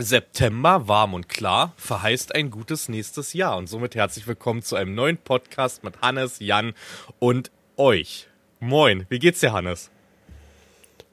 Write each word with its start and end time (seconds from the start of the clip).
September, 0.00 0.86
warm 0.86 1.14
und 1.14 1.28
klar, 1.28 1.72
verheißt 1.76 2.32
ein 2.36 2.52
gutes 2.52 2.88
nächstes 2.88 3.32
Jahr. 3.32 3.56
Und 3.56 3.68
somit 3.68 3.96
herzlich 3.96 4.28
willkommen 4.28 4.62
zu 4.62 4.76
einem 4.76 4.94
neuen 4.94 5.16
Podcast 5.16 5.82
mit 5.82 6.00
Hannes, 6.00 6.38
Jan 6.38 6.74
und 7.18 7.50
euch. 7.76 8.28
Moin, 8.60 9.06
wie 9.08 9.18
geht's 9.18 9.40
dir, 9.40 9.52
Hannes? 9.52 9.90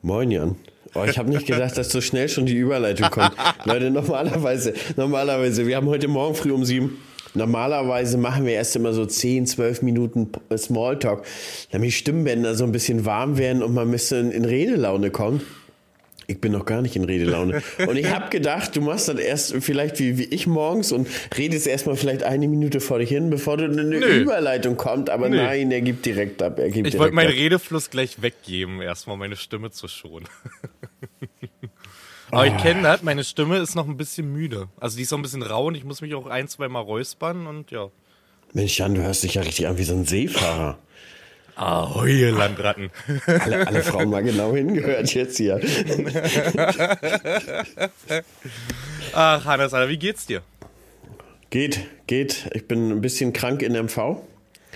Moin, 0.03 0.29
Jan. 0.29 0.55
Oh, 0.93 1.03
ich 1.03 1.17
habe 1.17 1.31
nicht 1.31 1.47
gedacht, 1.47 1.75
dass 1.75 1.89
so 1.89 1.99
schnell 1.99 2.29
schon 2.29 2.45
die 2.45 2.55
Überleitung 2.55 3.09
kommt. 3.09 3.31
Leute, 3.65 3.89
normalerweise, 3.89 4.75
normalerweise, 4.95 5.65
wir 5.65 5.77
haben 5.77 5.87
heute 5.87 6.07
Morgen 6.07 6.35
früh 6.35 6.51
um 6.51 6.63
sieben. 6.63 7.01
Normalerweise 7.33 8.19
machen 8.19 8.45
wir 8.45 8.53
erst 8.53 8.75
immer 8.75 8.93
so 8.93 9.07
10, 9.07 9.47
12 9.47 9.81
Minuten 9.81 10.29
Smalltalk, 10.55 11.25
damit 11.71 11.87
die 11.87 11.91
Stimmbänder 11.91 12.53
so 12.53 12.63
ein 12.63 12.71
bisschen 12.71 13.03
warm 13.03 13.39
werden 13.39 13.63
und 13.63 13.73
man 13.73 13.87
ein 13.87 13.91
bisschen 13.91 14.31
in 14.31 14.45
Redelaune 14.45 15.09
kommt. 15.09 15.41
Ich 16.27 16.41
bin 16.41 16.51
noch 16.51 16.65
gar 16.65 16.81
nicht 16.81 16.95
in 16.95 17.03
Redelaune. 17.03 17.61
Und 17.87 17.97
ich 17.97 18.09
habe 18.09 18.29
gedacht, 18.29 18.75
du 18.75 18.81
machst 18.81 19.07
das 19.07 19.19
erst 19.19 19.55
vielleicht 19.61 19.99
wie, 19.99 20.17
wie 20.17 20.25
ich 20.25 20.47
morgens 20.47 20.91
und 20.91 21.07
redest 21.37 21.67
erstmal 21.67 21.95
vielleicht 21.95 22.23
eine 22.23 22.47
Minute 22.47 22.79
vor 22.79 22.99
dich 22.99 23.09
hin, 23.09 23.29
bevor 23.29 23.57
du 23.57 23.65
eine 23.65 23.83
Nö. 23.83 24.21
Überleitung 24.21 24.75
kommt. 24.75 25.09
Aber 25.09 25.29
Nö. 25.29 25.37
nein, 25.37 25.71
er 25.71 25.81
gibt 25.81 26.05
direkt 26.05 26.41
ab. 26.41 26.57
Er 26.59 26.69
gibt 26.69 26.87
ich 26.87 26.97
wollte 26.97 27.13
meinen 27.13 27.31
Redefluss 27.31 27.89
gleich 27.89 28.21
weggeben, 28.21 28.81
erstmal 28.81 29.17
meine 29.17 29.35
Stimme 29.35 29.71
zu 29.71 29.87
schonen. 29.87 30.27
Aber 32.31 32.41
oh. 32.41 32.45
ich 32.45 32.57
kenne 32.57 32.81
das, 32.81 33.03
meine 33.03 33.23
Stimme 33.23 33.59
ist 33.59 33.75
noch 33.75 33.87
ein 33.87 33.97
bisschen 33.97 34.31
müde. 34.31 34.67
Also 34.79 34.97
die 34.97 35.03
ist 35.03 35.11
noch 35.11 35.19
ein 35.19 35.21
bisschen 35.21 35.43
rau 35.43 35.67
und 35.67 35.75
ich 35.75 35.83
muss 35.83 36.01
mich 36.01 36.15
auch 36.15 36.25
ein, 36.25 36.47
zwei 36.47 36.67
Mal 36.67 36.79
räuspern 36.79 37.45
und 37.45 37.69
ja. 37.71 37.89
Mensch, 38.53 38.79
Jan, 38.79 38.95
du 38.95 39.03
hörst 39.03 39.23
dich 39.23 39.35
ja 39.35 39.41
richtig 39.41 39.67
an 39.67 39.77
wie 39.77 39.83
so 39.83 39.93
ein 39.93 40.05
Seefahrer. 40.05 40.79
Ahoi, 41.55 42.29
Landratten. 42.31 42.89
Alle, 43.27 43.67
alle 43.67 43.81
Frauen 43.81 44.09
mal 44.09 44.23
genau 44.23 44.53
hingehört 44.53 45.13
jetzt 45.13 45.37
hier. 45.37 45.61
Ach, 49.13 49.45
Hannes, 49.45 49.73
Alter, 49.73 49.89
wie 49.89 49.97
geht's 49.97 50.25
dir? 50.25 50.41
Geht, 51.49 51.87
geht. 52.07 52.49
Ich 52.53 52.67
bin 52.67 52.91
ein 52.91 53.01
bisschen 53.01 53.31
krank 53.31 53.61
in 53.61 53.71
MV. 53.73 54.17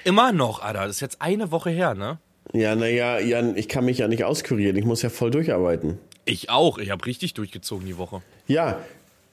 Immer 0.06 0.32
noch, 0.32 0.62
Alter. 0.62 0.82
Das 0.86 0.92
ist 0.92 1.02
jetzt 1.02 1.22
eine 1.22 1.52
Woche 1.52 1.70
her, 1.70 1.96
ne? 1.96 2.20
Ja, 2.54 2.76
naja, 2.76 3.20
Jan, 3.20 3.58
ich 3.58 3.68
kann 3.68 3.84
mich 3.86 3.98
ja 3.98 4.08
nicht 4.08 4.24
auskurieren. 4.24 4.78
Ich 4.78 4.86
muss 4.86 5.02
ja 5.02 5.10
voll 5.10 5.32
durcharbeiten. 5.32 6.00
Ich 6.26 6.50
auch. 6.50 6.78
Ich 6.78 6.92
habe 6.92 7.06
richtig 7.06 7.34
durchgezogen 7.34 7.86
die 7.86 7.98
Woche. 7.98 8.22
Ja, 8.48 8.80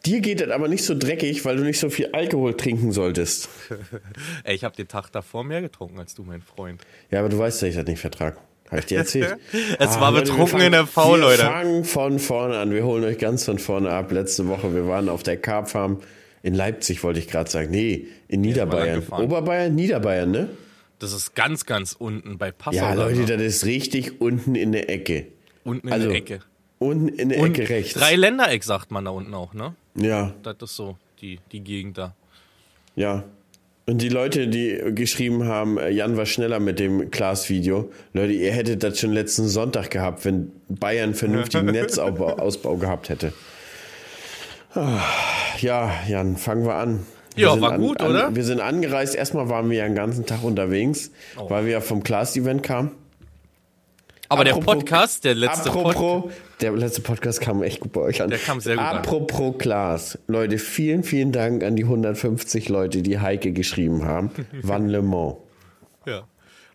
Dir 0.07 0.21
geht 0.21 0.41
das 0.41 0.51
aber 0.51 0.69
nicht 0.69 0.85
so 0.85 0.97
dreckig, 0.97 1.45
weil 1.45 1.57
du 1.57 1.65
nicht 1.65 1.81
so 1.81 1.91
viel 1.91 2.11
Alkohol 2.13 2.57
trinken 2.57 2.93
solltest. 2.93 3.49
Ey, 4.45 4.55
ich 4.55 4.63
habe 4.63 4.77
den 4.77 4.87
Tag 4.87 5.11
davor 5.11 5.43
mehr 5.43 5.61
getrunken 5.61 5.99
als 5.99 6.15
du, 6.15 6.23
mein 6.23 6.43
Freund. 6.43 6.81
Ja, 7.11 7.19
aber 7.19 7.29
du 7.29 7.39
weißt, 7.39 7.61
dass 7.61 7.69
ich 7.71 7.75
das 7.75 7.87
nicht 7.87 7.99
vertrage. 7.99 8.37
Habe 8.69 8.79
ich 8.79 8.87
dir 8.87 8.99
erzählt? 8.99 9.37
es 9.79 9.97
ah, 9.97 10.01
war 10.01 10.13
betrunken 10.13 10.61
in 10.61 10.73
der 10.73 10.87
V, 10.87 11.17
Leute. 11.17 11.43
Wir 11.43 11.51
fangen 11.51 11.85
von 11.85 12.19
vorne 12.21 12.57
an. 12.57 12.73
Wir 12.73 12.85
holen 12.85 13.03
euch 13.03 13.19
ganz 13.19 13.45
von 13.45 13.59
vorne 13.59 13.91
ab. 13.91 14.13
Letzte 14.13 14.47
Woche, 14.47 14.73
wir 14.75 14.87
waren 14.87 15.09
auf 15.09 15.25
der 15.25 15.37
Carp 15.39 15.69
Farm 15.69 16.01
in 16.45 16.55
Leipzig, 16.55 17.03
wollte 17.03 17.19
ich 17.19 17.27
gerade 17.27 17.51
sagen. 17.51 17.73
Nee, 17.73 18.07
in 18.29 18.43
Niederbayern. 18.43 19.03
Oberbayern, 19.11 19.75
Niederbayern, 19.75 20.31
ne? 20.31 20.49
Das 21.01 21.13
ist 21.13 21.35
ganz, 21.35 21.67
ganz 21.67 21.95
unten 21.99 22.39
bei 22.39 22.53
Passau. 22.53 22.77
Ja, 22.77 22.95
Leute, 22.95 23.27
das 23.27 23.43
ist 23.43 23.67
richtig 23.67 24.21
unten 24.21 24.55
in 24.55 24.71
der 24.71 24.89
Ecke. 24.89 25.27
Unten 25.65 25.89
in 25.89 25.93
also, 25.93 26.09
der 26.09 26.17
Ecke. 26.17 26.41
Unten 26.79 27.09
in 27.09 27.31
der 27.31 27.43
Ecke 27.43 27.69
rechts. 27.69 27.95
Drei 27.95 28.17
Ländereck 28.17 28.63
sagt 28.63 28.91
man 28.91 29.05
da 29.05 29.11
unten 29.11 29.33
auch, 29.35 29.55
ne? 29.55 29.75
Ja. 29.95 30.35
Das 30.43 30.57
ist 30.63 30.77
so 30.77 30.97
die, 31.21 31.39
die 31.53 31.61
Gegend 31.61 31.99
da. 31.99 32.15
Ja. 32.95 33.25
Und 33.89 34.03
die 34.03 34.09
Leute, 34.09 34.49
die 34.49 34.81
geschrieben 34.95 35.45
haben, 35.45 35.79
äh, 35.79 35.91
Jan 35.91 36.17
war 36.17 36.27
schneller 36.27 36.59
mit 36.59 36.81
dem 36.81 37.11
Klaas-Video. 37.11 37.91
Leute, 38.13 38.33
ihr 38.33 38.51
hättet 38.53 38.83
das 38.83 38.99
schon 38.99 39.13
letzten 39.13 39.47
Sonntag 39.47 39.91
gehabt, 39.91 40.25
wenn 40.25 40.51
Bayern 40.69 41.15
vernünftigen 41.15 41.67
Netzausbau 41.73 42.77
gehabt 42.77 43.09
hätte. 43.09 43.33
Ah, 44.75 45.01
ja, 45.61 45.93
Jan, 46.09 46.37
fangen 46.37 46.67
wir 46.67 46.75
an. 46.75 47.07
Wir 47.37 47.47
ja, 47.47 47.61
war 47.61 47.73
an, 47.73 47.81
gut, 47.81 48.01
an, 48.01 48.11
oder? 48.11 48.35
Wir 48.35 48.45
sind 48.45 48.61
angereist. 48.61 49.15
Erstmal 49.15 49.49
waren 49.49 49.71
wir 49.71 49.79
ja 49.79 49.85
den 49.85 49.95
ganzen 49.95 50.27
Tag 50.27 50.43
unterwegs, 50.43 51.13
oh. 51.37 51.49
weil 51.49 51.65
wir 51.65 51.73
ja 51.73 51.81
vom 51.81 52.03
Klaas-Event 52.03 52.63
kamen. 52.63 52.91
Aber 54.29 54.43
apropos, 54.43 54.65
der 54.65 54.73
Podcast, 54.73 55.25
der 55.25 55.35
letzte 55.35 55.71
Podcast. 55.71 56.37
Der 56.61 56.73
letzte 56.73 57.01
Podcast 57.01 57.41
kam 57.41 57.63
echt 57.63 57.81
gut 57.81 57.93
bei 57.93 58.01
euch 58.01 58.23
an. 58.23 58.31
Der 58.31 58.39
kam 58.39 58.61
sehr 58.61 58.77
gut 58.77 58.85
apropos 58.85 59.55
an. 59.55 59.59
Klaas. 59.59 60.19
Leute, 60.27 60.59
vielen, 60.59 61.05
vielen 61.05 61.33
Dank 61.33 61.63
an 61.63 61.77
die 61.77 61.85
150 61.85 62.69
Leute, 62.69 63.03
die 63.03 63.21
Heike 63.21 63.53
geschrieben 63.53 64.05
haben. 64.05 64.31
Wann 64.63 64.89
Le 64.89 65.03
Mans? 65.03 65.37
Ja. 66.07 66.27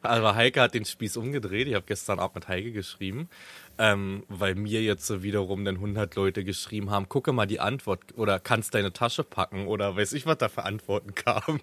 Also 0.01 0.33
Heike 0.33 0.61
hat 0.61 0.73
den 0.73 0.85
Spieß 0.85 1.17
umgedreht. 1.17 1.67
Ich 1.67 1.75
habe 1.75 1.85
gestern 1.85 2.19
Abend 2.19 2.35
mit 2.35 2.47
Heike 2.47 2.71
geschrieben, 2.71 3.29
ähm, 3.77 4.23
weil 4.29 4.55
mir 4.55 4.81
jetzt 4.81 5.05
so 5.05 5.21
wiederum 5.21 5.63
dann 5.63 5.75
100 5.75 6.15
Leute 6.15 6.43
geschrieben 6.43 6.89
haben, 6.89 7.07
gucke 7.07 7.33
mal 7.33 7.45
die 7.45 7.59
Antwort 7.59 8.01
oder 8.15 8.39
kannst 8.39 8.73
deine 8.73 8.93
Tasche 8.93 9.23
packen 9.23 9.67
oder 9.67 9.95
weiß 9.95 10.13
ich, 10.13 10.25
was 10.25 10.39
da 10.39 10.49
für 10.49 10.63
Antworten 10.63 11.13
kam. 11.13 11.59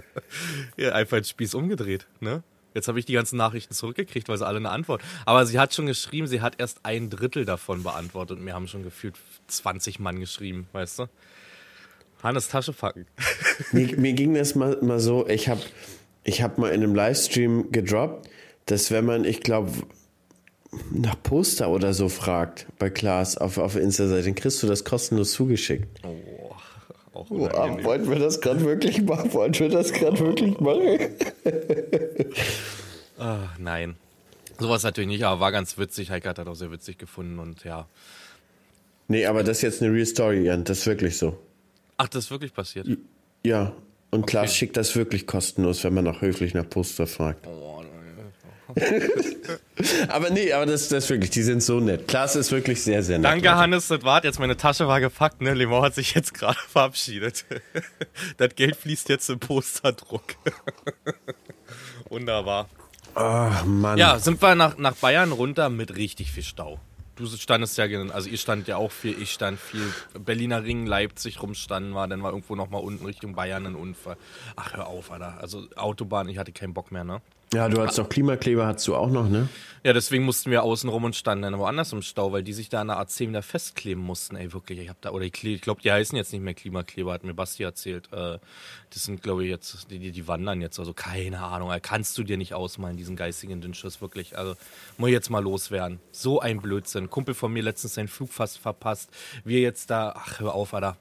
ja, 0.76 0.92
einfach 0.92 1.18
den 1.18 1.24
Spieß 1.24 1.54
umgedreht, 1.54 2.08
ne? 2.18 2.42
Jetzt 2.74 2.88
habe 2.88 2.98
ich 2.98 3.04
die 3.04 3.12
ganzen 3.12 3.36
Nachrichten 3.36 3.74
zurückgekriegt, 3.74 4.28
weil 4.28 4.38
sie 4.38 4.46
alle 4.46 4.58
eine 4.58 4.70
Antwort. 4.70 5.02
Aber 5.26 5.46
sie 5.46 5.58
hat 5.58 5.74
schon 5.74 5.86
geschrieben, 5.86 6.26
sie 6.26 6.40
hat 6.40 6.58
erst 6.58 6.80
ein 6.84 7.10
Drittel 7.10 7.44
davon 7.44 7.82
beantwortet 7.82 8.38
und 8.38 8.44
mir 8.44 8.54
haben 8.54 8.68
schon 8.68 8.82
gefühlt 8.82 9.16
20 9.48 9.98
Mann 10.00 10.20
geschrieben, 10.20 10.66
weißt 10.72 11.00
du? 11.00 11.06
Hannes 12.22 12.48
Tasche 12.48 12.72
packen. 12.72 13.06
Mir, 13.72 13.98
mir 13.98 14.12
ging 14.12 14.34
das 14.34 14.54
mal, 14.54 14.78
mal 14.80 15.00
so, 15.00 15.26
ich 15.26 15.48
habe 15.48 15.60
ich 16.22 16.40
hab 16.40 16.56
mal 16.56 16.68
in 16.68 16.82
einem 16.82 16.94
Livestream 16.94 17.72
gedroppt, 17.72 18.28
dass 18.66 18.92
wenn 18.92 19.04
man, 19.04 19.24
ich 19.24 19.40
glaube, 19.40 19.72
nach 20.90 21.20
Poster 21.20 21.68
oder 21.68 21.92
so 21.94 22.08
fragt 22.08 22.66
bei 22.78 22.90
Klaas 22.90 23.36
auf, 23.36 23.58
auf 23.58 23.74
Insta-Seite, 23.74 24.22
dann 24.22 24.34
kriegst 24.36 24.62
du 24.62 24.68
das 24.68 24.84
kostenlos 24.84 25.32
zugeschickt. 25.32 26.00
Oh 26.04 26.41
auch 27.14 27.30
oh, 27.30 27.40
wollten 27.40 28.10
wir 28.10 28.18
das 28.18 28.40
gerade 28.40 28.60
wirklich 28.64 29.02
machen? 29.02 29.32
Wollten 29.34 29.58
wir 29.58 29.68
das 29.68 29.92
gerade 29.92 30.18
wirklich 30.18 30.58
machen? 30.60 30.98
Ach, 33.18 33.58
nein. 33.58 33.96
Sowas 34.58 34.82
natürlich 34.82 35.08
nicht, 35.08 35.24
aber 35.24 35.40
war 35.40 35.52
ganz 35.52 35.76
witzig. 35.78 36.10
Heike 36.10 36.28
hat 36.28 36.38
das 36.38 36.46
auch 36.46 36.54
sehr 36.54 36.70
witzig 36.70 36.98
gefunden 36.98 37.38
und 37.38 37.64
ja. 37.64 37.86
Nee, 39.08 39.26
aber 39.26 39.42
das 39.42 39.58
ist 39.58 39.62
jetzt 39.62 39.82
eine 39.82 39.92
Real 39.92 40.06
Story, 40.06 40.44
Jan. 40.44 40.64
Das 40.64 40.78
ist 40.78 40.86
wirklich 40.86 41.18
so. 41.18 41.36
Ach, 41.96 42.08
das 42.08 42.24
ist 42.24 42.30
wirklich 42.30 42.54
passiert? 42.54 42.86
Ja. 43.44 43.72
Und 44.10 44.22
okay. 44.22 44.30
Klaas 44.30 44.54
schickt 44.54 44.76
das 44.76 44.94
wirklich 44.94 45.26
kostenlos, 45.26 45.84
wenn 45.84 45.94
man 45.94 46.06
auch 46.06 46.20
höflich 46.20 46.54
nach 46.54 46.68
Poster 46.68 47.06
fragt. 47.06 47.46
Oh, 47.46 47.82
aber 50.08 50.30
nee, 50.30 50.52
aber 50.52 50.66
das, 50.66 50.88
das 50.88 51.04
ist 51.04 51.10
wirklich, 51.10 51.30
die 51.30 51.42
sind 51.42 51.62
so 51.62 51.80
nett. 51.80 52.08
Klaas 52.08 52.36
ist 52.36 52.52
wirklich 52.52 52.82
sehr, 52.82 53.02
sehr 53.02 53.18
nett. 53.18 53.30
Danke, 53.30 53.46
Leute. 53.46 53.58
Hannes, 53.58 53.88
das 53.88 54.02
war 54.02 54.24
jetzt 54.24 54.38
meine 54.38 54.56
Tasche 54.56 54.86
war 54.86 55.00
gepackt, 55.00 55.40
ne? 55.40 55.54
Lemon 55.54 55.82
hat 55.82 55.94
sich 55.94 56.14
jetzt 56.14 56.34
gerade 56.34 56.58
verabschiedet. 56.68 57.44
das 58.36 58.54
Geld 58.54 58.76
fließt 58.76 59.08
jetzt 59.08 59.28
im 59.30 59.38
Posterdruck. 59.38 60.24
Wunderbar. 62.08 62.68
Ach, 63.14 63.64
Mann. 63.64 63.98
Ja, 63.98 64.18
sind 64.18 64.40
wir 64.40 64.54
nach, 64.54 64.78
nach 64.78 64.94
Bayern 64.94 65.32
runter 65.32 65.68
mit 65.68 65.96
richtig 65.96 66.32
viel 66.32 66.42
Stau. 66.42 66.80
Du 67.14 67.26
standest 67.26 67.76
ja, 67.76 67.84
also 68.10 68.28
ihr 68.30 68.38
stand 68.38 68.68
ja 68.68 68.78
auch 68.78 68.90
viel, 68.90 69.20
ich 69.20 69.32
stand 69.32 69.60
viel. 69.60 69.92
Berliner 70.18 70.64
Ring, 70.64 70.86
Leipzig 70.86 71.42
rumstanden 71.42 71.94
war, 71.94 72.08
dann 72.08 72.22
war 72.22 72.30
irgendwo 72.30 72.56
nochmal 72.56 72.82
unten 72.82 73.04
Richtung 73.04 73.34
Bayern 73.34 73.66
ein 73.66 73.74
Unfall. 73.74 74.16
Ach, 74.56 74.72
hör 74.72 74.86
auf, 74.86 75.12
Alter. 75.12 75.38
Also 75.38 75.66
Autobahn, 75.76 76.28
ich 76.28 76.38
hatte 76.38 76.52
keinen 76.52 76.72
Bock 76.72 76.90
mehr, 76.90 77.04
ne? 77.04 77.20
Ja, 77.52 77.68
du 77.68 77.80
hattest 77.80 77.98
doch 77.98 78.08
Klimakleber, 78.08 78.66
hattest 78.66 78.88
du 78.88 78.94
auch 78.94 79.10
noch, 79.10 79.28
ne? 79.28 79.48
Ja, 79.84 79.92
deswegen 79.92 80.24
mussten 80.24 80.52
wir 80.52 80.62
außen 80.62 80.88
rum 80.88 81.02
und 81.02 81.16
standen 81.16 81.42
dann 81.42 81.58
woanders 81.58 81.92
im 81.92 82.02
Stau, 82.02 82.30
weil 82.30 82.44
die 82.44 82.52
sich 82.52 82.68
da 82.68 82.82
an 82.82 82.86
der 82.86 82.98
A10 82.98 83.30
wieder 83.30 83.42
festkleben 83.42 84.02
mussten. 84.02 84.36
Ey, 84.36 84.52
wirklich, 84.52 84.78
ich 84.78 84.88
hab 84.88 85.00
da, 85.00 85.10
oder 85.10 85.24
ich, 85.24 85.42
ich 85.42 85.60
glaube, 85.60 85.82
die 85.82 85.90
heißen 85.90 86.16
jetzt 86.16 86.32
nicht 86.32 86.40
mehr 86.40 86.54
Klimakleber, 86.54 87.12
hat 87.12 87.24
mir 87.24 87.34
Basti 87.34 87.64
erzählt. 87.64 88.08
Äh, 88.12 88.38
das 88.90 89.02
sind, 89.04 89.22
glaube 89.22 89.42
ich, 89.42 89.50
jetzt, 89.50 89.90
die, 89.90 89.98
die, 89.98 90.12
die 90.12 90.28
wandern 90.28 90.60
jetzt, 90.60 90.78
also 90.78 90.94
keine 90.94 91.40
Ahnung, 91.40 91.72
kannst 91.82 92.16
du 92.16 92.22
dir 92.22 92.36
nicht 92.36 92.54
ausmalen, 92.54 92.96
diesen 92.96 93.16
geistigen 93.16 93.60
Dünnschuss, 93.60 94.00
wirklich. 94.00 94.38
Also, 94.38 94.54
muss 94.98 95.08
ich 95.08 95.14
jetzt 95.14 95.30
mal 95.30 95.42
loswerden. 95.42 95.98
So 96.12 96.38
ein 96.38 96.62
Blödsinn. 96.62 97.10
Kumpel 97.10 97.34
von 97.34 97.52
mir 97.52 97.64
letztens 97.64 97.94
seinen 97.94 98.08
Flug 98.08 98.32
fast 98.32 98.58
verpasst. 98.58 99.10
Wir 99.44 99.60
jetzt 99.60 99.90
da, 99.90 100.14
ach, 100.16 100.38
hör 100.38 100.54
auf, 100.54 100.74
Alter. 100.74 100.96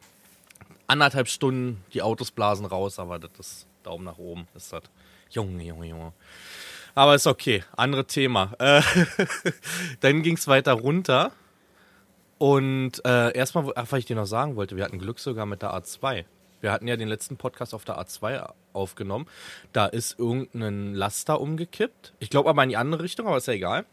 Anderthalb 0.88 1.28
Stunden, 1.28 1.84
die 1.94 2.02
Autos 2.02 2.32
blasen 2.32 2.66
raus, 2.66 2.98
aber 2.98 3.20
das 3.20 3.32
ist 3.40 3.68
Daumen 3.84 4.06
nach 4.06 4.18
oben, 4.18 4.48
ist 4.56 4.74
das. 4.74 4.84
Junge, 5.32 5.64
Junge, 5.64 5.88
Junge. 5.88 6.14
Aber 6.94 7.16
ist 7.16 7.28
okay. 7.28 7.64
Andere 7.76 8.06
Thema. 8.06 8.54
Äh, 8.60 8.82
dann 10.02 10.22
ging 10.24 10.36
es 10.36 10.48
weiter 10.48 10.74
runter. 10.74 11.32
Und 12.38 13.06
äh, 13.06 13.36
erstmal, 13.36 13.72
ach, 13.76 13.88
was 13.90 14.00
ich 14.00 14.06
dir 14.06 14.16
noch 14.16 14.26
sagen 14.26 14.56
wollte, 14.56 14.76
wir 14.76 14.84
hatten 14.84 15.00
Glück 15.00 15.20
sogar 15.20 15.46
mit 15.46 15.62
der 15.62 15.74
A2. 15.74 16.26
Wir 16.60 16.72
hatten 16.72 16.88
ja 16.88 16.96
den 16.96 17.08
letzten 17.08 17.38
Podcast 17.38 17.74
auf 17.74 17.86
der 17.86 18.00
A2 18.00 18.52
aufgenommen. 18.74 19.28
Da 19.74 19.86
ist 19.88 20.20
irgendein 20.20 20.94
Laster 20.94 21.40
umgekippt. 21.40 22.14
Ich 22.20 22.30
glaube 22.30 22.50
aber 22.50 22.64
in 22.64 22.70
die 22.70 22.78
andere 22.78 23.04
Richtung, 23.04 23.28
aber 23.28 23.38
ist 23.38 23.48
ja 23.48 23.54
egal. 23.54 23.86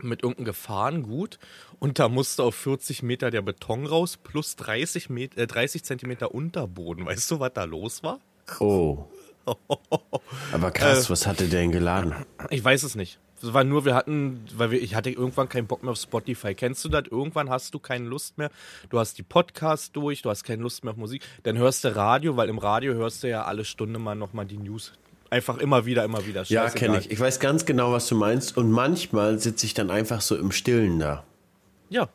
Mit 0.00 0.22
irgendeinem 0.22 0.46
Gefahrengut. 0.46 1.38
Und 1.78 1.98
da 1.98 2.08
musste 2.08 2.42
auf 2.42 2.54
40 2.54 3.02
Meter 3.02 3.30
der 3.30 3.42
Beton 3.42 3.86
raus, 3.86 4.16
plus 4.16 4.56
30, 4.56 5.10
Met 5.10 5.36
äh, 5.36 5.46
30 5.46 5.84
Zentimeter 5.84 6.34
Unterboden. 6.34 7.06
Weißt 7.06 7.30
du, 7.30 7.40
was 7.40 7.52
da 7.52 7.64
los 7.64 8.02
war? 8.02 8.20
Oh. 8.58 9.08
Aber 10.52 10.70
krass, 10.70 11.06
äh, 11.06 11.10
was 11.10 11.26
hatte 11.26 11.48
der 11.48 11.62
denn 11.62 11.72
geladen? 11.72 12.14
Ich 12.50 12.64
weiß 12.64 12.82
es 12.82 12.94
nicht. 12.94 13.18
Das 13.40 13.52
war 13.52 13.64
nur, 13.64 13.84
wir 13.84 13.94
hatten, 13.96 14.44
weil 14.56 14.70
wir, 14.70 14.80
ich 14.80 14.94
hatte 14.94 15.10
irgendwann 15.10 15.48
keinen 15.48 15.66
Bock 15.66 15.82
mehr 15.82 15.90
auf 15.90 15.98
Spotify. 15.98 16.54
Kennst 16.54 16.84
du 16.84 16.88
das? 16.88 17.04
Irgendwann 17.10 17.50
hast 17.50 17.74
du 17.74 17.80
keine 17.80 18.06
Lust 18.06 18.38
mehr. 18.38 18.50
Du 18.88 19.00
hast 19.00 19.18
die 19.18 19.24
Podcasts 19.24 19.90
durch, 19.90 20.22
du 20.22 20.30
hast 20.30 20.44
keine 20.44 20.62
Lust 20.62 20.84
mehr 20.84 20.92
auf 20.92 20.96
Musik. 20.96 21.22
Dann 21.42 21.58
hörst 21.58 21.82
du 21.82 21.94
Radio, 21.94 22.36
weil 22.36 22.48
im 22.48 22.58
Radio 22.58 22.94
hörst 22.94 23.24
du 23.24 23.28
ja 23.28 23.42
alle 23.42 23.64
Stunde 23.64 23.98
mal 23.98 24.14
nochmal 24.14 24.46
die 24.46 24.58
News. 24.58 24.92
Einfach 25.28 25.58
immer 25.58 25.86
wieder, 25.86 26.04
immer 26.04 26.24
wieder. 26.24 26.44
Ja, 26.44 26.68
kenne 26.68 27.00
ich. 27.00 27.10
Ich 27.10 27.18
weiß 27.18 27.40
ganz 27.40 27.64
genau, 27.64 27.90
was 27.90 28.06
du 28.06 28.14
meinst. 28.14 28.56
Und 28.56 28.70
manchmal 28.70 29.40
sitze 29.40 29.66
ich 29.66 29.74
dann 29.74 29.90
einfach 29.90 30.20
so 30.20 30.36
im 30.36 30.52
Stillen 30.52 31.00
da. 31.00 31.24
Ja. 31.88 32.08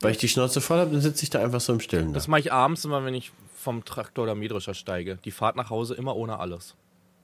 Weil 0.00 0.12
ich 0.12 0.18
die 0.18 0.28
Schnauze 0.28 0.60
voll 0.60 0.78
habe, 0.78 0.92
dann 0.92 1.00
sitze 1.00 1.24
ich 1.24 1.30
da 1.30 1.42
einfach 1.42 1.60
so 1.60 1.72
im 1.72 1.80
Stillen 1.80 2.08
da. 2.08 2.14
Das 2.14 2.28
mache 2.28 2.40
ich 2.40 2.52
abends 2.52 2.84
immer, 2.84 3.04
wenn 3.04 3.14
ich 3.14 3.32
vom 3.58 3.84
Traktor 3.84 4.24
oder 4.24 4.34
Mähdrescher 4.34 4.74
steige. 4.74 5.18
Die 5.24 5.30
Fahrt 5.30 5.56
nach 5.56 5.70
Hause 5.70 5.94
immer 5.94 6.16
ohne 6.16 6.38
alles. 6.38 6.76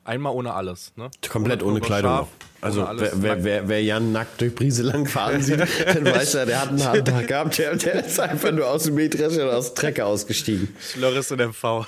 Einmal 0.05 0.35
ohne 0.35 0.53
alles. 0.53 0.93
Ne? 0.97 1.11
Komplett 1.31 1.63
ohne, 1.63 1.73
ohne 1.73 1.81
Kleidung. 1.81 2.11
Schaf, 2.11 2.29
also 2.61 2.87
ohne 2.87 3.01
wer, 3.01 3.23
wer, 3.23 3.45
wer, 3.45 3.69
wer 3.69 3.83
Jan 3.83 4.13
nackt 4.13 4.41
durch 4.41 4.55
Brieselang 4.55 5.07
fahren 5.07 5.41
sieht, 5.41 5.61
dann 5.87 6.05
weiß 6.05 6.35
er, 6.35 6.47
der 6.47 6.61
hat 6.61 6.69
einen 6.69 6.85
harten 6.85 7.05
Tag 7.07 7.27
gehabt. 7.27 7.57
Der, 7.57 7.75
der 7.77 8.05
ist 8.05 8.21
einfach 8.21 8.53
nur 8.53 8.69
aus 8.69 8.85
dem 8.85 8.97
Mähdrescher 8.97 9.47
oder 9.47 9.57
aus 9.57 9.73
dem 9.73 9.77
Trecker 9.77 10.07
ausgestiegen. 10.07 10.77
Schlörres 10.79 11.33
und 11.33 11.41
MV. 11.41 11.65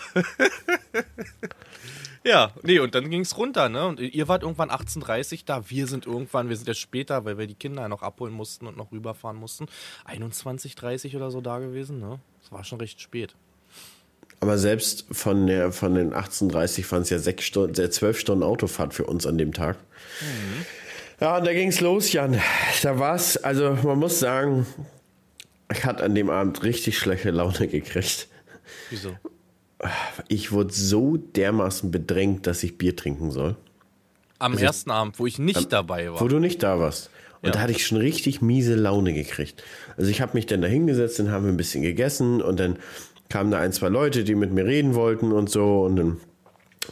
ja, 2.24 2.52
nee, 2.62 2.78
und 2.78 2.94
dann 2.94 3.10
ging's 3.10 3.36
runter, 3.36 3.68
ne? 3.68 3.86
Und 3.86 4.00
ihr 4.00 4.28
wart 4.28 4.42
irgendwann 4.42 4.70
18.30 4.70 5.42
da, 5.44 5.68
wir 5.68 5.86
sind 5.86 6.06
irgendwann, 6.06 6.48
wir 6.48 6.56
sind 6.56 6.68
ja 6.68 6.74
später, 6.74 7.26
weil 7.26 7.36
wir 7.36 7.46
die 7.46 7.54
Kinder 7.54 7.82
ja 7.82 7.88
noch 7.88 8.02
abholen 8.02 8.32
mussten 8.32 8.66
und 8.66 8.78
noch 8.78 8.92
rüberfahren 8.92 9.36
mussten, 9.36 9.66
21.30 10.06 11.16
oder 11.16 11.30
so 11.30 11.42
da 11.42 11.58
gewesen, 11.58 12.00
ne? 12.00 12.18
Das 12.40 12.50
war 12.50 12.64
schon 12.64 12.80
recht 12.80 13.00
spät. 13.00 13.34
Aber 14.40 14.58
selbst 14.58 15.06
von, 15.12 15.46
der, 15.46 15.72
von 15.72 15.94
den 15.94 16.12
18.30 16.12 16.90
waren 16.92 17.02
es 17.02 17.10
ja 17.10 17.18
sechs 17.18 17.44
Stunden, 17.44 17.80
äh, 17.80 17.90
zwölf 17.90 18.18
Stunden 18.20 18.42
Autofahrt 18.42 18.92
für 18.94 19.04
uns 19.04 19.26
an 19.26 19.38
dem 19.38 19.52
Tag. 19.52 19.76
Ja, 21.20 21.38
und 21.38 21.46
da 21.46 21.52
ging's 21.54 21.80
los, 21.80 22.12
Jan. 22.12 22.38
Da 22.82 22.98
war's, 22.98 23.36
also 23.38 23.76
man 23.82 23.98
muss 23.98 24.18
sagen, 24.18 24.66
ich 25.72 25.84
hatte 25.84 26.04
an 26.04 26.14
dem 26.14 26.28
Abend 26.30 26.62
richtig 26.62 26.98
schlechte 26.98 27.30
Laune 27.30 27.66
gekriegt. 27.68 28.28
Wieso? 28.90 29.16
Ich 30.28 30.52
wurde 30.52 30.72
so 30.72 31.16
dermaßen 31.16 31.90
bedrängt, 31.90 32.46
dass 32.46 32.62
ich 32.62 32.78
Bier 32.78 32.94
trinken 32.96 33.30
soll. 33.30 33.56
Am 34.38 34.56
ersten 34.58 34.90
Abend, 34.90 35.18
wo 35.18 35.26
ich 35.26 35.38
nicht 35.38 35.72
dabei 35.72 36.10
war. 36.12 36.20
Wo 36.20 36.28
du 36.28 36.38
nicht 36.38 36.62
da 36.62 36.78
warst. 36.78 37.10
Und 37.40 37.48
Ja. 37.48 37.52
da 37.52 37.60
hatte 37.60 37.72
ich 37.72 37.86
schon 37.86 37.98
richtig 37.98 38.42
miese 38.42 38.74
Laune 38.74 39.12
gekriegt. 39.14 39.62
Also 39.96 40.10
ich 40.10 40.20
habe 40.20 40.32
mich 40.34 40.46
dann 40.46 40.60
da 40.62 40.68
hingesetzt, 40.68 41.18
dann 41.18 41.30
haben 41.30 41.44
wir 41.44 41.52
ein 41.52 41.56
bisschen 41.56 41.82
gegessen 41.82 42.42
und 42.42 42.58
dann 42.60 42.78
kamen 43.28 43.50
da 43.50 43.58
ein, 43.58 43.72
zwei 43.72 43.88
Leute, 43.88 44.24
die 44.24 44.34
mit 44.34 44.52
mir 44.52 44.64
reden 44.64 44.94
wollten 44.94 45.32
und 45.32 45.50
so 45.50 45.84
und 45.84 45.96
dann 45.96 46.16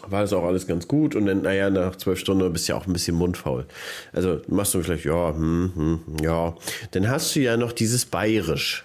war 0.09 0.23
das 0.23 0.33
auch 0.33 0.45
alles 0.45 0.67
ganz 0.67 0.89
gut 0.89 1.15
und 1.15 1.27
dann, 1.27 1.43
naja, 1.43 1.71
nach 1.71 1.97
zwölf 1.97 2.19
Stunden 2.19 2.53
bist 2.53 2.69
du 2.69 2.73
ja 2.73 2.79
auch 2.79 2.87
ein 2.87 2.93
bisschen 2.93 3.17
mundfaul. 3.17 3.67
Also 4.13 4.41
machst 4.49 4.75
du 4.75 4.83
vielleicht, 4.83 5.05
ja, 5.05 5.35
hm, 5.35 5.73
hm, 5.75 6.01
ja. 6.23 6.55
Dann 6.93 7.09
hast 7.09 7.35
du 7.37 7.41
ja 7.41 7.57
noch 7.57 7.73
dieses 7.73 8.05
Bayerisch. 8.05 8.85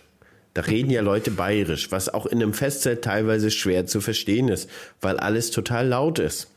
Da 0.54 0.62
reden 0.62 0.90
ja 0.90 1.02
Leute 1.02 1.32
bayerisch, 1.32 1.92
was 1.92 2.14
auch 2.14 2.26
in 2.26 2.42
einem 2.42 2.54
Festzelt 2.54 3.04
teilweise 3.04 3.52
schwer 3.52 3.86
zu 3.86 4.02
verstehen 4.02 4.50
ist, 4.50 4.70
weil 5.00 5.18
alles 5.18 5.52
total 5.52 5.88
laut 5.88 6.20
ist. 6.20 6.52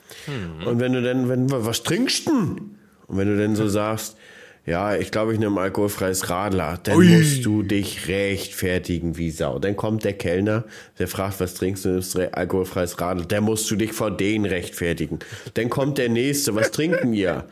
Und 0.67 0.81
wenn 0.81 0.93
du 0.93 1.03
dann, 1.03 1.29
wenn, 1.29 1.51
was 1.51 1.83
trinkst 1.83 2.27
du 2.27 2.31
denn? 2.31 2.77
Und 3.07 3.19
wenn 3.19 3.29
du 3.29 3.37
dann 3.41 3.55
so 3.55 3.69
sagst, 3.69 4.17
ja, 4.65 4.95
ich 4.97 5.11
glaube, 5.11 5.33
ich 5.35 5.41
nehme 5.41 5.61
alkoholfreies 5.61 6.31
Radler, 6.31 6.79
dann 6.83 6.97
Ui. 6.97 7.07
musst 7.09 7.45
du 7.45 7.63
dich 7.63 8.07
rechtfertigen 8.09 9.17
wie 9.17 9.31
Sau. 9.31 9.59
Dann 9.59 9.77
kommt 9.77 10.05
der 10.05 10.13
Kellner, 10.13 10.65
der 10.99 11.09
fragt, 11.09 11.41
was 11.41 11.55
trinkst 11.55 11.85
du, 11.85 11.89
nimmst 11.91 12.17
re- 12.17 12.33
alkoholfreies 12.33 13.01
Radler, 13.01 13.25
dann 13.25 13.45
musst 13.45 13.71
du 13.71 13.77
dich 13.77 13.93
vor 13.93 14.11
denen 14.11 14.45
rechtfertigen. 14.45 15.19
Dann 15.55 15.69
kommt 15.69 15.99
der 15.99 16.09
Nächste, 16.09 16.55
was 16.55 16.71
trinken 16.73 17.13
ihr? 17.13 17.45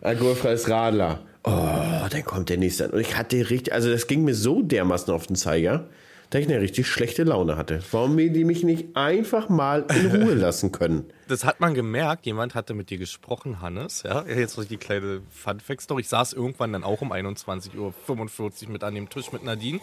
Alkoholfreies 0.00 0.68
Radler. 0.68 1.20
Oh, 1.44 2.06
dann 2.10 2.24
kommt 2.24 2.48
der 2.50 2.56
Nächste. 2.58 2.88
Und 2.90 3.00
ich 3.00 3.16
hatte 3.16 3.48
richtig, 3.50 3.72
also 3.72 3.90
das 3.90 4.06
ging 4.06 4.24
mir 4.24 4.34
so 4.34 4.60
dermaßen 4.62 5.12
auf 5.14 5.26
den 5.26 5.36
Zeiger, 5.36 5.86
dass 6.30 6.42
ich 6.42 6.48
eine 6.48 6.60
richtig 6.60 6.86
schlechte 6.86 7.24
Laune 7.24 7.56
hatte. 7.56 7.82
Warum 7.90 8.16
die 8.16 8.44
mich 8.44 8.62
nicht 8.62 8.96
einfach 8.96 9.48
mal 9.48 9.84
in 9.90 10.22
Ruhe 10.22 10.34
lassen 10.34 10.70
können? 10.70 11.04
Das 11.26 11.44
hat 11.44 11.60
man 11.60 11.74
gemerkt, 11.74 12.24
jemand 12.24 12.54
hatte 12.54 12.72
mit 12.72 12.90
dir 12.90 12.98
gesprochen, 12.98 13.60
Hannes. 13.60 14.04
Ja, 14.04 14.24
jetzt 14.26 14.56
noch 14.56 14.64
die 14.64 14.76
kleine 14.76 15.22
Fun-Fact-Story. 15.30 16.02
Ich 16.02 16.08
saß 16.08 16.32
irgendwann 16.32 16.72
dann 16.72 16.84
auch 16.84 17.02
um 17.02 17.12
21.45 17.12 17.76
Uhr 17.76 18.70
mit 18.70 18.84
an 18.84 18.94
dem 18.94 19.08
Tisch 19.08 19.32
mit 19.32 19.42
Nadine. 19.42 19.80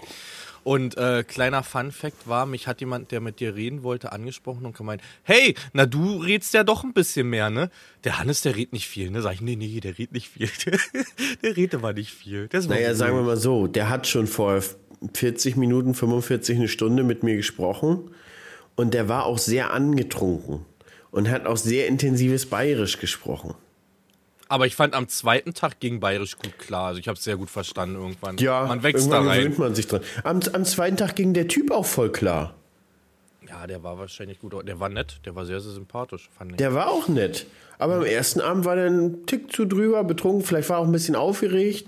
Und 0.64 0.98
äh, 0.98 1.24
kleiner 1.24 1.64
Fun-Fact 1.64 2.28
war, 2.28 2.46
mich 2.46 2.68
hat 2.68 2.82
jemand, 2.82 3.12
der 3.12 3.22
mit 3.22 3.40
dir 3.40 3.56
reden 3.56 3.84
wollte, 3.84 4.12
angesprochen 4.12 4.66
und 4.66 4.76
gemeint, 4.76 5.02
hey, 5.24 5.56
na 5.74 5.86
du 5.86 6.18
redst 6.18 6.54
ja 6.54 6.64
doch 6.64 6.84
ein 6.84 6.94
bisschen 6.94 7.30
mehr, 7.30 7.50
ne? 7.50 7.70
Der 8.04 8.20
Hannes, 8.20 8.42
der 8.42 8.56
redet 8.56 8.74
nicht 8.74 8.88
viel, 8.88 9.10
ne? 9.10 9.22
Sag 9.22 9.36
ich, 9.36 9.42
nee, 9.42 9.56
nee, 9.56 9.80
der 9.80 9.98
redet 9.98 10.14
nicht 10.14 10.30
viel. 10.30 10.50
der 11.42 11.56
redet 11.56 11.76
aber 11.76 11.94
nicht 11.94 12.12
viel. 12.12 12.50
Naja, 12.68 12.96
sagen 12.96 13.16
wir 13.16 13.24
mal 13.24 13.38
so, 13.38 13.68
der 13.68 13.90
hat 13.90 14.08
schon 14.08 14.28
vor 14.28 14.62
40 15.14 15.56
Minuten, 15.58 15.94
45 15.94 16.58
eine 16.58 16.68
Stunde 16.68 17.04
mit 17.04 17.24
mir 17.24 17.36
gesprochen 17.36 18.12
und 18.76 18.94
der 18.94 19.10
war 19.10 19.26
auch 19.26 19.38
sehr 19.38 19.72
angetrunken 19.72 20.66
und 21.12 21.30
hat 21.30 21.46
auch 21.46 21.58
sehr 21.58 21.88
intensives 21.88 22.46
Bayerisch 22.46 23.00
gesprochen. 23.00 23.54
Aber 24.50 24.66
ich 24.66 24.76
fand 24.76 24.94
am 24.94 25.08
zweiten 25.10 25.54
Tag 25.54 25.80
ging 25.80 26.00
Bayerisch 26.00 26.38
gut 26.38 26.58
klar. 26.58 26.88
Also 26.88 27.00
ich 27.00 27.08
habe 27.08 27.18
es 27.18 27.24
sehr 27.24 27.36
gut 27.36 27.50
verstanden 27.50 27.96
irgendwann. 27.96 28.38
Ja, 28.38 28.66
man 28.66 28.82
wächst 28.82 29.12
da 29.12 29.18
irgendwann 29.18 29.28
rein. 29.28 29.40
gewöhnt 29.40 29.60
man 29.60 29.76
sich 29.76 29.88
dran. 29.88 30.02
Am, 30.24 30.40
am 30.54 30.64
zweiten 30.64 30.96
Tag 30.96 31.16
ging 31.16 31.34
der 31.34 31.48
Typ 31.48 31.72
auch 31.72 31.86
voll 31.86 32.12
klar. 32.12 32.56
Ja, 33.48 33.68
der 33.68 33.84
war 33.84 33.98
wahrscheinlich 33.98 34.40
gut. 34.40 34.54
Der 34.68 34.80
war 34.80 34.90
nett, 34.90 35.22
der 35.26 35.36
war 35.36 35.46
sehr, 35.46 35.60
sehr 35.60 35.74
sympathisch, 35.74 36.30
fand 36.38 36.52
ich. 36.52 36.58
Der 36.58 36.74
war 36.74 36.90
auch 36.90 37.08
nett. 37.08 37.46
Aber 37.78 37.96
am 37.96 38.06
ersten 38.06 38.42
Abend 38.42 38.66
war 38.66 38.76
der 38.76 38.90
ein 38.90 39.26
Tick 39.26 39.54
zu 39.54 39.66
drüber, 39.66 40.04
betrunken, 40.04 40.44
vielleicht 40.44 40.70
war 40.70 40.78
er 40.78 40.82
auch 40.82 40.86
ein 40.86 40.92
bisschen 40.92 41.16
aufgeregt. 41.16 41.88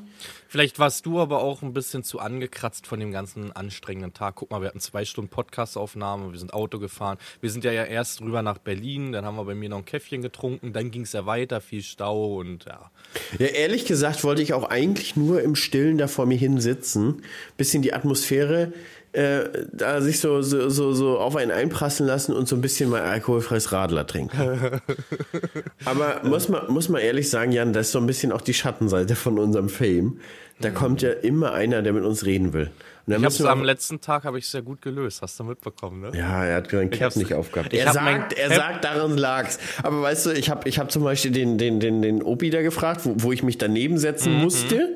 Vielleicht 0.51 0.79
warst 0.79 1.05
du 1.05 1.19
aber 1.19 1.43
auch 1.43 1.61
ein 1.61 1.73
bisschen 1.73 2.03
zu 2.03 2.17
angekratzt 2.17 2.87
von 2.87 2.99
dem 2.99 3.11
ganzen 3.11 3.51
anstrengenden 3.51 4.13
Tag. 4.13 4.37
Guck 4.37 4.49
mal, 4.49 4.61
wir 4.61 4.69
hatten 4.69 4.79
zwei 4.79 5.05
Stunden 5.05 5.29
Podcast-Aufnahme, 5.29 6.31
wir 6.31 6.39
sind 6.39 6.55
Auto 6.55 6.79
gefahren. 6.79 7.19
Wir 7.39 7.51
sind 7.51 7.63
ja, 7.63 7.71
ja 7.71 7.83
erst 7.83 8.21
rüber 8.21 8.41
nach 8.41 8.57
Berlin, 8.57 9.11
dann 9.11 9.25
haben 9.25 9.35
wir 9.37 9.45
bei 9.45 9.53
mir 9.53 9.69
noch 9.69 9.77
ein 9.77 9.85
Käffchen 9.85 10.23
getrunken, 10.23 10.73
dann 10.73 10.89
ging 10.89 11.03
es 11.03 11.13
ja 11.13 11.27
weiter, 11.27 11.61
viel 11.61 11.83
Stau 11.83 12.37
und 12.37 12.65
ja. 12.65 12.89
Ja, 13.37 13.45
ehrlich 13.45 13.85
gesagt 13.85 14.23
wollte 14.23 14.41
ich 14.41 14.53
auch 14.53 14.67
eigentlich 14.67 15.15
nur 15.15 15.43
im 15.43 15.53
Stillen 15.53 15.99
da 15.99 16.07
vor 16.07 16.25
mir 16.25 16.37
hin 16.39 16.59
sitzen, 16.59 17.21
bisschen 17.55 17.83
die 17.83 17.93
Atmosphäre 17.93 18.73
äh, 19.13 19.65
da 19.71 20.01
sich 20.01 20.19
so, 20.19 20.41
so, 20.41 20.69
so, 20.69 20.93
so 20.93 21.17
auf 21.19 21.35
einen 21.35 21.51
einprasseln 21.51 22.07
lassen 22.07 22.33
und 22.35 22.47
so 22.47 22.55
ein 22.55 22.61
bisschen 22.61 22.89
mal 22.89 23.01
alkoholfreies 23.01 23.71
Radler 23.71 24.05
trinken. 24.05 24.81
Aber 25.85 26.21
muss 26.23 26.49
man, 26.49 26.71
muss 26.71 26.89
man 26.89 27.01
ehrlich 27.01 27.29
sagen, 27.29 27.51
Jan, 27.51 27.73
das 27.73 27.87
ist 27.87 27.91
so 27.93 27.99
ein 27.99 28.07
bisschen 28.07 28.31
auch 28.31 28.41
die 28.41 28.53
Schattenseite 28.53 29.15
von 29.15 29.39
unserem 29.39 29.69
Fame. 29.69 30.19
Da 30.61 30.71
kommt 30.71 31.01
ja 31.01 31.11
immer 31.11 31.53
einer, 31.53 31.81
der 31.81 31.93
mit 31.93 32.03
uns 32.03 32.25
reden 32.25 32.51
will. 32.51 32.69
Und 33.07 33.15
Ich 33.17 33.23
hab's 33.23 33.41
am 33.41 33.63
letzten 33.63 34.01
Tag 34.01 34.25
habe 34.25 34.37
ich 34.37 34.47
sehr 34.47 34.61
gut 34.61 34.81
gelöst, 34.81 35.21
hast 35.21 35.39
du 35.39 35.45
mitbekommen, 35.45 36.01
ne? 36.01 36.11
ja, 36.17 36.43
er 36.45 36.57
hat 36.57 36.69
seinen 36.69 36.89
Cap 36.91 37.15
nicht 37.15 37.33
aufgehabt. 37.33 37.73
Er 37.73 37.91
sagt, 37.93 38.33
er 38.33 38.49
Cap- 38.49 38.57
sagt, 38.57 38.83
daran 38.83 39.17
lag's. 39.17 39.57
Aber 39.81 40.01
weißt 40.01 40.27
du, 40.27 40.31
ich 40.31 40.49
habe 40.49 40.67
ich 40.67 40.77
hab 40.77 40.91
zum 40.91 41.03
Beispiel 41.03 41.31
den, 41.31 41.57
den, 41.57 41.79
den, 41.79 42.01
den 42.01 42.21
Opi 42.21 42.49
da 42.49 42.61
gefragt, 42.61 43.01
wo, 43.05 43.15
wo 43.17 43.31
ich 43.31 43.41
mich 43.41 43.57
daneben 43.57 43.97
setzen 43.97 44.33
Mhm. 44.35 44.41
musste. 44.41 44.95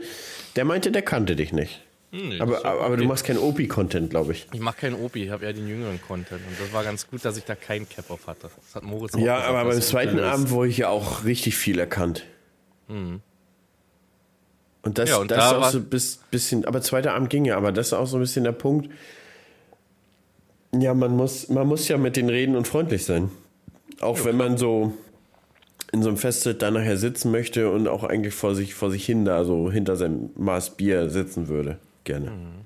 Der 0.57 0.65
meinte, 0.65 0.91
der 0.91 1.01
kannte 1.01 1.35
dich 1.35 1.53
nicht. 1.53 1.81
Nee, 2.15 2.37
das 2.37 2.41
aber, 2.41 2.57
ist 2.59 2.65
aber, 2.65 2.97
du 2.97 3.05
machst 3.05 3.25
keinen 3.25 3.39
Opi-Content, 3.39 4.11
glaube 4.11 4.33
ich. 4.33 4.45
Ich 4.53 4.59
mache 4.59 4.77
keinen 4.81 4.93
Opi, 5.03 5.23
ich 5.23 5.29
habe 5.31 5.45
eher 5.45 5.53
den 5.53 5.67
jüngeren 5.67 5.99
Content. 5.99 6.41
Und 6.47 6.59
das 6.61 6.71
war 6.71 6.83
ganz 6.83 7.07
gut, 7.07 7.25
dass 7.25 7.37
ich 7.37 7.43
da 7.43 7.55
keinen 7.55 7.89
Cap 7.89 8.11
auf 8.11 8.27
hatte. 8.27 8.49
Das 8.55 8.75
hat 8.75 8.83
Moritz 8.83 9.15
auch 9.15 9.19
Ja, 9.19 9.37
gesagt, 9.37 9.49
aber 9.49 9.69
beim 9.69 9.81
zweiten. 9.81 10.19
Abend 10.19 10.51
wurde 10.51 10.69
ich 10.69 10.77
ja 10.77 10.89
auch 10.89 11.25
richtig 11.25 11.55
viel 11.57 11.79
erkannt. 11.79 12.23
Und 12.87 13.21
das, 14.83 15.09
Ja, 15.09 15.17
und 15.17 15.31
das 15.31 15.37
da 15.39 15.49
ist 15.49 15.55
auch 15.65 15.69
so 15.71 15.77
ein 15.79 15.85
bis- 15.85 16.17
bisschen, 16.29 16.65
aber 16.65 16.81
zweiter 16.81 17.13
Abend 17.15 17.29
ging 17.31 17.45
ja, 17.45 17.57
aber 17.57 17.71
das 17.71 17.87
ist 17.87 17.93
auch 17.93 18.05
so 18.05 18.17
ein 18.17 18.21
bisschen 18.21 18.43
der 18.43 18.51
Punkt. 18.51 18.89
Ja, 20.71 20.93
man 20.93 21.15
muss, 21.15 21.49
man 21.49 21.65
muss 21.67 21.87
ja 21.87 21.97
mit 21.97 22.15
denen 22.15 22.29
reden 22.29 22.55
und 22.55 22.67
freundlich 22.67 23.05
sein. 23.05 23.31
Auch 24.01 24.23
wenn 24.25 24.37
man 24.37 24.57
so 24.57 24.93
in 25.91 26.01
so 26.03 26.09
einem 26.09 26.17
Festzelt 26.17 26.61
da 26.61 26.71
nachher 26.71 26.97
sitzen 26.97 27.31
möchte 27.31 27.69
und 27.71 27.87
auch 27.87 28.03
eigentlich 28.03 28.33
vor 28.33 28.55
sich, 28.55 28.73
vor 28.73 28.91
sich 28.91 29.05
hin 29.05 29.25
da 29.25 29.43
so 29.45 29.71
hinter 29.71 29.95
seinem 29.95 30.31
Maß 30.35 30.71
Bier 30.71 31.09
sitzen 31.09 31.47
würde. 31.47 31.77
Gerne. 32.03 32.65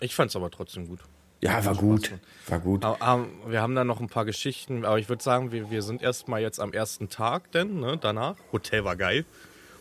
Ich 0.00 0.14
fand's 0.14 0.36
aber 0.36 0.50
trotzdem 0.50 0.88
gut. 0.88 1.00
Ja, 1.40 1.64
war 1.64 1.74
gut. 1.74 2.10
War 2.46 2.60
gut. 2.60 2.84
Aber, 2.84 3.22
ähm, 3.22 3.28
wir 3.46 3.60
haben 3.60 3.74
da 3.74 3.84
noch 3.84 4.00
ein 4.00 4.08
paar 4.08 4.24
Geschichten, 4.24 4.84
aber 4.84 4.98
ich 4.98 5.08
würde 5.08 5.22
sagen, 5.22 5.52
wir, 5.52 5.70
wir 5.70 5.82
sind 5.82 6.02
erstmal 6.02 6.40
jetzt 6.40 6.58
am 6.58 6.72
ersten 6.72 7.08
Tag 7.10 7.52
denn, 7.52 7.80
ne, 7.80 7.98
danach. 8.00 8.36
Hotel 8.52 8.84
war 8.84 8.96
geil. 8.96 9.24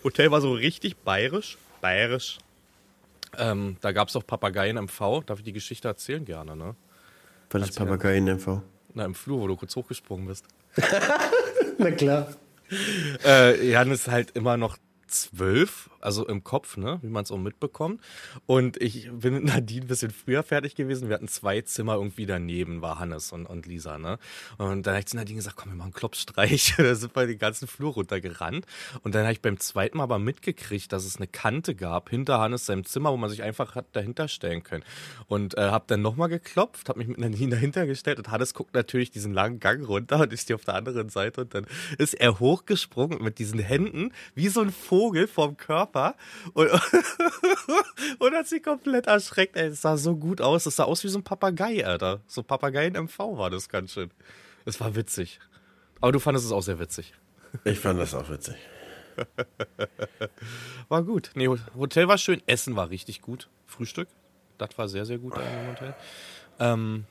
Hotel 0.03 0.29
war 0.31 0.41
so 0.41 0.53
richtig 0.53 0.97
bayerisch. 0.97 1.57
Bayerisch. 1.79 2.39
Ähm, 3.37 3.77
da 3.81 3.91
gab 3.93 4.09
es 4.09 4.15
auch 4.15 4.27
Papageien 4.27 4.77
im 4.77 4.87
V. 4.87 5.21
Darf 5.21 5.39
ich 5.39 5.45
die 5.45 5.53
Geschichte 5.53 5.87
erzählen? 5.87 6.25
Gerne, 6.25 6.55
ne? 6.55 6.75
Was 7.49 7.69
ist 7.69 7.77
Papageien-MV? 7.77 8.61
Na, 8.95 9.05
im 9.05 9.15
Flur, 9.15 9.39
wo 9.39 9.47
du 9.47 9.55
kurz 9.55 9.75
hochgesprungen 9.75 10.27
bist. 10.27 10.45
Na 11.77 11.91
klar. 11.91 12.27
Äh, 13.23 13.69
Jan 13.69 13.91
ist 13.91 14.07
halt 14.07 14.31
immer 14.31 14.57
noch 14.57 14.77
zwölf, 15.07 15.89
also 16.03 16.27
im 16.27 16.43
Kopf, 16.43 16.77
ne, 16.77 16.99
wie 17.01 17.09
man 17.09 17.23
es 17.23 17.31
auch 17.31 17.37
mitbekommt. 17.37 18.01
Und 18.45 18.81
ich 18.81 19.09
bin 19.11 19.35
mit 19.35 19.43
Nadine 19.45 19.85
ein 19.85 19.87
bisschen 19.87 20.11
früher 20.11 20.43
fertig 20.43 20.75
gewesen. 20.75 21.09
Wir 21.09 21.15
hatten 21.15 21.27
zwei 21.27 21.61
Zimmer 21.61 21.95
irgendwie 21.95 22.25
daneben, 22.25 22.81
war 22.81 22.99
Hannes 22.99 23.31
und, 23.31 23.45
und 23.45 23.65
Lisa, 23.65 23.97
ne. 23.97 24.19
Und 24.57 24.85
dann 24.85 24.93
habe 24.93 24.99
ich 24.99 25.07
zu 25.07 25.15
Nadine 25.15 25.37
gesagt, 25.37 25.55
komm, 25.55 25.71
wir 25.71 25.75
machen 25.75 25.87
einen 25.87 25.93
Klopfstreich. 25.93 26.75
da 26.77 26.95
sind 26.95 27.15
wir 27.15 27.27
den 27.27 27.39
ganzen 27.39 27.67
Flur 27.67 27.93
runtergerannt. 27.93 28.65
Und 29.01 29.15
dann 29.15 29.23
habe 29.23 29.33
ich 29.33 29.41
beim 29.41 29.59
zweiten 29.59 29.97
Mal 29.97 30.03
aber 30.03 30.19
mitgekriegt, 30.19 30.91
dass 30.91 31.05
es 31.05 31.17
eine 31.17 31.27
Kante 31.27 31.75
gab 31.75 32.09
hinter 32.09 32.39
Hannes 32.39 32.65
seinem 32.65 32.85
Zimmer, 32.85 33.11
wo 33.11 33.17
man 33.17 33.29
sich 33.29 33.43
einfach 33.43 33.75
hat 33.75 33.85
dahinter 33.93 34.27
stellen 34.27 34.63
können. 34.63 34.83
Und 35.27 35.57
äh, 35.57 35.61
habe 35.61 35.85
dann 35.87 36.01
nochmal 36.01 36.29
geklopft, 36.29 36.89
habe 36.89 36.99
mich 36.99 37.07
mit 37.07 37.17
Nadine 37.17 37.51
dahinter 37.51 37.85
gestellt 37.85 38.17
und 38.17 38.29
Hannes 38.29 38.53
guckt 38.53 38.73
natürlich 38.73 39.11
diesen 39.11 39.33
langen 39.33 39.59
Gang 39.59 39.87
runter 39.87 40.19
und 40.21 40.33
ist 40.33 40.49
die 40.49 40.53
auf 40.53 40.65
der 40.65 40.75
anderen 40.75 41.09
Seite 41.09 41.41
und 41.41 41.53
dann 41.53 41.65
ist 41.97 42.13
er 42.13 42.39
hochgesprungen 42.39 43.23
mit 43.23 43.39
diesen 43.39 43.59
Händen 43.59 44.11
wie 44.35 44.49
so 44.49 44.61
ein 44.61 44.71
Vogel 44.71 45.27
vom 45.27 45.57
Körper 45.57 45.92
und, 46.53 46.69
und 48.19 48.33
hat 48.33 48.47
sie 48.47 48.59
komplett 48.59 49.07
erschreckt. 49.07 49.55
Ey, 49.55 49.67
es 49.67 49.81
sah 49.81 49.97
so 49.97 50.15
gut 50.15 50.41
aus. 50.41 50.65
Es 50.65 50.75
sah 50.75 50.83
aus 50.83 51.03
wie 51.03 51.07
so 51.07 51.19
ein 51.19 51.23
Papagei, 51.23 51.85
Alter. 51.85 52.21
So 52.27 52.43
Papageien-MV 52.43 53.37
war 53.37 53.49
das 53.49 53.69
ganz 53.69 53.93
schön. 53.93 54.11
Es 54.65 54.79
war 54.79 54.95
witzig. 54.95 55.39
Aber 56.01 56.11
du 56.11 56.19
fandest 56.19 56.45
es 56.45 56.51
auch 56.51 56.61
sehr 56.61 56.79
witzig. 56.79 57.13
Ich 57.63 57.79
fand 57.79 57.99
das 57.99 58.13
auch 58.13 58.29
witzig. 58.29 58.55
war 60.89 61.03
gut. 61.03 61.31
Nee, 61.35 61.47
Hotel 61.77 62.07
war 62.07 62.17
schön. 62.17 62.41
Essen 62.45 62.75
war 62.75 62.89
richtig 62.89 63.21
gut. 63.21 63.49
Frühstück. 63.65 64.07
Das 64.57 64.77
war 64.77 64.87
sehr, 64.87 65.05
sehr 65.05 65.17
gut 65.17 65.33
im 65.35 65.71
Hotel. 65.71 65.95
Ähm, 66.59 67.05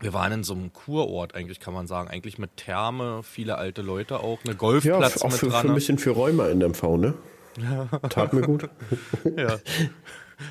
wir 0.00 0.12
waren 0.12 0.32
in 0.32 0.44
so 0.44 0.54
einem 0.54 0.72
Kurort, 0.72 1.34
eigentlich 1.34 1.60
kann 1.60 1.74
man 1.74 1.86
sagen. 1.86 2.08
Eigentlich 2.08 2.38
mit 2.38 2.56
Therme, 2.56 3.22
viele 3.22 3.56
alte 3.56 3.82
Leute 3.82 4.20
auch, 4.20 4.38
eine 4.44 4.54
Golfplatz 4.54 5.16
ja, 5.16 5.22
auch 5.22 5.30
mit 5.30 5.40
für, 5.40 5.48
dran. 5.48 5.62
Für 5.62 5.68
ein 5.68 5.74
bisschen 5.74 5.98
für 5.98 6.10
Räumer 6.10 6.50
in 6.50 6.58
MV, 6.58 6.82
ne? 6.96 7.14
Ja. 7.58 7.86
Tat 8.08 8.32
mir 8.32 8.42
gut. 8.42 8.68
ja. 9.36 9.58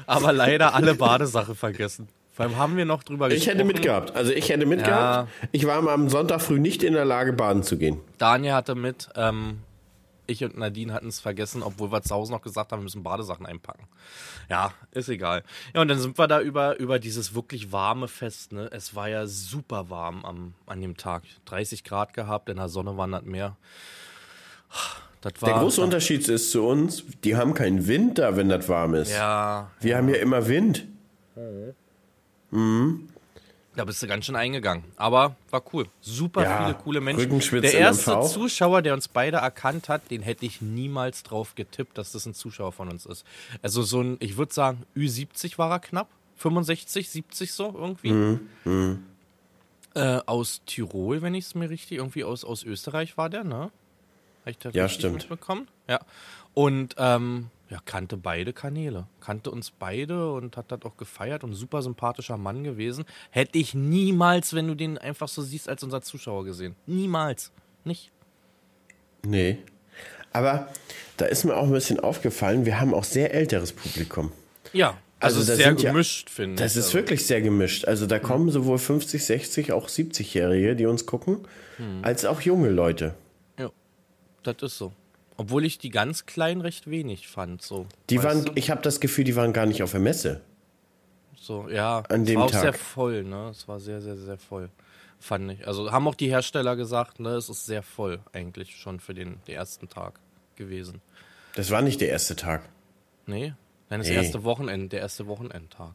Aber 0.05 0.33
leider 0.33 0.73
alle 0.73 0.95
Badesache 0.95 1.55
vergessen. 1.55 2.07
Vor 2.31 2.45
allem 2.45 2.57
haben 2.57 2.77
wir 2.77 2.85
noch 2.85 3.03
drüber 3.03 3.29
gesprochen. 3.29 3.41
Ich 3.41 3.47
hätte 3.47 3.63
mitgehabt. 3.63 4.15
Also 4.15 4.31
ich 4.31 4.49
hätte 4.49 4.65
mitgehabt. 4.65 5.29
Ja. 5.29 5.47
Ich 5.51 5.67
war 5.67 5.87
am 5.87 6.09
Sonntag 6.09 6.41
früh 6.41 6.59
nicht 6.59 6.81
in 6.81 6.93
der 6.93 7.05
Lage, 7.05 7.31
baden 7.31 7.61
zu 7.61 7.77
gehen. 7.77 7.99
Daniel 8.17 8.53
hatte 8.53 8.73
mit. 8.73 9.09
Ähm, 9.15 9.59
ich 10.25 10.43
und 10.43 10.57
Nadine 10.57 10.93
hatten 10.93 11.09
es 11.09 11.19
vergessen, 11.19 11.63
obwohl 11.63 11.91
wir 11.91 12.01
zu 12.01 12.15
Hause 12.15 12.31
noch 12.31 12.41
gesagt 12.41 12.71
haben, 12.71 12.79
wir 12.79 12.83
müssen 12.83 13.03
Badesachen 13.03 13.45
einpacken. 13.45 13.87
Ja, 14.49 14.73
ist 14.91 15.09
egal. 15.09 15.43
Ja, 15.75 15.81
und 15.81 15.89
dann 15.89 15.99
sind 15.99 16.17
wir 16.17 16.27
da 16.27 16.39
über, 16.39 16.79
über 16.79 16.97
dieses 16.97 17.35
wirklich 17.35 17.71
warme 17.71 18.07
Fest. 18.07 18.51
Ne? 18.51 18.69
Es 18.71 18.95
war 18.95 19.09
ja 19.09 19.27
super 19.27 19.89
warm 19.89 20.25
am, 20.25 20.53
an 20.65 20.81
dem 20.81 20.97
Tag. 20.97 21.23
30 21.45 21.83
Grad 21.83 22.13
gehabt, 22.13 22.49
in 22.49 22.57
der 22.57 22.69
Sonne 22.69 22.95
das 23.11 23.23
mehr. 23.23 23.57
War, 25.25 25.49
der 25.49 25.59
große 25.59 25.81
Unterschied 25.81 26.27
ist 26.27 26.51
zu 26.51 26.63
uns, 26.63 27.03
die 27.23 27.35
haben 27.35 27.53
keinen 27.53 27.87
Wind 27.87 28.17
da, 28.17 28.35
wenn 28.35 28.49
das 28.49 28.67
warm 28.67 28.93
ist. 28.95 29.11
Ja. 29.11 29.71
Wir 29.79 29.91
ja. 29.91 29.97
haben 29.97 30.09
ja 30.09 30.15
immer 30.15 30.47
Wind. 30.47 30.85
Mhm. 31.35 31.73
Mhm. 32.51 33.09
Da 33.75 33.85
bist 33.85 34.03
du 34.03 34.07
ganz 34.07 34.25
schön 34.25 34.35
eingegangen. 34.35 34.83
Aber 34.97 35.35
war 35.49 35.63
cool. 35.73 35.87
Super 35.99 36.43
ja, 36.43 36.63
viele 36.63 36.75
coole 36.75 37.01
Menschen. 37.01 37.61
Der 37.61 37.73
erste 37.73 38.21
Zuschauer, 38.21 38.83
der 38.83 38.93
uns 38.93 39.07
beide 39.07 39.37
erkannt 39.37 39.89
hat, 39.89 40.11
den 40.11 40.21
hätte 40.21 40.45
ich 40.45 40.61
niemals 40.61 41.23
drauf 41.23 41.55
getippt, 41.55 41.97
dass 41.97 42.11
das 42.11 42.25
ein 42.27 42.35
Zuschauer 42.35 42.71
von 42.71 42.89
uns 42.89 43.05
ist. 43.05 43.25
Also 43.63 43.81
so 43.81 44.01
ein, 44.01 44.17
ich 44.19 44.37
würde 44.37 44.53
sagen, 44.53 44.83
Ü70 44.95 45.57
war 45.57 45.71
er 45.71 45.79
knapp. 45.79 46.07
65, 46.35 47.09
70 47.09 47.53
so 47.53 47.73
irgendwie. 47.75 48.11
Mhm. 48.11 48.49
Mhm. 48.65 49.03
Äh, 49.95 50.19
aus 50.25 50.61
Tirol, 50.65 51.21
wenn 51.21 51.35
ich 51.35 51.45
es 51.45 51.55
mir 51.55 51.69
richtig, 51.69 51.97
irgendwie 51.97 52.23
aus, 52.23 52.43
aus 52.43 52.63
Österreich 52.63 53.17
war 53.17 53.29
der, 53.29 53.43
ne? 53.43 53.71
Habe 54.43 54.51
ich 54.51 54.57
da 54.57 54.69
ja, 54.71 54.89
stimmt. 54.89 55.15
mitbekommen? 55.15 55.67
Ja. 55.87 55.99
Und 56.53 56.95
ähm, 56.97 57.49
ja, 57.69 57.79
kannte 57.85 58.17
beide 58.17 58.53
Kanäle, 58.53 59.07
kannte 59.19 59.49
uns 59.49 59.71
beide 59.71 60.31
und 60.31 60.57
hat 60.57 60.71
das 60.71 60.83
auch 60.83 60.97
gefeiert 60.97 61.43
und 61.43 61.53
super 61.53 61.81
sympathischer 61.81 62.37
Mann 62.37 62.63
gewesen. 62.63 63.05
Hätte 63.31 63.57
ich 63.57 63.73
niemals, 63.73 64.53
wenn 64.53 64.67
du 64.67 64.75
den 64.75 64.97
einfach 64.97 65.27
so 65.27 65.41
siehst, 65.41 65.69
als 65.69 65.81
unser 65.83 66.01
Zuschauer 66.01 66.45
gesehen. 66.45 66.75
Niemals. 66.85 67.51
Nicht. 67.85 68.11
Nee. 69.25 69.59
Aber 70.33 70.67
da 71.17 71.25
ist 71.25 71.45
mir 71.45 71.55
auch 71.55 71.63
ein 71.63 71.71
bisschen 71.71 71.99
aufgefallen, 71.99 72.65
wir 72.65 72.79
haben 72.79 72.93
auch 72.93 73.05
sehr 73.05 73.33
älteres 73.33 73.71
Publikum. 73.71 74.31
Ja, 74.73 74.97
also, 75.19 75.39
also 75.39 75.55
sehr 75.55 75.73
gemischt, 75.73 76.29
ja, 76.29 76.35
finde 76.35 76.53
ich. 76.55 76.59
Das 76.59 76.75
ist 76.75 76.87
also. 76.87 76.97
wirklich 76.97 77.25
sehr 77.25 77.41
gemischt. 77.41 77.85
Also 77.85 78.05
da 78.07 78.19
kommen 78.19 78.49
sowohl 78.49 78.77
50, 78.77 79.23
60, 79.23 79.71
auch 79.71 79.87
70-Jährige, 79.87 80.75
die 80.75 80.85
uns 80.85 81.05
gucken, 81.05 81.39
hm. 81.77 81.99
als 82.03 82.25
auch 82.25 82.41
junge 82.41 82.69
Leute. 82.69 83.15
Das 84.43 84.57
ist 84.61 84.77
so. 84.77 84.93
Obwohl 85.35 85.65
ich 85.65 85.79
die 85.79 85.89
ganz 85.89 86.25
kleinen 86.25 86.61
recht 86.61 86.89
wenig 86.89 87.27
fand. 87.27 87.61
So, 87.61 87.87
die 88.09 88.21
waren, 88.21 88.45
du? 88.45 88.51
ich 88.55 88.69
habe 88.69 88.81
das 88.81 88.99
Gefühl, 88.99 89.23
die 89.23 89.35
waren 89.35 89.51
gar 89.51 89.65
nicht 89.65 89.81
auf 89.81 89.91
der 89.91 89.99
Messe. 89.99 90.41
So, 91.35 91.67
ja. 91.69 92.03
An 92.09 92.25
dem 92.25 92.37
war 92.37 92.45
auch 92.45 92.51
Tag. 92.51 92.61
sehr 92.61 92.73
voll, 92.73 93.23
ne? 93.23 93.49
Es 93.49 93.67
war 93.67 93.79
sehr, 93.79 94.01
sehr, 94.01 94.15
sehr 94.15 94.37
voll. 94.37 94.69
Fand 95.19 95.51
ich. 95.51 95.67
Also 95.67 95.91
haben 95.91 96.07
auch 96.07 96.15
die 96.15 96.29
Hersteller 96.29 96.75
gesagt, 96.75 97.19
ne, 97.19 97.29
es 97.29 97.49
ist 97.49 97.65
sehr 97.65 97.81
voll 97.81 98.19
eigentlich 98.33 98.75
schon 98.75 98.99
für 98.99 99.13
den, 99.13 99.39
den 99.47 99.55
ersten 99.55 99.87
Tag 99.87 100.19
gewesen. 100.55 101.01
Das 101.55 101.71
war 101.71 101.81
nicht 101.81 102.01
der 102.01 102.09
erste 102.09 102.35
Tag. 102.35 102.67
Nee, 103.25 103.53
nein, 103.89 103.99
das 104.01 104.09
nee. 104.09 104.15
erste 104.15 104.43
Wochenende, 104.43 104.89
der 104.89 104.99
erste 104.99 105.27
Wochenendtag. 105.27 105.93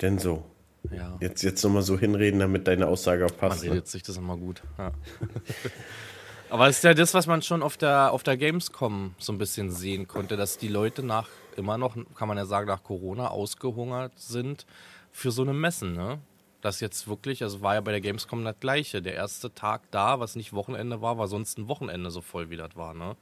Denn 0.00 0.18
so. 0.18 0.44
Ja. 0.90 1.18
Jetzt, 1.20 1.42
jetzt 1.42 1.62
nochmal 1.62 1.82
so 1.82 1.98
hinreden, 1.98 2.40
damit 2.40 2.66
deine 2.68 2.86
Aussage 2.86 3.26
auch 3.26 3.36
passt. 3.36 3.62
Man 3.62 3.70
redet 3.72 3.84
ne? 3.84 3.90
sich 3.90 4.02
das 4.02 4.16
immer 4.16 4.36
gut. 4.36 4.62
Ja. 4.78 4.92
Aber 6.50 6.66
es 6.66 6.78
ist 6.78 6.84
ja 6.84 6.94
das, 6.94 7.12
was 7.12 7.26
man 7.26 7.42
schon 7.42 7.62
auf 7.62 7.76
der, 7.76 8.10
auf 8.12 8.22
der 8.22 8.38
Gamescom 8.38 9.14
so 9.18 9.32
ein 9.32 9.38
bisschen 9.38 9.70
sehen 9.70 10.08
konnte, 10.08 10.36
dass 10.36 10.56
die 10.56 10.68
Leute 10.68 11.02
nach, 11.02 11.28
immer 11.56 11.76
noch, 11.76 11.94
kann 12.14 12.26
man 12.26 12.38
ja 12.38 12.46
sagen, 12.46 12.68
nach 12.68 12.82
Corona 12.82 13.28
ausgehungert 13.28 14.12
sind 14.16 14.64
für 15.12 15.30
so 15.30 15.42
eine 15.42 15.52
Messen, 15.52 15.94
ne? 15.94 16.18
Das 16.60 16.80
jetzt 16.80 17.06
wirklich, 17.06 17.42
also 17.42 17.60
war 17.60 17.74
ja 17.74 17.80
bei 17.80 17.92
der 17.92 18.00
Gamescom 18.00 18.44
das 18.44 18.56
gleiche. 18.58 19.00
Der 19.02 19.14
erste 19.14 19.54
Tag 19.54 19.82
da, 19.90 20.20
was 20.20 20.36
nicht 20.36 20.52
Wochenende 20.52 21.02
war, 21.02 21.18
war 21.18 21.28
sonst 21.28 21.58
ein 21.58 21.68
Wochenende 21.68 22.10
so 22.10 22.20
voll 22.20 22.50
wie 22.50 22.56
das 22.56 22.74
war, 22.74 22.94
ne? 22.94 23.16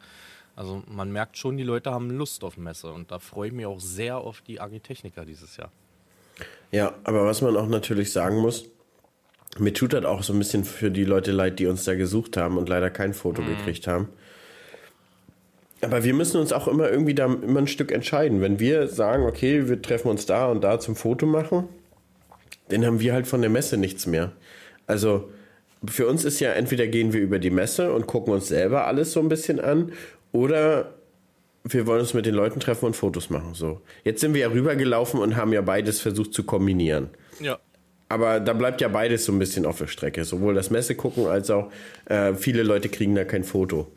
Also 0.54 0.85
man 0.88 1.12
merkt 1.12 1.37
schon, 1.37 1.56
die 1.56 1.64
Leute 1.64 1.90
haben 1.90 2.11
Lust 2.11 2.45
auf 2.45 2.56
Messe 2.56 2.90
und 2.92 3.11
da 3.11 3.18
freue 3.18 3.49
ich 3.49 3.54
mich 3.54 3.66
auch 3.66 3.80
sehr 3.80 4.18
auf 4.18 4.40
die 4.40 4.61
Agitechniker 4.61 5.25
dieses 5.26 5.56
Jahr. 5.56 5.71
Ja, 6.71 6.95
aber 7.04 7.26
was 7.26 7.42
man 7.42 7.56
auch 7.56 7.66
natürlich 7.66 8.12
sagen 8.12 8.38
muss, 8.38 8.66
mir 9.58 9.72
tut 9.72 9.92
das 9.92 10.04
auch 10.04 10.22
so 10.22 10.32
ein 10.32 10.38
bisschen 10.38 10.64
für 10.64 10.90
die 10.90 11.04
Leute 11.04 11.32
leid, 11.32 11.58
die 11.58 11.66
uns 11.66 11.84
da 11.84 11.94
gesucht 11.94 12.36
haben 12.36 12.58
und 12.58 12.68
leider 12.68 12.90
kein 12.90 13.14
Foto 13.14 13.42
mhm. 13.42 13.56
gekriegt 13.56 13.86
haben. 13.86 14.08
Aber 15.82 16.04
wir 16.04 16.14
müssen 16.14 16.40
uns 16.40 16.52
auch 16.52 16.68
immer 16.68 16.90
irgendwie 16.90 17.14
da 17.14 17.26
immer 17.26 17.60
ein 17.60 17.66
Stück 17.66 17.92
entscheiden. 17.92 18.40
Wenn 18.40 18.58
wir 18.58 18.88
sagen, 18.88 19.25
okay, 19.25 19.68
wir 19.68 19.80
treffen 19.80 20.08
uns 20.08 20.26
da 20.26 20.46
und 20.46 20.64
da 20.64 20.80
zum 20.80 20.96
Foto 20.96 21.26
machen, 21.26 21.68
dann 22.68 22.84
haben 22.84 23.00
wir 23.00 23.12
halt 23.12 23.26
von 23.26 23.40
der 23.40 23.50
Messe 23.50 23.76
nichts 23.76 24.06
mehr. 24.06 24.32
Also 24.86 25.30
für 25.84 26.06
uns 26.06 26.25
ist 26.25 26.40
ja 26.40 26.52
entweder 26.52 26.86
gehen 26.86 27.12
wir 27.12 27.20
über 27.20 27.38
die 27.38 27.50
Messe 27.50 27.92
und 27.92 28.06
gucken 28.06 28.32
uns 28.32 28.48
selber 28.48 28.86
alles 28.86 29.12
so 29.12 29.20
ein 29.20 29.28
bisschen 29.28 29.60
an 29.60 29.92
oder 30.32 30.94
wir 31.64 31.86
wollen 31.86 32.00
uns 32.00 32.14
mit 32.14 32.26
den 32.26 32.34
Leuten 32.34 32.60
treffen 32.60 32.86
und 32.86 32.96
Fotos 32.96 33.28
machen. 33.28 33.54
So. 33.54 33.80
Jetzt 34.04 34.20
sind 34.20 34.34
wir 34.34 34.42
ja 34.42 34.48
rübergelaufen 34.48 35.20
und 35.20 35.36
haben 35.36 35.52
ja 35.52 35.60
beides 35.62 36.00
versucht 36.00 36.32
zu 36.32 36.44
kombinieren. 36.44 37.10
Ja. 37.40 37.58
Aber 38.08 38.40
da 38.40 38.52
bleibt 38.52 38.80
ja 38.80 38.88
beides 38.88 39.25
so 39.25 39.32
ein 39.32 39.38
bisschen 39.38 39.66
auf 39.66 39.78
der 39.78 39.88
Strecke. 39.88 40.25
Sowohl 40.25 40.54
das 40.54 40.70
Messe 40.70 40.94
gucken 40.94 41.26
als 41.26 41.50
auch 41.50 41.70
äh, 42.04 42.34
viele 42.34 42.62
Leute 42.62 42.88
kriegen 42.88 43.14
da 43.14 43.25
kein 43.25 43.42
Foto. 43.42 43.88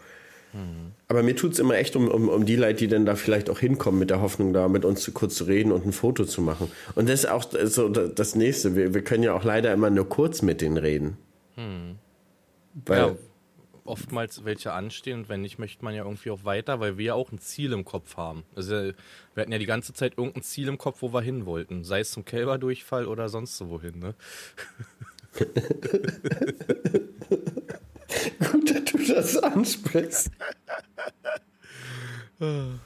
Mhm. 0.54 0.94
Aber 1.08 1.24
mir 1.24 1.36
tut 1.36 1.54
es 1.54 1.60
immer 1.60 1.76
echt 1.76 1.96
um, 1.96 2.08
um, 2.08 2.30
um 2.30 2.46
die 2.46 2.56
Leute, 2.56 2.76
die 2.76 2.88
dann 2.88 3.06
da 3.06 3.16
vielleicht 3.16 3.50
auch 3.50 3.60
hinkommen 3.60 4.00
mit 4.00 4.10
der 4.10 4.22
Hoffnung, 4.22 4.54
da 4.54 4.68
mit 4.68 4.86
uns 4.86 5.02
zu, 5.02 5.12
kurz 5.12 5.36
zu 5.36 5.46
reden 5.46 5.72
und 5.72 5.86
ein 5.86 5.92
Foto 5.92 6.26
zu 6.26 6.42
machen. 6.42 6.72
Und 6.96 7.10
das 7.10 7.22
ist 7.22 7.30
auch 7.30 7.46
so 7.66 7.90
das 7.90 8.36
Nächste. 8.36 8.76
Wir, 8.76 8.94
wir 8.94 9.04
können 9.04 9.24
ja 9.24 9.34
auch 9.34 9.44
leider 9.44 9.74
immer 9.74 9.90
nur 9.90 10.08
kurz 10.08 10.42
mit 10.42 10.62
denen 10.62 10.78
reden. 10.78 11.18
Mhm. 11.56 11.96
Weil 12.86 13.00
ja, 13.00 13.16
oftmals 13.90 14.46
welche 14.46 14.72
anstehen 14.72 15.20
und 15.20 15.30
wenn 15.30 15.42
nicht, 15.42 15.60
möchte 15.60 15.84
man 15.84 15.94
ja 15.94 16.04
irgendwie 16.04 16.32
auch 16.32 16.46
weiter, 16.46 16.80
weil 16.80 16.98
wir 16.98 17.06
ja 17.06 17.14
auch 17.14 17.32
ein 17.32 17.40
Ziel 17.40 17.74
im 17.74 17.84
Kopf 17.86 18.18
haben. 18.18 18.44
Also 18.56 18.76
wir 18.76 18.96
hatten 19.36 19.52
ja 19.52 19.58
die 19.58 19.66
ganze 19.66 19.94
Zeit 19.94 20.18
irgendein 20.18 20.44
Ziel 20.44 20.68
im 20.68 20.78
Kopf, 20.78 21.02
wo 21.02 21.12
wir 21.14 21.22
hin 21.22 21.46
wollten. 21.46 21.84
Sei 21.84 22.00
es 22.02 22.12
zum 22.12 22.24
Kälberdurchfall 22.26 23.06
oder 23.06 23.30
sonst 23.30 23.58
so 23.58 23.70
wohin, 23.70 24.00
ne? 24.00 24.16
Gut, 28.52 28.76
dass 28.76 28.86
du 28.86 29.14
das 29.14 29.38
ansprichst. 29.38 30.32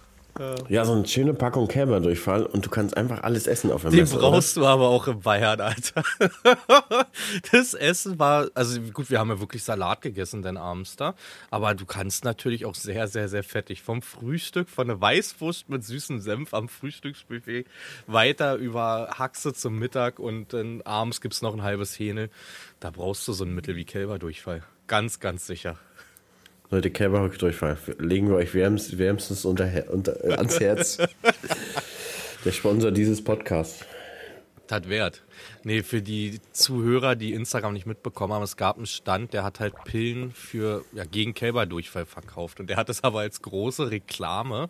Ja, 0.67 0.83
so 0.83 0.93
eine 0.93 1.07
schöne 1.07 1.33
Packung 1.33 1.67
Kälberdurchfall 1.67 2.45
und 2.45 2.65
du 2.65 2.69
kannst 2.69 2.97
einfach 2.97 3.21
alles 3.23 3.45
essen 3.45 3.71
auf 3.71 3.83
der 3.83 3.91
Den 3.91 3.99
Messe. 4.01 4.13
Den 4.13 4.21
brauchst 4.21 4.57
oder? 4.57 4.65
du 4.65 4.71
aber 4.71 4.87
auch 4.89 5.07
in 5.07 5.19
Bayern, 5.19 5.61
Alter. 5.61 6.03
Das 7.51 7.73
Essen 7.73 8.17
war, 8.17 8.49
also 8.53 8.81
gut, 8.81 9.09
wir 9.09 9.19
haben 9.19 9.29
ja 9.29 9.39
wirklich 9.39 9.63
Salat 9.63 10.01
gegessen, 10.01 10.41
denn 10.41 10.57
abends 10.57 10.95
da. 10.95 11.13
Aber 11.51 11.75
du 11.75 11.85
kannst 11.85 12.25
natürlich 12.25 12.65
auch 12.65 12.75
sehr, 12.75 13.07
sehr, 13.07 13.29
sehr 13.29 13.43
fettig. 13.43 13.81
Vom 13.83 14.01
Frühstück, 14.01 14.69
von 14.69 14.89
einer 14.89 14.99
Weißwurst 14.99 15.69
mit 15.69 15.83
süßem 15.83 16.19
Senf 16.19 16.53
am 16.53 16.67
Frühstücksbuffet 16.67 17.65
weiter 18.07 18.55
über 18.55 19.15
Haxe 19.17 19.53
zum 19.53 19.77
Mittag 19.77 20.19
und 20.19 20.53
dann 20.53 20.81
abends 20.81 21.21
gibt 21.21 21.35
es 21.35 21.41
noch 21.41 21.53
ein 21.53 21.61
halbes 21.61 21.97
Hähne. 21.99 22.29
Da 22.79 22.89
brauchst 22.89 23.27
du 23.27 23.33
so 23.33 23.45
ein 23.45 23.53
Mittel 23.53 23.75
wie 23.75 23.85
Kälberdurchfall. 23.85 24.63
Ganz, 24.87 25.19
ganz 25.19 25.47
sicher. 25.47 25.77
Leute, 26.73 26.89
Kälberrückdurchfall. 26.89 27.77
Legen 27.99 28.29
wir 28.29 28.35
euch 28.35 28.55
wärmst, 28.55 28.97
wärmstens 28.97 29.45
unter, 29.45 29.69
unter, 29.91 30.25
äh, 30.25 30.33
ans 30.33 30.59
Herz. 30.59 30.97
Der 32.45 32.51
Sponsor 32.51 32.89
dieses 32.89 33.23
Podcasts. 33.23 33.85
Hat 34.71 34.89
Wert. 34.89 35.21
Nee, 35.63 35.83
für 35.83 36.01
die 36.01 36.39
Zuhörer, 36.51 37.15
die 37.15 37.33
Instagram 37.33 37.73
nicht 37.73 37.85
mitbekommen 37.85 38.33
haben, 38.33 38.41
es 38.41 38.57
gab 38.57 38.77
einen 38.77 38.87
Stand, 38.87 39.33
der 39.33 39.43
hat 39.43 39.59
halt 39.59 39.75
Pillen 39.83 40.31
für 40.31 40.83
ja, 40.93 41.05
gegen 41.05 41.35
Kälberdurchfall 41.35 42.07
verkauft. 42.07 42.59
Und 42.59 42.71
der 42.71 42.77
hat 42.77 42.89
es 42.89 43.03
aber 43.03 43.19
als 43.19 43.43
große 43.43 43.91
Reklame, 43.91 44.67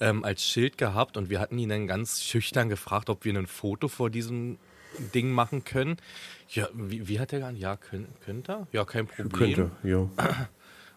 ähm, 0.00 0.22
als 0.22 0.44
Schild 0.44 0.78
gehabt. 0.78 1.16
Und 1.16 1.28
wir 1.28 1.40
hatten 1.40 1.58
ihn 1.58 1.70
dann 1.70 1.88
ganz 1.88 2.22
schüchtern 2.22 2.68
gefragt, 2.68 3.10
ob 3.10 3.24
wir 3.24 3.34
ein 3.34 3.48
Foto 3.48 3.88
vor 3.88 4.10
diesem 4.10 4.58
Ding 5.12 5.32
machen 5.32 5.64
können. 5.64 5.96
Ja, 6.50 6.68
wie, 6.72 7.08
wie 7.08 7.18
hat 7.18 7.32
er 7.32 7.40
gar 7.40 7.50
Ja, 7.50 7.76
könnt, 7.76 8.06
könnte 8.20 8.52
er? 8.52 8.66
Ja, 8.70 8.84
kein 8.84 9.08
Problem. 9.08 9.54
Könnte, 9.54 9.70
ja. 9.82 10.08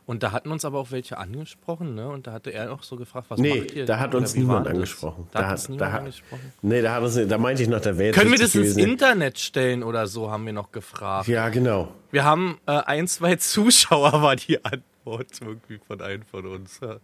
Und 0.08 0.22
da 0.22 0.32
hatten 0.32 0.52
uns 0.52 0.64
aber 0.66 0.78
auch 0.78 0.92
welche 0.92 1.18
angesprochen, 1.18 1.96
ne? 1.96 2.08
Und 2.10 2.28
da 2.28 2.34
hatte 2.34 2.52
er 2.52 2.72
auch 2.72 2.84
so 2.84 2.96
gefragt, 2.96 3.26
was 3.30 3.40
Nee, 3.40 3.62
macht 3.62 3.72
ihr? 3.72 3.86
da 3.88 3.98
hat 4.00 4.10
Oder 4.10 4.20
uns 4.20 4.36
niemand 4.36 4.68
angesprochen. 4.68 5.28
Da, 5.32 5.46
hat 5.48 5.54
uns 5.54 5.70
niemand 5.70 5.92
hat- 5.94 6.00
angesprochen. 6.02 6.54
Nee, 6.62 6.82
da, 6.84 6.94
hat 6.94 7.02
uns, 7.04 7.20
da 7.28 7.38
meinte 7.40 7.64
ich 7.64 7.70
noch, 7.70 7.82
da 7.82 7.98
wäre 7.98 8.08
jetzt 8.10 8.16
Können 8.16 8.30
wir 8.32 8.38
das 8.38 8.54
wichtig 8.54 8.62
ins 8.68 8.76
gewesen. 8.76 8.92
Internet 8.92 9.40
stellen 9.40 9.82
oder 9.82 10.06
so, 10.06 10.30
haben 10.30 10.46
wir 10.46 10.54
noch 10.54 10.72
gefragt. 10.72 11.28
Ja, 11.28 11.50
genau. 11.50 11.92
Wir 12.12 12.24
haben 12.24 12.60
äh, 12.68 12.72
ein, 12.74 13.08
zwei 13.08 13.36
Zuschauer, 13.38 14.22
war 14.22 14.36
die 14.36 14.64
Antwort 14.64 15.28
irgendwie 15.42 15.80
von 15.88 16.00
einem 16.02 16.22
von 16.24 16.46
uns. 16.46 16.80
ja. 16.84 16.98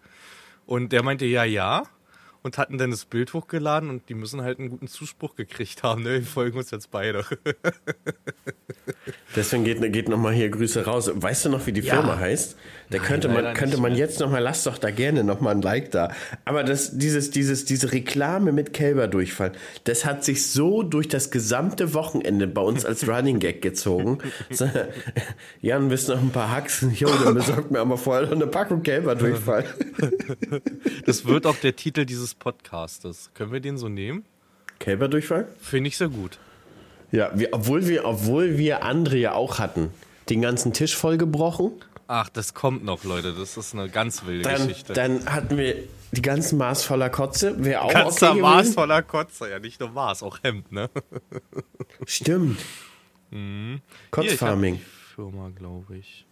Und 0.67 0.91
der 0.91 1.01
meinte, 1.01 1.25
ja, 1.25 1.43
ja. 1.43 1.83
Und 2.43 2.57
hatten 2.57 2.79
dann 2.79 2.89
das 2.89 3.05
Bild 3.05 3.33
hochgeladen 3.33 3.91
und 3.91 4.09
die 4.09 4.15
müssen 4.15 4.41
halt 4.41 4.57
einen 4.57 4.69
guten 4.69 4.87
Zuspruch 4.87 5.35
gekriegt 5.35 5.83
haben. 5.83 6.01
Ne? 6.01 6.21
Wir 6.21 6.23
folgen 6.23 6.57
uns 6.57 6.71
jetzt 6.71 6.89
beide. 6.89 7.23
Deswegen 9.35 9.63
geht, 9.63 9.93
geht 9.93 10.09
nochmal 10.09 10.33
hier 10.33 10.49
Grüße 10.49 10.85
raus. 10.85 11.11
Weißt 11.13 11.45
du 11.45 11.49
noch, 11.49 11.65
wie 11.67 11.71
die 11.71 11.81
Ja. 11.81 11.95
Firma 11.95 12.17
heißt? 12.17 12.57
Da 12.91 12.97
Nein, 12.97 13.07
könnte 13.07 13.29
man, 13.29 13.53
könnte 13.53 13.79
man 13.79 13.95
jetzt 13.95 14.19
nochmal, 14.19 14.43
lass 14.43 14.65
doch 14.65 14.77
da 14.77 14.91
gerne 14.91 15.23
nochmal 15.23 15.55
ein 15.55 15.61
Like 15.61 15.91
da. 15.91 16.11
Aber 16.43 16.65
das, 16.65 16.97
dieses, 16.97 17.31
dieses, 17.31 17.63
diese 17.63 17.93
Reklame 17.93 18.51
mit 18.51 18.73
Kälberdurchfall, 18.73 19.53
das 19.85 20.03
hat 20.03 20.25
sich 20.25 20.45
so 20.47 20.83
durch 20.83 21.07
das 21.07 21.31
gesamte 21.31 21.93
Wochenende 21.93 22.47
bei 22.47 22.61
uns 22.61 22.83
als 22.85 23.07
Running 23.07 23.39
Gag 23.39 23.61
gezogen. 23.61 24.17
So, 24.49 24.69
Jan, 25.61 25.89
willst 25.89 26.09
du 26.09 26.15
noch 26.15 26.21
ein 26.21 26.31
paar 26.31 26.51
Haxen? 26.51 26.93
Jo, 26.93 27.07
dann 27.23 27.35
besorgt 27.35 27.71
mir 27.71 27.79
aber 27.79 27.97
vorher 27.97 28.25
noch 28.25 28.33
eine 28.33 28.47
Packung 28.47 28.83
Kälberdurchfall. 28.83 29.65
Das 31.05 31.25
wird 31.25 31.45
auch 31.45 31.55
der 31.55 31.75
Titel 31.75 32.05
dieses 32.05 32.35
Podcastes. 32.35 33.29
Können 33.33 33.53
wir 33.53 33.61
den 33.61 33.77
so 33.77 33.87
nehmen? 33.87 34.25
Kälberdurchfall? 34.79 35.47
Finde 35.61 35.87
ich 35.87 35.97
sehr 35.97 36.09
gut. 36.09 36.37
Ja, 37.11 37.31
wir, 37.33 37.49
obwohl, 37.53 37.87
wir, 37.87 38.05
obwohl 38.05 38.57
wir 38.57 38.83
andere 38.83 39.17
ja 39.17 39.33
auch 39.33 39.59
hatten. 39.59 39.89
Den 40.29 40.41
ganzen 40.41 40.73
Tisch 40.73 40.95
vollgebrochen. 40.95 41.71
Ach, 42.13 42.27
das 42.27 42.53
kommt 42.53 42.83
noch, 42.83 43.05
Leute. 43.05 43.31
Das 43.31 43.55
ist 43.55 43.73
eine 43.73 43.87
ganz 43.87 44.25
wilde 44.25 44.41
Dann, 44.41 44.67
Geschichte. 44.67 44.91
dann 44.91 45.25
hatten 45.31 45.57
wir 45.57 45.81
die 46.11 46.21
ganzen 46.21 46.57
Maß 46.57 46.83
voller 46.83 47.09
Kotze. 47.09 47.63
Wäre 47.63 47.83
auch 47.83 47.93
Ganzer 47.93 48.31
okay 48.31 48.41
Maß 48.41 48.73
voller 48.73 49.01
Kotze. 49.01 49.49
Ja, 49.49 49.59
nicht 49.59 49.79
nur 49.79 49.91
Maß, 49.91 50.21
auch 50.21 50.39
Hemd, 50.43 50.73
ne? 50.73 50.89
Stimmt. 52.05 52.59
Hab 53.31 53.79
Kotzfarming. 54.11 54.81
Firma, 55.15 55.51
glaube 55.57 55.95
ich. 55.95 56.25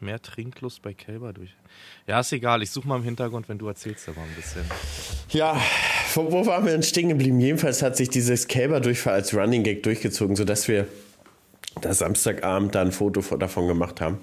Mehr 0.00 0.20
Trinklust 0.20 0.82
bei 0.82 0.92
Kälber 0.92 1.32
durch. 1.32 1.56
Ja, 2.06 2.20
ist 2.20 2.32
egal. 2.32 2.62
Ich 2.62 2.70
suche 2.70 2.88
mal 2.88 2.96
im 2.96 3.04
Hintergrund, 3.04 3.48
wenn 3.48 3.56
du 3.56 3.68
erzählst 3.68 4.06
aber 4.10 4.20
ein 4.20 4.34
bisschen. 4.36 4.66
Ja, 5.30 5.58
wo, 6.12 6.30
wo 6.30 6.44
waren 6.44 6.66
wir 6.66 6.72
denn 6.72 6.82
stehen 6.82 7.08
geblieben? 7.08 7.40
Jedenfalls 7.40 7.80
hat 7.80 7.96
sich 7.96 8.10
dieses 8.10 8.48
Kälberdurchfall 8.48 9.14
als 9.14 9.32
Running 9.32 9.62
Gag 9.62 9.82
durchgezogen, 9.82 10.36
sodass 10.36 10.68
wir 10.68 10.86
da 11.80 11.92
Samstagabend 11.94 12.74
da 12.74 12.82
ein 12.82 12.92
Foto 12.92 13.22
von- 13.22 13.38
davon 13.40 13.66
gemacht 13.68 14.00
haben 14.00 14.18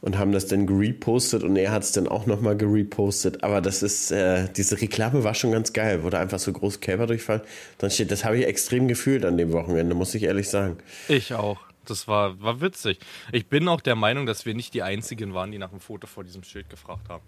und 0.00 0.16
haben 0.18 0.32
das 0.32 0.46
dann 0.46 0.66
gerepostet 0.66 1.42
und 1.42 1.56
er 1.56 1.72
hat 1.72 1.82
es 1.82 1.92
dann 1.92 2.06
auch 2.08 2.26
nochmal 2.26 2.56
gerepostet. 2.56 3.42
Aber 3.42 3.60
das 3.60 3.82
ist, 3.82 4.10
äh, 4.10 4.48
diese 4.56 4.80
Reklame 4.80 5.24
war 5.24 5.34
schon 5.34 5.52
ganz 5.52 5.72
geil, 5.72 6.02
wurde 6.02 6.18
einfach 6.18 6.38
so 6.38 6.52
groß 6.52 6.80
Kälberdurchfall. 6.80 7.42
Dann 7.78 7.90
steht, 7.90 8.10
das 8.10 8.24
habe 8.24 8.38
ich 8.38 8.46
extrem 8.46 8.88
gefühlt 8.88 9.24
an 9.24 9.36
dem 9.36 9.52
Wochenende, 9.52 9.94
muss 9.94 10.14
ich 10.14 10.22
ehrlich 10.22 10.48
sagen. 10.48 10.78
Ich 11.08 11.34
auch. 11.34 11.58
Das 11.84 12.06
war, 12.06 12.38
war 12.42 12.60
witzig. 12.60 12.98
Ich 13.32 13.46
bin 13.46 13.66
auch 13.66 13.80
der 13.80 13.94
Meinung, 13.96 14.26
dass 14.26 14.44
wir 14.44 14.54
nicht 14.54 14.74
die 14.74 14.82
Einzigen 14.82 15.32
waren, 15.32 15.50
die 15.52 15.58
nach 15.58 15.70
einem 15.70 15.80
Foto 15.80 16.06
vor 16.06 16.22
diesem 16.22 16.42
Schild 16.44 16.68
gefragt 16.68 17.08
haben. 17.08 17.24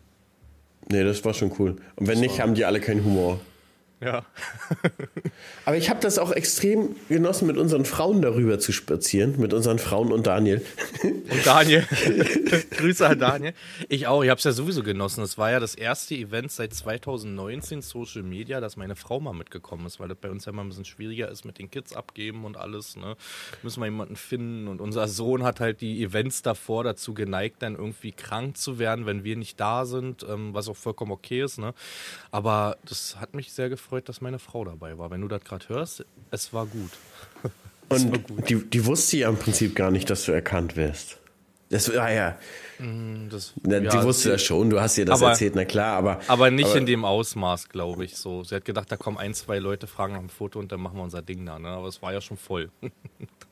Nee, 0.90 1.02
das 1.02 1.24
war 1.24 1.32
schon 1.32 1.50
cool. 1.58 1.76
Und 1.96 2.06
wenn 2.08 2.20
nicht, 2.20 2.40
haben 2.40 2.54
die 2.54 2.66
alle 2.66 2.78
keinen 2.80 3.02
Humor. 3.04 3.40
Ja. 4.00 4.24
Aber 5.66 5.76
ich 5.76 5.90
habe 5.90 6.00
das 6.00 6.18
auch 6.18 6.32
extrem 6.32 6.96
genossen, 7.08 7.46
mit 7.46 7.58
unseren 7.58 7.84
Frauen 7.84 8.22
darüber 8.22 8.58
zu 8.58 8.72
spazieren, 8.72 9.38
mit 9.38 9.52
unseren 9.52 9.78
Frauen 9.78 10.10
und 10.10 10.26
Daniel. 10.26 10.64
Und 11.02 11.46
Daniel. 11.46 11.86
Grüße 12.70 13.06
an 13.06 13.18
Daniel. 13.18 13.54
Ich 13.88 14.06
auch. 14.06 14.22
Ich 14.24 14.30
habe 14.30 14.38
es 14.38 14.44
ja 14.44 14.52
sowieso 14.52 14.82
genossen. 14.82 15.22
Es 15.22 15.38
war 15.38 15.50
ja 15.50 15.60
das 15.60 15.74
erste 15.74 16.14
Event 16.14 16.50
seit 16.50 16.74
2019 16.74 17.82
Social 17.82 18.22
Media, 18.22 18.60
dass 18.60 18.76
meine 18.76 18.96
Frau 18.96 19.20
mal 19.20 19.32
mitgekommen 19.32 19.86
ist, 19.86 20.00
weil 20.00 20.08
das 20.08 20.18
bei 20.18 20.30
uns 20.30 20.44
ja 20.46 20.52
mal 20.52 20.62
ein 20.62 20.68
bisschen 20.68 20.84
schwieriger 20.84 21.28
ist 21.28 21.44
mit 21.44 21.58
den 21.58 21.70
Kids 21.70 21.94
abgeben 21.94 22.44
und 22.44 22.56
alles. 22.56 22.96
Ne? 22.96 23.16
Müssen 23.62 23.80
wir 23.80 23.86
jemanden 23.86 24.16
finden. 24.16 24.66
Und 24.66 24.80
unser 24.80 25.08
Sohn 25.08 25.44
hat 25.44 25.60
halt 25.60 25.80
die 25.82 26.02
Events 26.02 26.42
davor 26.42 26.84
dazu 26.84 27.14
geneigt, 27.14 27.62
dann 27.62 27.76
irgendwie 27.76 28.12
krank 28.12 28.56
zu 28.56 28.78
werden, 28.78 29.06
wenn 29.06 29.24
wir 29.24 29.36
nicht 29.36 29.60
da 29.60 29.84
sind, 29.84 30.24
ähm, 30.28 30.54
was 30.54 30.68
auch 30.68 30.76
vollkommen 30.76 31.12
okay 31.12 31.42
ist. 31.42 31.58
Ne? 31.58 31.74
Aber 32.30 32.78
das 32.84 33.20
hat 33.20 33.34
mich 33.34 33.52
sehr 33.52 33.68
gefreut, 33.68 33.89
dass 34.08 34.20
meine 34.20 34.38
Frau 34.38 34.64
dabei 34.64 34.96
war. 34.98 35.10
Wenn 35.10 35.20
du 35.20 35.28
das 35.28 35.42
gerade 35.44 35.68
hörst, 35.68 36.04
es 36.30 36.52
war 36.52 36.66
gut. 36.66 36.90
Und 37.88 38.48
die, 38.48 38.56
die 38.70 38.86
wusste 38.86 39.16
ja 39.16 39.28
im 39.28 39.36
Prinzip 39.36 39.74
gar 39.74 39.90
nicht, 39.90 40.08
dass 40.10 40.24
du 40.24 40.32
erkannt 40.32 40.76
wirst. 40.76 41.18
Das 41.70 41.92
war 41.94 42.10
ja, 42.10 42.36
Das, 43.30 43.52
na, 43.62 43.78
die 43.78 43.86
ja, 43.86 44.02
wusste 44.02 44.24
sie- 44.24 44.28
das 44.30 44.42
schon, 44.42 44.70
du 44.70 44.80
hast 44.80 44.98
ihr 44.98 45.04
das 45.04 45.20
Aber- 45.22 45.30
erzählt, 45.30 45.54
na 45.54 45.64
klar, 45.64 45.96
aber. 45.96 46.20
Aber 46.26 46.50
nicht 46.50 46.66
aber, 46.70 46.78
in 46.78 46.86
dem 46.86 47.04
Ausmaß, 47.04 47.68
glaube 47.68 48.04
ich. 48.04 48.16
So, 48.16 48.42
sie 48.42 48.56
hat 48.56 48.64
gedacht, 48.64 48.90
da 48.90 48.96
kommen 48.96 49.18
ein, 49.18 49.34
zwei 49.34 49.60
Leute, 49.60 49.86
fragen 49.86 50.14
nach 50.14 50.20
dem 50.20 50.30
Foto 50.30 50.58
und 50.58 50.72
dann 50.72 50.80
machen 50.80 50.96
wir 50.98 51.04
unser 51.04 51.22
Ding 51.22 51.46
da. 51.46 51.60
Ne? 51.60 51.68
Aber 51.68 51.86
es 51.86 52.02
war 52.02 52.12
ja 52.12 52.20
schon 52.20 52.36
voll. 52.36 52.70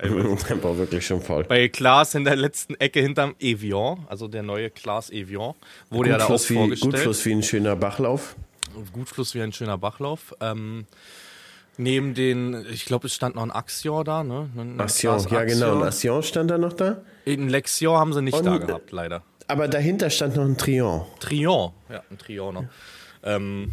War 0.00 0.08
wirklich 0.78 1.04
schon 1.06 1.20
voll. 1.20 1.42
Bei 1.44 1.66
Klaas 1.68 2.14
in 2.14 2.24
der 2.24 2.36
letzten 2.36 2.76
Ecke 2.76 3.00
hinterm 3.00 3.34
Evian, 3.40 4.04
also 4.08 4.28
der 4.28 4.44
neue 4.44 4.70
Klaas 4.70 5.10
Evian, 5.10 5.54
wurde 5.90 6.10
ja 6.10 6.18
da 6.18 6.26
auch 6.26 6.30
wie, 6.50 6.54
vorgestellt. 6.54 6.92
Gutfluss 6.94 7.24
wie 7.24 7.32
ein 7.32 7.42
schöner 7.42 7.74
Bachlauf. 7.74 8.36
Gutfluss 8.92 9.34
wie 9.34 9.42
ein 9.42 9.52
schöner 9.52 9.78
Bachlauf. 9.78 10.34
Ähm, 10.40 10.86
neben 11.76 12.14
den, 12.14 12.66
ich 12.70 12.84
glaube, 12.84 13.06
es 13.06 13.14
stand 13.14 13.36
noch 13.36 13.42
ein 13.42 13.50
Axion 13.50 14.04
da, 14.04 14.24
ne? 14.24 14.48
Ein 14.56 14.80
Assion, 14.80 15.18
Klaas 15.24 15.30
ja 15.30 15.44
genau, 15.44 15.76
ein 15.76 15.82
Axion. 15.88 16.22
Stand 16.22 16.50
da 16.50 16.58
noch 16.58 16.72
da. 16.72 17.02
Ein 17.26 17.48
Lexion 17.48 17.96
haben 17.96 18.12
sie 18.12 18.22
nicht 18.22 18.34
Und- 18.36 18.44
da 18.44 18.58
gehabt, 18.58 18.92
leider. 18.92 19.22
Aber 19.50 19.66
dahinter 19.66 20.10
stand 20.10 20.36
noch 20.36 20.44
ein 20.44 20.58
Trion. 20.58 21.06
Trion, 21.20 21.72
ja, 21.88 22.02
ein 22.10 22.18
Trion 22.18 22.54
noch. 22.54 22.64
Ähm, 23.22 23.72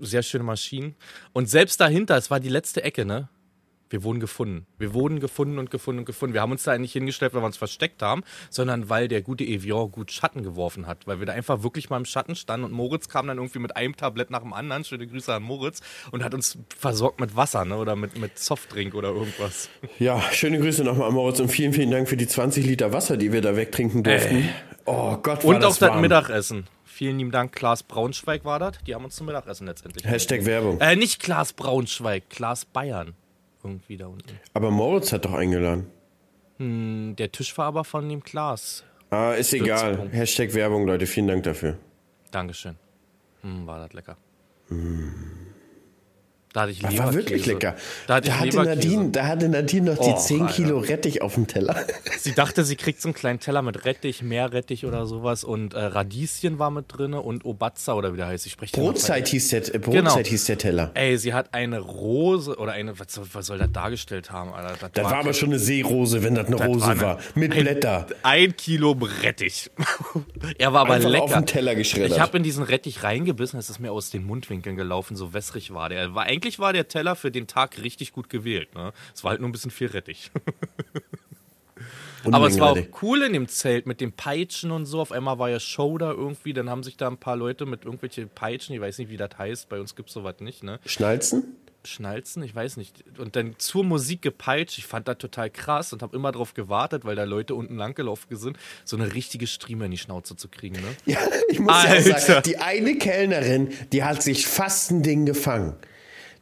sehr 0.00 0.22
schöne 0.22 0.44
Maschinen. 0.44 0.94
Und 1.32 1.48
selbst 1.50 1.80
dahinter, 1.80 2.16
es 2.16 2.30
war 2.30 2.38
die 2.38 2.48
letzte 2.48 2.84
Ecke, 2.84 3.04
ne? 3.04 3.28
Wir 3.90 4.02
wurden 4.02 4.20
gefunden. 4.20 4.66
Wir 4.78 4.94
wurden 4.94 5.20
gefunden 5.20 5.58
und 5.58 5.70
gefunden 5.70 6.00
und 6.00 6.04
gefunden. 6.04 6.34
Wir 6.34 6.40
haben 6.42 6.52
uns 6.52 6.62
da 6.62 6.76
nicht 6.76 6.92
hingestellt, 6.92 7.34
weil 7.34 7.42
wir 7.42 7.46
uns 7.46 7.56
versteckt 7.56 8.02
haben, 8.02 8.22
sondern 8.50 8.88
weil 8.88 9.08
der 9.08 9.22
gute 9.22 9.44
Evian 9.44 9.90
gut 9.90 10.12
Schatten 10.12 10.42
geworfen 10.42 10.86
hat. 10.86 11.06
Weil 11.06 11.18
wir 11.20 11.26
da 11.26 11.32
einfach 11.32 11.62
wirklich 11.62 11.90
mal 11.90 11.96
im 11.96 12.04
Schatten 12.04 12.34
standen 12.36 12.64
und 12.64 12.72
Moritz 12.72 13.08
kam 13.08 13.26
dann 13.26 13.38
irgendwie 13.38 13.58
mit 13.58 13.76
einem 13.76 13.96
Tablett 13.96 14.30
nach 14.30 14.42
dem 14.42 14.52
anderen. 14.52 14.84
Schöne 14.84 15.06
Grüße 15.06 15.32
an 15.32 15.42
Moritz. 15.42 15.80
Und 16.10 16.22
hat 16.24 16.34
uns 16.34 16.58
versorgt 16.76 17.20
mit 17.20 17.36
Wasser, 17.36 17.64
ne? 17.64 17.76
Oder 17.76 17.96
mit, 17.96 18.18
mit 18.18 18.38
Softdrink 18.38 18.94
oder 18.94 19.08
irgendwas. 19.10 19.68
Ja, 19.98 20.20
schöne 20.32 20.58
Grüße 20.58 20.84
nochmal 20.84 21.08
an 21.08 21.14
Moritz 21.14 21.40
und 21.40 21.48
vielen, 21.48 21.72
vielen 21.72 21.90
Dank 21.90 22.08
für 22.08 22.16
die 22.16 22.26
20 22.26 22.66
Liter 22.66 22.92
Wasser, 22.92 23.16
die 23.16 23.32
wir 23.32 23.40
da 23.40 23.56
wegtrinken 23.56 24.02
durften. 24.02 24.48
Oh 24.84 25.16
Gott, 25.16 25.44
war 25.44 25.50
Und 25.50 25.56
auch 25.56 25.68
das 25.68 25.78
das 25.78 25.90
warm. 25.90 26.00
Mittagessen. 26.00 26.66
Vielen 26.84 27.18
lieben 27.18 27.30
Dank, 27.30 27.52
Klaas 27.52 27.82
Braunschweig 27.82 28.44
war 28.44 28.58
das. 28.58 28.78
Die 28.86 28.94
haben 28.94 29.04
uns 29.04 29.14
zum 29.16 29.26
Mittagessen 29.26 29.66
letztendlich. 29.66 30.04
Hashtag 30.04 30.44
Werbung. 30.46 30.80
Äh, 30.80 30.96
nicht 30.96 31.20
Klaas 31.20 31.52
Braunschweig, 31.52 32.28
Klaas 32.30 32.64
Bayern. 32.64 33.14
Irgendwie 33.68 33.96
da 33.96 34.06
unten. 34.06 34.40
Aber 34.54 34.70
Moritz 34.70 35.12
hat 35.12 35.24
doch 35.24 35.34
eingeladen. 35.34 35.86
Der 36.58 37.30
Tisch 37.30 37.56
war 37.56 37.66
aber 37.66 37.84
von 37.84 38.08
dem 38.08 38.22
Klaas. 38.24 38.84
Ah, 39.10 39.32
ist 39.32 39.52
egal. 39.54 40.08
Hashtag 40.10 40.54
Werbung, 40.54 40.86
Leute. 40.86 41.06
Vielen 41.06 41.28
Dank 41.28 41.44
dafür. 41.44 41.78
Dankeschön. 42.30 42.76
Hm, 43.42 43.66
war 43.66 43.78
das 43.78 43.92
lecker. 43.92 44.16
Da 46.54 46.62
hatte 46.62 46.72
ich 46.72 46.78
Das 46.80 46.90
Leberkäse. 46.92 47.04
war 47.06 47.14
wirklich 47.14 47.46
lecker. 47.46 47.76
Da 48.06 48.14
hatte 48.16 48.28
ich 48.28 48.34
hatte. 48.34 48.56
Nadine, 48.64 49.10
da 49.10 49.26
hatte 49.26 49.48
Nadine 49.50 49.90
noch 49.92 49.98
die 50.02 50.10
Och, 50.10 50.18
10 50.18 50.42
Alter. 50.42 50.54
Kilo 50.54 50.78
Rettich 50.78 51.20
auf 51.20 51.34
dem 51.34 51.46
Teller. 51.46 51.76
Sie 52.18 52.32
dachte, 52.34 52.64
sie 52.64 52.76
kriegt 52.76 53.02
so 53.02 53.08
einen 53.08 53.14
kleinen 53.14 53.38
Teller 53.38 53.60
mit 53.62 53.84
Rettich, 53.84 54.22
Meerrettich 54.22 54.86
oder 54.86 55.04
sowas 55.06 55.44
und 55.44 55.74
äh, 55.74 55.78
Radieschen 55.78 56.58
war 56.58 56.70
mit 56.70 56.86
drin 56.88 57.12
und 57.12 57.44
Obatza 57.44 57.92
oder 57.94 58.12
wie 58.14 58.16
der 58.16 58.28
heißt. 58.28 58.46
Ich 58.46 58.52
spreche 58.52 58.72
Brotzeit 58.80 59.28
hieß 59.28 59.48
der, 59.50 59.74
äh, 59.74 59.78
Brotzeit 59.78 59.92
Genau. 59.92 60.16
hieß 60.18 60.44
der 60.46 60.58
Teller. 60.58 60.90
Ey, 60.94 61.18
sie 61.18 61.34
hat 61.34 61.52
eine 61.52 61.80
Rose 61.80 62.56
oder 62.56 62.72
eine, 62.72 62.98
was 62.98 63.12
soll, 63.12 63.26
was 63.32 63.46
soll 63.46 63.58
das 63.58 63.70
dargestellt 63.72 64.30
haben, 64.32 64.52
Alter? 64.54 64.88
Das 64.92 65.04
war 65.04 65.16
aber 65.18 65.34
schon 65.34 65.50
eine 65.50 65.58
Seerose, 65.58 66.22
wenn 66.22 66.34
das 66.34 66.46
eine 66.46 66.56
Rose 66.56 66.80
war 66.80 66.90
eine- 66.92 67.00
war. 67.02 67.18
Mit 67.34 67.52
ein, 67.52 67.60
Blätter. 67.60 68.06
Ein 68.22 68.56
Kilo 68.56 68.96
Rettich. 69.22 69.70
er 70.58 70.72
war 70.72 70.82
aber 70.82 70.94
Einfach 70.94 71.10
lecker. 71.10 71.24
auf 71.24 71.32
den 71.34 71.46
Teller 71.46 71.74
geschreddert. 71.74 72.12
Ich 72.12 72.20
habe 72.20 72.38
in 72.38 72.42
diesen 72.42 72.62
Rettich 72.64 73.02
reingebissen, 73.02 73.58
es 73.58 73.68
ist 73.68 73.80
mir 73.80 73.92
aus 73.92 74.10
den 74.10 74.24
Mundwinkeln 74.24 74.76
gelaufen, 74.76 75.14
so 75.16 75.34
wässrig 75.34 75.72
war 75.74 75.88
der. 75.90 76.14
war. 76.14 76.24
Eigentlich 76.24 76.37
war 76.58 76.72
der 76.72 76.88
Teller 76.88 77.16
für 77.16 77.30
den 77.30 77.46
Tag 77.46 77.82
richtig 77.82 78.12
gut 78.12 78.28
gewählt. 78.28 78.74
Ne? 78.74 78.92
Es 79.14 79.24
war 79.24 79.30
halt 79.30 79.40
nur 79.40 79.48
ein 79.48 79.52
bisschen 79.52 79.70
viel 79.70 79.88
Rettich. 79.88 80.30
Aber 82.24 82.46
es 82.48 82.58
war 82.58 82.72
auch 82.72 82.78
cool 83.02 83.22
in 83.22 83.32
dem 83.32 83.48
Zelt 83.48 83.86
mit 83.86 84.00
den 84.00 84.12
Peitschen 84.12 84.70
und 84.70 84.86
so. 84.86 85.00
Auf 85.00 85.12
einmal 85.12 85.38
war 85.38 85.50
ja 85.50 85.60
Show 85.60 85.98
da 85.98 86.10
irgendwie. 86.10 86.52
Dann 86.52 86.68
haben 86.68 86.82
sich 86.82 86.96
da 86.96 87.08
ein 87.08 87.18
paar 87.18 87.36
Leute 87.36 87.66
mit 87.66 87.84
irgendwelchen 87.84 88.28
Peitschen, 88.28 88.74
ich 88.74 88.80
weiß 88.80 88.98
nicht, 88.98 89.10
wie 89.10 89.16
das 89.16 89.30
heißt. 89.38 89.68
Bei 89.68 89.80
uns 89.80 89.94
gibt 89.94 90.08
es 90.08 90.14
sowas 90.14 90.36
nicht, 90.40 90.62
ne? 90.62 90.80
Schnalzen? 90.86 91.56
Schnalzen, 91.84 92.42
ich 92.42 92.54
weiß 92.54 92.76
nicht. 92.76 93.04
Und 93.18 93.36
dann 93.36 93.54
zur 93.58 93.84
Musik 93.84 94.20
gepeitscht. 94.20 94.78
Ich 94.78 94.86
fand 94.86 95.08
das 95.08 95.18
total 95.18 95.48
krass 95.48 95.92
und 95.92 96.02
habe 96.02 96.16
immer 96.16 96.32
drauf 96.32 96.54
gewartet, 96.54 97.04
weil 97.04 97.16
da 97.16 97.24
Leute 97.24 97.54
unten 97.54 97.76
langgelaufen 97.76 98.36
sind, 98.36 98.58
so 98.84 98.96
eine 98.96 99.14
richtige 99.14 99.46
Strieme 99.46 99.84
in 99.86 99.92
die 99.92 99.98
Schnauze 99.98 100.36
zu 100.36 100.48
kriegen, 100.48 100.76
ne? 100.76 100.96
Ja, 101.06 101.20
ich 101.48 101.60
muss 101.60 101.72
ja 101.84 101.90
Alter. 101.90 102.18
sagen, 102.18 102.42
die 102.44 102.58
eine 102.58 102.96
Kellnerin, 102.96 103.72
die 103.92 104.02
hat 104.02 104.22
sich 104.22 104.46
fast 104.46 104.90
ein 104.90 105.02
Ding 105.02 105.24
gefangen. 105.24 105.74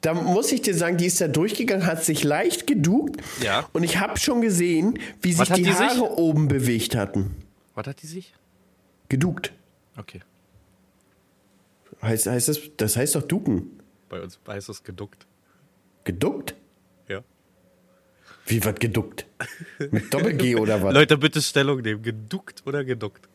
Da 0.07 0.15
muss 0.15 0.53
ich 0.53 0.63
dir 0.63 0.73
sagen, 0.73 0.99
die 0.99 1.07
ist 1.07 1.21
da 1.21 1.27
durchgegangen, 1.27 1.85
hat 1.85 2.05
sich 2.05 2.23
leicht 2.23 2.69
geduckt. 2.69 3.21
Ja. 3.43 3.69
Und 3.73 3.83
ich 3.83 3.99
habe 3.99 4.17
schon 4.21 4.41
gesehen, 4.41 5.01
wie 5.21 5.33
sich 5.33 5.49
die 5.49 5.65
die 5.65 5.73
sich? 5.73 5.81
Haare 5.81 6.17
oben 6.17 6.47
bewegt 6.47 6.95
hatten. 6.95 7.35
Was 7.75 7.89
hat 7.89 8.03
die 8.03 8.07
sich? 8.07 8.33
Geduckt. 9.09 9.53
Okay. 9.97 10.21
Heißt, 12.01 12.27
heißt 12.29 12.47
das, 12.47 12.61
das 12.77 12.97
heißt 12.97 13.17
doch 13.17 13.23
ducken. 13.23 13.81
Bei 14.09 14.23
uns 14.23 14.39
heißt 14.47 14.69
es 14.69 14.85
geduckt. 14.85 15.27
Geduckt? 16.05 16.55
Ja. 17.09 17.25
Wie 18.47 18.65
was 18.65 18.77
geduckt? 18.77 19.27
Mit 19.91 20.15
Doppel-G 20.15 20.55
oder 20.55 20.81
was? 20.85 20.95
Leute, 20.95 21.19
bitte 21.19 21.43
Stellung 21.43 21.81
nehmen. 21.81 22.03
Geduckt 22.03 22.63
oder 22.65 22.85
geduckt? 22.85 23.29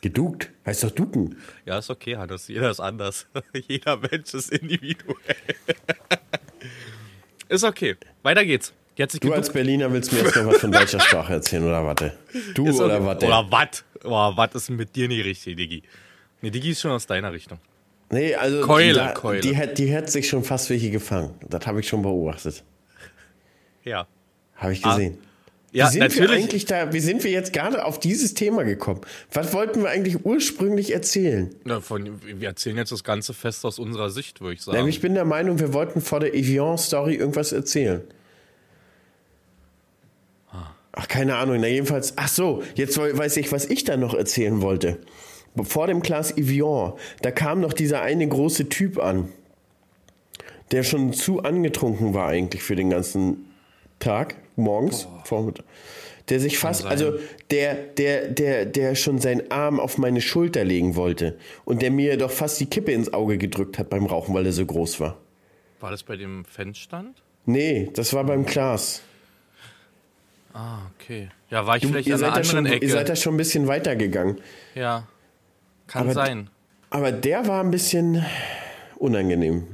Geduckt? 0.00 0.50
Heißt 0.66 0.82
doch 0.84 0.90
ducken. 0.90 1.36
Ja, 1.64 1.78
ist 1.78 1.90
okay, 1.90 2.16
Hannes. 2.16 2.48
Jeder 2.48 2.70
ist 2.70 2.80
anders. 2.80 3.26
Jeder 3.68 3.96
Mensch 3.96 4.34
ist 4.34 4.52
individuell. 4.52 5.16
ist 7.48 7.64
okay. 7.64 7.96
Weiter 8.22 8.44
geht's. 8.44 8.72
Die 8.96 9.02
hat 9.04 9.12
sich 9.12 9.20
Du 9.20 9.32
als 9.32 9.52
Berliner 9.52 9.92
willst 9.92 10.12
mir 10.12 10.18
jetzt 10.20 10.34
noch 10.34 10.46
was 10.46 10.58
von 10.58 10.72
deutscher 10.72 10.98
Sprache 10.98 11.34
erzählen, 11.34 11.64
oder 11.64 11.84
warte? 11.86 12.18
Du 12.54 12.66
Ist 12.66 12.80
oder 12.80 12.96
okay. 12.96 13.06
warte? 13.06 13.26
Oder 13.26 13.46
was? 13.48 13.84
Oh, 14.02 14.32
was 14.36 14.54
ist 14.56 14.70
mit 14.70 14.96
dir 14.96 15.06
nicht 15.06 15.24
richtig, 15.24 15.56
Diggi? 15.56 15.82
Nee, 16.40 16.50
Diggi 16.50 16.70
ist 16.70 16.80
schon 16.80 16.90
aus 16.90 17.06
deiner 17.06 17.32
Richtung. 17.32 17.58
Nee, 18.10 18.34
also 18.34 18.60
Keule, 18.62 18.94
da, 18.94 19.12
Keule. 19.12 19.40
Die, 19.40 19.56
hat, 19.56 19.78
die 19.78 19.94
hat 19.94 20.10
sich 20.10 20.28
schon 20.28 20.42
fast 20.42 20.70
welche 20.70 20.90
gefangen. 20.90 21.34
Das 21.48 21.64
habe 21.66 21.78
ich 21.78 21.88
schon 21.88 22.02
beobachtet. 22.02 22.64
Ja. 23.84 24.08
Habe 24.56 24.72
ich 24.72 24.82
gesehen. 24.82 25.18
Ja, 25.70 25.86
wie 25.86 25.92
sind 25.92 26.00
wir 26.00 26.08
natürlich. 26.22 26.44
eigentlich 26.44 26.64
da, 26.64 26.92
wie 26.94 27.00
sind 27.00 27.24
wir 27.24 27.30
jetzt 27.30 27.52
gerade 27.52 27.84
auf 27.84 28.00
dieses 28.00 28.32
Thema 28.32 28.64
gekommen? 28.64 29.02
Was 29.32 29.52
wollten 29.52 29.82
wir 29.82 29.90
eigentlich 29.90 30.24
ursprünglich 30.24 30.94
erzählen? 30.94 31.54
Na, 31.64 31.80
von, 31.80 32.20
wir 32.24 32.48
erzählen 32.48 32.78
jetzt 32.78 32.90
das 32.90 33.04
ganze 33.04 33.34
Fest 33.34 33.66
aus 33.66 33.78
unserer 33.78 34.08
Sicht, 34.08 34.40
würde 34.40 34.54
ich 34.54 34.62
sagen. 34.62 34.78
Nämlich 34.78 34.96
ich 34.96 35.02
bin 35.02 35.14
der 35.14 35.26
Meinung, 35.26 35.58
wir 35.58 35.74
wollten 35.74 36.00
vor 36.00 36.20
der 36.20 36.34
Evian-Story 36.34 37.16
irgendwas 37.16 37.52
erzählen. 37.52 38.00
Ah. 40.50 40.74
Ach, 40.92 41.06
keine 41.06 41.36
Ahnung. 41.36 41.58
Na, 41.60 41.66
jedenfalls, 41.66 42.14
ach 42.16 42.28
so, 42.28 42.62
jetzt 42.74 42.96
weiß 42.96 43.36
ich, 43.36 43.52
was 43.52 43.66
ich 43.66 43.84
da 43.84 43.98
noch 43.98 44.14
erzählen 44.14 44.62
wollte. 44.62 44.98
Vor 45.64 45.86
dem 45.86 46.00
Glas 46.00 46.34
Evian, 46.36 46.94
da 47.20 47.30
kam 47.30 47.60
noch 47.60 47.74
dieser 47.74 48.00
eine 48.00 48.26
große 48.26 48.70
Typ 48.70 48.98
an, 48.98 49.28
der 50.70 50.82
schon 50.82 51.12
zu 51.12 51.42
angetrunken 51.42 52.14
war 52.14 52.28
eigentlich 52.28 52.62
für 52.62 52.76
den 52.76 52.88
ganzen 52.88 53.50
Tag, 53.98 54.36
morgens, 54.58 55.08
Vormittag. 55.24 55.64
Der 56.28 56.40
sich 56.40 56.58
fast, 56.58 56.84
also 56.84 57.14
der, 57.50 57.74
der, 57.74 58.28
der, 58.28 58.66
der 58.66 58.94
schon 58.94 59.18
seinen 59.18 59.50
Arm 59.50 59.80
auf 59.80 59.96
meine 59.96 60.20
Schulter 60.20 60.62
legen 60.62 60.94
wollte 60.94 61.38
und 61.64 61.80
der 61.80 61.90
mir 61.90 62.18
doch 62.18 62.30
fast 62.30 62.60
die 62.60 62.66
Kippe 62.66 62.92
ins 62.92 63.14
Auge 63.14 63.38
gedrückt 63.38 63.78
hat 63.78 63.88
beim 63.88 64.04
Rauchen, 64.04 64.34
weil 64.34 64.44
er 64.44 64.52
so 64.52 64.66
groß 64.66 65.00
war. 65.00 65.16
War 65.80 65.90
das 65.90 66.02
bei 66.02 66.16
dem 66.16 66.44
Fanstand? 66.44 67.22
Nee, 67.46 67.88
das 67.94 68.12
war 68.12 68.24
beim 68.24 68.44
Klaas. 68.44 69.00
Ah, 70.52 70.80
okay. 70.94 71.28
Ja, 71.50 71.66
war 71.66 71.76
ich 71.76 71.86
vielleicht 71.86 72.08
ihr, 72.08 72.14
an 72.14 72.20
seid 72.20 72.28
einer 72.32 72.36
anderen 72.40 72.66
schon, 72.66 72.66
Ecke. 72.74 72.84
ihr 72.84 72.92
seid 72.92 73.08
da 73.08 73.16
schon 73.16 73.34
ein 73.34 73.38
bisschen 73.38 73.66
weitergegangen. 73.66 74.38
ja. 74.74 75.06
Kann 75.86 76.02
Aber- 76.02 76.12
sein. 76.12 76.50
Aber 76.90 77.12
der 77.12 77.46
war 77.46 77.62
ein 77.64 77.70
bisschen 77.70 78.22
unangenehm. 78.96 79.66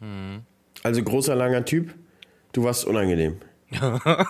Hm. 0.00 0.42
Also 0.82 1.02
großer, 1.02 1.36
langer 1.36 1.64
Typ. 1.64 1.94
Du 2.52 2.64
warst 2.64 2.84
unangenehm. 2.84 3.36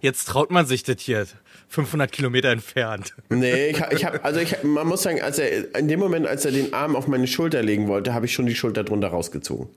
Jetzt 0.00 0.26
traut 0.26 0.50
man 0.50 0.66
sich 0.66 0.82
das 0.82 1.00
hier. 1.00 1.26
500 1.68 2.10
Kilometer 2.10 2.50
entfernt. 2.50 3.14
Nee, 3.28 3.68
ich, 3.68 3.80
ich 3.90 4.04
habe, 4.04 4.24
also 4.24 4.40
ich, 4.40 4.62
man 4.62 4.86
muss 4.86 5.02
sagen, 5.02 5.20
als 5.20 5.38
er, 5.38 5.74
in 5.76 5.88
dem 5.88 6.00
Moment, 6.00 6.26
als 6.26 6.44
er 6.44 6.52
den 6.52 6.72
Arm 6.72 6.96
auf 6.96 7.06
meine 7.08 7.26
Schulter 7.26 7.62
legen 7.62 7.88
wollte, 7.88 8.14
habe 8.14 8.26
ich 8.26 8.32
schon 8.32 8.46
die 8.46 8.54
Schulter 8.54 8.84
drunter 8.84 9.08
rausgezogen. 9.08 9.68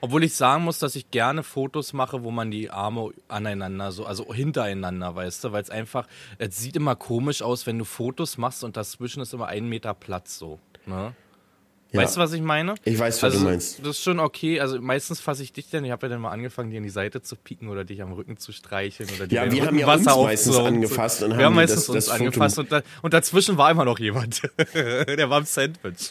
Obwohl 0.00 0.24
ich 0.24 0.34
sagen 0.34 0.64
muss, 0.64 0.78
dass 0.78 0.96
ich 0.96 1.10
gerne 1.10 1.42
Fotos 1.42 1.92
mache, 1.92 2.22
wo 2.22 2.30
man 2.30 2.50
die 2.50 2.70
Arme 2.70 3.10
aneinander, 3.28 3.92
so, 3.92 4.06
also 4.06 4.32
hintereinander, 4.32 5.14
weißt 5.14 5.44
du, 5.44 5.52
weil 5.52 5.62
es 5.62 5.70
einfach, 5.70 6.06
es 6.38 6.58
sieht 6.58 6.76
immer 6.76 6.96
komisch 6.96 7.42
aus, 7.42 7.66
wenn 7.66 7.78
du 7.78 7.84
Fotos 7.84 8.38
machst 8.38 8.64
und 8.64 8.76
dazwischen 8.76 9.22
ist 9.22 9.34
immer 9.34 9.46
ein 9.46 9.68
Meter 9.68 9.94
Platz 9.94 10.38
so. 10.38 10.58
Ne? 10.86 11.14
Ja. 11.92 12.00
Weißt 12.02 12.16
du, 12.16 12.20
was 12.20 12.32
ich 12.32 12.42
meine? 12.42 12.74
Ich 12.84 12.98
weiß, 12.98 13.18
was 13.22 13.32
also, 13.32 13.38
du 13.38 13.44
meinst. 13.44 13.78
Das 13.80 13.90
ist 13.90 14.02
schon 14.02 14.18
okay. 14.18 14.58
Also 14.60 14.80
meistens 14.80 15.20
fasse 15.20 15.42
ich 15.44 15.52
dich 15.52 15.70
dann, 15.70 15.84
ich 15.84 15.92
habe 15.92 16.06
ja 16.06 16.10
dann 16.10 16.20
mal 16.20 16.30
angefangen, 16.30 16.70
dir 16.70 16.78
an 16.78 16.82
die 16.82 16.90
Seite 16.90 17.22
zu 17.22 17.36
pieken 17.36 17.68
oder 17.68 17.84
dich 17.84 18.02
am 18.02 18.12
Rücken 18.12 18.36
zu 18.38 18.50
streicheln 18.52 19.08
oder 19.16 19.26
dir 19.28 19.36
Ja, 19.44 19.52
wir 19.52 19.64
haben 19.64 19.78
ja 19.78 19.86
uns 19.92 20.04
Wasser 20.04 20.22
meistens 20.22 20.48
aufzusaugen. 20.56 20.74
angefasst 20.74 21.22
und 21.22 21.30
wir 21.30 21.36
haben 21.36 21.44
haben 21.44 21.54
meistens 21.54 21.86
das- 21.86 21.94
uns 21.94 22.06
das 22.06 22.14
angefasst 22.20 22.58
und, 22.58 22.72
da, 22.72 22.82
und 23.02 23.14
dazwischen 23.14 23.56
war 23.56 23.70
immer 23.70 23.84
noch 23.84 23.98
jemand. 24.00 24.42
Der 24.74 25.30
war 25.30 25.38
im 25.38 25.44
Sandwich. 25.46 26.10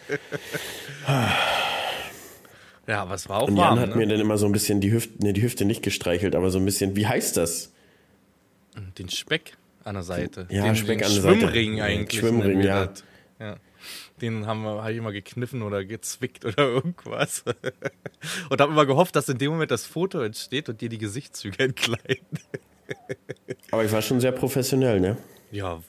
ja, 2.88 3.01
aber 3.01 3.15
es 3.15 3.27
war 3.27 3.41
auch 3.41 3.47
Und 3.47 3.57
warm. 3.57 3.75
Jan 3.77 3.79
hat 3.83 3.89
ne? 3.91 3.95
mir 3.97 4.07
dann 4.07 4.19
immer 4.19 4.38
so 4.38 4.45
ein 4.45 4.51
bisschen 4.51 4.79
die 4.81 4.91
Hüfte, 4.91 5.13
nee, 5.19 5.33
die 5.33 5.41
Hüfte 5.41 5.65
nicht 5.65 5.81
gestreichelt, 5.83 6.35
aber 6.35 6.51
so 6.51 6.59
ein 6.59 6.65
bisschen, 6.65 6.95
wie 6.95 7.07
heißt 7.07 7.35
das? 7.38 7.71
Den 8.97 9.09
Speck 9.09 9.53
an 9.83 9.95
der 9.95 10.03
Seite. 10.03 10.47
Ja, 10.49 10.63
den, 10.63 10.75
Speck 10.75 10.99
den 10.99 11.07
an 11.07 11.13
der 11.13 11.21
Seite. 11.21 11.39
Schwimmring 11.39 11.81
eigentlich. 11.81 12.19
Schwimmring, 12.19 12.61
ja. 12.61 12.89
ja. 13.39 13.55
Den 14.21 14.45
haben 14.47 14.63
wir, 14.63 14.82
habe 14.82 14.91
ich 14.91 14.97
immer 14.97 15.12
gekniffen 15.12 15.62
oder 15.62 15.84
gezwickt 15.84 16.45
oder 16.45 16.58
irgendwas. 16.69 17.43
und 18.49 18.62
habe 18.62 18.71
immer 18.71 18.86
gehofft, 18.86 19.15
dass 19.15 19.28
in 19.30 19.38
dem 19.38 19.51
Moment 19.51 19.71
das 19.71 19.86
Foto 19.86 20.21
entsteht 20.21 20.69
und 20.69 20.80
dir 20.82 20.89
die 20.89 20.97
Gesichtszüge 20.97 21.63
entkleiden. 21.63 22.25
Aber 23.71 23.84
ich 23.84 23.91
war 23.91 24.01
schon 24.01 24.19
sehr 24.21 24.32
professionell, 24.32 24.99
ne? 24.99 25.17
Ja, 25.51 25.82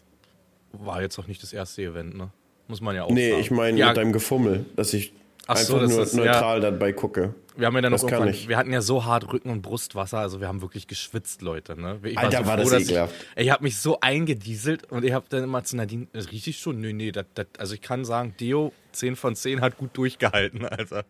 war 0.73 1.03
jetzt 1.03 1.19
auch 1.19 1.27
nicht 1.27 1.43
das 1.43 1.53
erste 1.53 1.83
Event, 1.83 2.17
ne? 2.17 2.31
Muss 2.69 2.81
man 2.81 2.97
ja 2.97 3.05
auch 3.05 3.11
Nee, 3.11 3.31
sagen. 3.31 3.41
ich 3.43 3.51
meine 3.53 3.79
ja, 3.79 3.89
mit 3.89 3.97
deinem 3.97 4.12
Gefummel, 4.12 4.65
dass 4.75 4.93
ich 4.93 5.12
Ach 5.46 5.56
so, 5.56 5.74
einfach 5.76 5.87
das 5.87 5.94
nur 5.94 6.02
ist- 6.04 6.14
neutral 6.14 6.61
dabei 6.61 6.92
gucke. 6.92 7.35
wir 7.56 7.66
haben 7.66 7.74
ja 7.76 7.80
dann 7.80 7.92
noch 7.92 8.00
das 8.00 8.06
kann 8.11 8.18
irgendwann, 8.20 8.35
ich. 8.35 8.48
wir 8.48 8.56
hatten 8.56 8.72
ja 8.72 8.80
so 8.82 9.04
hart 9.04 9.32
Rücken- 9.32 9.50
und 9.50 9.62
Brustwasser, 9.62 10.18
also 10.18 10.40
wir 10.40 10.48
haben 10.48 10.61
wirklich 10.61 10.87
geschwitzt, 10.88 11.40
Leute, 11.42 11.80
ne? 11.80 11.98
Ich 12.02 12.18
Alter, 12.18 12.46
war 12.46 12.56
das 12.56 12.70
dass 12.70 12.82
ekelhaft. 12.82 13.14
Ich, 13.37 13.44
ich 13.46 13.50
habe 13.52 13.62
mich 13.64 13.78
so 13.78 13.98
eingedieselt 14.00 14.90
und 14.90 15.04
ich 15.04 15.12
habe 15.12 15.26
dann 15.28 15.44
immer 15.44 15.62
zu 15.64 15.76
Nadine, 15.76 16.06
das 16.12 16.30
riecht 16.32 16.46
ich 16.48 16.59
schon? 16.59 16.80
Nö, 16.80 16.92
nee, 16.92 17.12
das, 17.12 17.26
das, 17.35 17.46
also 17.59 17.74
ich 17.74 17.80
kann 17.80 18.04
sagen, 18.04 18.35
Deo 18.40 18.72
10 18.92 19.16
von 19.16 19.37
10 19.37 19.61
hat 19.61 19.76
gut 19.78 19.90
durchgehalten, 19.96 20.64
Alter. 20.66 21.04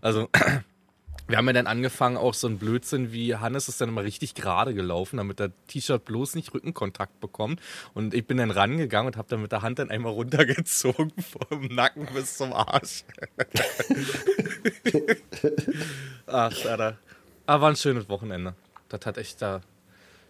Also, 0.00 0.28
wir 1.32 1.38
haben 1.38 1.46
ja 1.46 1.54
dann 1.54 1.66
angefangen, 1.66 2.18
auch 2.18 2.34
so 2.34 2.46
ein 2.46 2.58
Blödsinn 2.58 3.10
wie 3.10 3.34
Hannes 3.34 3.66
ist 3.66 3.80
dann 3.80 3.88
immer 3.88 4.04
richtig 4.04 4.34
gerade 4.34 4.74
gelaufen, 4.74 5.16
damit 5.16 5.38
der 5.38 5.50
T-Shirt 5.66 6.04
bloß 6.04 6.34
nicht 6.34 6.52
Rückenkontakt 6.52 7.20
bekommt. 7.20 7.58
Und 7.94 8.12
ich 8.12 8.26
bin 8.26 8.36
dann 8.36 8.50
rangegangen 8.50 9.06
und 9.06 9.16
habe 9.16 9.28
dann 9.30 9.40
mit 9.40 9.50
der 9.50 9.62
Hand 9.62 9.78
dann 9.78 9.90
einmal 9.90 10.12
runtergezogen 10.12 11.10
vom 11.50 11.68
Nacken 11.68 12.06
bis 12.12 12.36
zum 12.36 12.52
Arsch. 12.52 13.04
Ach, 16.26 16.66
Alter. 16.66 16.98
Aber 17.46 17.62
war 17.62 17.70
ein 17.70 17.76
schönes 17.76 18.10
Wochenende. 18.10 18.54
Das 18.90 19.06
hat 19.06 19.16
echt 19.16 19.40
da. 19.40 19.62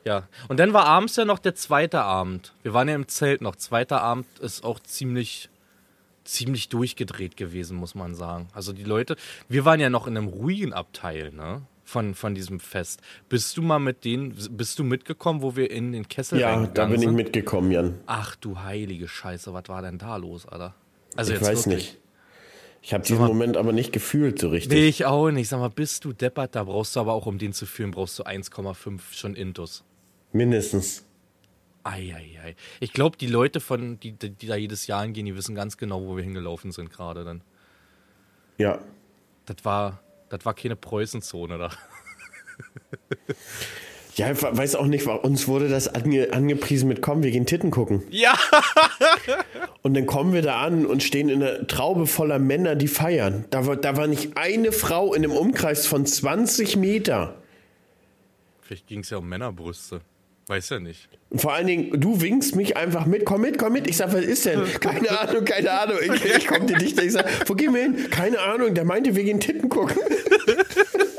Ja. 0.04 0.28
Und 0.46 0.60
dann 0.60 0.72
war 0.72 0.84
abends 0.84 1.16
ja 1.16 1.24
noch 1.24 1.40
der 1.40 1.56
zweite 1.56 2.02
Abend. 2.02 2.54
Wir 2.62 2.74
waren 2.74 2.88
ja 2.88 2.94
im 2.94 3.08
Zelt 3.08 3.40
noch. 3.40 3.56
Zweiter 3.56 4.02
Abend 4.02 4.26
ist 4.38 4.62
auch 4.62 4.78
ziemlich, 4.78 5.50
ziemlich 6.24 6.68
durchgedreht 6.68 7.36
gewesen, 7.36 7.76
muss 7.76 7.94
man 7.94 8.14
sagen. 8.14 8.48
Also 8.54 8.72
die 8.72 8.84
Leute, 8.84 9.16
wir 9.48 9.64
waren 9.64 9.80
ja 9.80 9.90
noch 9.90 10.06
in 10.06 10.16
einem 10.16 10.28
ruhigen 10.28 10.72
Abteil, 10.72 11.32
ne? 11.32 11.62
Von, 11.84 12.14
von 12.14 12.34
diesem 12.34 12.58
Fest. 12.60 13.00
Bist 13.28 13.56
du 13.56 13.62
mal 13.62 13.78
mit 13.80 14.04
denen, 14.04 14.34
bist 14.52 14.78
du 14.78 14.84
mitgekommen, 14.84 15.42
wo 15.42 15.56
wir 15.56 15.70
in 15.70 15.92
den 15.92 16.08
Kessel 16.08 16.38
Ja, 16.40 16.64
da 16.66 16.86
bin 16.86 16.94
ich 16.94 17.00
sind? 17.02 17.14
mitgekommen, 17.16 17.70
Jan. 17.70 17.98
Ach 18.06 18.34
du 18.36 18.60
heilige 18.60 19.08
Scheiße, 19.08 19.52
was 19.52 19.64
war 19.68 19.82
denn 19.82 19.98
da 19.98 20.16
los, 20.16 20.46
Alter? 20.46 20.74
Also 21.16 21.32
Ich 21.32 21.40
jetzt 21.40 21.48
weiß 21.48 21.66
wirklich. 21.66 21.84
nicht. 21.92 21.98
Ich 22.84 22.94
habe 22.94 23.04
diesen 23.04 23.24
Moment 23.26 23.56
aber 23.56 23.72
nicht 23.72 23.92
gefühlt 23.92 24.38
so 24.40 24.48
richtig. 24.48 24.72
Nee, 24.72 24.88
ich 24.88 25.04
auch 25.04 25.30
nicht. 25.30 25.48
Sag 25.48 25.58
mal, 25.60 25.68
bist 25.70 26.04
du 26.04 26.12
deppert? 26.12 26.54
Da 26.54 26.64
brauchst 26.64 26.96
du 26.96 27.00
aber 27.00 27.12
auch, 27.12 27.26
um 27.26 27.38
den 27.38 27.52
zu 27.52 27.66
führen, 27.66 27.90
brauchst 27.90 28.18
du 28.18 28.24
1,5 28.24 29.00
schon 29.12 29.34
Intus. 29.34 29.84
Mindestens. 30.32 31.04
Eieiei. 31.84 32.56
Ich 32.80 32.92
glaube, 32.92 33.16
die 33.16 33.26
Leute, 33.26 33.60
von, 33.60 33.98
die, 34.00 34.12
die 34.12 34.46
da 34.46 34.56
jedes 34.56 34.86
Jahr 34.86 35.02
hingehen, 35.02 35.26
die 35.26 35.36
wissen 35.36 35.54
ganz 35.54 35.76
genau, 35.76 36.06
wo 36.06 36.16
wir 36.16 36.22
hingelaufen 36.22 36.72
sind 36.72 36.90
gerade 36.90 37.24
dann. 37.24 37.42
Ja. 38.58 38.78
Das 39.46 39.64
war, 39.64 40.00
das 40.28 40.44
war 40.44 40.54
keine 40.54 40.76
Preußenzone 40.76 41.58
da. 41.58 41.70
Ja, 44.16 44.30
ich 44.30 44.42
weiß 44.42 44.74
auch 44.74 44.86
nicht, 44.86 45.06
uns 45.06 45.48
wurde 45.48 45.70
das 45.70 45.88
ange, 45.94 46.34
angepriesen 46.34 46.86
mit 46.86 47.00
komm, 47.00 47.22
wir 47.22 47.30
gehen 47.30 47.46
Titten 47.46 47.70
gucken. 47.70 48.02
Ja! 48.10 48.34
Und 49.82 49.94
dann 49.94 50.04
kommen 50.04 50.34
wir 50.34 50.42
da 50.42 50.60
an 50.60 50.86
und 50.86 51.02
stehen 51.02 51.28
in 51.28 51.42
einer 51.42 51.66
Traube 51.66 52.06
voller 52.06 52.38
Männer, 52.38 52.76
die 52.76 52.88
feiern. 52.88 53.46
Da 53.50 53.66
war, 53.66 53.76
da 53.76 53.96
war 53.96 54.06
nicht 54.06 54.36
eine 54.36 54.70
Frau 54.70 55.14
in 55.14 55.24
einem 55.24 55.32
Umkreis 55.32 55.86
von 55.86 56.06
20 56.06 56.76
Meter. 56.76 57.34
Vielleicht 58.60 58.86
ging 58.86 59.00
es 59.00 59.10
ja 59.10 59.16
um 59.16 59.28
Männerbrüste. 59.28 60.02
Weiß 60.48 60.70
ja 60.70 60.80
nicht. 60.80 61.08
Vor 61.34 61.52
allen 61.52 61.66
Dingen, 61.66 62.00
du 62.00 62.20
winkst 62.20 62.56
mich 62.56 62.76
einfach 62.76 63.06
mit, 63.06 63.24
komm 63.24 63.42
mit, 63.42 63.58
komm 63.58 63.72
mit. 63.72 63.86
Ich 63.86 63.96
sag, 63.96 64.12
was 64.12 64.24
ist 64.24 64.44
denn? 64.44 64.64
Keine 64.80 65.18
Ahnung, 65.18 65.44
keine 65.44 65.70
Ahnung. 65.70 65.98
Ich, 66.02 66.24
ich 66.24 66.46
komm 66.46 66.66
dir 66.66 66.76
nicht, 66.76 67.00
ich 67.00 67.12
sag, 67.12 67.48
wo 67.48 67.54
gehen 67.54 67.72
wir 67.74 67.82
hin? 67.82 68.10
Keine 68.10 68.38
Ahnung, 68.40 68.74
der 68.74 68.84
meinte, 68.84 69.16
wir 69.16 69.24
gehen 69.24 69.40
Titten 69.40 69.68
gucken. 69.68 69.96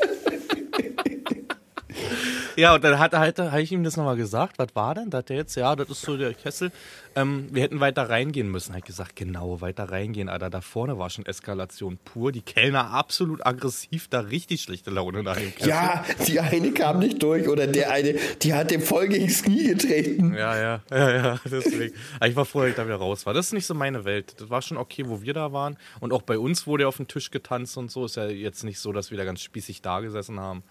Ja, 2.55 2.75
und 2.75 2.83
dann 2.83 2.99
hat 2.99 3.13
er 3.13 3.19
halt, 3.19 3.39
habe 3.39 3.61
ich 3.61 3.71
ihm 3.71 3.83
das 3.83 3.97
nochmal 3.97 4.15
gesagt. 4.15 4.59
Was 4.59 4.69
war 4.75 4.95
denn? 4.95 5.09
Da 5.09 5.19
hat 5.19 5.29
er 5.29 5.37
jetzt, 5.37 5.55
ja, 5.55 5.75
das 5.75 5.89
ist 5.89 6.01
so 6.01 6.17
der 6.17 6.33
Kessel. 6.33 6.71
Ähm, 7.15 7.47
wir 7.51 7.61
hätten 7.61 7.79
weiter 7.79 8.09
reingehen 8.09 8.49
müssen. 8.49 8.75
Hat 8.75 8.85
gesagt, 8.85 9.15
genau, 9.15 9.61
weiter 9.61 9.91
reingehen. 9.91 10.29
Alter, 10.29 10.49
da 10.49 10.61
vorne 10.61 10.97
war 10.97 11.09
schon 11.09 11.25
Eskalation 11.25 11.97
pur. 12.03 12.31
Die 12.31 12.41
Kellner 12.41 12.91
absolut 12.91 13.45
aggressiv, 13.45 14.07
da 14.07 14.21
richtig 14.21 14.61
schlechte 14.61 14.89
Laune 14.89 15.23
nach 15.23 15.37
dem 15.37 15.53
Kessel. 15.53 15.69
Ja, 15.69 16.03
die 16.27 16.39
eine 16.39 16.71
kam 16.71 16.99
nicht 16.99 17.21
durch 17.21 17.47
oder 17.47 17.67
der 17.67 17.91
eine, 17.91 18.15
die 18.41 18.53
hat 18.53 18.71
dem 18.71 18.81
voll 18.81 19.07
gegens 19.07 19.43
Knie 19.43 19.67
getreten. 19.67 20.33
Ja, 20.33 20.55
ja, 20.59 20.81
ja, 20.91 21.15
ja, 21.15 21.39
deswegen. 21.45 21.95
Aber 22.17 22.27
ich 22.27 22.35
war 22.35 22.45
froh, 22.45 22.61
dass 22.61 22.69
ich 22.69 22.75
da 22.75 22.85
wieder 22.85 22.95
raus 22.95 23.25
war. 23.25 23.33
Das 23.33 23.47
ist 23.47 23.53
nicht 23.53 23.65
so 23.65 23.73
meine 23.73 24.05
Welt. 24.05 24.35
Das 24.39 24.49
war 24.49 24.61
schon 24.61 24.77
okay, 24.77 25.03
wo 25.07 25.21
wir 25.21 25.33
da 25.33 25.53
waren. 25.53 25.77
Und 25.99 26.13
auch 26.13 26.23
bei 26.23 26.37
uns 26.37 26.65
wurde 26.65 26.87
auf 26.87 26.97
dem 26.97 27.07
Tisch 27.07 27.31
getanzt 27.31 27.77
und 27.77 27.91
so. 27.91 28.05
Ist 28.05 28.15
ja 28.15 28.27
jetzt 28.27 28.63
nicht 28.63 28.79
so, 28.79 28.91
dass 28.91 29.11
wir 29.11 29.17
da 29.17 29.25
ganz 29.25 29.41
spießig 29.41 29.81
da 29.81 29.99
gesessen 29.99 30.39
haben. 30.39 30.63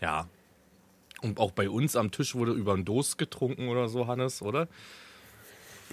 Ja. 0.00 0.28
Und 1.22 1.38
auch 1.38 1.50
bei 1.50 1.68
uns 1.68 1.96
am 1.96 2.10
Tisch 2.10 2.34
wurde 2.34 2.52
über 2.52 2.74
einen 2.74 2.84
Dos 2.84 3.16
getrunken 3.16 3.68
oder 3.68 3.88
so, 3.88 4.06
Hannes, 4.06 4.42
oder? 4.42 4.68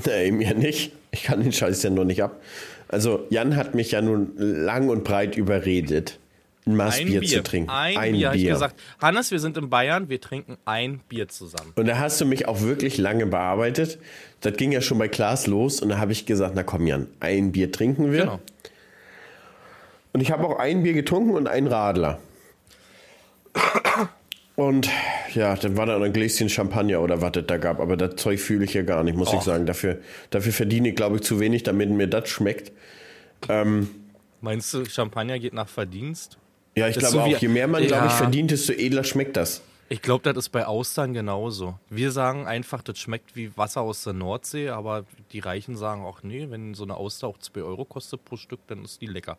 Nee, 0.06 0.32
mir 0.32 0.54
nicht. 0.54 0.92
Ich 1.12 1.24
kann 1.24 1.42
den 1.42 1.52
Scheiß 1.52 1.84
ja 1.84 1.90
noch 1.90 2.04
nicht 2.04 2.24
ab. 2.24 2.42
Also, 2.88 3.26
Jan 3.30 3.56
hat 3.56 3.76
mich 3.76 3.92
ja 3.92 4.02
nun 4.02 4.34
lang 4.38 4.90
und 4.90 5.04
breit 5.04 5.38
überredet, 5.38 6.20
ein 6.66 6.76
Maß 6.76 7.00
Ein 7.00 7.08
Bier, 7.08 7.20
Bier, 7.20 7.30
zu 7.30 7.44
trinken. 7.44 7.70
Ein, 7.70 8.14
Bier, 8.14 8.30
hab 8.30 8.36
ich 8.36 8.46
gesagt. 8.46 8.80
Hannes, 9.02 9.32
wir 9.32 9.40
sind 9.40 9.58
in 9.58 9.70
Bayern, 9.70 10.10
wir 10.10 10.22
trinken 10.22 10.58
ein 10.66 11.00
Bier 11.10 11.28
zusammen. 11.28 11.74
Und 11.76 11.88
da 11.88 12.00
hast 12.00 12.22
du 12.22 12.26
mich 12.26 12.48
auch 12.48 12.62
wirklich 12.62 12.98
lange 12.98 13.26
bearbeitet. 13.26 14.00
Das 14.42 14.56
ging 14.56 14.72
ja 14.72 14.82
schon 14.82 14.98
bei 14.98 15.08
Klaas 15.08 15.48
los 15.48 15.82
und 15.82 15.90
da 15.90 15.98
habe 15.98 16.12
ich 16.12 16.26
gesagt, 16.26 16.54
na 16.56 16.64
komm 16.64 16.88
Jan, 16.88 17.08
ein 17.20 17.52
Bier 17.52 17.72
trinken 17.72 18.12
wir. 18.12 18.22
Genau. 18.22 18.40
Und 20.14 20.22
ich 20.22 20.32
habe 20.32 20.46
auch 20.46 20.60
ein 20.60 20.84
Bier 20.84 20.94
getrunken 20.94 21.32
und 21.32 21.48
einen 21.48 21.68
Radler. 21.68 22.20
Und 24.56 24.90
ja, 25.36 25.56
dann 25.56 25.78
war 25.78 25.86
da 25.86 26.00
ein 26.00 26.14
Gläschen 26.14 26.50
Champagner 26.50 27.02
oder 27.02 27.22
was 27.22 27.32
es 27.36 27.46
da 27.48 27.58
gab. 27.58 27.80
Aber 27.80 27.98
das 27.98 28.16
Zeug 28.16 28.40
fühle 28.40 28.66
ich 28.66 28.74
ja 28.74 28.82
gar 28.84 29.04
nicht, 29.04 29.18
muss 29.18 29.30
ich 29.30 29.36
Och. 29.40 29.44
sagen. 29.44 29.66
Dafür, 29.66 30.00
dafür 30.30 30.52
verdiene 30.54 30.90
ich, 30.90 30.96
glaube 30.96 31.18
ich, 31.18 31.22
zu 31.24 31.40
wenig, 31.40 31.64
damit 31.64 31.90
mir 31.90 32.08
das 32.08 32.30
schmeckt. 32.30 32.72
Meinst 34.42 34.74
du, 34.74 34.86
Champagner 34.86 35.40
geht 35.40 35.54
nach 35.54 35.68
Verdienst? 35.68 36.38
Ja, 36.76 36.88
ich 36.88 36.98
glaube 36.98 37.14
so 37.14 37.20
auch, 37.22 37.38
je 37.38 37.48
mehr 37.48 37.68
man, 37.68 37.86
glaube 37.86 38.06
ich, 38.08 38.12
Ja. 38.12 38.18
verdient, 38.18 38.52
desto 38.52 38.74
edler 38.74 39.04
schmeckt 39.04 39.38
das. 39.38 39.62
Ich 39.94 40.02
glaube, 40.02 40.24
das 40.24 40.46
ist 40.46 40.50
bei 40.50 40.66
Austern 40.66 41.14
genauso. 41.14 41.78
Wir 41.88 42.10
sagen 42.10 42.48
einfach, 42.48 42.82
das 42.82 42.98
schmeckt 42.98 43.36
wie 43.36 43.56
Wasser 43.56 43.82
aus 43.82 44.04
der 44.04 44.14
Nordsee, 44.14 44.70
aber 44.70 45.06
die 45.32 45.38
Reichen 45.38 45.78
sagen 45.78 46.04
auch, 46.04 46.24
nee, 46.24 46.48
wenn 46.50 46.74
so 46.74 46.82
eine 46.82 46.98
Auster 46.98 47.28
auch 47.28 47.38
2 47.38 47.62
Euro 47.62 47.86
kostet 47.86 48.26
pro 48.26 48.36
Stück, 48.36 48.62
dann 48.66 48.84
ist 48.84 49.02
die 49.02 49.06
lecker. 49.06 49.38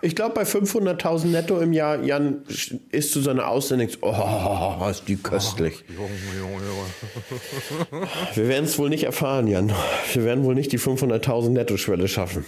Ich 0.00 0.14
glaube, 0.14 0.36
bei 0.36 0.44
500.000 0.44 1.26
netto 1.26 1.58
im 1.58 1.72
Jahr, 1.72 2.00
Jan, 2.04 2.44
isst 2.92 3.16
du 3.16 3.20
so 3.20 3.30
eine 3.30 3.44
Auster 3.48 3.74
und 3.74 3.80
denkst, 3.80 3.98
oh, 4.02 4.86
ist 4.88 5.08
die 5.08 5.16
köstlich. 5.16 5.82
Junge, 5.88 6.10
Junge, 6.38 6.62
Junge. 6.64 8.08
Wir 8.34 8.46
werden 8.46 8.66
es 8.66 8.78
wohl 8.78 8.90
nicht 8.90 9.02
erfahren, 9.02 9.48
Jan. 9.48 9.72
Wir 10.12 10.22
werden 10.22 10.44
wohl 10.44 10.54
nicht 10.54 10.70
die 10.70 10.78
500.000 10.78 11.48
Netto-Schwelle 11.48 12.06
schaffen. 12.06 12.44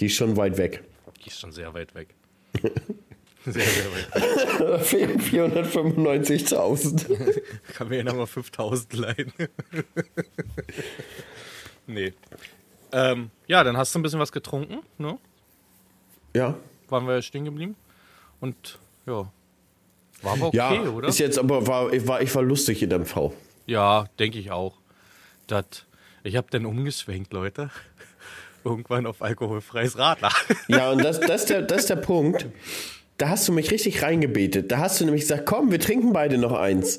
Die 0.00 0.06
ist 0.06 0.16
schon 0.16 0.36
weit 0.36 0.58
weg. 0.58 0.82
Die 1.24 1.28
ist 1.28 1.38
schon 1.38 1.52
sehr 1.52 1.72
weit 1.72 1.94
weg. 1.94 2.08
Sehr, 3.44 3.62
sehr 3.62 3.92
weit 3.92 4.14
weg. 4.14 4.22
Da 4.58 4.78
fehlen 4.78 5.20
495.000. 5.20 7.42
Kann 7.74 7.88
mir 7.88 7.98
ja 7.98 8.04
nochmal 8.04 8.26
5000 8.26 8.92
leihen. 8.94 9.32
nee. 11.86 12.14
Ähm, 12.92 13.30
ja, 13.46 13.64
dann 13.64 13.76
hast 13.76 13.94
du 13.94 13.98
ein 13.98 14.02
bisschen 14.02 14.20
was 14.20 14.32
getrunken, 14.32 14.78
ne? 14.98 15.18
Ja. 16.34 16.56
Waren 16.88 17.06
wir 17.06 17.14
ja 17.14 17.22
stehen 17.22 17.44
geblieben. 17.44 17.76
Und 18.40 18.78
ja. 19.06 19.30
War 20.22 20.32
aber 20.32 20.46
okay, 20.46 20.56
ja, 20.56 20.90
oder? 20.90 21.08
ist 21.08 21.18
jetzt 21.18 21.38
aber, 21.38 21.66
war, 21.66 21.92
ich, 21.92 22.06
war, 22.06 22.22
ich 22.22 22.34
war 22.34 22.42
lustig 22.42 22.82
in 22.82 22.90
dem 22.90 23.04
V. 23.04 23.34
Ja, 23.66 24.06
denke 24.18 24.38
ich 24.38 24.50
auch. 24.50 24.74
Dat, 25.46 25.86
ich 26.22 26.36
habe 26.36 26.46
dann 26.50 26.66
umgeschwenkt, 26.66 27.32
Leute. 27.32 27.70
Irgendwann 28.64 29.06
auf 29.06 29.22
alkoholfreies 29.22 29.98
Radler. 29.98 30.30
Ja, 30.68 30.90
und 30.90 31.04
das, 31.04 31.20
das, 31.20 31.42
ist 31.42 31.50
der, 31.50 31.62
das 31.62 31.80
ist 31.80 31.90
der 31.90 31.96
Punkt. 31.96 32.46
Da 33.18 33.28
hast 33.28 33.46
du 33.48 33.52
mich 33.52 33.70
richtig 33.70 34.02
reingebetet. 34.02 34.70
Da 34.72 34.78
hast 34.78 35.00
du 35.00 35.04
nämlich 35.04 35.22
gesagt, 35.22 35.46
komm, 35.46 35.70
wir 35.70 35.78
trinken 35.80 36.12
beide 36.12 36.36
noch 36.38 36.52
eins. 36.52 36.98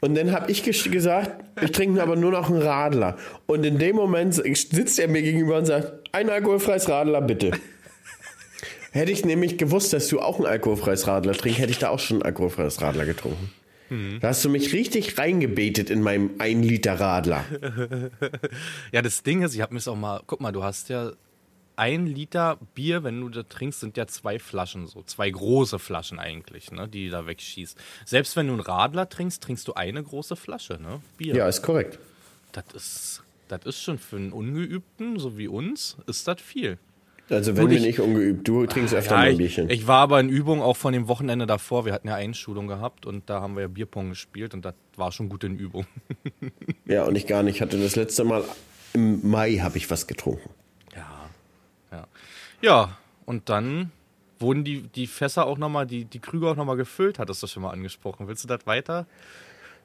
Und 0.00 0.14
dann 0.14 0.32
habe 0.32 0.50
ich 0.50 0.62
ges- 0.64 0.88
gesagt, 0.90 1.44
ich 1.62 1.72
trinke 1.72 2.02
aber 2.02 2.16
nur 2.16 2.30
noch 2.30 2.48
einen 2.50 2.62
Radler. 2.62 3.18
Und 3.46 3.64
in 3.66 3.78
dem 3.78 3.96
Moment 3.96 4.34
sitzt 4.34 4.98
er 4.98 5.08
mir 5.08 5.20
gegenüber 5.20 5.58
und 5.58 5.66
sagt, 5.66 5.92
ein 6.12 6.30
alkoholfreies 6.30 6.88
Radler 6.88 7.20
bitte. 7.20 7.50
Hätte 8.92 9.12
ich 9.12 9.24
nämlich 9.24 9.58
gewusst, 9.58 9.92
dass 9.92 10.08
du 10.08 10.20
auch 10.20 10.40
ein 10.40 10.46
alkoholfreies 10.46 11.06
Radler 11.06 11.32
trinkst, 11.34 11.60
hätte 11.60 11.70
ich 11.70 11.78
da 11.78 11.90
auch 11.90 11.98
schon 12.00 12.18
ein 12.18 12.22
alkoholfreies 12.22 12.80
Radler 12.80 13.04
getrunken. 13.04 13.50
Da 14.20 14.28
hast 14.28 14.44
du 14.44 14.48
mich 14.48 14.72
richtig 14.72 15.18
reingebetet 15.18 15.90
in 15.90 16.00
meinem 16.00 16.30
1 16.38 16.64
Liter 16.66 16.94
Radler. 16.98 17.44
Ja, 18.92 19.02
das 19.02 19.22
Ding 19.22 19.42
ist, 19.42 19.54
ich 19.54 19.60
habe 19.60 19.74
mir 19.74 19.80
auch 19.86 19.96
mal, 19.96 20.20
guck 20.26 20.40
mal, 20.40 20.52
du 20.52 20.62
hast 20.64 20.88
ja 20.88 21.10
ein 21.80 22.06
Liter 22.06 22.58
Bier, 22.74 23.02
wenn 23.02 23.20
du 23.20 23.28
das 23.30 23.46
trinkst, 23.48 23.80
sind 23.80 23.96
ja 23.96 24.06
zwei 24.06 24.38
Flaschen 24.38 24.86
so. 24.86 25.02
Zwei 25.02 25.30
große 25.30 25.78
Flaschen 25.78 26.18
eigentlich, 26.18 26.70
ne, 26.70 26.86
die 26.86 27.06
du 27.06 27.10
da 27.12 27.26
wegschießt. 27.26 27.76
Selbst 28.04 28.36
wenn 28.36 28.46
du 28.46 28.52
einen 28.52 28.60
Radler 28.62 29.08
trinkst, 29.08 29.42
trinkst 29.42 29.66
du 29.66 29.74
eine 29.74 30.02
große 30.02 30.36
Flasche, 30.36 30.74
ne? 30.80 31.00
Bier. 31.16 31.34
Ja, 31.34 31.48
ist 31.48 31.62
korrekt. 31.62 31.98
Das 32.52 32.64
ist, 32.74 33.22
das 33.48 33.64
ist 33.64 33.80
schon 33.82 33.98
für 33.98 34.16
einen 34.16 34.32
Ungeübten, 34.32 35.18
so 35.18 35.38
wie 35.38 35.48
uns, 35.48 35.96
ist 36.06 36.28
das 36.28 36.40
viel. 36.40 36.78
Also 37.30 37.54
wenn 37.56 37.62
Gut, 37.62 37.70
wir 37.70 37.78
ich- 37.78 37.84
nicht 37.84 38.00
ungeübt, 38.00 38.46
du 38.48 38.66
trinkst 38.66 38.92
öfter 38.92 39.14
mal 39.14 39.22
Ja, 39.22 39.26
ein 39.28 39.32
ich, 39.34 39.38
Bierchen. 39.38 39.70
ich 39.70 39.86
war 39.86 39.98
aber 40.00 40.18
in 40.18 40.28
Übung 40.28 40.60
auch 40.62 40.76
von 40.76 40.92
dem 40.92 41.06
Wochenende 41.06 41.46
davor. 41.46 41.84
Wir 41.86 41.92
hatten 41.92 42.08
ja 42.08 42.16
Einschulung 42.16 42.66
gehabt 42.66 43.06
und 43.06 43.30
da 43.30 43.40
haben 43.40 43.54
wir 43.54 43.62
ja 43.62 43.68
Bierpong 43.68 44.08
gespielt 44.10 44.52
und 44.52 44.64
das 44.64 44.74
war 44.96 45.12
schon 45.12 45.28
gut 45.28 45.44
in 45.44 45.56
Übung. 45.58 45.86
Ja, 46.86 47.04
und 47.04 47.14
ich 47.14 47.28
gar 47.28 47.44
nicht. 47.44 47.54
Ich 47.56 47.62
hatte 47.62 47.80
das 47.80 47.94
letzte 47.94 48.24
Mal 48.24 48.42
im 48.94 49.30
Mai 49.30 49.58
habe 49.58 49.76
ich 49.78 49.88
was 49.92 50.08
getrunken. 50.08 50.50
Ja, 52.60 52.96
und 53.26 53.48
dann 53.48 53.90
wurden 54.38 54.64
die, 54.64 54.82
die 54.82 55.06
Fässer 55.06 55.46
auch 55.46 55.58
nochmal, 55.58 55.86
die, 55.86 56.04
die 56.04 56.18
Krüge 56.18 56.48
auch 56.48 56.56
nochmal 56.56 56.76
gefüllt, 56.76 57.18
hattest 57.18 57.42
du 57.42 57.46
schon 57.46 57.62
mal 57.62 57.70
angesprochen. 57.70 58.28
Willst 58.28 58.44
du 58.44 58.48
das 58.48 58.66
weiter? 58.66 59.06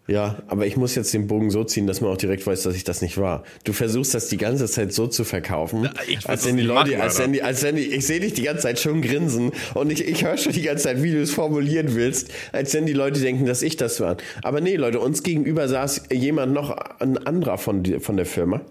Ja, 0.07 0.35
aber 0.47 0.67
ich 0.67 0.77
muss 0.77 0.93
jetzt 0.93 1.11
den 1.15 1.25
Bogen 1.25 1.49
so 1.49 1.63
ziehen, 1.63 1.87
dass 1.87 1.99
man 1.99 2.11
auch 2.11 2.17
direkt 2.17 2.45
weiß, 2.45 2.61
dass 2.61 2.75
ich 2.75 2.83
das 2.83 3.01
nicht 3.01 3.17
war. 3.17 3.43
Du 3.63 3.73
versuchst 3.73 4.13
das 4.13 4.27
die 4.27 4.37
ganze 4.37 4.67
Zeit 4.67 4.93
so 4.93 5.07
zu 5.07 5.23
verkaufen, 5.23 5.89
als 6.25 6.45
wenn 6.45 6.57
die 6.57 6.63
Leute, 6.63 6.91
machen, 6.91 7.01
als 7.01 7.17
wenn 7.17 7.33
die, 7.33 7.41
als 7.41 7.63
wenn 7.63 7.75
die, 7.75 7.87
ich 7.91 8.05
sehe 8.05 8.19
dich 8.19 8.33
die 8.33 8.43
ganze 8.43 8.63
Zeit 8.63 8.79
schon 8.79 9.01
grinsen 9.01 9.51
und 9.73 9.91
ich, 9.91 10.07
ich 10.07 10.23
höre 10.23 10.37
schon 10.37 10.51
die 10.51 10.61
ganze 10.61 10.83
Zeit, 10.83 11.01
wie 11.01 11.11
du 11.11 11.19
es 11.19 11.33
formulieren 11.33 11.95
willst, 11.95 12.31
als 12.51 12.71
wenn 12.75 12.85
die 12.85 12.93
Leute 12.93 13.19
denken, 13.19 13.47
dass 13.47 13.63
ich 13.63 13.77
das 13.77 13.99
war. 13.99 14.17
Aber 14.43 14.61
nee, 14.61 14.75
Leute, 14.75 14.99
uns 14.99 15.23
gegenüber 15.23 15.67
saß 15.67 16.03
jemand 16.11 16.53
noch, 16.53 16.69
ein 16.99 17.17
anderer 17.25 17.57
von, 17.57 17.83
von 17.99 18.15
der 18.15 18.27
Firma. 18.27 18.61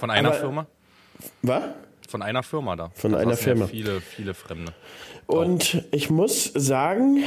Von 0.00 0.10
einer 0.10 0.30
Aber- 0.30 0.38
Firma? 0.38 0.66
Was? 1.42 1.62
Von 2.08 2.22
einer 2.22 2.42
Firma 2.42 2.76
da. 2.76 2.90
Von 2.94 3.12
Da 3.12 3.18
einer 3.18 3.36
Firma. 3.36 3.62
Ja 3.62 3.66
viele, 3.68 4.00
viele 4.00 4.34
Fremde. 4.34 4.72
Und 5.26 5.84
ich 5.90 6.08
muss 6.08 6.44
sagen, 6.54 7.24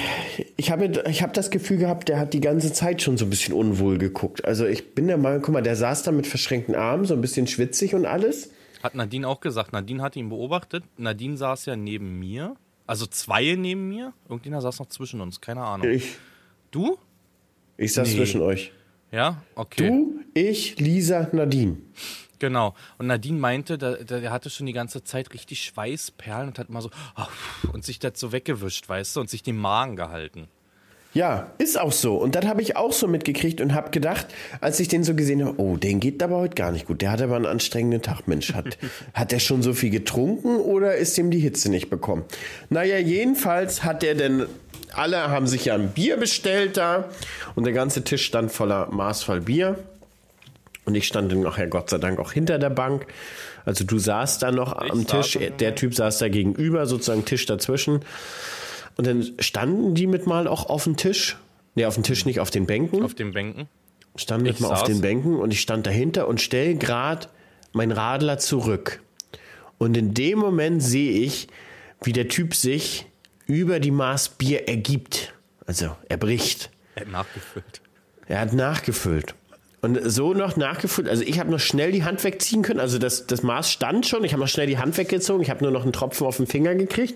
ich 0.56 0.72
habe 0.72 0.89
ich 1.10 1.22
hab 1.22 1.34
das 1.34 1.52
Gefühl 1.52 1.78
gehabt, 1.78 2.08
der 2.08 2.18
hat 2.20 2.34
die 2.34 2.39
ganze 2.39 2.72
Zeit 2.72 3.02
schon 3.02 3.18
so 3.18 3.26
ein 3.26 3.30
bisschen 3.30 3.54
unwohl 3.54 3.98
geguckt. 3.98 4.46
Also 4.46 4.65
ich 4.65 4.96
bin 4.96 5.08
der 5.08 5.18
Meinung, 5.18 5.42
guck 5.42 5.54
mal, 5.54 5.62
der 5.62 5.76
saß 5.76 6.04
da 6.04 6.12
mit 6.12 6.26
verschränkten 6.26 6.76
Armen, 6.76 7.04
so 7.06 7.13
ein 7.13 7.22
bisschen 7.22 7.48
schwitzig 7.48 7.94
und 7.96 8.06
alles. 8.06 8.52
Hat 8.82 8.96
Nadine 8.96 9.28
auch 9.28 9.42
gesagt. 9.42 9.74
Nadine 9.74 10.02
hat 10.02 10.15
ihn 10.15 10.30
beobachtet. 10.30 10.84
Nadine 10.98 11.36
saß 11.36 11.65
ja 11.65 11.76
neben 11.76 12.18
mir. 12.20 12.56
Also 12.88 13.06
zwei 13.06 13.56
neben 13.58 13.89
mir. 13.89 14.13
Irgendjemand 14.30 14.63
saß 14.63 14.80
noch 14.80 14.88
zwischen 14.88 15.20
uns. 15.20 15.42
Keine 15.42 15.62
Ahnung. 15.62 15.88
Ich, 15.89 16.15
Du? 16.72 16.98
ich 17.76 17.94
saß 17.94 18.08
Nee. 18.10 18.15
zwischen 18.15 18.42
euch. 18.42 18.72
Ja? 19.12 19.42
Okay. 19.56 19.88
Du, 19.89 20.20
ich, 20.34 20.80
Lisa, 20.80 21.28
Nadine. 21.34 21.78
Genau. 22.39 22.73
Und 22.97 23.08
Nadine 23.08 23.38
meinte, 23.38 23.78
der, 23.78 24.04
der, 24.04 24.32
hatte 24.32 24.49
schon 24.49 24.65
die 24.65 24.73
ganze 24.73 25.04
Zeit 25.04 25.34
richtig 25.34 25.63
Schweißperlen 25.63 26.47
und 26.47 26.60
hat 26.60 26.69
immer 26.69 26.82
so 26.82 26.89
ah, 27.15 27.28
und 27.73 27.84
sich 27.84 27.99
das 27.99 28.19
so 28.19 28.32
weggewischt, 28.32 28.88
weißt 28.88 29.15
du, 29.15 29.19
und 29.19 29.30
sich 29.30 29.43
den 29.43 29.58
Magen 29.58 29.95
gehalten. 29.95 30.47
Ja, 31.13 31.52
ist 31.58 31.80
auch 31.80 31.91
so. 31.91 32.17
Und 32.17 32.36
das 32.36 32.45
habe 32.45 32.62
ich 32.62 32.75
auch 32.75 32.93
so 32.93 33.08
mitgekriegt 33.08 33.62
und 33.62 33.73
habe 33.73 33.89
gedacht, 33.89 34.28
als 34.62 34.80
ich 34.80 34.89
den 34.89 35.04
so 35.04 35.15
gesehen 35.15 35.43
habe, 35.43 35.60
oh, 35.60 35.75
den 35.75 35.99
geht 35.99 36.21
aber 36.21 36.38
heute 36.38 36.54
gar 36.54 36.71
nicht 36.71 36.86
gut. 36.86 37.02
Der 37.02 37.12
hat 37.12 37.21
aber 37.21 37.36
einen 37.36 37.47
anstrengenden 37.47 38.04
Tag, 38.04 38.28
Mensch. 38.28 38.54
Hat, 38.54 38.78
hat 39.13 39.32
der 39.32 39.39
schon 39.39 39.63
so 39.63 39.73
viel 39.73 39.89
getrunken 39.89 40.58
oder 40.58 40.95
ist 40.95 41.17
ihm 41.17 41.32
die 41.32 41.39
Hitze 41.39 41.71
nicht 41.71 41.89
bekommen? 41.89 42.25
Naja, 42.69 42.99
jedenfalls 42.99 43.84
hat 43.84 44.04
der 44.04 44.13
denn, 44.13 44.45
alle 44.93 45.30
haben 45.30 45.47
sich 45.47 45.65
ja 45.65 45.73
ein 45.73 45.89
Bier 45.89 46.17
bestellt 46.17 46.78
da 46.78 47.10
und 47.56 47.63
der 47.63 47.73
ganze 47.73 48.04
Tisch 48.04 48.25
stand 48.25 48.52
voller 48.52 48.91
Maß 48.91 49.23
voll 49.23 49.41
Bier. 49.41 49.80
Und 50.89 50.95
ich 50.95 51.06
stand 51.06 51.32
dann 51.32 51.41
nachher 51.41 51.67
Gott 51.67 51.91
sei 51.91 51.99
Dank 51.99 52.17
auch 52.17 52.32
hinter 52.32 52.58
der 52.58 52.71
Bank. 52.71 53.06
Also 53.63 53.84
du 53.84 53.99
saßt 53.99 54.41
da 54.41 54.52
noch 54.52 54.73
am 54.73 55.06
saß 55.06 55.06
Tisch, 55.06 55.38
auf 55.38 55.58
der 55.58 55.75
Typ 55.75 55.93
saß 55.93 56.17
da 56.17 56.30
gegenüber, 56.30 56.88
sozusagen 56.88 57.25
Tisch 57.25 57.45
dazwischen. 57.45 57.99
Und 58.97 59.06
dann 59.06 59.23
standen 59.38 59.93
die 59.93 60.08
mit 60.08 60.25
mal 60.25 60.47
auch 60.47 60.65
auf 60.65 60.86
dem 60.86 60.97
Tisch. 60.97 61.38
Nee, 61.75 61.86
auf 61.86 61.93
dem 61.93 62.02
Tisch 62.02 62.25
nicht, 62.25 62.39
auf 62.39 62.49
den 62.49 62.65
Bänken. 62.65 63.04
Auf 63.04 63.13
den 63.13 63.34
Bänken. 63.34 63.67
standen 64.15 64.47
Ich 64.47 64.60
mal 64.62 64.69
auf 64.71 64.80
saß. 64.80 64.88
den 64.88 65.02
Bänken 65.02 65.36
und 65.36 65.54
ich 65.54 65.62
stand 65.62 65.86
dahinter 65.86 66.28
und 66.28 66.41
stell 66.41 66.73
gerade 66.73 67.28
mein 67.71 67.91
Radler 67.91 68.39
zurück. 68.39 68.99
Und 69.78 69.95
in 69.95 70.15
dem 70.15 70.39
Moment 70.39 70.82
sehe 70.82 71.12
ich, 71.19 71.49
wie 72.02 72.13
der 72.13 72.30
Typ 72.30 72.56
sich 72.56 73.06
über 73.45 73.80
die 73.80 73.91
Maß 73.91 74.30
Bier 74.30 74.67
ergibt. 74.67 75.36
Also 75.67 75.95
er 76.08 76.17
bricht. 76.17 76.71
Er 76.95 77.02
hat 77.04 77.12
nachgefüllt. 77.12 77.82
Er 78.25 78.39
hat 78.39 78.54
nachgefüllt. 78.54 79.36
Und 79.82 80.00
so 80.04 80.34
noch 80.34 80.58
nachgefüllt. 80.58 81.08
Also 81.08 81.24
ich 81.24 81.39
habe 81.39 81.50
noch 81.50 81.60
schnell 81.60 81.92
die 81.92 82.04
Hand 82.04 82.24
wegziehen 82.24 82.63
können. 82.63 82.82
Also 82.82 83.00
das, 83.00 83.28
das 83.28 83.44
Maß 83.44 83.72
stand 83.72 84.06
schon. 84.06 84.24
Ich 84.26 84.34
habe 84.34 84.42
noch 84.42 84.50
schnell 84.50 84.68
die 84.68 84.78
Hand 84.78 84.98
weggezogen. 84.98 85.42
Ich 85.42 85.50
habe 85.50 85.63
nur 85.63 85.72
noch 85.72 85.84
einen 85.84 85.94
Tropfen 85.94 86.28
auf 86.28 86.38
den 86.38 86.48
Finger 86.48 86.76
gekriegt. 86.76 87.15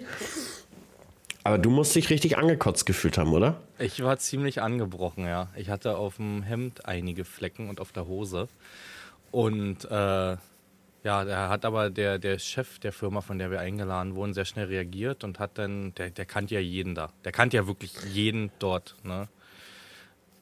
Aber 1.44 1.58
du 1.58 1.70
musst 1.70 1.94
dich 1.96 2.10
richtig 2.10 2.38
angekotzt 2.38 2.86
gefühlt 2.86 3.18
haben, 3.18 3.34
oder? 3.34 3.60
Ich 3.78 4.02
war 4.02 4.18
ziemlich 4.18 4.62
angebrochen, 4.62 5.26
ja. 5.26 5.50
Ich 5.58 5.70
hatte 5.70 5.98
auf 5.98 6.16
dem 6.16 6.42
Hemd 6.42 6.86
einige 6.86 7.26
Flecken 7.26 7.68
und 7.68 7.82
auf 7.82 7.92
der 7.92 8.08
Hose. 8.08 8.48
Und 9.32 9.84
äh, 9.86 10.38
ja, 11.04 11.26
da 11.26 11.50
hat 11.50 11.66
aber 11.66 11.90
der, 11.90 12.18
der 12.18 12.40
Chef 12.40 12.80
der 12.80 12.94
Firma, 12.94 13.20
von 13.20 13.40
der 13.40 13.52
wir 13.52 13.60
eingeladen 13.60 14.16
wurden, 14.16 14.34
sehr 14.34 14.46
schnell 14.46 14.68
reagiert 14.68 15.26
und 15.26 15.38
hat 15.40 15.58
dann, 15.58 15.94
der, 15.96 16.12
der 16.12 16.26
kannte 16.26 16.56
ja 16.56 16.62
jeden 16.62 16.96
da. 16.96 17.12
Der 17.26 17.34
kannte 17.34 17.58
ja 17.58 17.68
wirklich 17.68 17.94
jeden 18.14 18.52
dort. 18.60 18.96
Ne? 19.04 19.28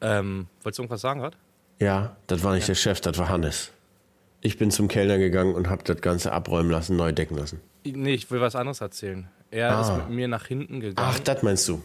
Ähm, 0.02 0.48
wolltest 0.62 0.78
du 0.78 0.84
irgendwas 0.84 1.02
sagen 1.02 1.22
gerade? 1.22 1.38
Ja, 1.82 2.16
das 2.28 2.44
war 2.44 2.54
nicht 2.54 2.68
der 2.68 2.76
Chef, 2.76 3.02
das 3.02 3.18
war 3.18 3.28
Hannes. 3.28 3.72
Ich 4.40 4.58
bin 4.58 4.70
zum 4.72 4.88
Kellner 4.88 5.18
gegangen 5.18 5.56
und 5.56 5.68
habe 5.70 5.84
das 5.84 6.00
Ganze 6.02 6.32
abräumen 6.32 6.70
lassen, 6.72 6.96
neu 6.96 7.12
decken 7.12 7.36
lassen. 7.38 7.60
Nee, 7.84 8.14
ich 8.14 8.30
will 8.30 8.40
was 8.40 8.56
anderes 8.56 8.82
erzählen. 8.82 9.28
Er 9.50 9.76
Ah. 9.76 9.82
ist 9.82 9.98
mit 9.98 10.10
mir 10.16 10.28
nach 10.28 10.46
hinten 10.46 10.80
gegangen. 10.80 11.10
Ach, 11.12 11.20
das 11.20 11.42
meinst 11.44 11.68
du? 11.68 11.82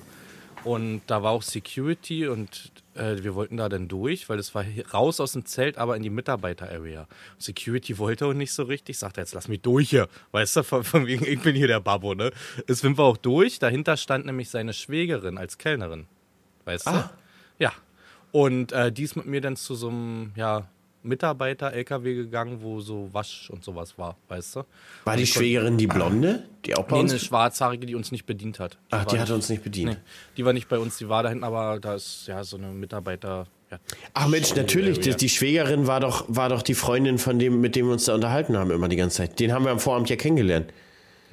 Und 0.64 1.00
da 1.06 1.22
war 1.22 1.30
auch 1.32 1.42
Security 1.42 2.26
und 2.26 2.72
äh, 2.94 3.22
wir 3.22 3.34
wollten 3.34 3.56
da 3.56 3.68
dann 3.68 3.88
durch, 3.88 4.28
weil 4.28 4.38
es 4.38 4.54
war 4.54 4.64
raus 4.92 5.20
aus 5.20 5.32
dem 5.32 5.46
Zelt, 5.46 5.78
aber 5.78 5.96
in 5.96 6.02
die 6.02 6.10
Mitarbeiter-Area. 6.10 7.06
Security 7.38 7.96
wollte 7.98 8.26
auch 8.26 8.32
nicht 8.34 8.52
so 8.52 8.64
richtig, 8.64 8.98
sagte 8.98 9.20
jetzt 9.20 9.32
lass 9.32 9.48
mich 9.48 9.60
durch 9.62 9.90
hier. 9.90 10.08
Weißt 10.32 10.56
du, 10.56 10.62
von, 10.64 10.84
von 10.84 11.06
wegen, 11.06 11.24
ich 11.24 11.40
bin 11.40 11.54
hier 11.54 11.68
der 11.68 11.80
Babbo, 11.80 12.14
ne? 12.14 12.32
Es 12.66 12.80
sind 12.80 12.98
wir 12.98 13.04
auch 13.04 13.16
durch. 13.16 13.58
Dahinter 13.60 13.96
stand 13.96 14.26
nämlich 14.26 14.50
seine 14.50 14.72
Schwägerin 14.74 15.38
als 15.38 15.56
Kellnerin. 15.56 16.06
Weißt 16.66 16.86
Ah. 16.88 17.10
du? 17.58 17.64
Ja. 17.64 17.72
Und 18.32 18.72
äh, 18.72 18.92
die 18.92 19.02
ist 19.04 19.16
mit 19.16 19.26
mir 19.26 19.40
dann 19.40 19.56
zu 19.56 19.74
so 19.74 19.88
einem, 19.88 20.32
ja, 20.36 20.66
Mitarbeiter-LKW 21.02 22.14
gegangen, 22.14 22.58
wo 22.62 22.80
so 22.80 23.08
Wasch 23.12 23.48
und 23.50 23.64
sowas 23.64 23.96
war, 23.96 24.16
weißt 24.28 24.56
du? 24.56 24.62
War 25.04 25.16
die 25.16 25.26
Schwägerin 25.26 25.78
die 25.78 25.86
Blonde, 25.86 26.44
die 26.64 26.74
auch 26.76 26.84
bei 26.84 26.96
Nee, 26.96 27.02
uns? 27.02 27.12
eine 27.12 27.20
schwarzhaarige, 27.20 27.86
die 27.86 27.94
uns 27.94 28.12
nicht 28.12 28.26
bedient 28.26 28.58
hat. 28.60 28.76
Ach, 28.90 28.98
war 28.98 29.06
die 29.06 29.18
hat 29.18 29.28
nicht- 29.28 29.34
uns 29.34 29.48
nicht 29.48 29.62
bedient. 29.62 29.92
Nee, 29.92 29.96
die 30.36 30.44
war 30.44 30.52
nicht 30.52 30.68
bei 30.68 30.78
uns, 30.78 30.98
die 30.98 31.08
war 31.08 31.22
da 31.22 31.28
hinten, 31.30 31.44
aber 31.44 31.78
da 31.80 31.94
ist 31.94 32.26
ja 32.26 32.42
so 32.44 32.56
eine 32.56 32.68
Mitarbeiter. 32.68 33.46
Ja, 33.70 33.78
Ach 34.14 34.28
Mensch, 34.28 34.54
natürlich, 34.54 35.00
die, 35.00 35.14
die 35.16 35.28
Schwägerin 35.28 35.86
war 35.86 36.00
doch, 36.00 36.24
war 36.28 36.48
doch 36.48 36.62
die 36.62 36.74
Freundin 36.74 37.18
von 37.18 37.38
dem, 37.38 37.60
mit 37.60 37.74
dem 37.76 37.86
wir 37.86 37.92
uns 37.94 38.04
da 38.04 38.14
unterhalten 38.14 38.56
haben, 38.56 38.70
immer 38.70 38.88
die 38.88 38.96
ganze 38.96 39.18
Zeit. 39.18 39.40
Den 39.40 39.52
haben 39.52 39.64
wir 39.64 39.72
am 39.72 39.80
Vorabend 39.80 40.08
ja 40.10 40.16
kennengelernt. 40.16 40.72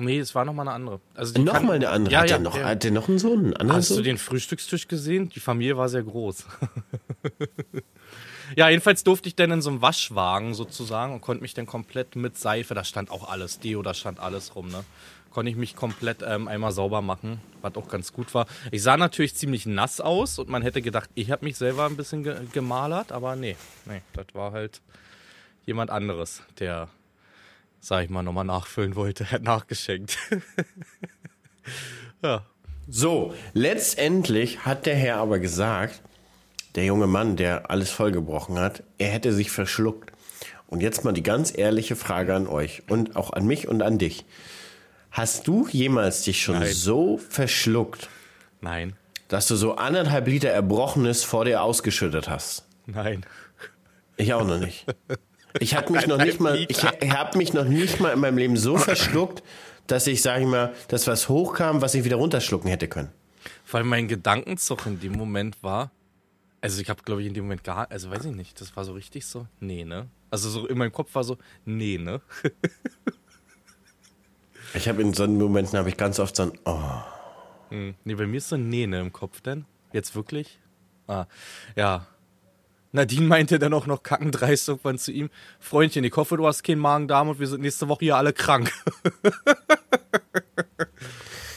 Nee, 0.03 0.19
es 0.19 0.35
war 0.35 0.45
nochmal 0.45 0.67
eine 0.67 0.75
andere. 0.75 1.01
Also 1.15 1.41
Nochmal 1.41 1.75
eine 1.77 1.89
andere. 1.89 2.13
Ja, 2.13 2.21
hat, 2.21 2.29
ja, 2.29 2.37
der 2.37 2.43
noch, 2.43 2.57
ja. 2.57 2.65
hat 2.65 2.83
der 2.83 2.91
noch 2.91 3.09
einen 3.09 3.19
Sohn? 3.19 3.39
Einen 3.39 3.53
anderen 3.55 3.77
Hast 3.77 3.89
du 3.89 3.95
Sohn? 3.95 4.03
den 4.03 4.17
Frühstückstisch 4.17 4.87
gesehen? 4.87 5.29
Die 5.29 5.39
Familie 5.39 5.77
war 5.77 5.89
sehr 5.89 6.03
groß. 6.03 6.45
ja, 8.55 8.69
jedenfalls 8.69 9.03
durfte 9.03 9.29
ich 9.29 9.35
dann 9.35 9.51
in 9.51 9.61
so 9.61 9.69
einem 9.69 9.81
Waschwagen 9.81 10.53
sozusagen 10.53 11.13
und 11.13 11.21
konnte 11.21 11.41
mich 11.41 11.53
dann 11.53 11.65
komplett 11.65 12.15
mit 12.15 12.37
Seife, 12.37 12.73
da 12.73 12.83
stand 12.83 13.11
auch 13.11 13.29
alles, 13.29 13.59
Deo, 13.59 13.81
da 13.81 13.93
stand 13.93 14.19
alles 14.19 14.55
rum, 14.55 14.69
ne? 14.69 14.83
Konnte 15.31 15.49
ich 15.49 15.57
mich 15.57 15.75
komplett 15.75 16.17
ähm, 16.23 16.47
einmal 16.47 16.71
sauber 16.71 17.01
machen, 17.01 17.41
was 17.63 17.75
auch 17.75 17.87
ganz 17.87 18.13
gut 18.13 18.35
war. 18.35 18.45
Ich 18.69 18.83
sah 18.83 18.97
natürlich 18.97 19.33
ziemlich 19.33 19.65
nass 19.65 19.99
aus 19.99 20.37
und 20.37 20.47
man 20.47 20.61
hätte 20.61 20.83
gedacht, 20.83 21.09
ich 21.15 21.31
habe 21.31 21.43
mich 21.45 21.57
selber 21.57 21.87
ein 21.87 21.97
bisschen 21.97 22.21
ge 22.23 22.35
gemalert, 22.51 23.11
aber 23.11 23.35
nee, 23.35 23.55
nee, 23.85 24.03
das 24.13 24.27
war 24.33 24.51
halt 24.51 24.81
jemand 25.65 25.89
anderes, 25.89 26.43
der, 26.59 26.87
sag 27.83 28.05
ich 28.05 28.09
mal, 28.09 28.23
nochmal 28.23 28.45
nachfüllen 28.45 28.95
wollte, 28.95 29.25
hat 29.31 29.43
nachgeschenkt. 29.43 30.17
ja, 32.23 32.45
So, 32.87 33.33
letztendlich 33.53 34.65
hat 34.65 34.85
der 34.85 34.95
Herr 34.95 35.17
aber 35.17 35.39
gesagt, 35.39 36.01
der 36.75 36.85
junge 36.85 37.07
Mann, 37.07 37.35
der 37.35 37.69
alles 37.69 37.91
vollgebrochen 37.91 38.57
hat, 38.57 38.83
er 38.97 39.09
hätte 39.09 39.33
sich 39.33 39.51
verschluckt. 39.51 40.11
Und 40.67 40.81
jetzt 40.81 41.03
mal 41.03 41.11
die 41.11 41.21
ganz 41.23 41.55
ehrliche 41.55 41.95
Frage 41.95 42.33
an 42.33 42.47
euch 42.47 42.83
und 42.87 43.15
auch 43.15 43.31
an 43.33 43.45
mich 43.45 43.67
und 43.67 43.83
an 43.83 43.99
dich. 43.99 44.25
Hast 45.11 45.47
du 45.47 45.67
jemals 45.67 46.23
dich 46.23 46.41
schon 46.41 46.59
Nein. 46.59 46.73
so 46.73 47.17
verschluckt, 47.19 48.09
nein, 48.61 48.95
dass 49.27 49.47
du 49.47 49.55
so 49.55 49.75
anderthalb 49.75 50.27
Liter 50.27 50.49
Erbrochenes 50.49 51.23
vor 51.23 51.45
dir 51.45 51.61
ausgeschüttet 51.61 52.29
hast? 52.29 52.65
nein. 52.87 53.25
Ich 54.15 54.33
auch 54.33 54.45
noch 54.45 54.57
nicht. 54.59 54.85
Ich 55.59 55.75
habe 55.75 55.91
mich 55.91 56.07
noch 56.07 56.17
nicht 56.17 56.39
mal, 56.39 56.65
ich 56.67 56.83
habe 56.83 57.37
mich 57.37 57.53
noch 57.53 57.65
nicht 57.65 57.99
mal 57.99 58.11
in 58.11 58.19
meinem 58.19 58.37
Leben 58.37 58.57
so 58.57 58.77
verschluckt, 58.77 59.43
dass 59.87 60.07
ich, 60.07 60.21
sag 60.21 60.41
ich 60.41 60.47
mal, 60.47 60.73
dass 60.87 61.07
was 61.07 61.29
hochkam, 61.29 61.81
was 61.81 61.93
ich 61.93 62.03
wieder 62.03 62.15
runterschlucken 62.15 62.69
hätte 62.69 62.87
können. 62.87 63.09
Weil 63.71 63.83
mein 63.83 64.07
Gedankenzug 64.07 64.85
in 64.85 64.99
dem 64.99 65.13
Moment 65.13 65.61
war, 65.61 65.91
also 66.61 66.81
ich 66.81 66.89
habe 66.89 67.03
glaube 67.03 67.21
ich 67.21 67.27
in 67.27 67.33
dem 67.33 67.43
Moment 67.45 67.63
gar, 67.63 67.91
also 67.91 68.09
weiß 68.09 68.25
ich 68.25 68.35
nicht, 68.35 68.59
das 68.61 68.75
war 68.75 68.85
so 68.85 68.93
richtig 68.93 69.25
so, 69.25 69.47
nee, 69.59 69.83
ne? 69.83 70.07
Also 70.31 70.49
so 70.49 70.65
in 70.67 70.77
meinem 70.77 70.91
Kopf 70.91 71.13
war 71.13 71.23
so, 71.23 71.37
nee, 71.65 71.97
ne? 71.97 72.21
Ich 74.75 74.87
habe 74.87 75.01
in 75.03 75.13
so 75.13 75.27
Momenten 75.27 75.77
habe 75.77 75.89
ich 75.89 75.97
ganz 75.97 76.19
oft 76.19 76.35
so 76.35 76.43
ein 76.43 76.51
oh. 76.65 77.03
Nee, 77.69 78.15
bei 78.15 78.25
mir 78.25 78.37
ist 78.37 78.49
so 78.49 78.55
ein 78.55 78.69
nee, 78.69 78.87
ne 78.87 78.99
im 78.99 79.13
Kopf 79.13 79.41
denn? 79.41 79.65
Jetzt 79.91 80.15
wirklich? 80.15 80.59
Ah, 81.07 81.25
ja. 81.75 82.07
Nadine 82.93 83.27
meinte 83.27 83.59
dann 83.59 83.73
auch 83.73 83.87
noch 83.87 84.03
kackendreist 84.03 84.69
irgendwann 84.69 84.99
zu 84.99 85.11
ihm, 85.11 85.29
Freundchen, 85.59 86.03
ich 86.03 86.15
hoffe, 86.15 86.37
du 86.37 86.45
hast 86.47 86.63
keinen 86.63 86.79
Magen-Darm 86.79 87.27
und 87.29 87.39
wir 87.39 87.47
sind 87.47 87.61
nächste 87.61 87.89
Woche 87.89 88.05
hier 88.05 88.17
alle 88.17 88.33
krank. 88.33 88.71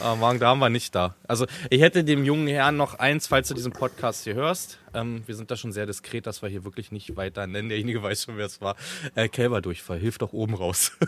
Aber 0.01 0.17
Magen-Darm 0.17 0.61
war 0.61 0.71
nicht 0.71 0.95
da. 0.95 1.15
Also 1.29 1.47
ich 1.69 1.81
hätte 1.83 2.05
dem 2.05 2.25
jungen 2.25 2.49
Herrn 2.49 2.77
noch 2.79 2.99
eins, 2.99 3.27
falls 3.27 3.49
du 3.49 3.55
diesen 3.55 3.73
Podcast 3.73 4.25
hier 4.25 4.35
hörst, 4.35 4.79
ähm, 4.95 5.25
wir 5.27 5.35
sind 5.35 5.51
da 5.51 5.57
schon 5.57 5.73
sehr 5.73 5.85
diskret, 5.85 6.27
dass 6.27 6.41
wir 6.41 6.49
hier 6.49 6.65
wirklich 6.65 6.91
nicht 6.91 7.17
weiter 7.17 7.47
nennen, 7.47 7.69
derjenige 7.69 8.03
weiß 8.03 8.25
schon, 8.25 8.39
wer 8.39 8.47
es 8.47 8.63
war, 8.63 8.77
äh, 9.15 9.29
Kälberdurchfall, 9.29 9.99
hilft 9.99 10.23
doch 10.23 10.33
oben 10.33 10.55
raus. 10.55 10.93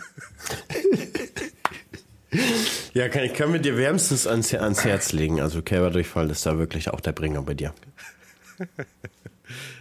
Ja, 2.93 3.09
kann 3.09 3.23
ich 3.23 3.33
kann 3.33 3.51
mir 3.51 3.59
dir 3.59 3.75
wärmstens 3.75 4.27
ans, 4.27 4.53
ans 4.53 4.85
Herz 4.85 5.13
legen. 5.13 5.41
Also 5.41 5.63
Kälberdurchfall 5.63 6.29
ist 6.29 6.45
da 6.45 6.59
wirklich 6.59 6.89
auch 6.91 6.99
der 6.99 7.11
Bringer 7.11 7.41
bei 7.41 7.55
dir. 7.55 7.73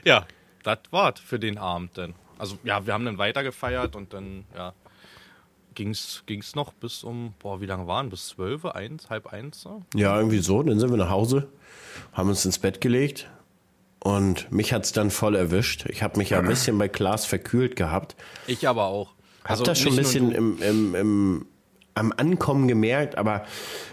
Ja, 0.05 0.27
das 0.63 0.79
war's 0.91 1.21
für 1.21 1.39
den 1.39 1.59
Abend 1.59 1.97
dann. 1.97 2.15
Also 2.39 2.59
ja, 2.65 2.87
wir 2.87 2.95
haben 2.95 3.05
dann 3.05 3.19
weitergefeiert 3.19 3.97
und 3.97 4.13
dann, 4.13 4.45
ja, 4.57 4.73
ging's, 5.75 6.23
ging's 6.27 6.55
noch 6.55 6.73
bis 6.73 7.05
um, 7.05 7.35
boah, 7.39 7.61
wie 7.61 7.67
lange 7.67 7.87
waren? 7.87 8.11
Bis 8.11 8.29
zwölf, 8.29 8.65
eins, 8.65 9.11
halb 9.11 9.33
eins? 9.33 9.61
So? 9.63 9.83
Ja, 9.95 10.17
irgendwie 10.17 10.39
so. 10.39 10.63
Dann 10.63 10.79
sind 10.79 10.91
wir 10.91 10.97
nach 10.97 11.11
Hause, 11.11 11.49
haben 12.13 12.29
uns 12.29 12.45
ins 12.45 12.59
Bett 12.59 12.81
gelegt 12.81 13.29
und 14.01 14.51
mich 14.53 14.73
hat's 14.73 14.93
dann 14.93 15.11
voll 15.11 15.35
erwischt. 15.35 15.87
Ich 15.89 16.03
habe 16.03 16.19
mich 16.19 16.31
ja 16.31 16.39
ein 16.39 16.47
bisschen 16.49 16.79
bei 16.79 16.89
Klaas 16.89 17.27
verkühlt 17.27 17.77
gehabt. 17.77 18.17
Ich 18.47 18.69
aber 18.69 18.87
auch. 18.87 19.15
Hab 19.45 19.65
das 19.65 19.79
schon 19.79 19.93
ein 19.93 19.99
Also 19.99 20.03
bisschen 20.03 20.33
im, 20.33 20.63
im, 20.63 20.95
im, 20.95 21.47
am 21.95 22.13
Ankommen 22.17 22.69
gemerkt, 22.69 23.17
aber 23.17 23.45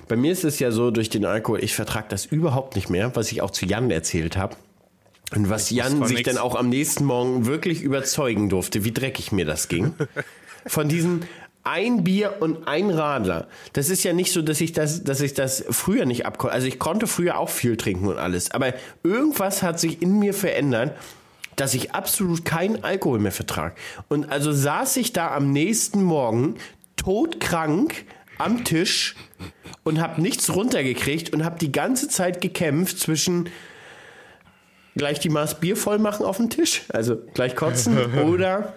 bei 0.08 0.16
mir 0.16 0.32
ist 0.32 0.44
es 0.44 0.60
ja 0.60 0.72
so, 0.72 0.92
durch 0.92 1.10
den 1.10 1.26
Alkohol, 1.26 1.64
ich 1.64 1.74
vertrage 1.74 2.08
das 2.10 2.26
überhaupt 2.26 2.76
nicht 2.76 2.90
mehr, 2.90 3.16
was 3.16 3.32
ich 3.32 3.42
auch 3.42 3.52
zu 3.52 3.66
Jan 3.66 3.90
erzählt 3.90 4.38
habe. 4.38 4.56
Und 5.34 5.50
was 5.50 5.70
Jan 5.70 6.00
war 6.00 6.08
sich 6.08 6.18
nix. 6.18 6.30
dann 6.30 6.38
auch 6.38 6.56
am 6.56 6.70
nächsten 6.70 7.06
Morgen 7.06 7.46
wirklich 7.46 7.82
überzeugen 7.82 8.50
durfte, 8.50 8.84
wie 8.84 8.92
dreckig 8.92 9.32
mir 9.32 9.46
das 9.46 9.68
ging. 9.68 9.94
Von 10.68 10.88
diesen 10.88 11.26
ein 11.64 12.04
Bier 12.04 12.36
und 12.42 12.68
ein 12.68 12.92
Radler. 12.92 13.48
Das 13.74 13.90
ist 13.90 14.04
ja 14.04 14.14
nicht 14.14 14.32
so, 14.32 14.44
dass 14.44 14.62
ich 14.62 14.72
das, 14.72 15.04
dass 15.04 15.20
ich 15.20 15.34
das 15.34 15.66
früher 15.72 16.06
nicht 16.06 16.26
abkonnte. 16.26 16.54
Also 16.54 16.68
ich 16.68 16.78
konnte 16.78 17.08
früher 17.08 17.40
auch 17.40 17.50
viel 17.50 17.76
trinken 17.76 18.08
und 18.08 18.18
alles. 18.18 18.52
Aber 18.52 18.74
irgendwas 19.04 19.64
hat 19.64 19.80
sich 19.80 20.02
in 20.02 20.20
mir 20.20 20.36
verändert, 20.36 20.96
dass 21.56 21.74
ich 21.74 21.94
absolut 21.94 22.46
keinen 22.46 22.84
Alkohol 22.84 23.20
mehr 23.20 23.32
vertrage. 23.32 23.76
Und 24.10 24.32
also 24.32 24.52
saß 24.52 24.98
ich 24.98 25.12
da 25.12 25.34
am 25.34 25.52
nächsten 25.52 26.04
Morgen 26.04 26.56
todkrank 26.98 28.06
am 28.38 28.64
Tisch 28.64 29.16
und 29.84 30.00
habe 30.00 30.22
nichts 30.22 30.54
runtergekriegt 30.54 31.34
und 31.34 31.44
habe 31.44 31.58
die 31.58 31.72
ganze 31.72 32.10
Zeit 32.10 32.42
gekämpft 32.42 33.00
zwischen 33.00 33.50
gleich 34.96 35.20
die 35.20 35.30
Maß 35.30 35.60
Bier 35.60 35.76
voll 35.78 36.00
machen 36.00 36.26
auf 36.26 36.38
dem 36.38 36.50
Tisch, 36.50 36.84
also 36.90 37.18
gleich 37.34 37.56
kotzen 37.56 37.98
oder 38.26 38.74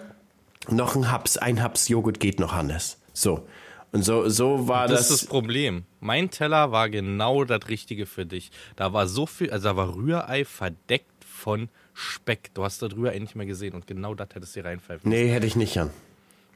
noch 0.69 0.95
ein 0.95 1.11
Haps, 1.11 1.37
ein 1.37 1.61
Haps 1.63 1.87
Joghurt 1.87 2.19
geht 2.19 2.39
noch 2.39 2.53
Hannes. 2.53 2.97
So. 3.13 3.47
Und 3.91 4.03
so, 4.03 4.29
so 4.29 4.67
war 4.67 4.87
Das 4.87 4.99
das. 5.07 5.09
ist 5.09 5.21
das 5.23 5.29
Problem. 5.29 5.83
Mein 5.99 6.29
Teller 6.29 6.71
war 6.71 6.89
genau 6.89 7.43
das 7.43 7.67
Richtige 7.69 8.05
für 8.05 8.25
dich. 8.25 8.51
Da 8.75 8.93
war 8.93 9.07
so 9.07 9.25
viel, 9.25 9.49
also 9.49 9.69
da 9.69 9.75
war 9.75 9.95
Rührei 9.95 10.45
verdeckt 10.45 11.23
von 11.25 11.69
Speck. 11.95 12.51
Du 12.53 12.63
hast 12.63 12.81
das 12.83 12.95
Rührei 12.95 13.17
nicht 13.17 13.35
mehr 13.35 13.47
gesehen 13.47 13.73
und 13.73 13.87
genau 13.87 14.13
das 14.13 14.29
hättest 14.33 14.55
du 14.55 14.61
dir 14.61 14.69
reinpfeifen 14.69 15.09
nee, 15.09 15.27
hätte 15.29 15.47
ich 15.47 15.55
nicht, 15.55 15.73
Jan. 15.73 15.89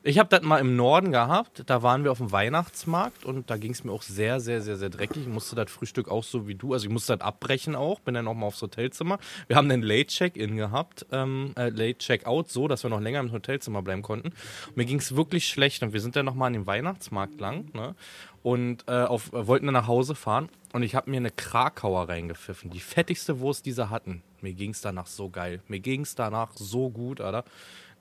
Ich 0.05 0.19
habe 0.19 0.27
das 0.27 0.41
mal 0.41 0.59
im 0.59 0.75
Norden 0.75 1.13
gehabt. 1.13 1.63
Da 1.65 1.81
waren 1.81 2.03
wir 2.03 2.11
auf 2.11 2.17
dem 2.17 2.33
Weihnachtsmarkt 2.33 3.23
und 3.23 3.49
da 3.49 3.55
ging 3.55 3.71
es 3.71 3.85
mir 3.85 3.93
auch 3.93 4.01
sehr, 4.01 4.41
sehr, 4.41 4.61
sehr, 4.61 4.75
sehr 4.75 4.89
dreckig. 4.89 5.21
Ich 5.21 5.27
musste 5.29 5.55
das 5.55 5.71
Frühstück 5.71 6.09
auch 6.09 6.25
so 6.25 6.45
wie 6.45 6.55
du. 6.55 6.73
Also 6.73 6.87
ich 6.87 6.91
musste 6.91 7.15
das 7.15 7.25
abbrechen 7.25 7.73
auch. 7.73 8.01
Bin 8.01 8.13
dann 8.13 8.27
auch 8.27 8.33
mal 8.33 8.47
aufs 8.47 8.61
Hotelzimmer. 8.61 9.17
Wir 9.47 9.55
haben 9.55 9.71
einen 9.71 9.81
Late 9.81 10.07
Check-In 10.07 10.57
gehabt, 10.57 11.05
ähm, 11.13 11.53
äh, 11.55 11.69
Late 11.69 11.99
Check-Out, 11.99 12.49
so, 12.49 12.67
dass 12.67 12.83
wir 12.83 12.89
noch 12.89 12.99
länger 12.99 13.21
im 13.21 13.31
Hotelzimmer 13.31 13.81
bleiben 13.81 14.01
konnten. 14.01 14.33
Und 14.67 14.75
mir 14.75 14.83
ging 14.83 14.99
es 14.99 15.15
wirklich 15.15 15.47
schlecht 15.47 15.83
und 15.83 15.93
wir 15.93 16.01
sind 16.01 16.17
dann 16.17 16.25
noch 16.25 16.35
mal 16.35 16.47
an 16.47 16.53
dem 16.53 16.67
Weihnachtsmarkt 16.67 17.39
lang 17.39 17.73
ne? 17.73 17.95
und 18.41 18.83
äh, 18.89 19.03
auf, 19.03 19.31
äh, 19.31 19.47
wollten 19.47 19.67
dann 19.67 19.73
nach 19.73 19.87
Hause 19.87 20.15
fahren 20.15 20.49
und 20.73 20.83
ich 20.83 20.95
habe 20.95 21.09
mir 21.09 21.17
eine 21.17 21.31
Krakauer 21.31 22.09
reingepfiffen. 22.09 22.69
Die 22.71 22.81
fettigste 22.81 23.39
Wurst, 23.39 23.65
die 23.65 23.71
sie 23.71 23.89
hatten. 23.89 24.21
Mir 24.41 24.53
ging 24.53 24.71
es 24.71 24.81
danach 24.81 25.07
so 25.07 25.29
geil. 25.29 25.61
Mir 25.69 25.79
ging 25.79 26.01
es 26.01 26.15
danach 26.15 26.51
so 26.55 26.89
gut, 26.89 27.21
Alter. 27.21 27.45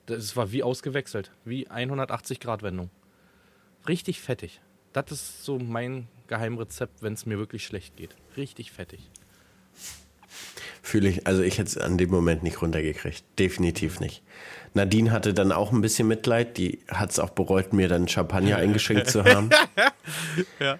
Das 0.05 0.35
war 0.35 0.51
wie 0.51 0.63
ausgewechselt. 0.63 1.31
Wie 1.45 1.67
180 1.69 2.39
Grad 2.39 2.63
Wendung. 2.63 2.89
Richtig 3.87 4.21
fettig. 4.21 4.61
Das 4.91 5.11
ist 5.11 5.43
so 5.43 5.57
mein 5.57 6.07
Geheimrezept, 6.27 7.01
wenn 7.01 7.13
es 7.13 7.25
mir 7.25 7.37
wirklich 7.37 7.65
schlecht 7.65 7.95
geht. 7.95 8.15
Richtig 8.37 8.71
fettig. 8.71 9.09
Fühle 10.81 11.09
ich, 11.09 11.27
also 11.27 11.41
ich 11.41 11.57
hätte 11.57 11.69
es 11.69 11.77
an 11.77 11.97
dem 11.97 12.09
Moment 12.09 12.43
nicht 12.43 12.61
runtergekriegt. 12.61 13.23
Definitiv 13.39 13.99
nicht. 13.99 14.21
Nadine 14.73 15.11
hatte 15.11 15.33
dann 15.33 15.51
auch 15.51 15.71
ein 15.71 15.81
bisschen 15.81 16.07
Mitleid. 16.07 16.57
Die 16.57 16.79
hat 16.87 17.11
es 17.11 17.19
auch 17.19 17.29
bereut, 17.29 17.73
mir 17.73 17.87
dann 17.87 18.07
Champagner 18.07 18.57
eingeschenkt 18.57 19.09
zu 19.09 19.23
haben. 19.23 19.49
ja. 20.59 20.77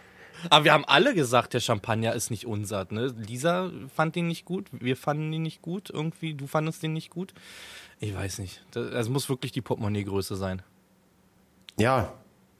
Aber 0.50 0.66
wir 0.66 0.74
haben 0.74 0.86
alle 0.86 1.14
gesagt, 1.14 1.54
der 1.54 1.62
Champagner 1.62 2.14
ist 2.14 2.30
nicht 2.30 2.46
unser. 2.46 2.86
Ne? 2.90 3.14
Lisa 3.18 3.72
fand 3.96 4.16
ihn 4.18 4.28
nicht 4.28 4.46
gut, 4.46 4.68
wir 4.72 4.98
fanden 4.98 5.32
ihn 5.32 5.44
nicht 5.44 5.62
gut. 5.62 5.90
Irgendwie, 5.90 6.34
du 6.34 6.48
fandest 6.48 6.84
ihn 6.84 6.94
nicht 6.94 7.10
gut. 7.10 7.34
Ich 8.04 8.14
weiß 8.14 8.40
nicht. 8.40 8.62
Das, 8.72 8.92
das 8.92 9.08
muss 9.08 9.30
wirklich 9.30 9.54
die 9.54 9.62
Portemonnaie-Größe 9.62 10.36
sein. 10.36 10.62
Ja, 11.80 12.14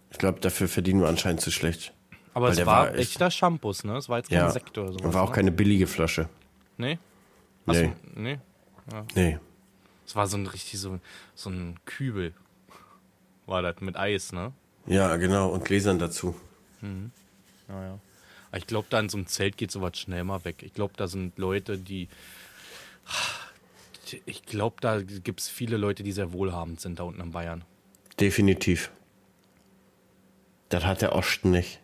ich 0.10 0.18
glaube, 0.18 0.40
dafür 0.40 0.70
verdienen 0.70 1.02
wir 1.02 1.10
anscheinend 1.10 1.42
zu 1.42 1.52
schlecht. 1.52 1.94
Aber 2.34 2.48
Weil 2.48 2.54
es 2.54 2.66
war, 2.66 2.88
war 2.88 2.96
echter 2.96 3.30
Shampoos, 3.30 3.84
ne? 3.84 3.98
Es 3.98 4.08
war 4.08 4.20
jetzt 4.20 4.30
kein 4.30 4.38
ja, 4.38 4.50
Sekt 4.50 4.78
oder 4.78 4.94
so. 4.94 5.14
War 5.14 5.22
auch 5.22 5.30
ne? 5.30 5.36
keine 5.36 5.52
billige 5.52 5.86
Flasche. 5.86 6.30
Nee? 6.78 6.98
Hast 7.68 7.82
nee. 7.82 7.94
Nee? 8.16 8.40
Ja. 8.90 9.06
Nee. 9.16 9.40
Es 10.08 10.16
war 10.16 10.28
so 10.28 10.38
ein 10.38 10.48
richtig 10.48 10.80
so, 10.80 11.00
so 11.36 11.50
ein 11.50 11.78
Kübel. 11.84 12.34
War 13.46 13.62
das 13.62 13.82
mit 13.82 13.98
Eis, 13.98 14.32
ne? 14.32 14.54
Ja, 14.86 15.18
genau. 15.18 15.50
Und 15.50 15.66
Gläsern 15.66 16.00
dazu. 16.00 16.36
Mhm. 16.80 17.12
Ja, 17.68 17.84
ja. 17.84 18.00
Aber 18.48 18.58
ich 18.58 18.68
glaube, 18.68 18.88
da 18.90 19.02
in 19.02 19.10
so 19.10 19.18
einem 19.18 19.28
Zelt 19.28 19.58
geht 19.58 19.72
sowas 19.72 19.98
schnell 19.98 20.24
mal 20.24 20.46
weg. 20.46 20.64
Ich 20.64 20.74
glaube, 20.74 20.94
da 20.96 21.10
sind 21.10 21.38
Leute, 21.38 21.78
die 21.78 22.08
ich 24.26 24.44
glaube, 24.44 24.78
da 24.82 25.02
gibt 25.02 25.40
es 25.40 25.50
viele 25.50 25.78
Leute, 25.78 26.04
die 26.04 26.12
sehr 26.12 26.34
wohlhabend 26.34 26.80
sind 26.80 27.00
da 27.00 27.04
unten 27.04 27.22
in 27.22 27.32
Bayern. 27.32 27.64
Definitiv. 28.20 28.92
Das 30.70 30.86
hat 30.86 31.02
der 31.02 31.16
Osten 31.16 31.52
nicht. 31.52 31.80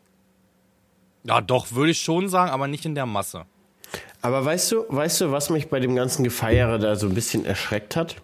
Ja, 1.24 1.42
doch, 1.42 1.72
würde 1.72 1.92
ich 1.92 2.02
schon 2.02 2.30
sagen, 2.30 2.52
aber 2.52 2.68
nicht 2.68 2.86
in 2.86 2.96
der 2.96 3.06
Masse. 3.06 3.46
Aber 4.22 4.44
weißt 4.44 4.72
du, 4.72 4.86
weißt 4.90 5.22
du, 5.22 5.32
was 5.32 5.50
mich 5.50 5.70
bei 5.70 5.80
dem 5.80 5.96
ganzen 5.96 6.24
Gefeiere 6.24 6.80
da 6.80 6.96
so 6.96 7.08
ein 7.08 7.14
bisschen 7.14 7.46
erschreckt 7.46 7.96
hat? 7.96 8.16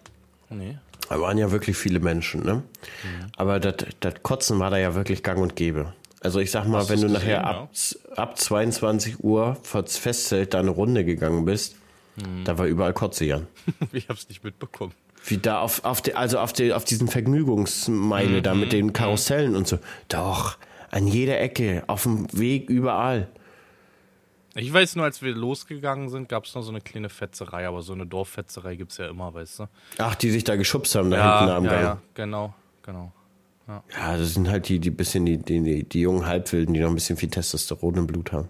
Nee. 0.50 0.78
Da 1.08 1.20
waren 1.20 1.38
ja 1.38 1.52
wirklich 1.52 1.76
viele 1.76 2.00
Menschen, 2.00 2.44
ne? 2.44 2.54
Mhm. 2.54 3.26
Aber 3.36 3.60
das 3.60 3.74
Kotzen 4.22 4.58
war 4.58 4.70
da 4.70 4.78
ja 4.78 4.94
wirklich 4.94 5.22
gang 5.22 5.40
und 5.40 5.56
gäbe. 5.56 5.92
Also 6.20 6.40
ich 6.40 6.50
sag 6.50 6.66
mal, 6.66 6.80
Hast 6.80 6.90
wenn 6.90 7.00
du 7.00 7.08
nachher 7.08 7.46
ab, 7.46 7.70
ab 8.16 8.38
22 8.38 9.22
Uhr 9.22 9.56
vor 9.62 9.82
das 9.82 9.96
Festzelt 9.96 10.54
da 10.54 10.60
eine 10.60 10.70
Runde 10.70 11.04
gegangen 11.04 11.44
bist, 11.44 11.76
Mhm. 12.16 12.44
Da 12.44 12.58
war 12.58 12.66
überall 12.66 12.92
Kotze, 12.92 13.24
Jan. 13.24 13.46
ich 13.92 14.08
hab's 14.08 14.28
nicht 14.28 14.44
mitbekommen. 14.44 14.92
Wie 15.24 15.38
da 15.38 15.60
auf, 15.60 15.84
auf, 15.84 16.02
de, 16.02 16.14
also 16.14 16.38
auf, 16.38 16.52
de, 16.52 16.72
auf 16.72 16.84
diesen 16.84 17.08
Vergnügungsmeile 17.08 18.38
mhm. 18.38 18.42
da 18.42 18.54
mit 18.54 18.72
den 18.72 18.92
Karussellen 18.92 19.56
und 19.56 19.66
so. 19.66 19.78
Doch, 20.08 20.58
an 20.90 21.06
jeder 21.06 21.40
Ecke, 21.40 21.84
auf 21.88 22.04
dem 22.04 22.26
Weg, 22.32 22.70
überall. 22.70 23.28
Ich 24.54 24.72
weiß 24.72 24.96
nur, 24.96 25.04
als 25.04 25.20
wir 25.20 25.34
losgegangen 25.34 26.08
sind, 26.08 26.28
gab 26.28 26.44
es 26.44 26.54
noch 26.54 26.62
so 26.62 26.70
eine 26.70 26.80
kleine 26.80 27.10
Fetzerei, 27.10 27.66
aber 27.66 27.82
so 27.82 27.92
eine 27.92 28.06
Dorffetzerei 28.06 28.76
gibt 28.76 28.92
es 28.92 28.98
ja 28.98 29.08
immer, 29.08 29.34
weißt 29.34 29.60
du? 29.60 29.68
Ach, 29.98 30.14
die 30.14 30.30
sich 30.30 30.44
da 30.44 30.56
geschubst 30.56 30.94
haben, 30.94 31.10
da 31.10 31.18
ja, 31.18 31.38
hinten 31.38 31.54
am 31.54 31.64
ja, 31.64 31.70
Gang. 31.70 31.82
Ja, 31.82 32.00
genau, 32.14 32.54
genau. 32.82 33.12
Ja. 33.68 33.82
ja, 33.98 34.16
das 34.16 34.34
sind 34.34 34.48
halt 34.48 34.68
die, 34.68 34.78
die 34.78 34.90
bisschen 34.90 35.26
die, 35.26 35.38
die, 35.38 35.82
die 35.82 36.00
jungen 36.00 36.24
Halbwilden, 36.24 36.72
die 36.72 36.80
noch 36.80 36.88
ein 36.88 36.94
bisschen 36.94 37.16
viel 37.16 37.28
Testosteron 37.28 37.96
im 37.96 38.06
Blut 38.06 38.32
haben. 38.32 38.48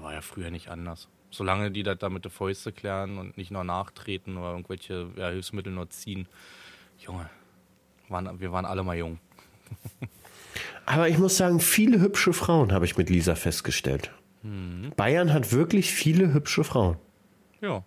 War 0.00 0.14
ja 0.14 0.20
früher 0.20 0.50
nicht 0.50 0.68
anders. 0.68 1.08
Solange 1.30 1.70
die 1.70 1.82
das 1.82 1.98
da 1.98 2.08
mit 2.08 2.24
der 2.24 2.30
Fäuste 2.30 2.72
klären 2.72 3.18
und 3.18 3.36
nicht 3.36 3.50
nur 3.50 3.64
nachtreten 3.64 4.36
oder 4.36 4.52
irgendwelche 4.52 5.08
ja, 5.16 5.28
Hilfsmittel 5.28 5.72
nur 5.72 5.90
ziehen. 5.90 6.26
Junge, 6.98 7.28
waren, 8.08 8.40
wir 8.40 8.52
waren 8.52 8.64
alle 8.64 8.82
mal 8.82 8.96
jung. 8.96 9.18
Aber 10.86 11.08
ich 11.08 11.18
muss 11.18 11.36
sagen, 11.36 11.60
viele 11.60 12.00
hübsche 12.00 12.32
Frauen 12.32 12.72
habe 12.72 12.86
ich 12.86 12.96
mit 12.96 13.10
Lisa 13.10 13.34
festgestellt. 13.34 14.10
Mhm. 14.42 14.92
Bayern 14.96 15.32
hat 15.32 15.52
wirklich 15.52 15.92
viele 15.92 16.32
hübsche 16.32 16.64
Frauen. 16.64 16.96
Ja 17.60 17.84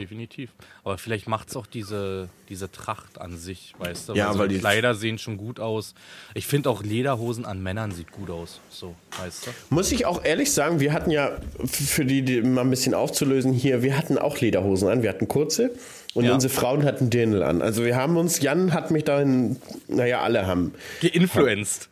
definitiv. 0.00 0.50
Aber 0.82 0.98
vielleicht 0.98 1.28
macht 1.28 1.50
es 1.50 1.56
auch 1.56 1.66
diese, 1.66 2.28
diese 2.48 2.70
Tracht 2.72 3.20
an 3.20 3.36
sich, 3.36 3.74
weißt 3.78 4.08
du? 4.08 4.14
Ja, 4.14 4.26
weil, 4.26 4.32
so 4.32 4.38
weil 4.40 4.48
die 4.48 4.58
Kleider 4.58 4.94
sehen 4.94 5.18
schon 5.18 5.36
gut 5.36 5.60
aus. 5.60 5.94
Ich 6.34 6.46
finde 6.46 6.70
auch 6.70 6.82
Lederhosen 6.82 7.44
an 7.44 7.62
Männern 7.62 7.92
sieht 7.92 8.10
gut 8.10 8.30
aus, 8.30 8.60
so, 8.70 8.96
weißt 9.22 9.46
du? 9.46 9.50
Muss 9.68 9.92
ich 9.92 10.06
auch 10.06 10.24
ehrlich 10.24 10.52
sagen, 10.52 10.80
wir 10.80 10.92
hatten 10.92 11.10
ja, 11.10 11.38
für 11.64 12.04
die, 12.04 12.22
die 12.22 12.42
mal 12.42 12.62
ein 12.62 12.70
bisschen 12.70 12.94
aufzulösen 12.94 13.52
hier, 13.52 13.82
wir 13.82 13.96
hatten 13.96 14.18
auch 14.18 14.40
Lederhosen 14.40 14.88
an, 14.88 15.02
wir 15.02 15.10
hatten 15.10 15.28
kurze 15.28 15.70
und 16.14 16.24
ja. 16.24 16.34
unsere 16.34 16.52
Frauen 16.52 16.84
hatten 16.84 17.10
Dirndl 17.10 17.42
an. 17.42 17.62
Also 17.62 17.84
wir 17.84 17.96
haben 17.96 18.16
uns, 18.16 18.40
Jan 18.40 18.72
hat 18.72 18.90
mich 18.90 19.04
dahin, 19.04 19.56
naja, 19.86 20.22
alle 20.22 20.46
haben. 20.46 20.74
Geinfluenced. 21.00 21.88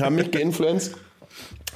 Haben 0.00 0.16
mich 0.16 0.30
geinfluenced. 0.30 0.96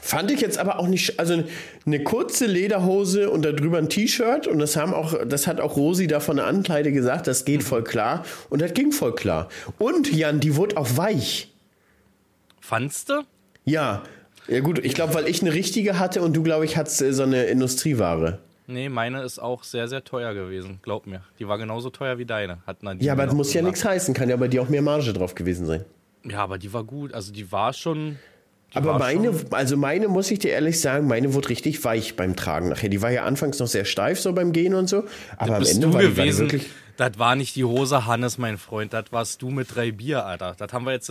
Fand 0.05 0.31
ich 0.31 0.43
jetzt 0.43 0.59
aber 0.59 0.79
auch 0.81 0.87
nicht, 0.87 1.19
also 1.19 1.43
eine 1.87 2.05
kurze 2.05 2.45
Lederhose 2.45 3.31
und 3.31 3.43
darüber 3.43 3.79
ein 3.79 3.89
T-Shirt 3.89 4.47
und 4.47 4.59
das 4.59 4.77
haben 4.77 4.93
auch, 4.93 5.15
das 5.25 5.47
hat 5.47 5.63
auch 5.63 5.77
Rosi 5.77 6.07
da 6.07 6.21
von 6.21 6.37
der 6.37 6.47
Ankleide 6.47 6.93
gesagt, 6.93 7.27
das 7.27 7.47
geht 7.47 7.63
voll 7.63 7.83
klar 7.83 8.23
und 8.51 8.61
das 8.61 8.75
ging 8.75 8.93
voll 8.93 9.15
klar. 9.15 9.49
Und 9.79 10.13
Jan, 10.13 10.41
die 10.41 10.57
wurde 10.57 10.77
auch 10.77 10.99
weich. 10.99 11.55
Fandst 12.61 13.09
du? 13.09 13.23
Ja. 13.65 14.03
Ja 14.47 14.61
gut, 14.61 14.79
ich 14.85 14.93
glaube, 14.93 15.15
weil 15.15 15.27
ich 15.27 15.41
eine 15.41 15.55
richtige 15.55 15.99
hatte 15.99 16.21
und 16.21 16.37
du, 16.37 16.43
glaube 16.43 16.67
ich, 16.67 16.77
hattest 16.77 17.01
äh, 17.01 17.15
so 17.15 17.23
eine 17.23 17.45
Industrieware. 17.45 18.41
Nee, 18.67 18.91
meine 18.91 19.23
ist 19.23 19.39
auch 19.39 19.65
sehr, 19.65 19.89
sehr 19.89 20.05
teuer 20.05 20.35
gewesen, 20.35 20.81
glaub 20.83 21.07
mir. 21.07 21.23
Die 21.39 21.49
war 21.49 21.57
genauso 21.57 21.89
teuer 21.89 22.19
wie 22.19 22.27
deine. 22.27 22.59
Hat 22.67 22.81
ja, 23.01 23.15
aber 23.15 23.25
das 23.25 23.35
muss 23.35 23.55
ja 23.55 23.63
nichts 23.63 23.83
heißen, 23.83 24.13
kann 24.13 24.29
ja 24.29 24.37
bei 24.37 24.49
dir 24.49 24.61
auch 24.61 24.69
mehr 24.69 24.83
Marge 24.83 25.15
drauf 25.15 25.35
gewesen 25.35 25.65
sein. 25.65 25.87
Ja, 26.25 26.41
aber 26.41 26.59
die 26.59 26.75
war 26.75 26.85
gut. 26.85 27.15
Also 27.15 27.33
die 27.33 27.51
war 27.51 27.73
schon, 27.73 28.19
aber 28.75 28.99
meine, 28.99 29.33
also 29.51 29.77
meine, 29.77 30.09
muss 30.09 30.31
ich 30.31 30.41
dir 30.41 30.51
ehrlich 30.51 30.81
sagen, 30.81 31.07
meine 31.07 31.35
wurde 31.35 31.49
richtig 31.49 31.83
weich 31.85 32.17
beim 32.17 32.37
Tragen 32.37 32.69
nachher. 32.69 32.89
Die 32.89 33.03
war 33.03 33.11
ja 33.11 33.25
anfangs 33.25 33.59
noch 33.59 33.67
sehr 33.67 33.85
steif 33.85 34.21
so 34.21 34.33
beim 34.33 34.53
Gehen 34.53 34.75
und 34.75 34.89
so. 34.89 35.05
Aber 35.37 35.57
am 35.57 35.65
Ende 35.65 35.93
war 35.93 36.03
die, 36.03 36.17
war 36.17 36.27
wirklich. 36.27 36.67
Das 36.97 37.19
war 37.19 37.35
nicht 37.35 37.57
die 37.57 37.65
Hose 37.65 38.07
Hannes, 38.07 38.39
mein 38.39 38.57
Freund. 38.59 38.93
Das 38.93 39.07
warst 39.11 39.43
du 39.43 39.51
mit 39.51 39.75
drei 39.75 39.91
Bier, 39.91 40.25
Alter. 40.25 40.55
Das 40.57 40.73
haben 40.73 40.87
wir 40.87 40.93
jetzt 40.93 41.11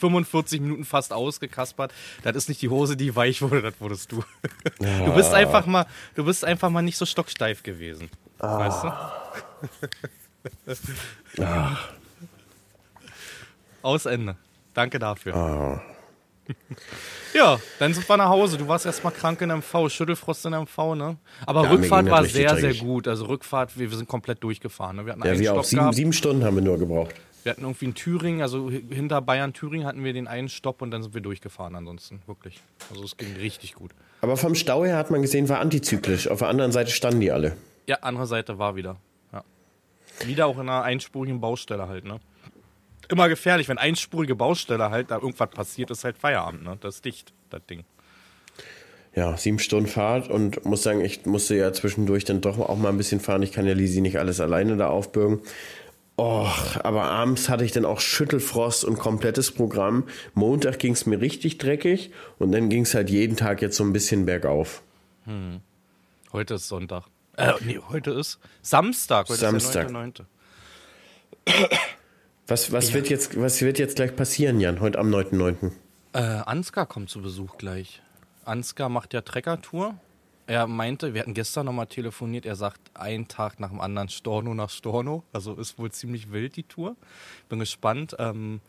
45 0.00 0.58
äh, 0.58 0.62
Minuten 0.62 0.84
fast 0.84 1.12
ausgekaspert. 1.12 1.92
Das 2.24 2.34
ist 2.34 2.48
nicht 2.48 2.62
die 2.62 2.68
Hose, 2.68 2.96
die 2.96 3.14
weich 3.14 3.42
wurde, 3.42 3.62
das 3.62 3.74
wurdest 3.80 4.10
du. 4.10 4.24
Du 4.78 5.14
bist 5.14 5.32
einfach 5.32 5.66
mal, 5.66 5.86
du 6.16 6.24
bist 6.24 6.44
einfach 6.44 6.70
mal 6.70 6.82
nicht 6.82 6.96
so 6.96 7.06
stocksteif 7.06 7.62
gewesen. 7.62 8.10
Ah. 8.38 8.58
Weißt 8.58 8.84
du? 11.36 11.42
Ah. 11.42 11.76
Aus 13.82 14.06
Ende. 14.06 14.36
Danke 14.74 14.98
dafür. 14.98 15.34
Ah. 15.34 15.95
Ja, 17.34 17.58
dann 17.78 17.94
sind 17.94 18.08
wir 18.08 18.16
nach 18.16 18.28
Hause. 18.28 18.58
Du 18.58 18.68
warst 18.68 18.86
erstmal 18.86 19.12
krank 19.12 19.40
in 19.40 19.50
MV, 19.50 19.88
Schüttelfrost 19.88 20.46
in 20.46 20.52
MV, 20.52 20.94
ne? 20.94 21.16
Aber 21.46 21.64
ja, 21.64 21.70
Rückfahrt 21.70 22.10
war 22.10 22.24
sehr, 22.24 22.54
dreckig. 22.54 22.78
sehr 22.78 22.86
gut. 22.86 23.08
Also 23.08 23.26
Rückfahrt, 23.26 23.78
wir, 23.78 23.90
wir 23.90 23.96
sind 23.96 24.08
komplett 24.08 24.42
durchgefahren. 24.42 24.96
Ne? 24.96 25.06
Wir 25.06 25.12
hatten 25.12 25.24
ja, 25.24 25.38
wir 25.38 25.54
auch 25.54 25.64
sieben, 25.64 25.92
sieben, 25.92 26.12
Stunden 26.12 26.44
haben 26.44 26.56
wir 26.56 26.62
nur 26.62 26.78
gebraucht. 26.78 27.14
Wir 27.42 27.52
hatten 27.52 27.62
irgendwie 27.62 27.84
in 27.84 27.94
Thüringen, 27.94 28.42
also 28.42 28.70
hinter 28.70 29.22
Bayern, 29.22 29.52
Thüringen 29.52 29.86
hatten 29.86 30.02
wir 30.02 30.12
den 30.12 30.26
einen 30.26 30.48
Stopp 30.48 30.82
und 30.82 30.90
dann 30.90 31.02
sind 31.02 31.14
wir 31.14 31.20
durchgefahren 31.20 31.76
ansonsten, 31.76 32.20
wirklich. 32.26 32.60
Also 32.90 33.04
es 33.04 33.16
ging 33.16 33.36
richtig 33.36 33.74
gut. 33.74 33.92
Aber 34.20 34.36
vom 34.36 34.56
Stau 34.56 34.84
her 34.84 34.96
hat 34.96 35.12
man 35.12 35.22
gesehen, 35.22 35.48
war 35.48 35.60
antizyklisch. 35.60 36.28
Auf 36.28 36.40
der 36.40 36.48
anderen 36.48 36.72
Seite 36.72 36.90
standen 36.90 37.20
die 37.20 37.30
alle. 37.30 37.56
Ja, 37.86 37.98
andere 38.00 38.26
Seite 38.26 38.58
war 38.58 38.74
wieder. 38.74 38.96
Ja. 39.32 39.44
Wieder 40.24 40.46
auch 40.46 40.56
in 40.56 40.68
einer 40.68 40.82
einspurigen 40.82 41.40
Baustelle 41.40 41.86
halt, 41.86 42.04
ne? 42.04 42.18
Immer 43.08 43.28
gefährlich, 43.28 43.68
wenn 43.68 43.78
einspurige 43.78 44.34
Baustelle 44.34 44.90
halt 44.90 45.10
da 45.10 45.16
irgendwas 45.16 45.50
passiert, 45.50 45.90
ist 45.90 46.04
halt 46.04 46.18
Feierabend, 46.18 46.62
ne? 46.62 46.76
Das 46.80 46.96
ist 46.96 47.04
dicht, 47.04 47.32
das 47.50 47.64
Ding. 47.66 47.84
Ja, 49.14 49.36
sieben 49.38 49.58
Stunden 49.58 49.88
Fahrt 49.88 50.28
und 50.28 50.64
muss 50.66 50.82
sagen, 50.82 51.02
ich 51.02 51.24
musste 51.24 51.56
ja 51.56 51.72
zwischendurch 51.72 52.24
dann 52.24 52.42
doch 52.42 52.58
auch 52.58 52.76
mal 52.76 52.90
ein 52.90 52.98
bisschen 52.98 53.20
fahren. 53.20 53.42
Ich 53.42 53.52
kann 53.52 53.66
ja 53.66 53.72
Lisi 53.72 54.02
nicht 54.02 54.18
alles 54.18 54.40
alleine 54.40 54.76
da 54.76 54.88
aufbürgen. 54.88 55.40
Och, 56.18 56.76
aber 56.82 57.04
abends 57.04 57.48
hatte 57.48 57.64
ich 57.64 57.72
dann 57.72 57.84
auch 57.84 58.00
Schüttelfrost 58.00 58.84
und 58.84 58.98
komplettes 58.98 59.52
Programm. 59.52 60.04
Montag 60.34 60.78
ging 60.78 60.92
es 60.92 61.06
mir 61.06 61.20
richtig 61.20 61.58
dreckig 61.58 62.10
und 62.38 62.52
dann 62.52 62.68
ging 62.68 62.82
es 62.82 62.94
halt 62.94 63.10
jeden 63.10 63.36
Tag 63.36 63.62
jetzt 63.62 63.76
so 63.76 63.84
ein 63.84 63.92
bisschen 63.92 64.26
bergauf. 64.26 64.82
Hm. 65.24 65.60
Heute 66.32 66.54
ist 66.54 66.68
Sonntag. 66.68 67.04
Äh, 67.36 67.52
nee, 67.60 67.78
heute 67.88 68.12
ist 68.12 68.38
Samstag. 68.62 69.28
Heute 69.28 69.40
Samstag. 69.40 69.86
Ist 69.86 69.92
der 69.92 69.92
9. 69.92 70.12
Was, 72.48 72.70
was, 72.70 72.94
wird 72.94 73.08
jetzt, 73.08 73.40
was 73.40 73.60
wird 73.60 73.78
jetzt 73.80 73.96
gleich 73.96 74.14
passieren, 74.14 74.60
Jan, 74.60 74.78
heute 74.78 75.00
am 75.00 75.12
9.9.? 75.12 75.72
Äh, 76.12 76.18
Ansgar 76.18 76.86
kommt 76.86 77.10
zu 77.10 77.20
Besuch 77.20 77.56
gleich. 77.58 78.02
Ansgar 78.44 78.88
macht 78.88 79.14
ja 79.14 79.20
Trekker-Tour. 79.20 79.96
Er 80.46 80.68
meinte, 80.68 81.12
wir 81.12 81.22
hatten 81.22 81.34
gestern 81.34 81.66
nochmal 81.66 81.88
telefoniert, 81.88 82.46
er 82.46 82.54
sagt, 82.54 82.80
einen 82.94 83.26
Tag 83.26 83.58
nach 83.58 83.70
dem 83.70 83.80
anderen 83.80 84.08
Storno 84.08 84.54
nach 84.54 84.70
Storno. 84.70 85.24
Also 85.32 85.54
ist 85.54 85.76
wohl 85.76 85.90
ziemlich 85.90 86.30
wild 86.30 86.54
die 86.54 86.62
Tour. 86.62 86.94
Bin 87.48 87.58
gespannt. 87.58 88.14
Ähm, 88.20 88.60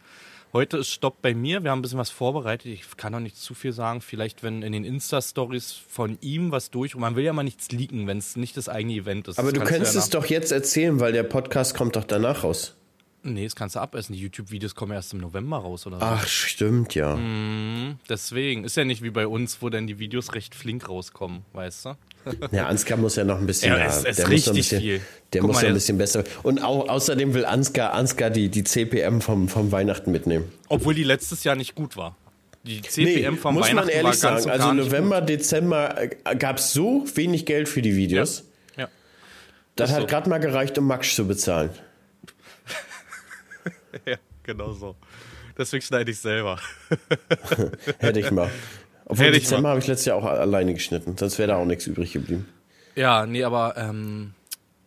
heute 0.53 0.77
ist 0.77 0.89
Stopp 0.89 1.21
bei 1.21 1.35
mir. 1.35 1.63
Wir 1.63 1.69
haben 1.69 1.77
ein 1.77 1.81
bisschen 1.83 1.99
was 1.99 2.09
vorbereitet. 2.09 2.71
Ich 2.71 2.97
kann 2.97 3.11
noch 3.11 3.19
nicht 3.19 3.37
zu 3.37 3.53
viel 3.53 3.73
sagen. 3.73 4.01
Vielleicht, 4.01 4.41
wenn 4.41 4.63
in 4.63 4.71
den 4.71 4.85
Insta-Stories 4.85 5.73
von 5.87 6.17
ihm 6.21 6.49
was 6.49 6.71
durch. 6.71 6.95
Und 6.95 7.01
man 7.01 7.15
will 7.15 7.23
ja 7.23 7.33
mal 7.33 7.43
nichts 7.43 7.71
leaken, 7.71 8.07
wenn 8.07 8.17
es 8.17 8.35
nicht 8.37 8.57
das 8.57 8.69
eigene 8.69 8.95
Event 8.95 9.27
ist. 9.27 9.37
Aber 9.37 9.49
Das 9.49 9.53
du 9.53 9.59
kannst 9.59 9.73
könntest 9.73 9.93
ja 9.93 9.99
es 9.99 10.09
doch 10.09 10.25
jetzt 10.25 10.51
erzählen, 10.51 10.99
weil 10.99 11.13
der 11.13 11.21
Podcast 11.21 11.75
kommt 11.75 11.95
doch 11.95 12.05
danach 12.05 12.43
raus. 12.43 12.73
Nee, 13.23 13.43
das 13.43 13.55
kannst 13.55 13.75
du 13.75 13.79
abessen. 13.79 14.13
Die 14.13 14.19
YouTube-Videos 14.19 14.73
kommen 14.75 14.93
erst 14.93 15.11
im 15.13 15.19
November 15.19 15.57
raus 15.57 15.85
oder 15.85 15.99
so. 15.99 16.05
Ach, 16.05 16.25
stimmt, 16.27 16.95
ja. 16.95 17.17
Deswegen. 18.09 18.63
Ist 18.63 18.77
ja 18.77 18.85
nicht 18.85 19.01
wie 19.03 19.09
bei 19.09 19.27
uns, 19.27 19.61
wo 19.61 19.69
dann 19.69 19.85
die 19.87 19.99
Videos 19.99 20.33
recht 20.33 20.55
flink 20.55 20.87
rauskommen, 20.87 21.43
weißt 21.53 21.85
du? 21.85 21.89
Ja, 22.51 22.67
Ansgar 22.67 22.97
muss 22.97 23.15
ja 23.15 23.23
noch 23.23 23.39
ein 23.39 23.45
bisschen. 23.47 23.71
Ja, 23.71 23.79
ja, 23.79 23.85
es- 23.85 24.03
es 24.03 24.17
der 24.17 24.25
muss 24.25 24.31
richtig 24.33 24.45
noch 24.47 24.53
ein 24.53 24.57
bisschen, 24.57 24.81
viel. 24.81 25.01
Der 25.33 25.41
Guck 25.41 25.47
muss 25.51 25.61
noch 25.61 25.67
ein 25.69 25.73
bisschen 25.73 25.97
besser. 25.97 26.23
Und 26.43 26.61
au 26.61 26.81
außerdem 26.87 27.33
will 27.33 27.45
Ansgar, 27.45 27.93
Ansgar 27.93 28.29
die, 28.29 28.49
die 28.49 28.63
CPM 28.65 29.21
vom, 29.21 29.47
vom 29.47 29.71
Weihnachten 29.71 30.11
mitnehmen. 30.11 30.51
Obwohl 30.67 30.93
die 30.93 31.03
letztes 31.03 31.43
Jahr 31.45 31.55
nicht 31.55 31.73
gut 31.75 31.95
war. 31.95 32.15
Die 32.63 32.81
CPM 32.81 33.37
vom 33.37 33.53
muss 33.55 33.67
Weihnachten 33.69 33.75
man 33.87 33.87
ehrlich 33.89 34.21
war 34.23 34.31
ganz 34.31 34.43
sagen. 34.43 34.49
Also 34.61 34.73
November, 34.73 35.21
Dezember 35.21 35.95
gab 36.37 36.57
es 36.57 36.73
so 36.73 37.05
wenig 37.15 37.45
Geld 37.45 37.69
für 37.69 37.81
die 37.81 37.95
Videos. 37.95 38.39
Gut. 38.41 38.77
Ja. 38.79 38.87
Das 39.77 39.89
Ist 39.89 39.95
hat 39.95 40.01
so. 40.01 40.07
gerade 40.07 40.29
mal 40.29 40.39
gereicht, 40.39 40.77
um 40.77 40.85
Max 40.85 41.15
zu 41.15 41.25
bezahlen. 41.25 41.69
ja, 44.05 44.17
genau 44.43 44.71
so. 44.71 44.95
Deswegen 45.57 45.81
schneide 45.81 46.11
ich 46.11 46.19
selber. 46.19 46.59
Hätte 47.99 48.19
ich 48.19 48.31
mal. 48.31 48.49
Obwohl 49.05 49.27
Hätte 49.27 49.37
ich 49.37 49.43
Dezember 49.43 49.69
habe 49.69 49.79
ich 49.79 49.87
letztes 49.87 50.05
Jahr 50.05 50.17
auch 50.17 50.25
alleine 50.25 50.73
geschnitten. 50.73 51.17
Sonst 51.17 51.39
wäre 51.39 51.49
da 51.49 51.55
auch 51.57 51.65
nichts 51.65 51.87
übrig 51.87 52.13
geblieben. 52.13 52.47
Ja, 52.95 53.25
nee, 53.25 53.43
aber 53.43 53.75
ähm, 53.77 54.33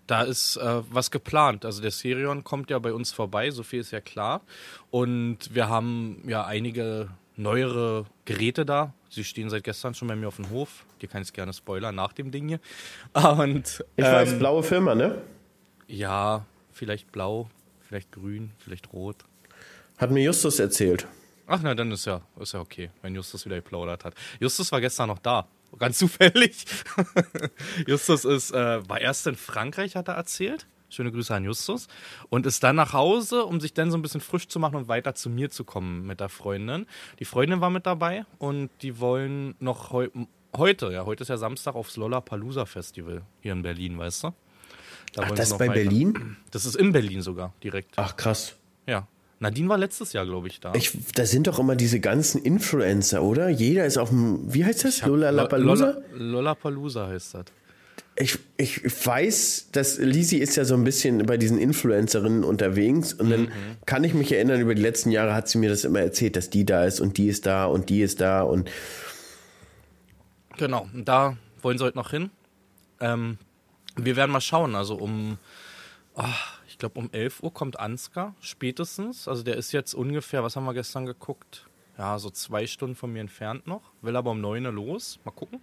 da 0.07 0.23
ist 0.23 0.57
äh, 0.57 0.83
was 0.91 1.11
geplant. 1.11 1.65
Also 1.65 1.81
der 1.81 1.91
Serion 1.91 2.45
kommt 2.45 2.71
ja 2.71 2.79
bei 2.79 2.93
uns 2.93 3.13
vorbei, 3.13 3.51
so 3.51 3.63
viel 3.63 3.81
ist 3.81 3.93
ja 3.93 4.01
klar. 4.01 4.43
Und 4.91 5.55
wir 5.55 5.69
haben 5.69 6.23
ja 6.27 6.45
einige 6.45 7.09
neuere 7.37 8.07
Geräte 8.25 8.67
da. 8.67 8.93
Sie 9.09 9.25
stehen 9.25 9.49
seit 9.51 9.65
gestern 9.65 9.95
schon 9.95 10.09
bei 10.09 10.17
mir 10.17 10.29
auf 10.29 10.37
dem 10.37 10.51
Hof. 10.51 10.85
Dir 11.01 11.09
kann 11.09 11.23
ich 11.23 11.33
gerne 11.33 11.53
spoilern 11.53 11.95
nach 11.95 12.13
dem 12.13 12.31
Ding 12.31 12.49
hier. 12.49 12.61
Und 13.15 13.85
Ich 13.97 14.05
ähm, 14.05 14.13
weiß, 14.13 14.39
blaue 14.39 14.63
Firma, 14.63 14.95
ne? 14.95 15.23
ja, 15.87 16.45
vielleicht 16.73 17.11
blau, 17.11 17.49
vielleicht 17.91 18.13
grün, 18.13 18.53
vielleicht 18.59 18.93
rot. 18.93 19.17
Hat 19.99 20.13
mir 20.13 20.23
Justus 20.23 20.61
erzählt. 20.61 21.09
Ach 21.49 21.59
na, 21.61 21.75
dann 21.75 21.91
ist 21.91 22.05
ja, 22.05 22.21
ist 22.39 22.53
ja 22.53 22.61
okay, 22.61 22.91
wenn 23.03 23.17
Justus 23.17 23.45
wieder 23.45 23.57
geplaudert 23.57 24.05
hat. 24.05 24.15
Justus 24.39 24.71
war 24.71 24.81
gestern 24.81 25.09
noch 25.09 25.19
da. 25.19 25.49
Ganz 25.77 25.99
zufällig. 25.99 26.67
Justus 27.89 28.25
ist, 28.25 28.53
äh, 28.53 28.89
war 28.89 29.01
erst 29.01 29.27
in 29.27 29.35
Frankreich, 29.35 29.97
hat 29.97 30.07
er 30.07 30.15
erzählt. 30.15 30.69
Schöne 30.89 31.11
Grüße 31.11 31.35
an 31.35 31.45
Justus. 31.45 31.89
Und 32.29 32.47
ist 32.47 32.63
dann 32.63 32.77
nach 32.77 32.93
Hause, 32.93 33.45
um 33.45 33.61
sich 33.61 33.75
dann 33.75 33.91
so 33.91 33.99
ein 33.99 34.03
bisschen 34.03 34.21
frisch 34.21 34.47
zu 34.47 34.61
machen 34.61 34.77
und 34.77 34.87
weiter 34.87 35.17
zu 35.17 35.29
mir 35.29 35.51
zu 35.51 35.65
kommen 35.65 36.07
mit 36.07 36.21
der 36.21 36.29
Freundin. 36.29 36.87
Die 37.19 37.25
Freundin 37.25 37.61
war 37.61 37.71
mit 37.71 37.87
dabei 37.87 38.25
und 38.39 38.71
die 38.83 39.01
wollen 39.01 39.57
noch 39.59 39.91
heu 39.91 40.09
heute, 40.57 40.93
ja, 40.93 41.07
heute 41.07 41.23
ist 41.23 41.29
ja 41.29 41.37
Samstag 41.37 41.75
aufs 41.75 41.97
Lollapalooza 41.97 42.67
Festival 42.67 43.23
hier 43.41 43.53
in 43.53 43.63
Berlin, 43.63 43.99
weißt 43.99 44.25
du? 44.25 44.33
Da 45.15 45.23
Ach, 45.25 45.31
das 45.33 45.49
ist 45.51 45.59
bei 45.59 45.69
weiter. 45.69 45.75
Berlin? 45.81 46.37
Das 46.51 46.65
ist 46.67 46.77
in 46.77 46.93
Berlin 46.93 47.21
sogar, 47.23 47.53
direkt. 47.63 47.93
Ach, 47.97 48.17
krass. 48.17 48.55
Ja. 48.87 49.07
Nadine 49.43 49.69
war 49.69 49.79
letztes 49.79 50.13
Jahr, 50.13 50.27
glaube 50.27 50.49
ich, 50.49 50.61
da. 50.61 50.75
Ich, 50.75 50.93
da 51.15 51.25
sind 51.25 51.47
doch 51.47 51.59
immer 51.59 51.75
diese 51.75 51.99
ganzen 51.99 52.43
Influencer, 52.43 53.23
oder? 53.23 53.49
Jeder 53.49 53.87
ist 53.87 53.97
auf 53.97 54.11
dem, 54.11 54.53
wie 54.53 54.65
heißt 54.65 54.85
das? 54.85 55.01
Lola 55.07 55.31
Lo- 55.31 55.37
Lapalooza? 55.39 55.85
Lolla- 55.87 56.03
Lollapalooza 56.19 57.09
heißt 57.09 57.35
das. 57.35 57.45
Ich, 58.17 58.39
ich 58.59 58.83
weiß, 59.07 59.69
dass 59.73 59.97
Lisi 59.99 60.37
ist 60.39 60.57
ja 60.57 60.67
so 60.67 60.75
ein 60.75 60.85
bisschen 60.85 61.25
bei 61.25 61.39
diesen 61.39 61.59
Influencerinnen 61.59 62.45
unterwegs 62.45 63.15
und 63.15 63.31
dann 63.31 63.51
kann 63.87 64.05
ich 64.05 64.13
mich 64.13 64.31
erinnern, 64.33 64.61
über 64.61 64.75
die 64.75 64.83
letzten 64.83 65.11
Jahre 65.11 65.33
hat 65.33 65.49
sie 65.49 65.57
mir 65.57 65.71
das 65.71 65.85
immer 65.85 66.01
erzählt, 66.01 66.37
dass 66.37 66.51
die 66.51 66.67
da 66.67 66.85
ist 66.85 67.01
und 67.01 67.17
die 67.17 67.29
ist 67.29 67.47
da 67.47 67.65
und 67.65 67.89
die 67.89 68.03
ist 68.03 68.21
da 68.21 68.43
und 68.43 68.69
Genau, 70.59 70.87
und 70.93 71.07
da 71.09 71.37
wollen 71.63 71.79
sie 71.79 71.85
heute 71.85 71.97
noch 71.97 72.11
hin. 72.11 72.31
Ähm, 73.01 73.39
wir 74.05 74.17
werden 74.17 74.31
mal 74.31 74.41
schauen. 74.41 74.75
Also 74.75 74.97
um, 74.97 75.39
ah, 76.15 76.35
ich 76.69 76.79
glaube 76.79 76.99
um 76.99 77.09
11 77.13 77.43
Uhr 77.43 77.53
kommt 77.53 77.79
Ansgar 77.79 78.35
spätestens. 78.41 79.29
Also 79.29 79.43
der 79.43 79.57
ist 79.57 79.73
jetzt 79.73 79.95
ungefähr, 79.95 80.43
was 80.43 80.57
haben 80.57 80.65
wir 80.65 80.75
gestern 80.75 81.07
geguckt? 81.07 81.67
Ja, 81.99 82.19
so 82.19 82.31
zwei 82.31 82.67
Stunden 82.67 82.97
von 82.97 83.13
mir 83.13 83.21
entfernt 83.21 83.67
noch. 83.67 83.83
Will 84.03 84.17
aber 84.17 84.31
um 84.31 84.41
9 84.41 84.65
Uhr 84.67 84.73
los. 84.73 85.19
Mal 85.25 85.33
gucken. 85.33 85.61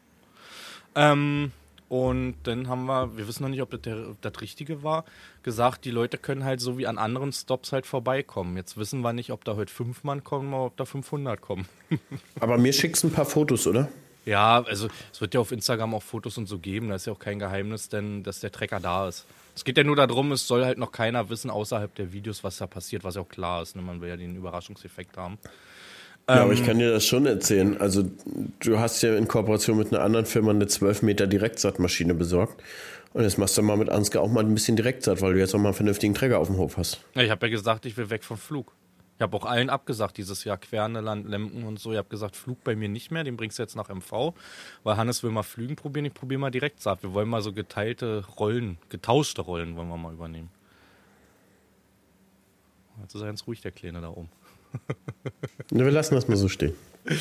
Ähm, 0.96 1.52
und 1.90 2.36
dann 2.44 2.68
haben 2.68 2.86
wir, 2.86 3.16
wir 3.18 3.28
wissen 3.28 3.44
noch 3.44 3.50
nicht, 3.50 3.62
ob 3.62 3.72
das, 3.72 3.82
der, 3.82 4.16
das 4.20 4.42
Richtige 4.42 4.84
war, 4.84 5.06
gesagt, 5.44 5.86
die 5.86 5.92
Leute 5.92 6.18
können 6.18 6.44
halt 6.44 6.60
so 6.60 6.78
wie 6.78 6.86
an 6.86 6.98
anderen 6.98 7.32
Stops 7.32 7.72
halt 7.72 7.86
vorbeikommen. 7.86 8.58
Jetzt 8.58 8.78
wissen 8.78 9.02
wir 9.02 9.14
nicht, 9.14 9.32
ob 9.32 9.46
da 9.46 9.56
heute 9.56 9.74
fünf 9.74 10.04
Mann 10.04 10.24
kommen 10.24 10.54
oder 10.54 10.66
ob 10.66 10.78
da 10.78 10.86
500 10.86 11.40
kommen. 11.40 11.66
aber 12.40 12.58
mir 12.58 12.74
schickst 12.74 13.06
ein 13.06 13.12
paar 13.12 13.26
Fotos, 13.26 13.68
oder? 13.68 13.88
Ja, 14.28 14.62
also 14.68 14.90
es 15.12 15.22
wird 15.22 15.34
ja 15.34 15.40
auf 15.40 15.52
Instagram 15.54 15.94
auch 15.96 16.04
Fotos 16.04 16.38
und 16.38 16.48
so 16.48 16.60
geben. 16.60 16.90
Da 16.90 16.96
ist 16.96 17.08
ja 17.08 17.14
auch 17.14 17.20
kein 17.20 17.40
Geheimnis, 17.40 17.88
denn 17.88 18.24
dass 18.24 18.42
der 18.42 18.52
Trecker 18.52 18.80
da 18.82 19.08
ist. 19.08 19.26
Es 19.56 19.64
geht 19.64 19.78
ja 19.78 19.84
nur 19.84 19.96
darum, 19.96 20.34
es 20.34 20.46
soll 20.46 20.66
halt 20.66 20.78
noch 20.78 20.92
keiner 20.92 21.30
wissen 21.30 21.50
außerhalb 21.50 21.96
der 21.96 22.12
Videos, 22.12 22.44
was 22.44 22.58
da 22.58 22.68
passiert, 22.68 23.04
was 23.04 23.16
ja 23.16 23.22
auch 23.22 23.30
klar 23.30 23.64
ist. 23.64 23.76
Ne? 23.76 23.82
Man 23.82 24.02
will 24.02 24.10
ja 24.10 24.18
den 24.18 24.36
Überraschungseffekt 24.36 25.18
haben. 25.18 25.40
Ja, 26.30 26.36
Ähm. 26.36 26.42
aber 26.42 26.54
ich 26.54 26.66
kann 26.66 26.78
dir 26.78 26.92
das 26.92 27.06
schon 27.06 27.26
erzählen. 27.26 27.80
Also 27.80 28.04
du 28.60 28.78
hast 28.80 29.02
ja 29.02 29.16
in 29.16 29.30
Kooperation 29.30 29.78
mit 29.78 29.94
einer 29.94 30.04
anderen 30.04 30.26
Firma 30.26 30.52
eine 30.52 30.68
12 30.68 31.04
Meter 31.04 31.26
Direktsaatmaschine 31.26 32.14
besorgt 32.14 32.62
und 33.14 33.24
jetzt 33.24 33.38
machst 33.38 33.58
du 33.58 33.62
mal 33.62 33.78
mit 33.78 33.90
Ansgar 33.90 34.22
auch 34.22 34.30
mal 34.30 34.44
ein 34.44 34.54
bisschen 34.54 34.76
Direktsaat, 34.76 35.22
weil 35.22 35.34
du 35.34 35.40
jetzt 35.40 35.56
auch 35.56 35.60
mal 35.60 35.70
einen 35.70 35.76
vernünftigen 35.76 36.14
Träger 36.14 36.40
auf 36.40 36.48
dem 36.48 36.58
Hof 36.58 36.76
hast. 36.76 37.00
Ja, 37.16 37.22
ich 37.24 37.32
habe 37.32 37.48
ja 37.48 37.52
gesagt, 37.52 37.86
ich 37.86 37.96
will 37.96 38.10
weg 38.10 38.26
vom 38.26 38.38
Flug. 38.38 38.74
Ich 39.18 39.22
habe 39.22 39.36
auch 39.36 39.46
allen 39.46 39.72
abgesagt 39.72 40.18
dieses 40.18 40.44
Jahr, 40.44 40.58
Querneland, 40.58 41.28
Lemken 41.28 41.64
und 41.64 41.80
so. 41.80 41.92
Ich 41.92 41.98
habe 41.98 42.08
gesagt, 42.08 42.36
Flug 42.36 42.64
bei 42.64 42.76
mir 42.76 42.88
nicht 42.88 43.10
mehr, 43.10 43.24
den 43.24 43.36
bringst 43.36 43.58
du 43.58 43.64
jetzt 43.64 43.76
nach 43.76 43.90
MV, 43.90 44.36
weil 44.84 44.98
Hannes 44.98 45.24
will 45.24 45.32
mal 45.32 45.42
Flügen 45.42 45.76
probieren, 45.76 46.06
ich 46.06 46.14
probiere 46.14 46.40
mal 46.40 46.52
Direktsaat. 46.52 47.02
Wir 47.02 47.14
wollen 47.14 47.28
mal 47.28 47.42
so 47.42 47.52
geteilte 47.52 48.24
Rollen, 48.38 48.78
getauschte 48.90 49.42
Rollen 49.42 49.76
wollen 49.76 49.88
wir 49.88 49.98
mal 49.98 50.14
übernehmen. 50.14 50.52
Jetzt 53.02 53.16
ist 53.16 53.22
er 53.22 53.28
ganz 53.28 53.48
ruhig, 53.48 53.62
der 53.62 53.72
Kleine 53.72 54.02
da 54.02 54.10
oben. 54.10 54.30
Wir 55.72 55.90
lassen 55.92 56.16
das 56.16 56.28
mal 56.28 56.38
so 56.38 56.48
stehen. 56.48 56.76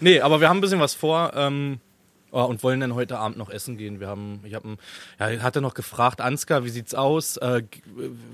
Nee, 0.00 0.20
aber 0.20 0.40
wir 0.40 0.48
haben 0.48 0.58
ein 0.58 0.60
bisschen 0.60 0.80
was 0.80 0.94
vor 0.94 1.32
ähm, 1.34 1.80
oh, 2.30 2.42
und 2.44 2.62
wollen 2.62 2.80
dann 2.80 2.94
heute 2.94 3.18
Abend 3.18 3.38
noch 3.38 3.50
essen 3.50 3.76
gehen. 3.76 4.00
Wir 4.00 4.08
haben, 4.08 4.40
ich 4.44 4.54
habe, 4.54 4.76
ja, 5.18 5.26
hatte 5.42 5.60
noch 5.60 5.74
gefragt, 5.74 6.20
Ansgar, 6.20 6.64
wie 6.64 6.70
sieht's 6.70 6.94
aus? 6.94 7.36
Äh, 7.38 7.62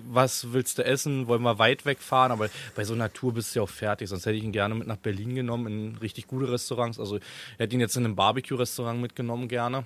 was 0.09 0.53
willst 0.53 0.79
du 0.79 0.85
essen? 0.85 1.27
Wollen 1.27 1.43
wir 1.43 1.59
weit 1.59 1.85
wegfahren? 1.85 2.33
Aber 2.33 2.49
bei 2.75 2.85
so 2.85 2.95
einer 2.95 3.13
Tour 3.13 3.35
bist 3.35 3.55
du 3.55 3.61
ja 3.61 3.63
auch 3.65 3.69
fertig. 3.69 4.09
Sonst 4.09 4.27
hätte 4.27 4.37
ich 4.37 4.45
ihn 4.45 4.53
gerne 4.53 4.75
mit 4.75 4.87
nach 4.87 4.97
Berlin 4.97 5.35
genommen 5.35 5.67
in 5.67 5.97
richtig 5.97 6.27
gute 6.27 6.51
Restaurants. 6.51 6.99
Also 6.99 7.17
ich 7.17 7.23
hätte 7.59 7.75
ihn 7.75 7.81
jetzt 7.81 7.97
in 7.97 8.05
einem 8.05 8.17
Barbecue-Restaurant 8.17 9.01
mitgenommen 9.01 9.49
gerne. 9.49 9.85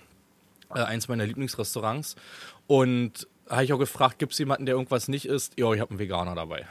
Äh, 0.74 0.80
eins 0.80 1.08
meiner 1.08 1.26
Lieblingsrestaurants. 1.26 2.16
Und 2.66 3.28
habe 3.48 3.64
ich 3.64 3.72
auch 3.72 3.78
gefragt, 3.78 4.18
gibt 4.18 4.32
es 4.32 4.38
jemanden, 4.38 4.66
der 4.66 4.74
irgendwas 4.74 5.08
nicht 5.08 5.26
isst? 5.26 5.58
Ja, 5.58 5.72
ich 5.72 5.80
habe 5.80 5.90
einen 5.90 5.98
Veganer 5.98 6.34
dabei. 6.34 6.66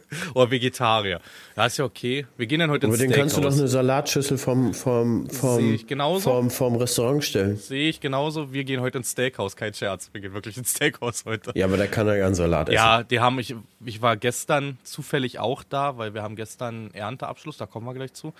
Oder 0.34 0.50
Vegetarier. 0.50 1.20
Ja, 1.56 1.66
ist 1.66 1.76
ja 1.76 1.84
okay. 1.84 2.26
Wir 2.36 2.46
gehen 2.46 2.60
dann 2.60 2.70
heute 2.70 2.86
Aber 2.86 2.94
ins 2.94 3.02
den 3.02 3.12
kannst 3.12 3.36
du 3.36 3.40
doch 3.40 3.50
Steakhouse. 3.50 3.60
eine 3.60 3.68
Salatschüssel 3.68 4.38
vom, 4.38 4.74
vom, 4.74 5.28
vom, 5.30 6.20
vom, 6.20 6.50
vom 6.50 6.76
Restaurant 6.76 7.24
stellen. 7.24 7.56
Sehe 7.56 7.88
ich 7.88 8.00
genauso. 8.00 8.52
Wir 8.52 8.64
gehen 8.64 8.80
heute 8.80 8.98
ins 8.98 9.12
Steakhouse, 9.12 9.56
kein 9.56 9.74
Scherz. 9.74 10.10
Wir 10.12 10.20
gehen 10.20 10.34
wirklich 10.34 10.56
ins 10.56 10.70
Steakhouse 10.70 11.24
heute. 11.24 11.52
Ja, 11.54 11.66
aber 11.66 11.76
da 11.76 11.86
kann 11.86 12.06
er 12.08 12.16
ja 12.16 12.26
einen 12.26 12.34
Salat 12.34 12.68
essen. 12.68 12.76
Ja, 12.76 13.02
die 13.02 13.20
haben 13.20 13.38
ich, 13.38 13.54
ich 13.84 14.02
war 14.02 14.16
gestern 14.16 14.78
zufällig 14.82 15.38
auch 15.38 15.62
da, 15.62 15.98
weil 15.98 16.14
wir 16.14 16.22
haben 16.22 16.36
gestern 16.36 16.90
Ernteabschluss, 16.92 17.56
da 17.56 17.66
kommen 17.66 17.86
wir 17.86 17.94
gleich 17.94 18.12
zu. 18.12 18.32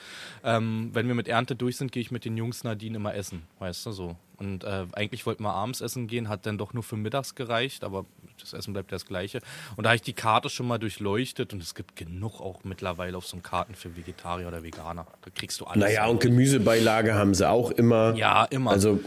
Ähm, 0.45 0.91
wenn 0.93 1.09
wir 1.09 1.15
mit 1.15 1.29
Ernte 1.29 1.57
durch 1.57 1.77
sind, 1.77 1.93
gehe 1.93 2.01
ich 2.01 2.11
mit 2.11 2.25
den 2.25 2.37
Jungs 2.37 2.65
Nadine 2.65 2.97
immer 2.97 3.15
essen, 3.15 3.43
weißt 3.59 3.87
du 3.87 3.93
so. 3.93 4.17
Und 4.39 4.65
äh, 4.65 4.87
eigentlich 4.93 5.25
wollten 5.25 5.43
wir 5.43 5.55
abends 5.55 5.81
essen 5.81 6.09
gehen, 6.09 6.29
hat 6.29 6.45
dann 6.47 6.59
doch 6.59 6.75
nur 6.75 6.83
für 6.83 6.97
mittags 6.97 7.35
gereicht, 7.35 7.85
aber 7.85 8.05
das 8.39 8.53
Essen 8.53 8.75
bleibt 8.75 8.91
ja 8.91 8.97
das 8.97 9.07
gleiche. 9.07 9.41
Und 9.77 9.85
da 9.85 9.91
habe 9.91 9.97
ich 9.97 10.03
die 10.03 10.13
Karte 10.13 10.51
schon 10.51 10.67
mal 10.67 10.79
durchleuchtet 10.79 11.53
und 11.53 11.63
es 11.63 11.75
gibt 11.75 11.97
genug 11.97 12.41
auch 12.41 12.63
mittlerweile 12.65 13.17
auf 13.17 13.27
so 13.27 13.37
Karten 13.39 13.75
für 13.75 13.97
Vegetarier 13.97 14.49
oder 14.49 14.63
Veganer. 14.63 15.07
Da 15.23 15.31
kriegst 15.35 15.61
du 15.61 15.65
alles. 15.65 15.83
Naja, 15.83 16.07
und 16.07 16.21
Gemüsebeilage 16.21 17.15
haben 17.15 17.35
sie 17.35 17.49
auch 17.49 17.71
immer. 17.71 18.15
Ja, 18.15 18.45
immer. 18.45 18.73
Also, 18.73 19.01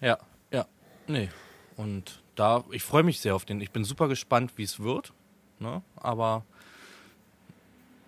Ja, 0.00 0.18
ja. 0.50 0.66
Nee. 1.06 1.28
Und 1.76 2.20
da, 2.34 2.64
ich 2.70 2.82
freue 2.82 3.02
mich 3.02 3.20
sehr 3.20 3.34
auf 3.34 3.44
den. 3.44 3.60
Ich 3.60 3.70
bin 3.70 3.84
super 3.84 4.08
gespannt, 4.08 4.52
wie 4.56 4.64
es 4.64 4.80
wird. 4.80 5.12
Ne? 5.58 5.82
Aber 5.96 6.44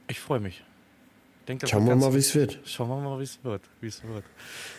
ich 0.09 0.19
freue 0.19 0.41
mich. 0.41 0.63
Denke, 1.47 1.67
schauen 1.67 1.87
wir 1.87 1.95
mal, 1.95 2.15
wie 2.15 2.19
es 2.19 2.35
wird. 2.35 2.59
Schauen 2.65 2.89
wir 2.89 2.97
mal, 2.97 3.19
wie 3.19 3.25
es 3.25 3.39
wird. 3.43 3.63
Wie 3.81 3.87
es 3.87 4.03
wird. 4.03 4.25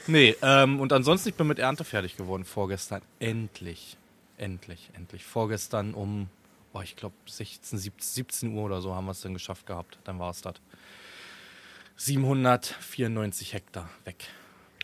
Nee, 0.08 0.36
ähm, 0.42 0.80
und 0.80 0.92
ansonsten, 0.94 1.30
ich 1.30 1.36
bin 1.36 1.48
mit 1.48 1.60
Ernte 1.60 1.84
fertig 1.84 2.18
geworden 2.18 2.44
vorgestern. 2.44 3.02
Endlich. 3.20 3.98
Endlich, 4.38 4.90
endlich. 4.94 5.24
Vorgestern 5.24 5.94
um, 5.94 6.28
boah, 6.74 6.84
ich 6.84 6.96
glaube 6.96 7.16
16, 7.28 7.92
17 7.98 8.54
Uhr 8.54 8.64
oder 8.64 8.82
so 8.82 8.96
haben 8.96 9.06
wir 9.06 9.12
es 9.12 9.22
dann 9.22 9.34
geschafft 9.34 9.66
gehabt. 9.68 10.00
Dann 10.04 10.20
war 10.20 10.32
es 10.32 10.42
das. 10.42 10.56
794 11.98 13.54
Hektar 13.54 13.90
weg. 14.04 14.26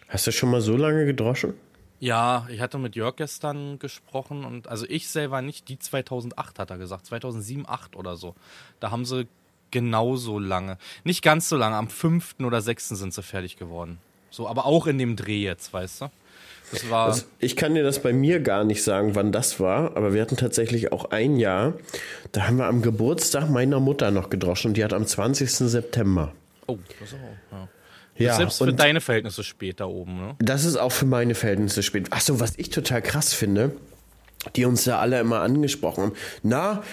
Hast 0.07 0.27
du 0.27 0.32
schon 0.32 0.51
mal 0.51 0.61
so 0.61 0.77
lange 0.77 1.05
gedroschen? 1.05 1.53
Ja, 1.99 2.47
ich 2.49 2.61
hatte 2.61 2.77
mit 2.77 2.95
Jörg 2.95 3.15
gestern 3.15 3.77
gesprochen 3.77 4.43
und 4.43 4.67
also 4.67 4.86
ich 4.89 5.07
selber 5.07 5.41
nicht, 5.41 5.69
die 5.69 5.77
2008 5.77 6.57
hat 6.57 6.71
er 6.71 6.77
gesagt, 6.77 7.05
2007, 7.05 7.65
2008 7.65 7.95
oder 7.95 8.15
so. 8.15 8.34
Da 8.79 8.89
haben 8.89 9.05
sie 9.05 9.27
genauso 9.72 10.39
lange, 10.39 10.78
nicht 11.03 11.24
ganz 11.24 11.49
so 11.49 11.57
lange, 11.57 11.76
am 11.76 11.89
5. 11.89 12.36
oder 12.43 12.61
6. 12.61 12.89
sind 12.89 13.13
sie 13.13 13.24
fertig 13.24 13.57
geworden. 13.57 13.97
So, 14.30 14.47
aber 14.47 14.65
auch 14.65 14.88
in 14.88 14.97
dem 14.97 15.15
Dreh 15.15 15.41
jetzt, 15.41 15.74
weißt 15.74 16.01
du? 16.01 16.11
Das 16.72 16.89
war 16.89 17.07
also 17.07 17.24
ich 17.39 17.57
kann 17.57 17.76
dir 17.76 17.84
das 17.84 18.01
bei 18.01 18.13
mir 18.13 18.39
gar 18.39 18.63
nicht 18.63 18.82
sagen, 18.84 19.13
wann 19.15 19.34
das 19.34 19.59
war, 19.59 19.97
aber 19.97 20.13
wir 20.13 20.22
hatten 20.22 20.38
tatsächlich 20.38 20.93
auch 20.93 21.11
ein 21.11 21.36
Jahr, 21.36 21.74
da 22.32 22.47
haben 22.47 22.57
wir 22.57 22.65
am 22.65 22.82
Geburtstag 22.82 23.49
meiner 23.49 23.82
Mutter 23.82 24.11
noch 24.11 24.30
gedroschen 24.30 24.69
und 24.69 24.78
die 24.78 24.84
hat 24.84 24.93
am 24.93 25.05
20. 25.05 25.51
September. 25.51 26.32
Oh, 26.67 26.78
das 26.99 27.13
auch, 27.13 27.17
ja. 27.51 27.67
Ja, 28.17 28.36
selbst 28.36 28.59
für 28.59 28.74
deine 28.74 29.01
Verhältnisse 29.01 29.43
spät 29.43 29.80
da 29.80 29.86
oben, 29.86 30.17
ne? 30.17 30.36
Das 30.39 30.63
ist 30.63 30.76
auch 30.78 30.91
für 30.91 31.05
meine 31.05 31.34
Verhältnisse 31.34 31.82
spät. 31.82 32.11
Achso, 32.11 32.39
was 32.39 32.53
ich 32.57 32.69
total 32.69 33.01
krass 33.01 33.34
finde, 33.34 33.74
die 34.55 34.65
uns 34.65 34.83
da 34.83 34.99
alle 34.99 35.19
immer 35.19 35.41
angesprochen 35.41 36.03
haben. 36.03 36.13
Na, 36.43 36.83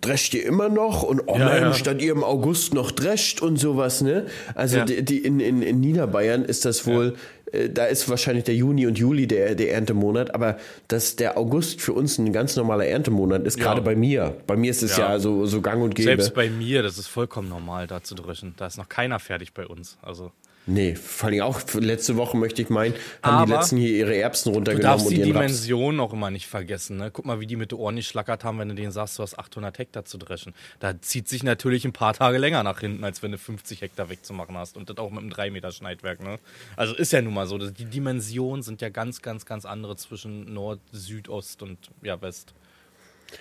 drescht 0.00 0.34
ihr 0.34 0.44
immer 0.44 0.68
noch? 0.68 1.02
Und 1.02 1.22
oh 1.26 1.36
ja, 1.38 1.48
Mensch, 1.48 1.78
ja. 1.78 1.84
dann 1.84 2.00
ihr 2.00 2.12
im 2.12 2.24
August 2.24 2.74
noch 2.74 2.90
drescht 2.90 3.42
und 3.42 3.56
sowas, 3.56 4.02
ne? 4.02 4.26
Also 4.54 4.78
ja. 4.78 4.84
die, 4.84 5.04
die 5.04 5.18
in, 5.18 5.40
in, 5.40 5.62
in 5.62 5.80
Niederbayern 5.80 6.44
ist 6.44 6.64
das 6.64 6.86
wohl, 6.86 7.14
äh, 7.52 7.68
da 7.70 7.86
ist 7.86 8.08
wahrscheinlich 8.08 8.44
der 8.44 8.54
Juni 8.54 8.86
und 8.86 8.98
Juli 8.98 9.26
der, 9.26 9.54
der 9.54 9.72
Erntemonat, 9.72 10.34
aber 10.34 10.58
dass 10.88 11.16
der 11.16 11.36
August 11.36 11.80
für 11.80 11.92
uns 11.92 12.18
ein 12.18 12.32
ganz 12.32 12.56
normaler 12.56 12.86
Erntemonat 12.86 13.44
ist, 13.46 13.58
gerade 13.58 13.82
bei 13.82 13.96
mir. 13.96 14.36
Bei 14.46 14.56
mir 14.56 14.70
ist 14.70 14.82
es 14.82 14.96
ja, 14.96 15.18
so, 15.18 15.46
so 15.46 15.60
gang 15.60 15.82
und 15.82 15.94
gäbe. 15.94 16.08
Selbst 16.08 16.34
bei 16.34 16.50
mir, 16.50 16.82
das 16.82 16.98
ist 16.98 17.08
vollkommen 17.08 17.48
normal, 17.48 17.86
da 17.86 18.02
zu 18.02 18.14
dreschen. 18.14 18.54
Da 18.56 18.66
ist 18.66 18.78
noch 18.78 18.88
keiner 18.88 19.18
fertig 19.18 19.52
bei 19.54 19.66
uns. 19.66 19.98
Also. 20.02 20.32
Nee, 20.64 20.94
vor 20.94 21.28
allem 21.28 21.40
auch 21.40 21.60
letzte 21.74 22.16
Woche 22.16 22.36
möchte 22.36 22.62
ich 22.62 22.70
meinen, 22.70 22.94
haben 23.20 23.36
Aber 23.36 23.46
die 23.46 23.52
letzten 23.52 23.76
hier 23.78 23.96
ihre 23.96 24.16
Erbsen 24.16 24.52
runtergenommen. 24.52 24.98
Du 24.98 25.02
darfst 25.04 25.10
die 25.10 25.20
Dimension 25.20 25.98
auch 25.98 26.12
immer 26.12 26.30
nicht 26.30 26.46
vergessen. 26.46 26.98
Ne? 26.98 27.10
Guck 27.10 27.24
mal, 27.24 27.40
wie 27.40 27.48
die 27.48 27.56
mit 27.56 27.72
den 27.72 27.78
Ohren 27.78 27.96
nicht 27.96 28.06
schlackert 28.06 28.44
haben, 28.44 28.60
wenn 28.60 28.68
du 28.68 28.76
denen 28.76 28.92
sagst, 28.92 29.18
du 29.18 29.24
hast 29.24 29.36
800 29.36 29.76
Hektar 29.78 30.04
zu 30.04 30.18
dreschen. 30.18 30.54
Da 30.78 31.00
zieht 31.00 31.28
sich 31.28 31.42
natürlich 31.42 31.84
ein 31.84 31.92
paar 31.92 32.14
Tage 32.14 32.38
länger 32.38 32.62
nach 32.62 32.78
hinten, 32.78 33.02
als 33.02 33.24
wenn 33.24 33.32
du 33.32 33.38
50 33.38 33.80
Hektar 33.80 34.08
wegzumachen 34.08 34.56
hast. 34.56 34.76
Und 34.76 34.88
das 34.88 34.98
auch 34.98 35.10
mit 35.10 35.20
einem 35.20 35.30
3 35.30 35.50
Meter 35.50 35.72
Schneidwerk. 35.72 36.22
Ne? 36.22 36.38
Also 36.76 36.94
ist 36.94 37.12
ja 37.12 37.20
nun 37.22 37.34
mal 37.34 37.48
so. 37.48 37.58
Die 37.58 37.84
Dimensionen 37.84 38.62
sind 38.62 38.80
ja 38.80 38.88
ganz, 38.88 39.20
ganz, 39.20 39.44
ganz 39.44 39.64
andere 39.64 39.96
zwischen 39.96 40.54
Nord, 40.54 40.78
Süd, 40.92 41.28
Ost 41.28 41.62
und 41.62 41.78
ja, 42.02 42.22
West. 42.22 42.54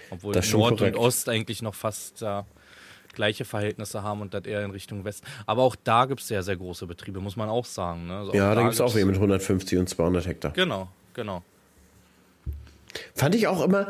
Obwohl 0.10 0.34
Nord 0.34 0.80
korrekt. 0.80 0.96
und 0.96 1.04
Ost 1.04 1.30
eigentlich 1.30 1.62
noch 1.62 1.76
fast... 1.76 2.22
Ja, 2.22 2.48
gleiche 3.14 3.46
Verhältnisse 3.46 4.04
haben 4.04 4.22
und 4.22 4.34
das 4.34 4.46
eher 4.46 4.64
in 4.64 4.72
Richtung 4.72 5.04
West. 5.06 5.24
Aber 5.46 5.64
auch 5.64 5.76
da 5.84 6.06
gibt 6.06 6.22
es 6.22 6.28
sehr, 6.28 6.44
sehr 6.44 6.56
große 6.56 6.88
Betriebe, 6.88 7.20
muss 7.20 7.36
man 7.36 7.50
auch 7.50 7.66
sagen. 7.66 8.08
Ne? 8.08 8.18
Also 8.18 8.34
ja, 8.34 8.54
da 8.56 8.62
gibt 8.62 8.74
es 8.74 8.82
auch 8.82 8.94
welche 8.94 9.06
mit 9.06 9.16
150 9.16 9.78
und 9.80 9.90
200 9.90 10.28
Hektar. 10.28 10.52
Genau, 10.52 10.88
genau. 11.14 11.44
Fand 13.16 13.36
ich 13.36 13.48
auch 13.48 13.64
immer, 13.64 13.88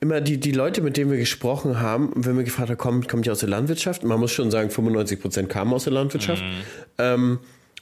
immer 0.00 0.20
die, 0.20 0.38
die 0.38 0.52
Leute, 0.52 0.82
mit 0.82 0.96
denen 0.96 1.10
wir 1.10 1.18
gesprochen 1.18 1.80
haben, 1.80 2.12
wenn 2.14 2.36
wir 2.36 2.44
gefragt 2.44 2.70
haben, 2.70 2.78
kommt, 2.78 3.08
kommt 3.08 3.26
ihr 3.26 3.32
aus 3.32 3.40
der 3.40 3.48
Landwirtschaft? 3.48 4.02
Man 4.02 4.18
muss 4.18 4.32
schon 4.32 4.50
sagen, 4.50 4.70
95 4.70 5.20
Prozent 5.20 5.48
kamen 5.48 5.72
aus 5.72 5.84
der 5.84 5.92
Landwirtschaft. 5.92 6.42
Mhm. 6.42 6.62
Ähm, 6.98 7.38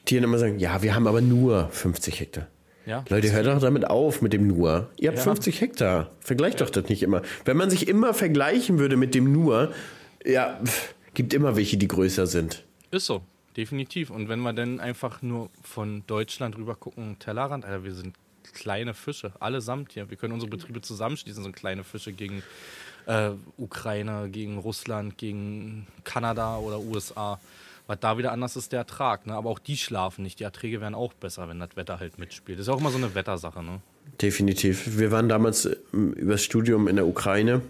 die 0.09 0.15
dann 0.15 0.25
immer 0.25 0.39
sagen, 0.39 0.59
ja, 0.59 0.83
wir 0.83 0.95
haben 0.95 1.07
aber 1.07 1.21
nur 1.21 1.69
50 1.71 2.21
Hektar. 2.21 2.47
Ja, 2.87 3.05
Leute, 3.11 3.31
hört 3.33 3.47
doch 3.47 3.61
damit 3.61 3.87
auf 3.87 4.23
mit 4.23 4.33
dem 4.33 4.47
nur. 4.47 4.89
Ihr 4.97 5.09
habt 5.09 5.19
ja. 5.19 5.25
50 5.25 5.61
Hektar. 5.61 6.11
Vergleicht 6.21 6.61
ja. 6.61 6.67
doch 6.67 6.73
das 6.73 6.89
nicht 6.89 7.03
immer. 7.03 7.21
Wenn 7.45 7.59
man 7.59 7.69
sich 7.69 7.87
immer 7.87 8.15
vergleichen 8.15 8.79
würde 8.79 8.97
mit 8.97 9.15
dem 9.15 9.31
nur, 9.31 9.73
ja, 10.25 10.61
gibt 11.15 11.35
immer 11.35 11.57
welche, 11.57 11.77
die 11.77 11.89
größer 11.89 12.27
sind. 12.27 12.65
Ist 12.91 13.07
so, 13.07 13.23
definitiv. 13.57 14.11
Und 14.11 14.29
wenn 14.29 14.41
wir 14.41 14.53
dann 14.53 14.81
einfach 14.81 15.23
nur 15.23 15.51
von 15.63 16.05
Deutschland 16.07 16.57
rüber 16.57 16.75
gucken, 16.75 17.17
Tellerrand, 17.19 17.65
Alter, 17.65 17.85
wir 17.85 17.95
sind 17.95 18.15
kleine 18.55 18.95
Fische, 18.95 19.33
allesamt 19.41 19.93
hier. 19.93 20.09
Wir 20.11 20.17
können 20.17 20.33
unsere 20.33 20.51
Betriebe 20.51 20.81
zusammenschließen, 20.81 21.43
so 21.43 21.53
kleine 21.53 21.85
Fische 21.85 22.13
gegen 22.13 22.43
äh, 23.07 23.31
Ukraine, 23.57 24.29
gegen 24.31 24.59
Russland, 24.59 25.19
gegen 25.19 25.87
Kanada 26.05 26.59
oder 26.59 26.81
USA. 26.81 27.41
Was 27.87 28.01
da 28.01 28.19
wieder 28.19 28.33
anders 28.33 28.57
ist, 28.57 28.73
der 28.73 28.81
Ertrag. 28.81 29.27
Ne? 29.27 29.35
Aber 29.35 29.51
auch 29.51 29.59
die 29.59 29.77
schlafen 29.77 30.23
nicht. 30.23 30.41
Die 30.41 30.45
Erträge 30.45 30.81
werden 30.81 30.95
auch 30.95 31.15
besser, 31.15 31.49
wenn 31.49 31.59
das 31.59 31.71
Wetter 31.75 31.99
halt 32.01 32.19
mitspielt. 32.19 32.59
Das 32.59 32.67
ist 32.67 32.73
auch 32.73 32.81
immer 32.81 32.91
so 32.91 32.99
eine 32.99 33.15
Wettersache. 33.15 33.63
Ne? 33.63 33.81
Definitiv. 34.21 34.99
Wir 34.99 35.11
waren 35.11 35.29
damals 35.29 35.65
äh, 35.65 35.77
übers 35.93 36.43
Studium 36.43 36.87
in 36.87 36.97
der 36.97 37.07
Ukraine 37.07 37.63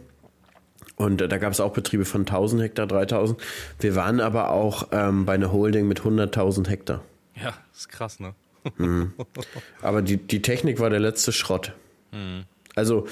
und 0.98 1.22
äh, 1.22 1.28
da 1.28 1.38
gab 1.38 1.52
es 1.52 1.60
auch 1.60 1.72
Betriebe 1.72 2.04
von 2.04 2.22
1000 2.22 2.62
Hektar, 2.62 2.86
3000. 2.86 3.40
Wir 3.80 3.94
waren 3.94 4.20
aber 4.20 4.50
auch 4.50 4.88
ähm, 4.92 5.24
bei 5.24 5.34
einer 5.34 5.52
Holding 5.52 5.86
mit 5.88 6.00
100.000 6.00 6.68
Hektar. 6.68 7.02
Ja, 7.40 7.54
ist 7.72 7.88
krass, 7.88 8.20
ne? 8.20 8.34
Mhm. 8.76 9.12
Aber 9.80 10.02
die, 10.02 10.16
die 10.16 10.42
Technik 10.42 10.80
war 10.80 10.90
der 10.90 11.00
letzte 11.00 11.32
Schrott. 11.32 11.72
Mhm. 12.12 12.44
Also 12.74 13.06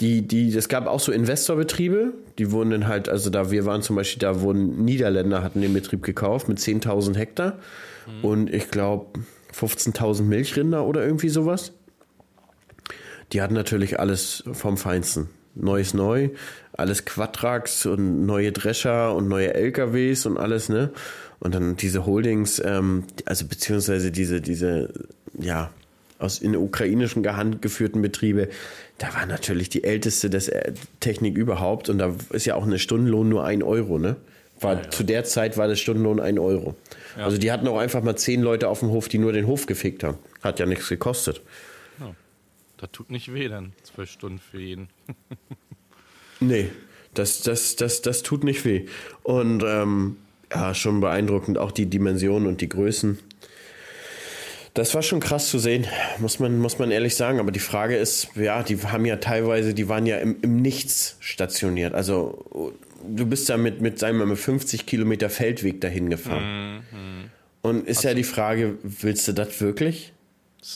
die, 0.00 0.26
die, 0.26 0.54
es 0.54 0.68
gab 0.68 0.86
auch 0.86 1.00
so 1.00 1.12
Investorbetriebe, 1.12 2.14
die 2.38 2.50
wurden 2.52 2.70
dann 2.70 2.86
halt, 2.86 3.08
also 3.08 3.30
da 3.30 3.50
wir 3.50 3.64
waren 3.64 3.82
zum 3.82 3.96
Beispiel, 3.96 4.20
da 4.20 4.40
wurden 4.40 4.84
Niederländer 4.84 5.42
hatten 5.42 5.60
den 5.60 5.74
Betrieb 5.74 6.02
gekauft 6.02 6.48
mit 6.48 6.58
10.000 6.58 7.16
Hektar 7.16 7.58
mhm. 8.06 8.24
und 8.24 8.54
ich 8.54 8.70
glaube 8.70 9.20
15.000 9.52 10.22
Milchrinder 10.22 10.84
oder 10.84 11.04
irgendwie 11.04 11.28
sowas. 11.28 11.72
Die 13.32 13.42
hatten 13.42 13.54
natürlich 13.54 13.98
alles 13.98 14.44
vom 14.52 14.76
Feinsten. 14.76 15.28
Neues 15.54 15.94
neu, 15.94 16.30
alles 16.72 17.04
Quadrax 17.04 17.86
und 17.86 18.26
neue 18.26 18.52
Drescher 18.52 19.14
und 19.14 19.28
neue 19.28 19.54
LKWs 19.54 20.26
und 20.26 20.36
alles, 20.36 20.68
ne? 20.68 20.90
Und 21.40 21.54
dann 21.54 21.76
diese 21.76 22.06
Holdings, 22.06 22.60
ähm, 22.64 23.04
also 23.24 23.46
beziehungsweise 23.46 24.10
diese, 24.10 24.40
diese, 24.40 24.92
ja, 25.38 25.70
aus 26.18 26.38
in 26.38 26.56
ukrainischen 26.56 27.26
Hand 27.36 27.60
geführten 27.60 28.00
Betriebe, 28.02 28.48
da 28.98 29.12
war 29.14 29.26
natürlich 29.26 29.68
die 29.68 29.84
älteste 29.84 30.30
des 30.30 30.48
äh, 30.48 30.72
Technik 31.00 31.36
überhaupt 31.36 31.88
und 31.88 31.98
da 31.98 32.14
ist 32.30 32.46
ja 32.46 32.54
auch 32.54 32.64
eine 32.64 32.78
Stundenlohn 32.78 33.28
nur 33.28 33.44
ein 33.44 33.62
Euro, 33.62 33.98
ne? 33.98 34.16
War, 34.60 34.74
ja, 34.74 34.82
ja. 34.82 34.90
Zu 34.90 35.02
der 35.04 35.24
Zeit 35.24 35.58
war 35.58 35.68
der 35.68 35.76
Stundenlohn 35.76 36.20
ein 36.20 36.38
Euro. 36.38 36.76
Ja. 37.16 37.24
Also 37.24 37.38
die 37.38 37.50
hatten 37.50 37.66
auch 37.68 37.78
einfach 37.78 38.02
mal 38.02 38.16
zehn 38.16 38.40
Leute 38.40 38.68
auf 38.68 38.80
dem 38.80 38.90
Hof, 38.90 39.08
die 39.08 39.18
nur 39.18 39.32
den 39.32 39.46
Hof 39.46 39.66
gefickt 39.66 40.04
haben. 40.04 40.18
Hat 40.42 40.60
ja 40.60 40.66
nichts 40.66 40.88
gekostet. 40.88 41.42
Das 42.84 42.92
tut 42.92 43.10
nicht 43.10 43.32
weh 43.32 43.48
dann, 43.48 43.72
zwölf 43.82 44.10
Stunden 44.10 44.38
für 44.38 44.60
jeden. 44.60 44.90
nee, 46.40 46.68
das, 47.14 47.40
das, 47.40 47.76
das, 47.76 48.02
das 48.02 48.22
tut 48.22 48.44
nicht 48.44 48.66
weh. 48.66 48.84
Und 49.22 49.64
ähm, 49.66 50.18
ja, 50.52 50.74
schon 50.74 51.00
beeindruckend, 51.00 51.56
auch 51.56 51.72
die 51.72 51.86
Dimensionen 51.86 52.46
und 52.46 52.60
die 52.60 52.68
Größen. 52.68 53.18
Das 54.74 54.94
war 54.94 55.02
schon 55.02 55.20
krass 55.20 55.48
zu 55.48 55.58
sehen, 55.58 55.86
muss 56.18 56.40
man, 56.40 56.58
muss 56.58 56.78
man 56.78 56.90
ehrlich 56.90 57.16
sagen. 57.16 57.40
Aber 57.40 57.52
die 57.52 57.58
Frage 57.58 57.96
ist, 57.96 58.36
ja, 58.36 58.62
die 58.62 58.76
haben 58.78 59.06
ja 59.06 59.16
teilweise, 59.16 59.72
die 59.72 59.88
waren 59.88 60.04
ja 60.04 60.18
im, 60.18 60.36
im 60.42 60.60
Nichts 60.60 61.16
stationiert. 61.20 61.94
Also 61.94 62.74
du 63.02 63.24
bist 63.24 63.48
da 63.48 63.56
mit, 63.56 63.80
mit 63.80 63.98
sagen 63.98 64.18
wir 64.18 64.26
mal, 64.26 64.36
50 64.36 64.84
Kilometer 64.84 65.30
Feldweg 65.30 65.80
dahin 65.80 66.10
gefahren. 66.10 66.84
Mhm. 66.92 67.30
Und 67.62 67.88
ist 67.88 67.98
also, 67.98 68.08
ja 68.08 68.14
die 68.14 68.24
Frage, 68.24 68.76
willst 68.82 69.26
du 69.26 69.32
das 69.32 69.58
wirklich? 69.62 70.12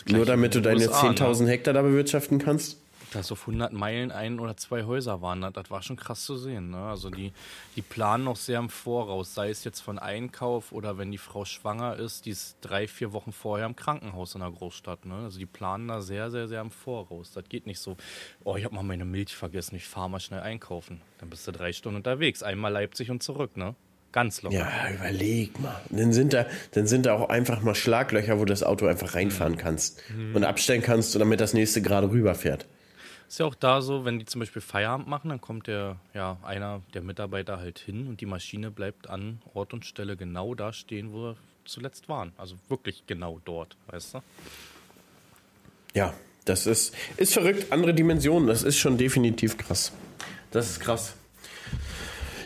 Nur 0.06 0.26
damit 0.26 0.54
du 0.54 0.60
deine 0.60 0.86
10.000 0.86 1.44
ne? 1.44 1.50
Hektar 1.50 1.74
da 1.74 1.82
bewirtschaften 1.82 2.38
kannst? 2.38 2.78
Dass 3.12 3.32
auf 3.32 3.48
100 3.48 3.72
Meilen 3.72 4.12
ein 4.12 4.38
oder 4.38 4.54
zwei 4.58 4.84
Häuser 4.84 5.22
waren, 5.22 5.40
das 5.40 5.70
war 5.70 5.82
schon 5.82 5.96
krass 5.96 6.26
zu 6.26 6.36
sehen. 6.36 6.70
Ne? 6.70 6.76
Also 6.76 7.08
die, 7.08 7.32
die 7.74 7.80
planen 7.80 8.24
noch 8.24 8.36
sehr 8.36 8.58
im 8.58 8.68
Voraus, 8.68 9.32
sei 9.34 9.48
es 9.48 9.64
jetzt 9.64 9.80
von 9.80 9.98
Einkauf 9.98 10.72
oder 10.72 10.98
wenn 10.98 11.10
die 11.10 11.16
Frau 11.16 11.46
schwanger 11.46 11.96
ist, 11.96 12.26
die 12.26 12.30
ist 12.30 12.58
drei, 12.60 12.86
vier 12.86 13.14
Wochen 13.14 13.32
vorher 13.32 13.64
im 13.64 13.76
Krankenhaus 13.76 14.34
in 14.34 14.42
der 14.42 14.50
Großstadt. 14.50 15.06
Ne? 15.06 15.14
Also 15.14 15.38
die 15.38 15.46
planen 15.46 15.88
da 15.88 16.02
sehr, 16.02 16.30
sehr, 16.30 16.48
sehr 16.48 16.60
im 16.60 16.70
Voraus. 16.70 17.32
Das 17.32 17.48
geht 17.48 17.66
nicht 17.66 17.80
so, 17.80 17.96
oh, 18.44 18.56
ich 18.56 18.66
habe 18.66 18.74
mal 18.74 18.82
meine 18.82 19.06
Milch 19.06 19.34
vergessen, 19.34 19.76
ich 19.76 19.86
fahre 19.86 20.10
mal 20.10 20.20
schnell 20.20 20.40
einkaufen. 20.40 21.00
Dann 21.16 21.30
bist 21.30 21.48
du 21.48 21.52
drei 21.52 21.72
Stunden 21.72 21.96
unterwegs, 21.96 22.42
einmal 22.42 22.72
Leipzig 22.72 23.10
und 23.10 23.22
zurück, 23.22 23.56
ne? 23.56 23.74
Ganz 24.12 24.42
locker. 24.42 24.56
Ja, 24.56 24.90
überleg 24.90 25.60
mal. 25.60 25.80
Dann 25.90 26.12
sind 26.12 26.32
da, 26.32 26.46
dann 26.72 26.86
sind 26.86 27.06
da 27.06 27.14
auch 27.14 27.28
einfach 27.28 27.62
mal 27.62 27.74
Schlaglöcher, 27.74 28.36
wo 28.38 28.44
du 28.44 28.52
das 28.52 28.62
Auto 28.62 28.86
einfach 28.86 29.14
reinfahren 29.14 29.52
mhm. 29.54 29.58
kannst 29.58 30.02
mhm. 30.10 30.34
und 30.34 30.44
abstellen 30.44 30.82
kannst, 30.82 31.14
damit 31.14 31.40
das 31.40 31.52
nächste 31.52 31.82
gerade 31.82 32.10
rüberfährt. 32.10 32.66
Ist 33.28 33.40
ja 33.40 33.44
auch 33.44 33.54
da 33.54 33.82
so, 33.82 34.06
wenn 34.06 34.18
die 34.18 34.24
zum 34.24 34.38
Beispiel 34.38 34.62
Feierabend 34.62 35.06
machen, 35.06 35.28
dann 35.28 35.40
kommt 35.40 35.66
der, 35.66 35.96
ja, 36.14 36.38
einer 36.42 36.80
der 36.94 37.02
Mitarbeiter 37.02 37.58
halt 37.58 37.78
hin 37.78 38.08
und 38.08 38.22
die 38.22 38.26
Maschine 38.26 38.70
bleibt 38.70 39.10
an 39.10 39.42
Ort 39.52 39.74
und 39.74 39.84
Stelle 39.84 40.16
genau 40.16 40.54
da 40.54 40.72
stehen, 40.72 41.12
wo 41.12 41.18
wir 41.18 41.36
zuletzt 41.66 42.08
waren. 42.08 42.32
Also 42.38 42.56
wirklich 42.68 43.04
genau 43.06 43.40
dort, 43.44 43.76
weißt 43.88 44.14
du? 44.14 44.22
Ja, 45.94 46.14
das 46.46 46.66
ist, 46.66 46.94
ist 47.18 47.34
verrückt. 47.34 47.70
Andere 47.70 47.92
Dimensionen, 47.92 48.48
das 48.48 48.62
ist 48.62 48.78
schon 48.78 48.96
definitiv 48.96 49.58
krass. 49.58 49.92
Das 50.50 50.70
ist 50.70 50.80
krass. 50.80 51.14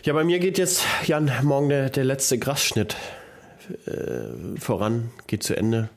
Ja, 0.03 0.11
bei 0.11 0.25
mir 0.25 0.39
geht 0.39 0.57
jetzt, 0.57 0.85
Jan, 1.05 1.31
morgen 1.43 1.69
der, 1.69 1.89
der 1.89 2.03
letzte 2.03 2.37
Grasschnitt 2.37 2.97
äh, 3.85 4.59
voran, 4.59 5.11
geht 5.27 5.43
zu 5.43 5.55
Ende. 5.55 5.89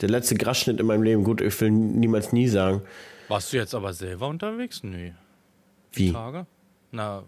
Der 0.00 0.08
letzte 0.08 0.36
Grasschnitt 0.36 0.80
in 0.80 0.86
meinem 0.86 1.02
Leben. 1.02 1.22
Gut, 1.22 1.42
ich 1.42 1.60
will 1.60 1.70
niemals 1.70 2.32
nie 2.32 2.48
sagen. 2.48 2.80
Warst 3.28 3.52
du 3.52 3.58
jetzt 3.58 3.74
aber 3.74 3.92
selber 3.92 4.28
unterwegs? 4.28 4.82
Nee. 4.82 5.12
Wie? 5.92 6.12
Tage? 6.12 6.46
Na, 6.92 7.24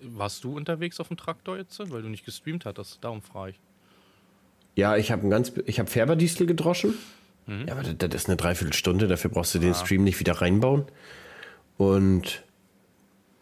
warst 0.00 0.44
du 0.44 0.56
unterwegs 0.56 0.98
auf 0.98 1.08
dem 1.08 1.18
Traktor 1.18 1.58
jetzt, 1.58 1.78
weil 1.90 2.00
du 2.00 2.08
nicht 2.08 2.24
gestreamt 2.24 2.64
hattest? 2.64 3.04
Darum 3.04 3.20
frage 3.20 3.50
ich. 3.50 3.60
Ja, 4.76 4.96
ich 4.96 5.12
habe 5.12 5.28
ganz, 5.28 5.52
ich 5.66 5.78
habe 5.78 5.90
Färberdistel 5.90 6.46
gedroschen. 6.46 6.94
Mhm. 7.44 7.66
Ja, 7.66 7.74
aber 7.74 7.82
das, 7.82 7.96
das, 7.98 8.22
ist 8.22 8.28
eine 8.28 8.38
Dreiviertelstunde, 8.38 9.08
dafür 9.08 9.30
brauchst 9.30 9.54
du 9.54 9.58
den 9.58 9.72
ah. 9.72 9.74
Stream 9.74 10.04
nicht 10.04 10.20
wieder 10.20 10.40
reinbauen. 10.40 10.86
Und 11.76 12.42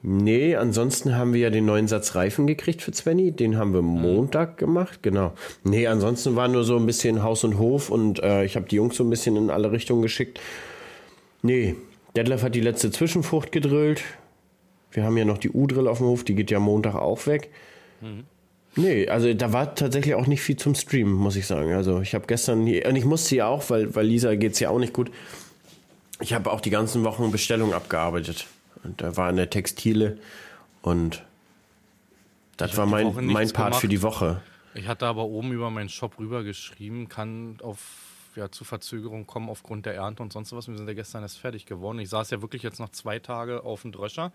nee, 0.03 0.57
ansonsten 0.57 1.17
haben 1.17 1.33
wir 1.33 1.41
ja 1.41 1.51
den 1.51 1.67
neuen 1.67 1.89
Satz 1.89 2.15
Reifen 2.15 2.47
gekriegt 2.47 2.83
für 2.83 2.93
Svenny. 2.93 3.33
Den 3.33 3.57
haben 3.57 3.73
wir 3.73 3.83
mhm. 3.83 4.01
Montag 4.01 4.59
gemacht, 4.59 5.03
genau. 5.03 5.33
Nee, 5.65 5.87
ansonsten 5.87 6.37
war 6.37 6.49
nur 6.49 6.65
so 6.65 6.77
ein 6.77 6.87
bisschen 6.87 7.23
Haus 7.23 7.45
und 7.45 7.59
Hof 7.59 7.91
und 7.91 8.23
äh, 8.23 8.45
ich 8.45 8.57
habe 8.57 8.67
die 8.67 8.77
Jungs 8.77 8.97
so 8.97 9.05
ein 9.05 9.11
bisschen 9.11 9.37
in 9.37 9.51
alle 9.51 9.73
Richtungen 9.73 10.03
geschickt. 10.03 10.41
Nee, 11.43 11.77
Detlef 12.17 12.43
hat 12.43 12.55
die 12.55 12.61
letzte 12.61 12.91
Zwischenfrucht 12.91 13.53
gedrillt. 13.53 14.03
Wir 14.91 15.05
haben 15.05 15.17
ja 15.17 15.25
noch 15.25 15.39
die 15.39 15.51
U-Drill 15.51 15.89
auf 15.89 15.99
dem 15.99 16.07
Hof, 16.07 16.25
die 16.25 16.35
geht 16.35 16.51
ja 16.51 16.59
Montag 16.59 16.95
auch 16.95 17.27
weg. 17.27 17.51
Mhm. 18.01 18.25
Nee, 18.77 19.09
also 19.09 19.33
da 19.33 19.53
war 19.53 19.75
tatsächlich 19.75 20.15
auch 20.15 20.27
nicht 20.27 20.43
viel 20.43 20.57
zum 20.57 20.75
Streamen, 20.75 21.15
muss 21.15 21.37
ich 21.37 21.47
sagen. 21.47 21.73
Also 21.73 22.03
ich 22.03 22.15
habe 22.15 22.27
gestern, 22.27 22.61
und 22.61 22.97
ich 22.97 23.05
musste 23.07 23.37
ja 23.37 23.47
auch, 23.47 23.69
weil, 23.71 23.95
weil 23.95 24.07
Lisa 24.07 24.35
geht's 24.35 24.61
ja 24.61 24.69
auch 24.69 24.79
nicht 24.79 24.93
gut. 24.93 25.11
Ich 26.21 26.35
habe 26.35 26.51
auch 26.51 26.61
die 26.61 26.71
ganzen 26.71 27.05
Wochen 27.05 27.31
Bestellungen 27.31 27.75
abgearbeitet. 27.75 28.47
Und 28.87 29.03
da 29.03 29.17
war 29.17 29.29
eine 29.29 29.51
Textile 29.51 30.19
und 30.81 31.25
das 32.57 32.71
ich 32.71 32.77
war 32.77 32.87
mein, 32.87 33.13
mein 33.27 33.51
Part 33.51 33.71
gemacht. 33.71 33.81
für 33.81 33.89
die 33.89 34.01
Woche. 34.01 34.41
Ich 34.75 34.87
hatte 34.87 35.07
aber 35.07 35.25
oben 35.25 35.53
über 35.53 35.71
meinen 35.71 35.89
Shop 35.89 36.19
rüber 36.19 36.45
geschrieben, 36.45 37.09
kann 37.09 37.59
auf 37.63 37.79
ja, 38.37 38.51
zu 38.51 38.65
Verzögerungen 38.65 39.27
kommen 39.27 39.49
aufgrund 39.49 39.87
der 39.87 39.95
Ernte 39.95 40.23
und 40.23 40.33
sonst 40.33 40.53
was. 40.53 40.69
Wir 40.69 40.77
sind 40.77 40.87
ja 40.87 40.95
gestern 40.95 41.23
erst 41.23 41.39
fertig 41.39 41.65
geworden. 41.67 41.99
Ich 41.99 42.11
saß 42.11 42.31
ja 42.31 42.43
wirklich 42.43 42.63
jetzt 42.63 42.79
noch 42.79 42.91
zwei 42.91 43.19
Tage 43.19 43.65
auf 43.65 43.83
dem 43.83 43.93
Dröscher. 43.93 44.31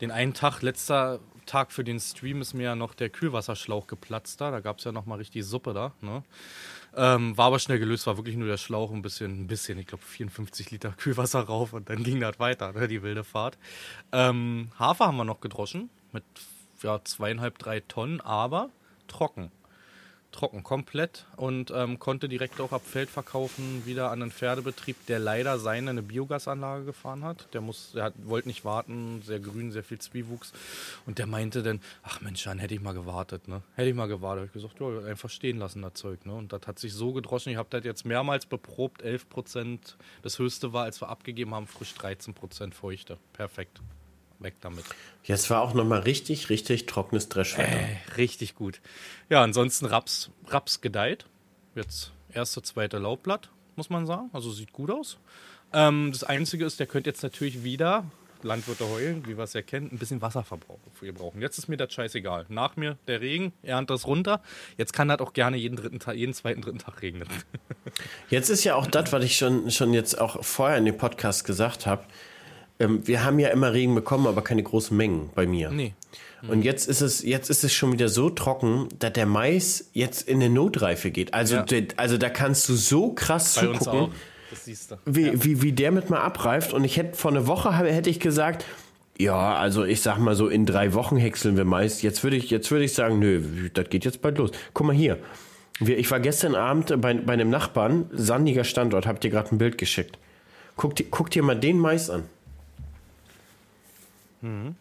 Den 0.00 0.10
einen 0.10 0.32
Tag, 0.32 0.62
letzter 0.62 1.20
Tag 1.44 1.70
für 1.70 1.84
den 1.84 2.00
Stream, 2.00 2.40
ist 2.40 2.54
mir 2.54 2.62
ja 2.62 2.74
noch 2.74 2.94
der 2.94 3.10
Kühlwasserschlauch 3.10 3.86
geplatzt 3.86 4.40
da. 4.40 4.50
Da 4.50 4.60
gab 4.60 4.78
es 4.78 4.84
ja 4.84 4.92
noch 4.92 5.04
mal 5.04 5.16
richtig 5.16 5.44
Suppe 5.44 5.74
da. 5.74 5.92
Ne? 6.00 6.22
Ähm, 6.94 7.36
war 7.38 7.46
aber 7.46 7.58
schnell 7.58 7.78
gelöst, 7.78 8.06
war 8.06 8.16
wirklich 8.16 8.36
nur 8.36 8.48
der 8.48 8.58
Schlauch 8.58 8.92
ein 8.92 9.02
bisschen, 9.02 9.42
ein 9.42 9.46
bisschen, 9.46 9.78
ich 9.78 9.86
glaube 9.86 10.04
54 10.04 10.70
Liter 10.70 10.90
Kühlwasser 10.96 11.40
rauf 11.40 11.72
und 11.72 11.88
dann 11.88 12.02
ging 12.02 12.20
das 12.20 12.38
weiter, 12.38 12.72
ne, 12.72 12.88
die 12.88 13.02
wilde 13.02 13.24
Fahrt. 13.24 13.58
Ähm, 14.12 14.70
Hafer 14.78 15.06
haben 15.06 15.16
wir 15.16 15.24
noch 15.24 15.40
gedroschen 15.40 15.90
mit 16.12 16.24
ja, 16.82 17.02
zweieinhalb, 17.02 17.58
drei 17.58 17.80
Tonnen, 17.80 18.20
aber 18.20 18.70
trocken 19.08 19.50
trocken 20.32 20.62
komplett 20.62 21.26
und 21.36 21.70
ähm, 21.74 21.98
konnte 21.98 22.28
direkt 22.28 22.60
auch 22.60 22.72
ab 22.72 22.82
Feld 22.84 23.10
verkaufen 23.10 23.82
wieder 23.86 24.10
an 24.10 24.22
einen 24.22 24.30
Pferdebetrieb, 24.30 25.06
der 25.06 25.18
leider 25.18 25.58
seine 25.58 25.90
eine 25.90 26.02
Biogasanlage 26.02 26.84
gefahren 26.84 27.22
hat. 27.22 27.48
Der 27.52 27.60
muss, 27.60 27.92
der 27.92 28.04
hat, 28.04 28.14
wollte 28.24 28.48
nicht 28.48 28.64
warten, 28.64 29.22
sehr 29.24 29.38
grün, 29.38 29.70
sehr 29.70 29.84
viel 29.84 29.98
Zwiewuchs 29.98 30.52
und 31.06 31.18
der 31.18 31.26
meinte 31.26 31.62
dann, 31.62 31.80
ach 32.02 32.20
Mensch, 32.20 32.42
dann 32.44 32.58
hätte 32.58 32.74
ich 32.74 32.80
mal 32.80 32.94
gewartet, 32.94 33.46
ne? 33.48 33.62
Hätte 33.74 33.90
ich 33.90 33.94
mal 33.94 34.08
gewartet. 34.08 34.46
Ich 34.46 34.52
gesagt, 34.52 34.80
ja, 34.80 35.04
einfach 35.04 35.30
stehen 35.30 35.58
lassen 35.58 35.82
das 35.82 35.94
Zeug, 35.94 36.26
ne? 36.26 36.34
Und 36.34 36.52
das 36.52 36.66
hat 36.66 36.78
sich 36.78 36.92
so 36.92 37.12
gedroschen. 37.12 37.52
Ich 37.52 37.58
habe 37.58 37.68
das 37.70 37.84
jetzt 37.84 38.04
mehrmals 38.04 38.46
beprobt, 38.46 39.02
11 39.02 39.28
Prozent. 39.28 39.96
Das 40.22 40.38
höchste 40.38 40.72
war, 40.72 40.84
als 40.84 41.00
wir 41.00 41.08
abgegeben 41.08 41.54
haben, 41.54 41.66
frisch 41.66 41.94
13 41.94 42.34
Prozent 42.34 42.74
Feuchte. 42.74 43.18
Perfekt 43.32 43.80
weg 44.42 44.54
damit. 44.60 44.84
Jetzt 45.24 45.50
war 45.50 45.62
auch 45.62 45.74
nochmal 45.74 46.00
richtig, 46.00 46.50
richtig 46.50 46.86
trockenes 46.86 47.28
Dreschwetter. 47.28 47.72
Äh, 47.72 47.96
richtig 48.16 48.54
gut. 48.54 48.80
Ja, 49.28 49.42
ansonsten 49.42 49.86
Raps, 49.86 50.30
Raps 50.48 50.80
gedeiht. 50.80 51.26
Jetzt 51.74 52.12
erste, 52.32 52.62
zweite 52.62 52.98
Laubblatt, 52.98 53.50
muss 53.76 53.90
man 53.90 54.06
sagen. 54.06 54.30
Also 54.32 54.50
sieht 54.50 54.72
gut 54.72 54.90
aus. 54.90 55.18
Ähm, 55.72 56.10
das 56.12 56.24
Einzige 56.24 56.64
ist, 56.64 56.80
der 56.80 56.86
könnte 56.86 57.10
jetzt 57.10 57.22
natürlich 57.22 57.64
wieder, 57.64 58.04
Landwirte 58.44 58.88
heulen, 58.88 59.24
wie 59.26 59.36
wir 59.36 59.44
es 59.44 59.52
ja 59.52 59.62
kennen, 59.62 59.90
ein 59.92 59.98
bisschen 59.98 60.20
Wasserverbrauch 60.20 60.78
für 60.92 61.06
ihr 61.06 61.14
brauchen. 61.14 61.40
Jetzt 61.40 61.58
ist 61.58 61.68
mir 61.68 61.76
das 61.76 61.92
scheißegal. 61.92 62.46
Nach 62.48 62.76
mir 62.76 62.98
der 63.06 63.20
Regen, 63.20 63.52
ernt 63.62 63.90
das 63.90 64.06
runter. 64.06 64.42
Jetzt 64.76 64.92
kann 64.92 65.08
das 65.08 65.20
auch 65.20 65.32
gerne 65.32 65.56
jeden, 65.56 65.76
dritten 65.76 66.00
Tag, 66.00 66.16
jeden 66.16 66.34
zweiten, 66.34 66.60
dritten 66.62 66.78
Tag 66.78 67.02
regnen. 67.02 67.28
Jetzt 68.30 68.48
ist 68.48 68.64
ja 68.64 68.74
auch 68.74 68.86
das, 68.86 69.12
was 69.12 69.24
ich 69.24 69.36
schon, 69.36 69.70
schon 69.70 69.94
jetzt 69.94 70.20
auch 70.20 70.44
vorher 70.44 70.78
in 70.78 70.84
dem 70.84 70.96
Podcast 70.96 71.44
gesagt 71.44 71.86
habe 71.86 72.04
ähm, 72.78 73.06
wir 73.06 73.24
haben 73.24 73.38
ja 73.38 73.48
immer 73.48 73.72
Regen 73.72 73.94
bekommen, 73.94 74.26
aber 74.26 74.42
keine 74.42 74.62
großen 74.62 74.96
Mengen 74.96 75.30
bei 75.34 75.46
mir. 75.46 75.70
Nee. 75.70 75.94
Und 76.48 76.62
jetzt 76.62 76.88
ist 76.88 77.00
es, 77.00 77.22
jetzt 77.22 77.50
ist 77.50 77.62
es 77.62 77.72
schon 77.72 77.92
wieder 77.92 78.08
so 78.08 78.28
trocken, 78.28 78.88
dass 78.98 79.12
der 79.12 79.26
Mais 79.26 79.90
jetzt 79.92 80.28
in 80.28 80.42
eine 80.42 80.50
Notreife 80.50 81.10
geht. 81.12 81.34
Also, 81.34 81.56
ja. 81.56 81.62
de, 81.62 81.88
also 81.96 82.18
da 82.18 82.30
kannst 82.30 82.68
du 82.68 82.74
so 82.74 83.12
krass 83.12 83.54
bei 83.54 83.60
zugucken, 83.60 84.12
Wie, 85.04 85.26
ja. 85.26 85.32
wie, 85.34 85.62
wie 85.62 85.72
der 85.72 85.92
mit 85.92 86.10
mal 86.10 86.20
abreift. 86.20 86.72
Und 86.72 86.82
ich 86.84 86.96
hätte 86.96 87.16
vor 87.16 87.30
einer 87.30 87.46
Woche 87.46 87.72
hätte 87.72 88.10
ich 88.10 88.18
gesagt, 88.18 88.64
ja, 89.18 89.54
also 89.54 89.84
ich 89.84 90.00
sag 90.00 90.18
mal 90.18 90.34
so, 90.34 90.48
in 90.48 90.66
drei 90.66 90.94
Wochen 90.94 91.16
häckseln 91.16 91.56
wir 91.56 91.64
Mais. 91.64 92.02
Jetzt 92.02 92.24
würde 92.24 92.36
ich, 92.36 92.50
jetzt 92.50 92.70
würde 92.72 92.84
ich 92.84 92.92
sagen, 92.92 93.20
nö, 93.20 93.70
das 93.72 93.88
geht 93.88 94.04
jetzt 94.04 94.20
bald 94.20 94.38
los. 94.38 94.50
Guck 94.74 94.86
mal 94.88 94.96
hier. 94.96 95.18
Ich 95.78 96.10
war 96.10 96.18
gestern 96.18 96.54
Abend 96.56 97.00
bei, 97.00 97.14
bei 97.14 97.32
einem 97.32 97.50
Nachbarn, 97.50 98.06
sandiger 98.12 98.64
Standort, 98.64 99.06
hab 99.06 99.20
dir 99.20 99.30
gerade 99.30 99.54
ein 99.54 99.58
Bild 99.58 99.78
geschickt. 99.78 100.18
Guck, 100.76 100.94
guck 101.10 101.30
dir 101.30 101.42
mal 101.42 101.54
den 101.54 101.78
Mais 101.78 102.10
an. 102.10 102.24
Mhm. 104.42 104.76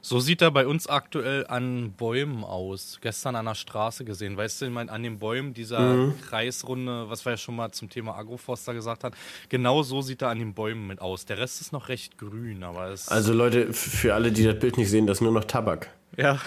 So 0.00 0.20
sieht 0.20 0.40
er 0.40 0.50
bei 0.50 0.66
uns 0.66 0.86
aktuell 0.86 1.46
an 1.46 1.92
Bäumen 1.92 2.44
aus. 2.44 2.98
Gestern 3.02 3.36
an 3.36 3.46
der 3.46 3.54
Straße 3.54 4.04
gesehen. 4.04 4.36
Weißt 4.36 4.60
du, 4.60 4.66
ich 4.66 4.70
meine, 4.70 4.90
an 4.90 5.02
den 5.02 5.18
Bäumen 5.18 5.52
dieser 5.54 5.80
mhm. 5.80 6.20
Kreisrunde, 6.22 7.10
was 7.10 7.24
wir 7.24 7.32
ja 7.32 7.36
schon 7.36 7.56
mal 7.56 7.70
zum 7.72 7.90
Thema 7.90 8.16
Agroforster 8.16 8.74
gesagt 8.74 9.04
haben, 9.04 9.14
genau 9.48 9.82
so 9.82 10.00
sieht 10.00 10.22
er 10.22 10.28
an 10.28 10.38
den 10.38 10.54
Bäumen 10.54 10.86
mit 10.86 11.00
aus. 11.00 11.26
Der 11.26 11.38
Rest 11.38 11.60
ist 11.60 11.72
noch 11.72 11.88
recht 11.88 12.16
grün, 12.18 12.62
aber 12.62 12.90
es. 12.90 13.08
Also 13.08 13.32
Leute, 13.32 13.72
für 13.72 14.14
alle, 14.14 14.32
die 14.32 14.44
das 14.44 14.58
Bild 14.58 14.78
nicht 14.78 14.88
sehen, 14.88 15.06
das 15.06 15.18
ist 15.18 15.22
nur 15.22 15.32
noch 15.32 15.44
Tabak. 15.44 15.90
Ja. 16.16 16.40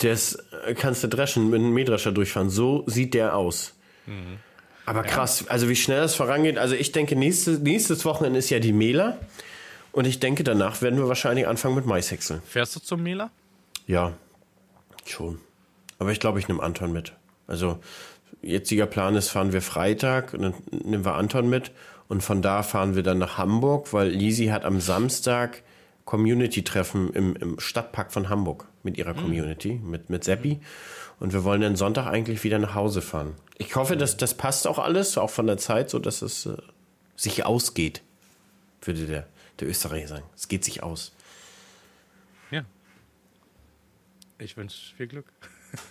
Das 0.00 0.34
äh, 0.66 0.74
kannst 0.74 1.02
du 1.02 1.08
dreschen, 1.08 1.50
mit 1.50 1.60
einem 1.60 1.72
Mähdrescher 1.72 2.12
durchfahren. 2.12 2.50
So 2.50 2.84
sieht 2.86 3.14
der 3.14 3.34
aus. 3.34 3.74
Mhm. 4.06 4.38
Aber 4.86 5.02
krass, 5.02 5.46
also 5.48 5.68
wie 5.68 5.76
schnell 5.76 6.00
das 6.00 6.14
vorangeht. 6.14 6.56
Also 6.56 6.74
ich 6.74 6.92
denke, 6.92 7.14
nächste, 7.14 7.58
nächstes 7.58 8.06
Wochenende 8.06 8.38
ist 8.38 8.48
ja 8.48 8.58
die 8.58 8.72
Mähler. 8.72 9.18
Und 9.92 10.06
ich 10.06 10.20
denke, 10.20 10.44
danach 10.44 10.82
werden 10.82 10.98
wir 10.98 11.08
wahrscheinlich 11.08 11.46
anfangen 11.46 11.74
mit 11.74 11.86
Maishäckseln. 11.86 12.42
Fährst 12.42 12.76
du 12.76 12.80
zum 12.80 13.02
Mähler? 13.02 13.30
Ja, 13.86 14.12
schon. 15.04 15.40
Aber 15.98 16.12
ich 16.12 16.20
glaube, 16.20 16.38
ich 16.38 16.48
nehme 16.48 16.62
Anton 16.62 16.92
mit. 16.92 17.14
Also, 17.46 17.78
jetziger 18.42 18.86
Plan 18.86 19.16
ist, 19.16 19.30
fahren 19.30 19.52
wir 19.52 19.62
Freitag 19.62 20.34
und 20.34 20.42
dann 20.42 20.54
nehmen 20.70 21.04
wir 21.04 21.14
Anton 21.14 21.48
mit. 21.48 21.72
Und 22.08 22.22
von 22.22 22.42
da 22.42 22.62
fahren 22.62 22.94
wir 22.94 23.02
dann 23.02 23.18
nach 23.18 23.38
Hamburg, 23.38 23.92
weil 23.92 24.08
Lisi 24.08 24.46
hat 24.46 24.64
am 24.64 24.80
Samstag 24.80 25.62
Community-Treffen 26.04 27.12
im, 27.12 27.36
im 27.36 27.60
Stadtpark 27.60 28.12
von 28.12 28.30
Hamburg 28.30 28.66
mit 28.82 28.96
ihrer 28.96 29.12
mhm. 29.12 29.18
Community, 29.18 29.80
mit, 29.84 30.08
mit 30.08 30.24
Seppi. 30.24 30.60
Und 31.20 31.32
wir 31.32 31.44
wollen 31.44 31.60
dann 31.60 31.76
Sonntag 31.76 32.06
eigentlich 32.06 32.44
wieder 32.44 32.58
nach 32.58 32.74
Hause 32.74 33.02
fahren. 33.02 33.34
Ich 33.58 33.76
hoffe, 33.76 33.96
dass 33.96 34.16
das 34.16 34.34
passt 34.34 34.66
auch 34.66 34.78
alles, 34.78 35.18
auch 35.18 35.30
von 35.30 35.46
der 35.46 35.58
Zeit, 35.58 35.90
so 35.90 35.98
dass 35.98 36.22
es 36.22 36.46
äh, 36.46 36.56
sich 37.16 37.44
ausgeht, 37.44 38.02
würde 38.80 39.04
der 39.04 39.26
der 39.60 39.68
Österreicher 39.68 40.08
sagen. 40.08 40.24
Es 40.36 40.48
geht 40.48 40.64
sich 40.64 40.82
aus. 40.82 41.12
Ja. 42.50 42.64
Ich 44.38 44.56
wünsche 44.56 44.94
viel 44.96 45.06
Glück. 45.06 45.26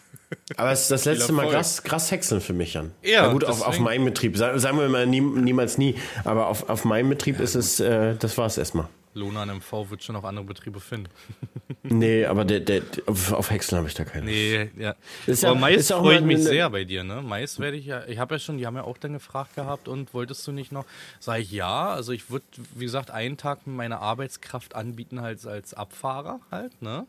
Aber 0.57 0.71
es 0.71 0.83
ist 0.83 0.91
das 0.91 1.05
letzte 1.05 1.33
Mal 1.33 1.49
krass, 1.49 1.83
krass 1.83 2.11
häckseln 2.11 2.41
für 2.41 2.53
mich, 2.53 2.73
Jan. 2.73 2.91
Ja, 3.03 3.27
Na 3.27 3.33
gut, 3.33 3.45
auf, 3.45 3.61
auf 3.61 3.79
meinem 3.79 4.05
Betrieb. 4.05 4.37
Sagen 4.37 4.79
wir 4.79 4.89
mal 4.89 5.05
nie, 5.05 5.21
niemals 5.21 5.77
nie. 5.77 5.95
Aber 6.23 6.47
auf, 6.47 6.69
auf 6.69 6.85
meinem 6.85 7.09
Betrieb 7.09 7.37
ja, 7.37 7.43
ist 7.43 7.55
es, 7.55 7.79
äh, 7.79 8.15
das 8.15 8.37
war 8.37 8.47
es 8.47 8.57
erstmal. 8.57 8.87
Lohn 9.17 9.37
an 9.37 9.49
MV 9.57 9.89
wird 9.89 10.03
schon 10.03 10.15
auf 10.15 10.25
andere 10.25 10.45
Betriebe 10.45 10.79
finden. 10.79 11.09
nee, 11.83 12.25
aber 12.25 12.45
der, 12.45 12.59
der, 12.61 12.81
auf, 13.07 13.49
Häckseln 13.51 13.77
habe 13.77 13.87
ich 13.87 13.93
da 13.93 14.05
keine. 14.05 14.25
Nee, 14.25 14.71
ja. 14.77 14.95
Ist 15.25 15.43
aber 15.43 15.55
ja, 15.55 15.59
Mais 15.59 15.87
freue 15.91 16.19
ich 16.19 16.25
mich 16.25 16.43
sehr 16.43 16.69
bei 16.69 16.83
dir, 16.83 17.03
ne? 17.03 17.21
Mais 17.21 17.59
werde 17.59 17.77
ich 17.77 17.85
ja, 17.85 18.05
ich 18.05 18.19
habe 18.19 18.35
ja 18.35 18.39
schon, 18.39 18.57
die 18.57 18.65
haben 18.65 18.75
ja 18.75 18.83
auch 18.83 18.97
dann 18.97 19.13
gefragt 19.13 19.55
gehabt 19.55 19.87
und 19.87 20.13
wolltest 20.13 20.45
du 20.47 20.51
nicht 20.51 20.71
noch? 20.71 20.85
Sag 21.19 21.39
ich 21.39 21.51
ja, 21.51 21.89
also 21.89 22.11
ich 22.11 22.29
würde, 22.29 22.45
wie 22.75 22.85
gesagt, 22.85 23.11
einen 23.11 23.37
Tag 23.37 23.67
meine 23.67 23.99
Arbeitskraft 23.99 24.75
anbieten 24.75 25.21
halt 25.21 25.45
als 25.45 25.73
Abfahrer 25.73 26.39
halt, 26.51 26.81
ne? 26.81 27.05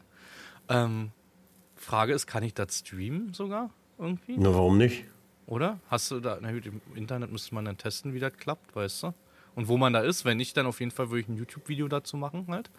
Ähm, 0.68 1.12
Frage 1.76 2.12
ist, 2.12 2.26
kann 2.26 2.42
ich 2.42 2.54
das 2.54 2.78
streamen 2.78 3.32
sogar 3.32 3.70
irgendwie? 3.98 4.36
Na, 4.36 4.52
warum 4.52 4.78
nicht? 4.78 5.04
Oder? 5.46 5.80
Hast 5.88 6.11
du 6.11 6.20
da, 6.20 6.38
na 6.40 6.52
gut, 6.52 6.66
im 6.66 6.80
Internet 6.94 7.32
müsste 7.32 7.54
man 7.54 7.64
dann 7.64 7.78
testen, 7.78 8.12
wie 8.12 8.20
das 8.20 8.34
klappt, 8.34 8.76
weißt 8.76 9.04
du? 9.04 9.14
Und 9.59 9.66
wo 9.66 9.76
man 9.76 9.92
da 9.92 10.00
ist. 10.00 10.24
Wenn 10.24 10.36
nicht, 10.36 10.56
dann 10.56 10.66
auf 10.66 10.78
jeden 10.78 10.92
Fall 10.92 11.11
würde 11.11 11.20
ich 11.20 11.28
ein 11.28 11.36
YouTube-Video 11.36 11.88
dazu 11.88 12.16
machen 12.16 12.46
halt. 12.48 12.70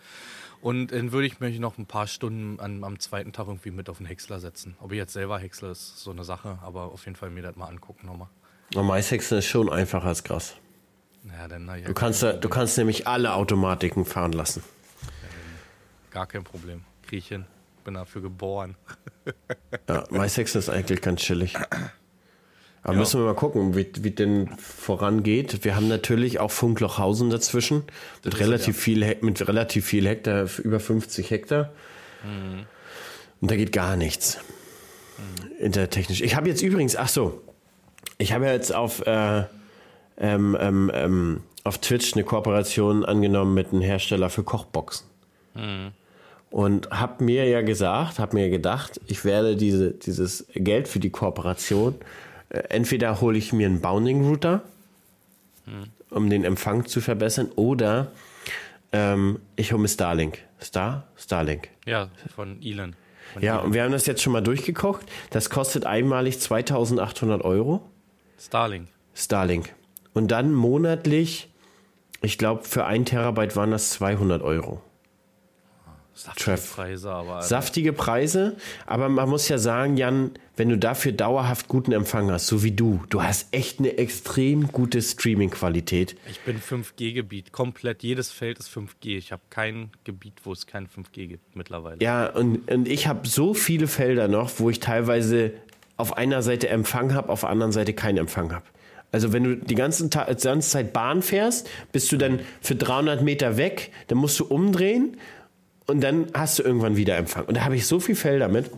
Und 0.61 0.93
dann 0.93 1.11
würde 1.11 1.27
ich 1.27 1.41
mich 1.41 1.59
noch 1.59 1.77
ein 1.77 1.86
paar 1.86 2.07
Stunden 2.07 2.57
an, 2.61 2.86
am 2.86 2.99
zweiten 2.99 3.34
Tag 3.34 3.47
irgendwie 3.47 3.71
mit 3.71 3.89
auf 3.89 3.97
den 3.97 4.05
Häcksler 4.05 4.39
setzen. 4.39 4.77
Ob 4.80 4.93
ich 4.93 4.97
jetzt 4.97 5.11
selber 5.11 5.38
häcksle, 5.39 5.71
ist 5.71 5.99
so 5.99 6.11
eine 6.11 6.23
Sache, 6.23 6.57
aber 6.61 6.93
auf 6.93 7.03
jeden 7.03 7.17
Fall 7.17 7.32
mir 7.32 7.43
das 7.43 7.57
mal 7.57 7.67
angucken 7.67 8.07
nochmal. 8.07 8.30
Maishäckseln 8.73 9.39
ist 9.39 9.47
schon 9.47 9.69
einfacher 9.69 10.07
als 10.07 10.23
Gras. 10.23 10.55
Ja, 11.25 11.49
dann, 11.49 11.67
ja, 11.67 11.82
du, 11.82 11.93
kannst, 11.93 12.23
da, 12.23 12.32
du 12.32 12.47
kannst 12.47 12.77
nämlich 12.77 13.07
alle 13.07 13.34
Automatiken 13.34 14.05
fahren 14.05 14.32
lassen. 14.32 14.63
Ja, 15.01 15.27
gar 16.11 16.27
kein 16.27 16.45
Problem. 16.45 16.86
Kriege 17.03 17.17
ich 17.17 17.27
hin. 17.27 17.45
Bin 17.84 17.95
dafür 17.95 18.21
geboren. 18.21 18.75
ja, 19.89 20.05
Maishäckseln 20.11 20.59
ist 20.59 20.69
eigentlich 20.69 21.01
ganz 21.01 21.19
chillig. 21.19 21.57
Aber 22.82 22.93
ja. 22.93 22.99
müssen 22.99 23.19
wir 23.19 23.25
mal 23.25 23.36
gucken, 23.36 23.75
wie, 23.75 23.88
wie 23.99 24.11
denn 24.11 24.49
vorangeht. 24.57 25.63
Wir 25.63 25.75
haben 25.75 25.88
natürlich 25.88 26.39
auch 26.39 26.51
Funklochhausen 26.51 27.30
dazwischen 27.30 27.84
mit 28.23 28.39
relativ, 28.39 28.77
ja. 28.77 28.82
viel, 28.82 29.17
mit 29.21 29.47
relativ 29.47 29.86
viel 29.86 30.07
Hektar, 30.07 30.47
über 30.63 30.80
50 30.80 31.30
Hektar. 31.30 31.71
Mhm. 32.23 32.65
Und 33.41 33.51
da 33.51 33.55
geht 33.55 33.71
gar 33.71 33.95
nichts. 33.95 34.39
Intertechnisch. 35.59 36.21
Ich 36.21 36.36
habe 36.36 36.47
jetzt 36.47 36.61
übrigens, 36.61 36.95
ach 36.95 37.09
so, 37.09 37.41
ich 38.17 38.32
habe 38.32 38.45
jetzt 38.45 38.73
auf, 38.73 39.05
äh, 39.05 39.43
ähm, 40.17 40.57
ähm, 40.59 40.91
ähm, 40.93 41.41
auf 41.63 41.77
Twitch 41.80 42.13
eine 42.13 42.23
Kooperation 42.23 43.03
angenommen 43.03 43.53
mit 43.53 43.71
einem 43.71 43.82
Hersteller 43.82 44.30
für 44.30 44.43
Kochboxen. 44.43 45.05
Und 46.51 46.89
habe 46.89 47.23
mir 47.23 47.45
ja 47.45 47.61
gesagt, 47.61 48.19
habe 48.19 48.36
mir 48.36 48.49
gedacht, 48.49 48.99
ich 49.07 49.25
werde 49.25 49.55
diese, 49.55 49.91
dieses 49.91 50.47
Geld 50.53 50.88
für 50.88 50.99
die 50.99 51.09
Kooperation, 51.09 51.95
entweder 52.50 53.22
hole 53.22 53.38
ich 53.38 53.54
mir 53.54 53.68
einen 53.68 53.82
Bounding-Router, 53.82 54.62
um 56.10 56.30
den 56.30 56.43
Empfang 56.43 56.86
zu 56.86 57.00
verbessern, 57.02 57.52
oder 57.56 58.12
ähm, 58.91 59.39
ich 59.56 59.72
hole 59.72 59.82
mir 59.82 59.88
Starlink. 59.88 60.39
Star? 60.62 61.08
Starlink. 61.16 61.70
Ja, 61.86 62.10
von 62.36 62.62
Elon. 62.62 62.95
Von 63.34 63.43
Ja, 63.43 63.54
Elon. 63.56 63.66
und 63.68 63.74
wir 63.74 63.84
haben 63.84 63.91
das 63.91 64.06
jetzt 64.08 64.22
schon 64.22 64.34
mal 64.34 64.41
durchgekocht. 64.41 65.06
Das 65.30 65.50
kostet 65.50 65.86
einmalig 65.86 66.39
2800 66.39 67.43
Euro. 67.43 67.88
Starlink. 68.39 68.88
Starlink. 69.14 69.74
Und 70.14 70.32
dann 70.32 70.54
monatlich, 70.54 71.50
ich 72.22 72.38
glaube, 72.38 72.64
für 72.64 72.86
ein 72.86 73.06
Terabyte 73.06 73.56
waren 73.56 73.72
das 73.72 73.91
200 73.91 74.41
Euro. 74.41 74.82
Saftige 76.14 76.43
Treff. 76.43 76.76
Preise, 76.76 77.12
aber. 77.12 77.41
Saftige 77.41 77.93
Preise, 77.93 78.57
aber 78.86 79.07
man 79.07 79.30
muss 79.30 79.47
ja 79.47 79.57
sagen, 79.57 79.95
Jan, 79.95 80.32
wenn 80.57 80.68
du 80.68 80.78
dafür 80.78 81.14
dauerhaft 81.14 81.70
guten 81.70 81.93
Empfang 81.93 82.30
hast, 82.30 82.47
so 82.47 82.62
wie 82.64 82.72
du, 82.72 83.01
du 83.10 83.24
hast 83.24 83.53
echt 83.53 83.80
eine 83.80 83.97
extrem 83.97 84.68
gute 84.68 85.01
Streaming-Qualität. 85.01 86.18
Ich 86.30 86.41
bin 86.41 86.60
5G-Gebiet. 86.60 87.53
Komplett. 87.53 88.03
Jedes 88.03 88.32
Feld 88.32 88.60
ist 88.60 88.70
5G. 88.70 89.18
Ich 89.18 89.32
habe 89.32 89.41
kein 89.49 89.91
Gebiet, 90.03 90.34
wo 90.43 90.51
es 90.51 90.68
kein 90.68 90.88
5G 90.88 91.28
gibt 91.28 91.55
mittlerweile. 91.55 92.01
Ja, 92.01 92.28
und, 92.28 92.70
und 92.70 92.88
ich 92.88 93.07
habe 93.07 93.26
so 93.28 93.53
viele 93.53 93.88
Felder 93.88 94.28
noch, 94.28 94.60
wo 94.60 94.70
ich 94.70 94.82
teilweise 94.82 95.53
auf 95.95 96.18
einer 96.18 96.41
Seite 96.41 96.70
Empfang 96.70 97.14
habe, 97.14 97.30
auf 97.30 97.41
der 97.41 97.49
anderen 97.49 97.72
Seite 97.72 97.93
keinen 97.93 98.18
Empfang 98.18 98.53
habe. 98.53 98.66
Also 99.12 99.34
wenn 99.34 99.43
du 99.43 99.55
die 99.55 99.76
ganze, 99.76 100.10
Ta 100.10 100.26
die 100.26 100.43
ganze 100.43 100.70
Zeit 100.70 100.93
Bahn 100.93 101.22
fährst, 101.22 101.70
bist 101.91 102.12
du 102.12 102.18
dann 102.18 102.41
für 102.62 102.76
300 102.76 103.22
Meter 103.22 103.57
weg, 103.57 103.91
dann 104.07 104.18
musst 104.18 104.39
du 104.39 104.45
umdrehen 104.45 105.18
und 105.89 106.01
dann 106.01 106.27
hast 106.33 106.59
du 106.59 106.63
irgendwann 106.63 106.95
wieder 106.95 107.17
Empfang. 107.17 107.45
Und 107.45 107.57
da 107.57 107.65
habe 107.65 107.75
ich 107.75 107.85
so 107.87 107.99
viel 107.99 108.15
Felder 108.15 108.47
mit. 108.47 108.69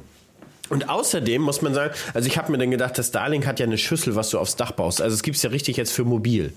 Und 0.69 0.89
außerdem 0.89 1.41
muss 1.41 1.61
man 1.61 1.73
sagen, 1.73 1.93
also 2.13 2.27
ich 2.27 2.37
habe 2.37 2.49
mir 2.49 2.57
dann 2.57 2.71
gedacht, 2.71 2.97
das 2.97 3.09
Starlink 3.09 3.45
hat 3.45 3.59
ja 3.59 3.65
eine 3.65 3.77
Schüssel, 3.77 4.15
was 4.15 4.29
du 4.29 4.39
aufs 4.39 4.55
Dach 4.55 4.71
baust. 4.71 5.01
Also 5.01 5.13
es 5.13 5.21
gibt 5.21 5.35
es 5.35 5.43
ja 5.43 5.49
richtig 5.49 5.75
jetzt 5.75 5.91
für 5.91 6.05
mobil, 6.05 6.53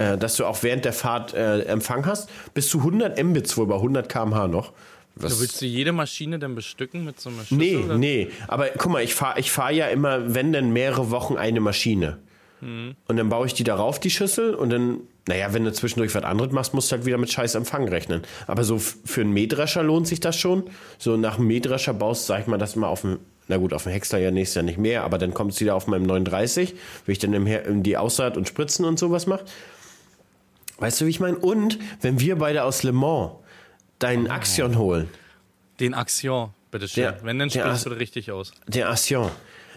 äh, 0.00 0.18
dass 0.18 0.34
du 0.36 0.46
auch 0.46 0.62
während 0.64 0.84
der 0.84 0.92
Fahrt 0.92 1.32
äh, 1.32 1.60
Empfang 1.62 2.04
hast. 2.04 2.28
Bis 2.54 2.68
zu 2.68 2.78
100 2.78 3.22
Mbits 3.22 3.56
wohl 3.56 3.66
bei 3.66 3.76
100 3.76 4.08
km/h 4.08 4.48
noch. 4.48 4.72
Was- 5.14 5.34
Du 5.36 5.40
willst 5.42 5.60
du 5.60 5.66
jede 5.66 5.92
Maschine 5.92 6.40
denn 6.40 6.56
bestücken 6.56 7.04
mit 7.04 7.20
so 7.20 7.28
einer 7.30 7.42
Schüssel? 7.44 7.56
Nee, 7.58 7.76
oder? 7.76 7.98
nee. 7.98 8.30
Aber 8.48 8.66
guck 8.76 8.90
mal, 8.90 9.02
ich 9.04 9.14
fahre 9.14 9.38
ich 9.38 9.52
fahr 9.52 9.70
ja 9.70 9.86
immer, 9.88 10.34
wenn 10.34 10.52
denn 10.52 10.72
mehrere 10.72 11.10
Wochen 11.12 11.36
eine 11.36 11.60
Maschine. 11.60 12.18
Und 12.62 12.94
dann 13.16 13.28
baue 13.28 13.46
ich 13.46 13.54
die 13.54 13.64
darauf, 13.64 13.98
die 13.98 14.08
Schüssel, 14.10 14.54
und 14.54 14.70
dann, 14.70 15.00
naja, 15.28 15.52
wenn 15.52 15.64
du 15.64 15.72
zwischendurch 15.72 16.14
was 16.14 16.24
anderes 16.24 16.52
machst, 16.52 16.74
musst 16.74 16.90
du 16.90 16.96
halt 16.96 17.06
wieder 17.06 17.18
mit 17.18 17.30
scheiß 17.30 17.54
Empfang 17.54 17.88
rechnen. 17.88 18.22
Aber 18.46 18.64
so 18.64 18.78
für 18.78 19.20
einen 19.20 19.32
Mähdrescher 19.32 19.82
lohnt 19.82 20.08
sich 20.08 20.20
das 20.20 20.36
schon. 20.36 20.64
So 20.98 21.16
nach 21.16 21.38
einem 21.38 21.46
Mähdrescher 21.46 21.94
baust, 21.94 22.26
sag 22.26 22.40
ich 22.40 22.46
mal, 22.48 22.58
das 22.58 22.74
mal 22.76 22.88
auf 22.88 23.02
dem, 23.02 23.18
na 23.48 23.56
gut, 23.56 23.72
auf 23.72 23.84
dem 23.84 23.92
Häcksler 23.92 24.18
ja 24.18 24.30
nächstes 24.30 24.56
Jahr 24.56 24.64
nicht 24.64 24.78
mehr, 24.78 25.04
aber 25.04 25.18
dann 25.18 25.32
kommt 25.34 25.52
es 25.52 25.60
wieder 25.60 25.74
auf 25.76 25.86
meinem 25.86 26.04
39, 26.04 26.74
wenn 27.06 27.12
ich 27.12 27.18
dann 27.20 27.32
im, 27.34 27.46
in 27.46 27.82
die 27.84 27.96
Aussaat 27.96 28.36
und 28.36 28.48
Spritzen 28.48 28.84
und 28.84 28.98
sowas 28.98 29.26
mache. 29.26 29.44
Weißt 30.78 31.00
du, 31.00 31.06
wie 31.06 31.10
ich 31.10 31.20
meine? 31.20 31.36
Und 31.36 31.78
wenn 32.00 32.18
wir 32.18 32.36
beide 32.36 32.64
aus 32.64 32.82
Le 32.82 32.92
Mans 32.92 33.32
deinen 33.98 34.28
Axion 34.28 34.76
holen, 34.78 35.08
Den 35.78 35.94
Axion, 35.94 36.50
bitteschön. 36.70 37.04
Der- 37.04 37.22
Wenn, 37.24 37.38
dann 37.38 37.50
sprichst 37.50 37.86
du 37.86 37.90
richtig 37.90 38.32
aus. 38.32 38.52
Den 38.66 38.86
Asion. 38.86 39.30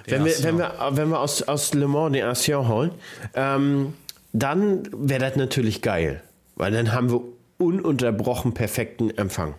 Wenn 0.08 0.24
wir, 0.26 0.34
wenn, 0.44 0.58
wir, 0.58 0.74
wenn 0.92 1.10
wir 1.10 1.20
aus, 1.20 1.42
aus 1.44 1.74
Le 1.74 1.88
Mans 1.88 2.14
den 2.14 2.24
Asion 2.26 2.68
holen, 2.68 2.92
ähm, 3.36 3.94
dann 4.40 4.88
wäre 4.92 5.20
das 5.22 5.36
natürlich 5.36 5.82
geil. 5.82 6.22
Weil 6.56 6.72
dann 6.72 6.92
haben 6.94 7.10
wir 7.12 7.22
ununterbrochen 7.58 8.54
perfekten 8.54 9.10
Empfang. 9.18 9.56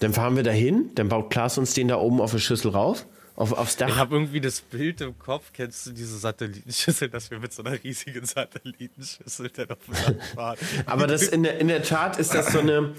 Dann 0.00 0.12
fahren 0.12 0.36
wir 0.36 0.42
dahin, 0.42 0.90
dann 0.94 1.08
baut 1.08 1.30
Klaas 1.30 1.58
uns 1.58 1.74
den 1.74 1.88
da 1.88 1.96
oben 1.96 2.20
auf 2.20 2.30
die 2.32 2.38
Schüssel 2.38 2.70
rauf, 2.70 3.06
auf, 3.34 3.52
aufs 3.52 3.72
Ich 3.72 3.78
Dach. 3.78 3.96
habe 3.96 4.14
irgendwie 4.14 4.40
das 4.40 4.60
Bild 4.60 5.00
im 5.00 5.18
Kopf. 5.18 5.50
Kennst 5.52 5.86
du 5.86 5.90
diese 5.92 6.18
Satellitenschüssel, 6.18 7.08
dass 7.08 7.30
wir 7.30 7.38
mit 7.40 7.52
so 7.52 7.62
einer 7.64 7.82
riesigen 7.82 8.24
Satellitenschüssel 8.24 9.50
dann 9.50 9.70
auf 9.70 9.78
dem 9.86 9.94
Land 9.94 10.22
fahren? 10.34 10.58
Aber 10.86 11.06
das 11.06 11.22
in 11.22 11.42
der, 11.42 11.58
in 11.58 11.68
der 11.68 11.82
Tat 11.82 12.18
ist 12.18 12.32
das 12.34 12.52
so 12.52 12.60
eine, 12.60 12.94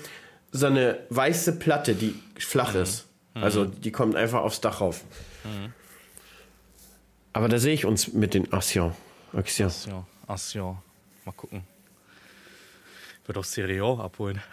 so 0.51 0.65
eine 0.65 0.97
weiße 1.09 1.57
Platte, 1.59 1.95
die 1.95 2.15
flach 2.37 2.75
ist. 2.75 3.05
Also 3.33 3.63
die 3.65 3.91
kommt 3.91 4.15
einfach 4.15 4.41
aufs 4.41 4.59
Dach 4.59 4.81
rauf. 4.81 5.03
Aber 7.31 7.47
da 7.47 7.59
sehe 7.59 7.73
ich 7.73 7.85
uns 7.85 8.11
mit 8.11 8.33
den 8.33 8.51
Axion. 9.33 9.67
Axion. 9.67 10.05
Axion. 10.27 10.77
Mal 11.25 11.31
gucken. 11.33 11.63
Wird 13.25 13.37
auch 13.37 13.43
Stereo 13.45 13.99
abholen. 14.01 14.41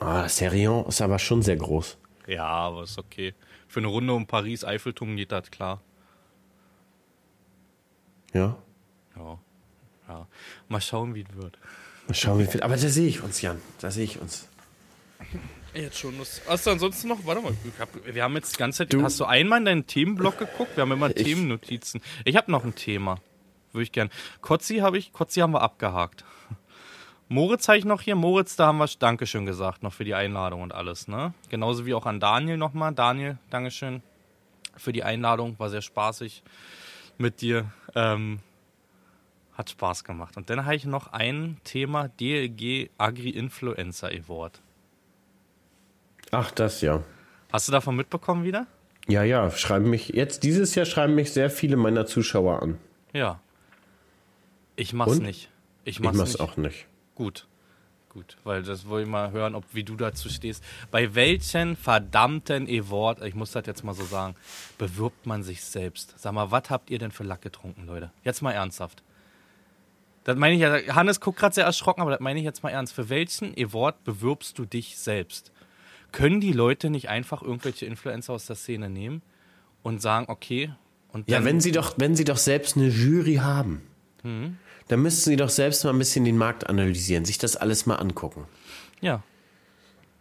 Ah, 0.00 0.28
Serion 0.28 0.86
ist 0.86 1.00
aber 1.00 1.18
schon 1.18 1.42
sehr 1.42 1.56
groß. 1.56 1.98
Ja, 2.28 2.44
aber 2.44 2.84
ist 2.84 2.98
okay. 2.98 3.34
Für 3.66 3.80
eine 3.80 3.88
Runde 3.88 4.12
um 4.14 4.28
Paris, 4.28 4.62
Eiffelturm 4.62 5.16
geht 5.16 5.32
das 5.32 5.50
klar. 5.50 5.80
Ja. 8.32 8.56
Ja. 9.16 9.38
ja. 10.08 10.26
Mal 10.68 10.80
schauen, 10.80 11.16
wie 11.16 11.22
es 11.28 11.36
wird. 11.36 11.58
Mal 12.06 12.14
schauen, 12.14 12.38
wie 12.38 12.46
viel. 12.46 12.62
Aber 12.62 12.76
da 12.76 12.88
sehe 12.88 13.08
ich 13.08 13.22
uns, 13.24 13.42
Jan. 13.42 13.60
Da 13.80 13.90
sehe 13.90 14.04
ich 14.04 14.20
uns. 14.20 14.46
Jetzt 15.74 15.98
schon 15.98 16.16
Lust. 16.16 16.42
Hast 16.46 16.66
du 16.66 16.70
ansonsten 16.70 17.08
noch, 17.08 17.26
warte 17.26 17.40
mal, 17.42 17.52
ich 17.64 17.80
hab, 17.80 17.88
wir 18.06 18.22
haben 18.22 18.34
jetzt 18.36 18.52
die 18.54 18.58
ganze 18.58 18.78
Zeit, 18.78 18.92
Du- 18.92 19.02
hast 19.02 19.18
du 19.18 19.24
einmal 19.24 19.58
in 19.58 19.64
deinen 19.64 19.86
Themenblock 19.88 20.38
geguckt? 20.38 20.76
Wir 20.76 20.82
haben 20.82 20.92
immer 20.92 21.08
Ich- 21.10 21.24
Themennotizen. 21.24 22.00
Ich 22.24 22.36
habe 22.36 22.52
noch 22.52 22.62
ein 22.64 22.76
Thema. 22.76 23.18
Würde 23.78 23.84
ich 23.84 23.92
gern. 23.92 24.10
Kotzi 24.40 24.78
habe 24.78 24.98
ich, 24.98 25.12
Kotzi 25.12 25.40
haben 25.40 25.52
wir 25.52 25.62
abgehakt. 25.62 26.24
Moritz 27.28 27.68
habe 27.68 27.78
ich 27.78 27.84
noch 27.84 28.00
hier. 28.00 28.16
Moritz, 28.16 28.56
da 28.56 28.66
haben 28.66 28.78
wir 28.78 28.88
Dankeschön 28.98 29.46
gesagt, 29.46 29.84
noch 29.84 29.92
für 29.92 30.04
die 30.04 30.14
Einladung 30.14 30.62
und 30.62 30.74
alles, 30.74 31.06
ne? 31.06 31.32
Genauso 31.48 31.86
wie 31.86 31.94
auch 31.94 32.06
an 32.06 32.18
Daniel 32.18 32.56
nochmal. 32.56 32.92
Daniel, 32.92 33.38
Dankeschön 33.50 34.02
für 34.76 34.92
die 34.92 35.04
Einladung. 35.04 35.58
War 35.58 35.70
sehr 35.70 35.82
spaßig 35.82 36.42
mit 37.18 37.40
dir. 37.40 37.70
Ähm, 37.94 38.40
hat 39.54 39.70
Spaß 39.70 40.04
gemacht. 40.04 40.36
Und 40.36 40.50
dann 40.50 40.64
habe 40.64 40.76
ich 40.76 40.84
noch 40.84 41.12
ein 41.12 41.58
Thema, 41.64 42.08
DLG 42.08 42.90
Agri 42.98 43.30
Influencer 43.30 44.08
Award. 44.08 44.60
Ach, 46.30 46.50
das 46.52 46.80
ja. 46.80 47.02
Hast 47.52 47.68
du 47.68 47.72
davon 47.72 47.96
mitbekommen 47.96 48.44
wieder? 48.44 48.66
Ja, 49.08 49.22
ja. 49.22 49.50
Schreiben 49.50 49.90
mich. 49.90 50.08
Jetzt, 50.08 50.44
dieses 50.44 50.74
Jahr 50.74 50.86
schreiben 50.86 51.14
mich 51.14 51.32
sehr 51.32 51.50
viele 51.50 51.76
meiner 51.76 52.06
Zuschauer 52.06 52.62
an. 52.62 52.78
Ja. 53.12 53.40
Ich 54.78 54.92
mach's 54.92 55.12
Und? 55.12 55.22
nicht. 55.22 55.50
Ich 55.84 55.96
Ich 55.96 56.00
mach's, 56.00 56.16
mach's 56.16 56.32
nicht. 56.32 56.40
auch 56.40 56.56
nicht. 56.56 56.86
Gut. 57.14 57.46
Gut, 58.10 58.38
weil 58.42 58.62
das 58.62 58.88
wollte 58.88 59.04
ich 59.04 59.10
mal 59.10 59.32
hören, 59.32 59.54
ob 59.54 59.64
wie 59.72 59.84
du 59.84 59.94
dazu 59.94 60.30
stehst. 60.30 60.64
Bei 60.90 61.14
welchen 61.14 61.76
verdammten 61.76 62.66
Award, 62.66 63.22
ich 63.22 63.34
muss 63.34 63.52
das 63.52 63.66
jetzt 63.66 63.84
mal 63.84 63.92
so 63.94 64.04
sagen, 64.04 64.34
bewirbt 64.78 65.26
man 65.26 65.42
sich 65.42 65.62
selbst? 65.62 66.14
Sag 66.16 66.32
mal, 66.32 66.50
was 66.50 66.70
habt 66.70 66.90
ihr 66.90 66.98
denn 66.98 67.10
für 67.10 67.22
Lack 67.24 67.42
getrunken, 67.42 67.86
Leute? 67.86 68.10
Jetzt 68.24 68.40
mal 68.40 68.52
ernsthaft. 68.52 69.02
Das 70.24 70.36
meine 70.36 70.54
ich 70.54 70.60
ja, 70.62 70.94
Hannes 70.94 71.20
guckt 71.20 71.38
gerade 71.38 71.54
sehr 71.54 71.64
erschrocken, 71.64 72.00
aber 72.00 72.10
das 72.12 72.20
meine 72.20 72.38
ich 72.38 72.44
jetzt 72.46 72.62
mal 72.62 72.70
ernst. 72.70 72.94
Für 72.94 73.08
welchen 73.10 73.52
Award 73.58 74.02
bewirbst 74.04 74.58
du 74.58 74.64
dich 74.64 74.96
selbst? 74.96 75.52
Können 76.10 76.40
die 76.40 76.52
Leute 76.52 76.88
nicht 76.90 77.08
einfach 77.10 77.42
irgendwelche 77.42 77.84
Influencer 77.84 78.32
aus 78.32 78.46
der 78.46 78.56
Szene 78.56 78.88
nehmen 78.88 79.20
und 79.82 80.00
sagen, 80.00 80.26
okay, 80.28 80.72
und 81.12 81.28
Ja, 81.28 81.44
wenn 81.44 81.60
sie 81.60 81.72
doch, 81.72 81.94
wenn 81.98 82.16
sie 82.16 82.24
doch 82.24 82.36
selbst 82.38 82.76
eine 82.76 82.88
Jury 82.88 83.36
haben, 83.36 83.82
dann 84.88 85.00
müssten 85.00 85.30
sie 85.30 85.36
doch 85.36 85.50
selbst 85.50 85.84
mal 85.84 85.90
ein 85.90 85.98
bisschen 85.98 86.24
den 86.24 86.36
Markt 86.36 86.68
analysieren, 86.68 87.24
sich 87.24 87.38
das 87.38 87.56
alles 87.56 87.86
mal 87.86 87.96
angucken. 87.96 88.46
ja. 89.00 89.22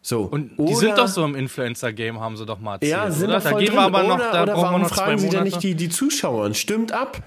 So. 0.08 0.22
Und 0.22 0.52
die 0.58 0.62
oder, 0.62 0.76
sind 0.78 0.98
doch 0.98 1.08
so 1.10 1.26
im 1.26 1.36
Influencer-Game, 1.36 2.22
haben 2.22 2.38
sie 2.38 2.46
doch 2.46 2.60
mal 2.60 2.76
erzählt. 2.76 2.92
Ja, 2.92 3.12
sind 3.12 3.28
oder? 3.28 3.40
doch 3.40 3.44
Da 3.44 3.58
gehen 3.58 3.68
drin. 3.68 3.76
wir 3.76 3.82
aber 3.82 4.04
noch, 4.04 4.16
oder, 4.16 4.32
da 4.32 4.44
oder 4.44 4.54
brauchen 4.54 4.64
wir 4.64 4.68
warum 4.68 4.82
noch 4.84 4.90
fragen 4.90 5.20
sie 5.20 5.28
denn 5.28 5.44
nicht 5.44 5.62
die, 5.62 5.76
die 5.76 5.90
Zuschauer? 5.90 6.46
Und 6.46 6.56
stimmt 6.56 6.94
ab. 6.94 7.22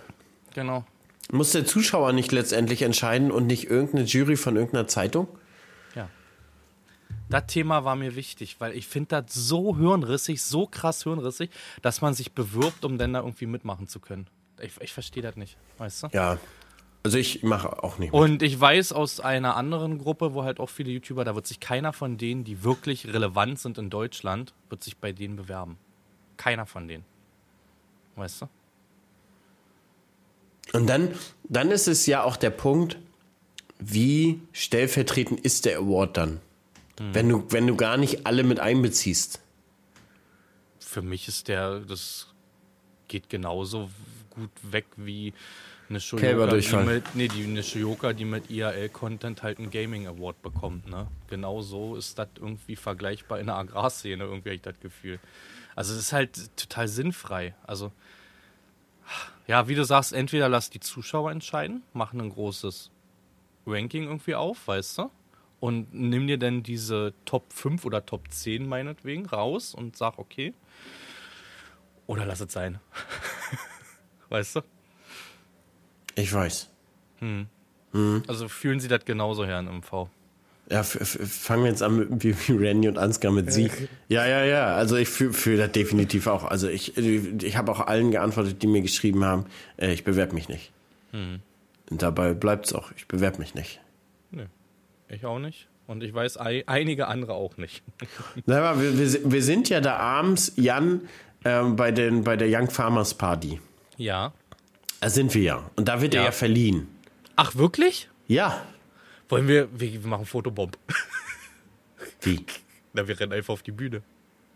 Genau. 0.54 0.86
Muss 1.30 1.52
der 1.52 1.66
Zuschauer 1.66 2.14
nicht 2.14 2.32
letztendlich 2.32 2.80
entscheiden 2.80 3.30
und 3.30 3.46
nicht 3.46 3.68
irgendeine 3.68 4.04
Jury 4.04 4.36
von 4.36 4.56
irgendeiner 4.56 4.88
Zeitung? 4.88 5.28
Ja. 5.94 6.08
Das 7.28 7.48
Thema 7.48 7.84
war 7.84 7.96
mir 7.96 8.16
wichtig, 8.16 8.56
weil 8.60 8.74
ich 8.74 8.88
finde 8.88 9.08
das 9.08 9.34
so 9.34 9.76
hirnrissig, 9.76 10.42
so 10.42 10.66
krass 10.66 11.02
hirnrissig, 11.02 11.50
dass 11.82 12.00
man 12.00 12.14
sich 12.14 12.32
bewirbt, 12.32 12.86
um 12.86 12.96
dann 12.96 13.12
da 13.12 13.20
irgendwie 13.20 13.46
mitmachen 13.46 13.88
zu 13.88 14.00
können. 14.00 14.26
Ich, 14.58 14.72
ich 14.80 14.94
verstehe 14.94 15.22
das 15.22 15.36
nicht, 15.36 15.58
weißt 15.76 16.04
du? 16.04 16.08
Ja. 16.12 16.38
Also 17.02 17.16
ich 17.16 17.42
mache 17.42 17.82
auch 17.82 17.98
nicht. 17.98 18.12
mit. 18.12 18.20
Und 18.20 18.42
ich 18.42 18.60
weiß 18.60 18.92
aus 18.92 19.20
einer 19.20 19.56
anderen 19.56 19.98
Gruppe, 19.98 20.34
wo 20.34 20.44
halt 20.44 20.60
auch 20.60 20.68
viele 20.68 20.90
YouTuber, 20.90 21.24
da 21.24 21.34
wird 21.34 21.46
sich 21.46 21.60
keiner 21.60 21.92
von 21.92 22.18
denen, 22.18 22.44
die 22.44 22.62
wirklich 22.62 23.06
relevant 23.06 23.58
sind 23.58 23.78
in 23.78 23.88
Deutschland, 23.88 24.52
wird 24.68 24.84
sich 24.84 24.98
bei 24.98 25.12
denen 25.12 25.36
bewerben. 25.36 25.78
Keiner 26.36 26.66
von 26.66 26.88
denen. 26.88 27.04
Weißt 28.16 28.42
du? 28.42 28.48
Und 30.72 30.86
dann, 30.86 31.14
dann 31.44 31.70
ist 31.70 31.88
es 31.88 32.06
ja 32.06 32.22
auch 32.22 32.36
der 32.36 32.50
Punkt, 32.50 32.98
wie 33.78 34.42
stellvertretend 34.52 35.40
ist 35.40 35.64
der 35.64 35.78
Award 35.78 36.16
dann? 36.16 36.40
Wenn, 36.98 37.30
du, 37.30 37.46
wenn 37.48 37.66
du 37.66 37.76
gar 37.76 37.96
nicht 37.96 38.26
alle 38.26 38.42
mit 38.42 38.60
einbeziehst. 38.60 39.40
für 40.80 41.00
mich 41.00 41.28
ist 41.28 41.48
der, 41.48 41.80
das 41.80 42.28
geht 43.08 43.30
genauso 43.30 43.88
gut 44.28 44.50
weg 44.62 44.84
wie 44.96 45.32
eine 45.90 46.00
Shoyoka, 46.00 46.56
die 46.56 46.76
mit, 46.76 47.14
nee, 47.14 47.28
die, 47.28 47.44
eine 47.44 47.62
Shoyoka, 47.62 48.12
die 48.12 48.24
mit 48.24 48.48
IRL-Content 48.48 49.42
halt 49.42 49.58
einen 49.58 49.70
Gaming 49.70 50.06
Award 50.06 50.40
bekommt. 50.40 50.88
Ne? 50.88 51.08
Genau 51.28 51.60
so 51.62 51.96
ist 51.96 52.18
das 52.18 52.28
irgendwie 52.36 52.76
vergleichbar 52.76 53.40
in 53.40 53.46
der 53.46 53.56
Agrarszene, 53.56 54.22
irgendwie 54.22 54.50
habe 54.50 54.54
ich 54.54 54.62
das 54.62 54.78
Gefühl. 54.80 55.18
Also 55.74 55.92
es 55.92 56.00
ist 56.00 56.12
halt 56.12 56.56
total 56.56 56.86
sinnfrei. 56.86 57.54
Also, 57.66 57.90
ja, 59.48 59.66
wie 59.66 59.74
du 59.74 59.84
sagst, 59.84 60.12
entweder 60.12 60.48
lass 60.48 60.70
die 60.70 60.80
Zuschauer 60.80 61.32
entscheiden, 61.32 61.82
machen 61.92 62.20
ein 62.20 62.30
großes 62.30 62.90
Ranking 63.66 64.04
irgendwie 64.04 64.36
auf, 64.36 64.68
weißt 64.68 64.98
du? 64.98 65.10
Und 65.58 65.92
nimm 65.92 66.26
dir 66.26 66.38
dann 66.38 66.62
diese 66.62 67.12
Top 67.24 67.52
5 67.52 67.84
oder 67.84 68.06
Top 68.06 68.30
10 68.30 68.66
meinetwegen 68.66 69.26
raus 69.26 69.74
und 69.74 69.96
sag, 69.96 70.18
okay. 70.18 70.54
Oder 72.06 72.24
lass 72.24 72.40
es 72.40 72.52
sein. 72.52 72.78
weißt 74.28 74.56
du? 74.56 74.60
Ich 76.14 76.32
weiß. 76.32 76.68
Also 78.26 78.48
fühlen 78.48 78.80
sie 78.80 78.88
das 78.88 79.04
genauso, 79.04 79.44
Herrn 79.46 79.66
MV. 79.66 80.08
Ja, 80.70 80.84
fangen 80.84 81.64
wir 81.64 81.70
jetzt 81.70 81.82
an 81.82 81.96
mit, 81.98 82.22
wie, 82.22 82.34
wie 82.46 82.64
Randy 82.64 82.86
und 82.88 82.96
Ansgar 82.96 83.32
mit 83.32 83.52
Sie. 83.52 83.68
Ja, 84.08 84.24
ja, 84.26 84.44
ja. 84.44 84.74
Also 84.76 84.96
ich 84.96 85.08
fühle 85.08 85.32
fühl 85.32 85.56
das 85.56 85.72
definitiv 85.72 86.28
auch. 86.28 86.44
Also 86.44 86.68
ich, 86.68 86.96
ich 86.96 87.56
habe 87.56 87.72
auch 87.72 87.80
allen 87.80 88.12
geantwortet, 88.12 88.62
die 88.62 88.68
mir 88.68 88.80
geschrieben 88.80 89.24
haben, 89.24 89.46
äh, 89.78 89.92
ich 89.92 90.04
bewerbe 90.04 90.34
mich 90.34 90.48
nicht. 90.48 90.70
Und 91.12 91.42
dabei 92.02 92.34
bleibt 92.34 92.66
es 92.66 92.72
auch. 92.72 92.92
Ich 92.96 93.08
bewerbe 93.08 93.38
mich 93.38 93.56
nicht. 93.56 93.80
Nö. 94.30 94.44
Ich 95.08 95.26
auch 95.26 95.40
nicht. 95.40 95.66
Und 95.88 96.04
ich 96.04 96.14
weiß 96.14 96.38
ei 96.38 96.62
einige 96.68 97.08
andere 97.08 97.34
auch 97.34 97.56
nicht. 97.56 97.82
Na, 98.46 98.60
aber 98.60 98.80
wir, 98.80 98.96
wir, 98.96 99.32
wir 99.32 99.42
sind 99.42 99.68
ja 99.68 99.80
da 99.80 99.96
abends, 99.96 100.52
Jan, 100.54 101.00
ähm, 101.44 101.74
bei, 101.74 101.90
den, 101.90 102.22
bei 102.22 102.36
der 102.36 102.46
Young 102.48 102.70
Farmers 102.70 103.14
Party. 103.14 103.60
ja. 103.96 104.32
Da 105.00 105.10
sind 105.10 105.34
wir 105.34 105.42
ja. 105.42 105.70
Und 105.76 105.88
da 105.88 106.00
wird 106.00 106.14
er 106.14 106.20
Ja. 106.22 106.26
ja 106.26 106.32
verliehen. 106.32 106.88
Ach, 107.36 107.54
wirklich? 107.56 108.08
Ja. 108.26 108.64
Wollen 109.28 109.48
wir, 109.48 109.68
wir 109.78 110.00
machen 110.00 110.26
Fotobomb. 110.26 110.76
Wie? 112.22 112.44
Na, 112.92 113.06
wir 113.08 113.18
rennen 113.18 113.32
einfach 113.32 113.54
auf 113.54 113.62
die 113.62 113.72
Bühne. 113.72 114.02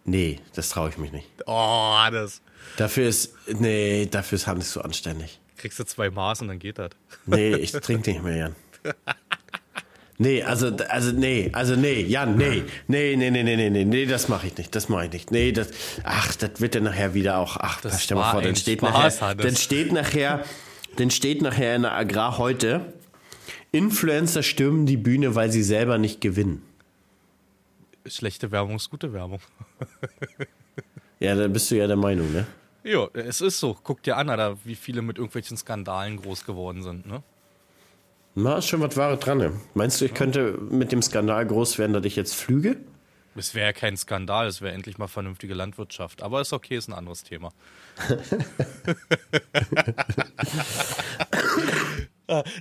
Nee, 0.04 0.40
das 0.54 0.68
traue 0.68 0.90
ich 0.90 0.98
mich 0.98 1.12
nicht. 1.12 1.28
Oh, 1.46 1.96
das. 2.10 2.42
Dafür 2.76 3.08
ist, 3.08 3.34
nee, 3.46 4.06
dafür 4.10 4.36
ist 4.36 4.46
Hannes 4.46 4.70
zu 4.70 4.82
anständig. 4.82 5.40
Kriegst 5.56 5.78
du 5.78 5.84
zwei 5.84 6.10
Maß 6.10 6.42
und 6.42 6.48
dann 6.48 6.58
geht 6.58 6.78
das. 6.78 6.90
Nee, 7.24 7.54
ich 7.54 7.72
trinke 7.72 8.10
nicht 8.10 8.22
mehr, 8.22 8.36
Jan. 8.36 8.56
Nee, 10.18 10.42
also, 10.44 10.68
also, 10.88 11.10
nee, 11.12 11.50
also, 11.52 11.74
nee, 11.74 12.02
Jan, 12.02 12.36
nee, 12.36 12.62
nee, 12.86 13.16
nee, 13.16 13.30
nee, 13.30 13.42
nee, 13.42 13.56
nee, 13.56 13.70
nee, 13.70 13.84
nee, 13.84 14.06
das 14.06 14.28
mache 14.28 14.46
ich 14.46 14.56
nicht, 14.56 14.74
das 14.74 14.88
mache 14.88 15.06
ich 15.06 15.12
nicht. 15.12 15.30
Nee, 15.32 15.50
das, 15.50 15.70
ach, 16.04 16.36
das 16.36 16.60
wird 16.60 16.76
dann 16.76 16.84
nachher 16.84 17.14
wieder 17.14 17.38
auch, 17.38 17.56
ach, 17.56 17.80
Das 17.80 18.02
stell 18.04 18.16
mal 18.16 18.30
vor, 18.30 18.40
dann 18.42 18.54
steht 18.54 18.78
Spaß, 18.78 19.20
nachher, 19.20 19.34
dann 19.34 19.56
steht 19.56 19.92
nachher, 19.92 20.44
dann 20.96 21.10
steht 21.10 21.42
nachher 21.42 21.74
in 21.74 21.82
der 21.82 21.92
Agrar 21.94 22.38
heute, 22.38 22.92
Influencer 23.72 24.44
stürmen 24.44 24.86
die 24.86 24.96
Bühne, 24.96 25.34
weil 25.34 25.50
sie 25.50 25.64
selber 25.64 25.98
nicht 25.98 26.20
gewinnen. 26.20 26.62
Schlechte 28.06 28.52
Werbung 28.52 28.76
ist 28.76 28.90
gute 28.90 29.12
Werbung. 29.12 29.40
Ja, 31.20 31.34
da 31.34 31.48
bist 31.48 31.70
du 31.70 31.76
ja 31.76 31.86
der 31.86 31.96
Meinung, 31.96 32.30
ne? 32.32 32.46
Ja, 32.82 33.08
es 33.14 33.40
ist 33.40 33.58
so. 33.58 33.78
Guck 33.82 34.02
dir 34.02 34.16
an, 34.18 34.28
Alter, 34.28 34.58
wie 34.64 34.74
viele 34.74 35.00
mit 35.00 35.16
irgendwelchen 35.16 35.56
Skandalen 35.56 36.18
groß 36.18 36.44
geworden 36.44 36.82
sind, 36.82 37.06
ne? 37.06 37.22
Na, 38.36 38.58
ist 38.58 38.66
schon 38.66 38.80
was 38.80 38.96
Wahres 38.96 39.20
dran. 39.20 39.38
Ne? 39.38 39.52
Meinst 39.74 40.00
du, 40.00 40.06
ich 40.06 40.14
könnte 40.14 40.58
mit 40.58 40.90
dem 40.90 41.02
Skandal 41.02 41.46
groß 41.46 41.78
werden, 41.78 41.92
dass 41.92 42.04
ich 42.04 42.16
jetzt 42.16 42.34
flüge? 42.34 42.76
Es 43.36 43.54
wäre 43.54 43.72
kein 43.72 43.96
Skandal, 43.96 44.46
es 44.46 44.60
wäre 44.60 44.74
endlich 44.74 44.98
mal 44.98 45.08
vernünftige 45.08 45.54
Landwirtschaft. 45.54 46.22
Aber 46.22 46.40
ist 46.40 46.52
okay, 46.52 46.76
ist 46.76 46.88
ein 46.88 46.94
anderes 46.94 47.22
Thema. 47.22 47.52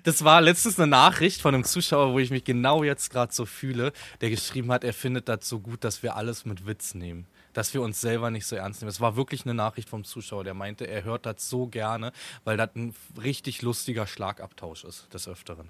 Das 0.04 0.26
war 0.26 0.42
letztens 0.42 0.78
eine 0.78 0.88
Nachricht 0.88 1.42
von 1.42 1.56
einem 1.56 1.64
Zuschauer, 1.64 2.14
wo 2.14 2.20
ich 2.20 2.32
mich 2.32 2.44
genau 2.44 2.84
jetzt 2.84 3.10
gerade 3.10 3.34
so 3.34 3.46
fühle, 3.46 3.94
der 4.20 4.30
geschrieben 4.30 4.72
hat, 4.72 4.84
er 4.84 4.94
findet 4.94 5.30
das 5.30 5.48
so 5.48 5.60
gut, 5.62 5.86
dass 5.86 6.04
wir 6.04 6.18
alles 6.18 6.46
mit 6.46 6.68
Witz 6.68 6.96
nehmen. 6.96 7.28
Dass 7.54 7.74
wir 7.74 7.82
uns 7.82 8.02
selber 8.02 8.32
nicht 8.32 8.46
so 8.46 8.56
ernst 8.56 8.82
nehmen. 8.82 8.90
Es 8.90 9.00
war 9.00 9.16
wirklich 9.16 9.46
eine 9.46 9.54
Nachricht 9.54 9.88
vom 9.90 10.04
Zuschauer, 10.04 10.44
der 10.44 10.54
meinte, 10.54 10.86
er 10.88 11.04
hört 11.04 11.26
das 11.26 11.50
so 11.50 11.68
gerne, 11.68 12.12
weil 12.44 12.58
das 12.58 12.70
ein 12.76 12.94
richtig 13.22 13.62
lustiger 13.62 14.08
Schlagabtausch 14.08 14.84
ist, 14.84 15.14
des 15.14 15.28
Öfteren. 15.28 15.70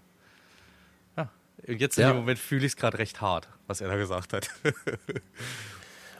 Ja, 1.17 1.29
jetzt 1.67 1.97
in 1.97 2.03
Ja. 2.03 2.11
dem 2.13 2.17
Moment 2.17 2.39
fühle 2.39 2.65
ich 2.65 2.71
es 2.73 2.75
gerade 2.77 2.97
recht 2.99 3.21
hart, 3.21 3.49
was 3.67 3.81
er 3.81 3.89
da 3.89 3.95
gesagt 3.97 4.33
hat. 4.33 4.49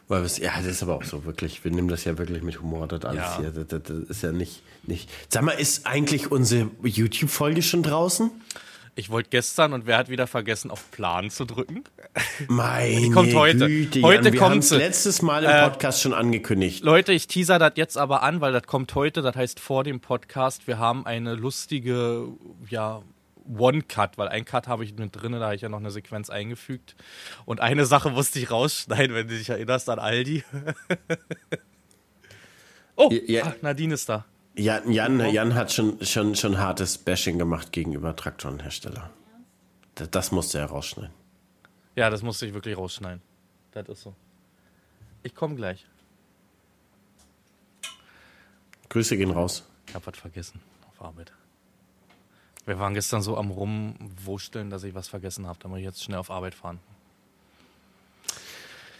Weil 0.10 0.24
es, 0.24 0.38
ja, 0.38 0.52
das 0.58 0.66
ist 0.66 0.84
aber 0.84 0.96
auch 0.96 1.04
so 1.04 1.24
wirklich, 1.24 1.64
wir 1.64 1.72
nehmen 1.72 1.88
das 1.88 2.04
ja 2.04 2.18
wirklich 2.18 2.44
mit 2.44 2.60
Humor, 2.60 2.88
das 2.90 3.06
alles 3.06 3.22
Ja. 3.22 3.38
hier. 3.38 3.52
Das, 3.52 3.68
das, 3.68 3.84
das 3.84 4.10
ist 4.10 4.22
ja 4.24 4.34
nicht, 4.34 4.62
nicht. 4.84 5.10
Sag 5.30 5.44
mal, 5.44 5.52
ist 5.54 5.86
eigentlich 5.88 6.30
unsere 6.30 6.70
YouTube-Folge 6.84 7.62
schon 7.62 7.84
draußen? 7.84 8.30
Ich 8.96 9.10
wollte 9.10 9.30
gestern 9.32 9.74
und 9.74 9.88
wer 9.88 9.98
hat 9.98 10.10
wieder 10.10 10.28
vergessen, 10.28 10.70
auf 10.70 10.92
Plan 10.92 11.32
zu 11.32 11.46
drücken? 11.46 11.84
Meine 12.48 13.10
kommt 13.10 13.34
heute. 13.34 13.68
Güte, 13.68 14.04
Heute 14.04 14.26
Jan, 14.26 14.34
wir 14.34 14.40
kommt 14.40 14.64
sie. 14.64 14.78
letztes 14.78 15.24
Mal 15.24 15.44
im 15.44 15.50
Äh, 15.50 15.64
Podcast 15.68 16.02
schon 16.02 16.14
angekündigt. 16.14 16.84
Leute, 16.84 17.12
ich 17.12 17.26
teaser 17.28 17.58
das 17.58 17.72
jetzt 17.76 17.98
aber 17.98 18.22
an, 18.22 18.40
weil 18.40 18.54
das 18.54 18.64
kommt 18.64 18.94
heute, 18.94 19.24
das 19.24 19.36
heißt 19.36 19.60
vor 19.60 19.84
dem 19.84 20.00
Podcast. 20.00 20.68
Wir 20.68 20.78
haben 20.78 21.08
eine 21.08 21.34
lustige, 21.34 22.28
ja, 22.70 23.02
One-Cut, 23.58 24.18
weil 24.20 24.28
ein 24.30 24.46
Cut 24.46 24.68
habe 24.68 24.84
ich 24.86 24.96
mit 24.96 25.20
drin, 25.20 25.34
da 25.34 25.40
habe 25.42 25.56
ich 25.56 25.62
ja 25.62 25.70
noch 25.70 25.80
eine 25.80 25.92
Sequenz 25.92 26.30
eingefügt. 26.30 26.96
Und 27.46 27.62
eine 27.62 27.86
Sache 27.86 28.10
musste 28.12 28.38
ich 28.40 28.52
rausschneiden, 28.52 29.16
wenn 29.16 29.28
du 29.28 29.36
dich 29.38 29.50
erinnerst 29.50 29.90
an 29.90 29.98
Aldi. 30.00 30.44
oh, 32.96 33.10
Ja. 33.26 33.44
ah, 33.48 33.56
Nadine 33.62 33.96
ist 33.96 34.08
da. 34.08 34.24
Jan, 34.56 34.92
Jan, 34.92 35.20
Jan 35.32 35.56
hat 35.56 35.72
schon, 35.72 36.04
schon, 36.06 36.36
schon 36.36 36.60
hartes 36.60 36.98
Bashing 36.98 37.40
gemacht 37.40 37.72
gegenüber 37.72 38.16
Traktorenhersteller. 38.16 39.10
Das, 39.96 40.10
das 40.12 40.32
musste 40.32 40.60
er 40.60 40.68
rausschneiden. 40.68 41.14
Ja, 41.96 42.10
das 42.10 42.22
musste 42.22 42.46
ich 42.46 42.54
wirklich 42.54 42.78
rausschneiden. 42.78 43.22
Das 43.72 43.88
ist 43.90 44.02
so. 44.02 44.16
Ich 45.24 45.34
komme 45.34 45.56
gleich. 45.56 45.86
Grüße 48.90 49.18
gehen 49.18 49.32
raus. 49.32 49.64
Ich 49.88 49.96
habe 49.96 50.06
was 50.06 50.18
vergessen 50.18 50.62
auf 50.88 51.02
Arbeit. 51.04 51.34
Wir 52.66 52.80
waren 52.80 52.94
gestern 52.94 53.22
so 53.22 53.38
am 53.38 53.50
Rumwurschteln, 53.50 54.70
dass 54.70 54.84
ich 54.84 54.94
was 54.94 55.08
vergessen 55.08 55.48
habe. 55.48 55.60
Da 55.60 55.68
muss 55.68 55.80
ich 55.80 55.84
jetzt 55.84 56.04
schnell 56.04 56.20
auf 56.20 56.30
Arbeit 56.30 56.54
fahren. 56.54 56.80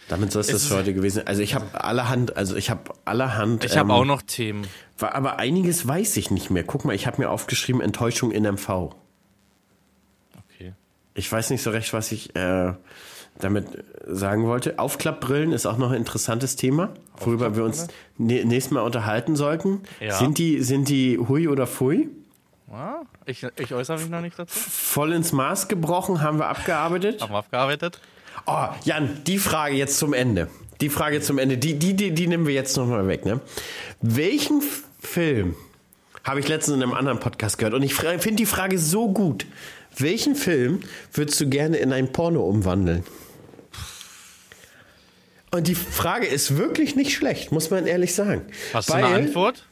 Damit 0.08 0.32
soll 0.32 0.40
es 0.42 0.48
das 0.48 0.66
für 0.66 0.76
heute 0.76 0.92
gewesen 0.92 1.16
sein. 1.16 1.26
Also 1.26 1.42
ich 1.42 1.54
habe 1.54 1.82
allerhand, 1.82 2.36
also 2.36 2.56
ich 2.56 2.70
habe 2.70 2.92
allerhand. 3.04 3.64
Ich 3.64 3.76
habe 3.76 3.88
ähm, 3.88 3.96
auch 3.96 4.04
noch 4.04 4.22
Themen. 4.22 4.66
War, 4.98 5.14
aber 5.14 5.38
einiges 5.38 5.86
weiß 5.88 6.16
ich 6.18 6.30
nicht 6.30 6.50
mehr. 6.50 6.64
Guck 6.64 6.84
mal, 6.84 6.94
ich 6.94 7.06
habe 7.06 7.22
mir 7.22 7.30
aufgeschrieben, 7.30 7.80
Enttäuschung 7.80 8.30
in 8.30 8.44
MV. 8.44 8.68
Okay. 8.68 8.92
Ich 11.14 11.30
weiß 11.30 11.50
nicht 11.50 11.62
so 11.62 11.70
recht, 11.70 11.92
was 11.92 12.12
ich 12.12 12.34
äh, 12.36 12.72
damit 13.38 13.66
sagen 14.06 14.44
wollte. 14.46 14.78
Aufklappbrillen 14.78 15.52
ist 15.52 15.66
auch 15.66 15.78
noch 15.78 15.90
ein 15.90 15.96
interessantes 15.96 16.56
Thema, 16.56 16.90
worüber 17.18 17.56
wir 17.56 17.64
uns 17.64 17.88
nä- 18.18 18.44
nächstes 18.44 18.72
Mal 18.72 18.82
unterhalten 18.82 19.36
sollten. 19.36 19.82
Ja. 20.00 20.14
Sind, 20.18 20.38
die, 20.38 20.60
sind 20.62 20.88
die 20.88 21.18
Hui 21.18 21.48
oder 21.48 21.66
Fui? 21.66 22.08
Ja, 22.70 23.02
ich, 23.24 23.46
ich 23.58 23.72
äußere 23.72 23.98
mich 23.98 24.08
noch 24.10 24.20
nicht 24.20 24.38
dazu. 24.38 24.58
Voll 24.58 25.12
ins 25.12 25.32
Maß 25.32 25.68
gebrochen, 25.68 26.20
haben 26.22 26.38
wir 26.38 26.48
abgearbeitet. 26.48 27.22
Haben 27.22 27.32
wir 27.32 27.38
abgearbeitet? 27.38 28.00
Oh, 28.46 28.66
Jan, 28.84 29.22
die 29.26 29.38
Frage 29.38 29.74
jetzt 29.74 29.98
zum 29.98 30.12
Ende. 30.12 30.48
Die 30.80 30.88
Frage 30.88 31.20
zum 31.20 31.38
Ende, 31.38 31.56
die, 31.56 31.78
die, 31.78 31.94
die, 31.94 32.10
die 32.10 32.26
nehmen 32.26 32.46
wir 32.46 32.54
jetzt 32.54 32.76
nochmal 32.76 33.06
weg. 33.06 33.24
Ne? 33.24 33.40
Welchen 34.00 34.62
Film 35.00 35.54
habe 36.24 36.40
ich 36.40 36.48
letztens 36.48 36.76
in 36.76 36.82
einem 36.82 36.94
anderen 36.94 37.20
Podcast 37.20 37.58
gehört 37.58 37.74
und 37.74 37.82
ich 37.82 37.94
finde 37.94 38.34
die 38.34 38.46
Frage 38.46 38.78
so 38.78 39.12
gut. 39.12 39.46
Welchen 39.96 40.34
Film 40.34 40.80
würdest 41.12 41.40
du 41.40 41.48
gerne 41.48 41.76
in 41.76 41.92
ein 41.92 42.12
Porno 42.12 42.42
umwandeln? 42.42 43.04
Und 45.52 45.68
die 45.68 45.76
Frage 45.76 46.26
ist 46.26 46.56
wirklich 46.56 46.96
nicht 46.96 47.12
schlecht, 47.12 47.52
muss 47.52 47.70
man 47.70 47.86
ehrlich 47.86 48.12
sagen. 48.12 48.42
Hast 48.72 48.88
du 48.88 48.94
eine 48.94 49.06
Antwort? 49.06 49.64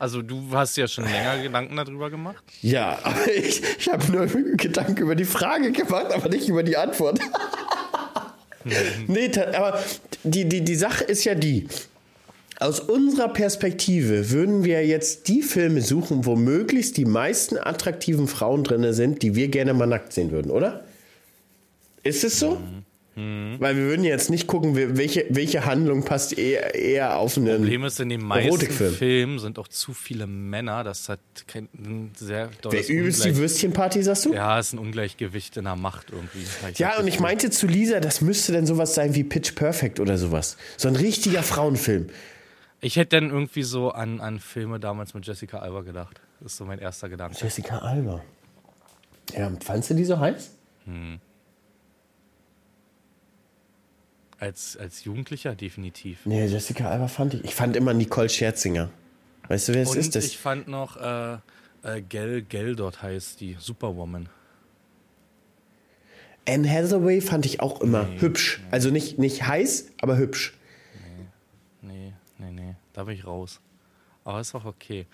Also 0.00 0.22
du 0.22 0.48
hast 0.52 0.76
ja 0.76 0.88
schon 0.88 1.04
länger 1.04 1.42
Gedanken 1.42 1.76
darüber 1.76 2.10
gemacht. 2.10 2.42
Ja, 2.62 2.98
aber 3.02 3.30
ich, 3.36 3.62
ich 3.78 3.88
habe 3.88 4.10
nur 4.10 4.26
Gedanken 4.26 5.02
über 5.02 5.14
die 5.14 5.26
Frage 5.26 5.70
gemacht, 5.70 6.06
aber 6.12 6.28
nicht 6.30 6.48
über 6.48 6.62
die 6.62 6.76
Antwort. 6.76 7.20
nee, 9.06 9.28
ta- 9.28 9.52
aber 9.54 9.78
die, 10.24 10.48
die, 10.48 10.60
die 10.62 10.74
Sache 10.74 11.04
ist 11.04 11.24
ja 11.24 11.34
die. 11.34 11.66
Aus 12.58 12.78
unserer 12.80 13.28
Perspektive 13.28 14.30
würden 14.30 14.64
wir 14.64 14.86
jetzt 14.86 15.28
die 15.28 15.40
Filme 15.42 15.80
suchen, 15.80 16.26
wo 16.26 16.36
möglichst 16.36 16.98
die 16.98 17.06
meisten 17.06 17.56
attraktiven 17.56 18.28
Frauen 18.28 18.64
drin 18.64 18.92
sind, 18.92 19.22
die 19.22 19.34
wir 19.34 19.48
gerne 19.48 19.72
mal 19.72 19.86
nackt 19.86 20.12
sehen 20.12 20.30
würden, 20.30 20.50
oder? 20.50 20.84
Ist 22.02 22.22
es 22.22 22.38
so? 22.38 22.58
Weil 23.16 23.76
wir 23.76 23.82
würden 23.84 24.04
jetzt 24.04 24.30
nicht 24.30 24.46
gucken, 24.46 24.76
we- 24.76 24.96
welche, 24.96 25.26
welche 25.28 25.66
Handlung 25.66 26.04
passt 26.04 26.38
eher, 26.38 26.74
eher 26.74 27.18
auf 27.18 27.36
einen. 27.36 27.58
Problem 27.58 27.84
ist, 27.84 28.00
in 28.00 28.08
den 28.08 28.22
meisten. 28.24 28.70
Filmen 28.70 29.38
sind 29.38 29.58
auch 29.58 29.68
zu 29.68 29.92
viele 29.92 30.26
Männer. 30.26 30.84
Das 30.84 31.08
hat 31.08 31.18
kein 31.46 31.68
ein 31.76 32.12
sehr 32.16 32.48
Wer 32.50 32.56
dolles 32.62 32.88
übelst 32.88 33.24
die 33.24 33.36
Würstchenparty, 33.36 34.02
sagst 34.04 34.24
du? 34.26 34.32
Ja, 34.32 34.58
ist 34.58 34.72
ein 34.72 34.78
Ungleichgewicht 34.78 35.56
in 35.58 35.64
der 35.64 35.76
Macht 35.76 36.06
irgendwie. 36.12 36.46
Ja, 36.76 36.98
und 36.98 37.08
ich 37.08 37.20
meinte 37.20 37.50
zu 37.50 37.66
Lisa, 37.66 38.00
das 38.00 38.20
müsste 38.22 38.52
dann 38.52 38.64
sowas 38.64 38.94
sein 38.94 39.14
wie 39.14 39.24
Pitch 39.24 39.54
Perfect 39.54 40.00
oder 40.00 40.16
sowas. 40.16 40.56
So 40.78 40.88
ein 40.88 40.96
richtiger 40.96 41.42
Frauenfilm. 41.42 42.06
Ich 42.80 42.96
hätte 42.96 43.20
dann 43.20 43.28
irgendwie 43.30 43.64
so 43.64 43.90
an, 43.90 44.20
an 44.20 44.38
Filme 44.40 44.80
damals 44.80 45.12
mit 45.12 45.26
Jessica 45.26 45.58
Alba 45.58 45.82
gedacht. 45.82 46.20
Das 46.40 46.52
ist 46.52 46.58
so 46.58 46.64
mein 46.64 46.78
erster 46.78 47.10
Gedanke. 47.10 47.36
Jessica 47.38 47.78
Alba. 47.78 48.22
Ja, 49.36 49.52
fandst 49.62 49.90
du 49.90 49.94
die 49.94 50.04
so 50.06 50.18
heiß? 50.18 50.52
Als, 54.40 54.76
als 54.78 55.04
Jugendlicher 55.04 55.54
definitiv. 55.54 56.24
Nee, 56.24 56.46
Jessica 56.46 56.90
Alba 56.90 57.08
fand 57.08 57.34
ich. 57.34 57.44
Ich 57.44 57.54
fand 57.54 57.76
immer 57.76 57.92
Nicole 57.92 58.30
Scherzinger. 58.30 58.90
Weißt 59.48 59.68
du, 59.68 59.74
wer 59.74 59.82
es 59.82 59.94
ist? 59.94 60.16
Das? 60.16 60.24
ich 60.24 60.38
fand 60.38 60.66
noch 60.66 60.96
äh, 60.96 61.34
äh, 61.82 62.00
Gel, 62.00 62.42
Gel 62.42 62.74
dort 62.74 63.02
heißt 63.02 63.40
die 63.40 63.56
Superwoman. 63.58 64.30
Anne 66.48 66.68
Hathaway 66.68 67.20
fand 67.20 67.44
ich 67.44 67.60
auch 67.60 67.82
immer 67.82 68.08
hübsch. 68.18 68.60
Also 68.70 68.90
nicht, 68.90 69.18
nicht 69.18 69.46
heiß, 69.46 69.90
aber 70.00 70.16
hübsch. 70.16 70.54
Nee, 71.82 72.14
nee, 72.38 72.50
nee, 72.50 72.74
da 72.94 73.04
bin 73.04 73.14
ich 73.14 73.26
raus. 73.26 73.60
Aber 74.24 74.40
ist 74.40 74.54
auch 74.54 74.64
okay. 74.64 75.06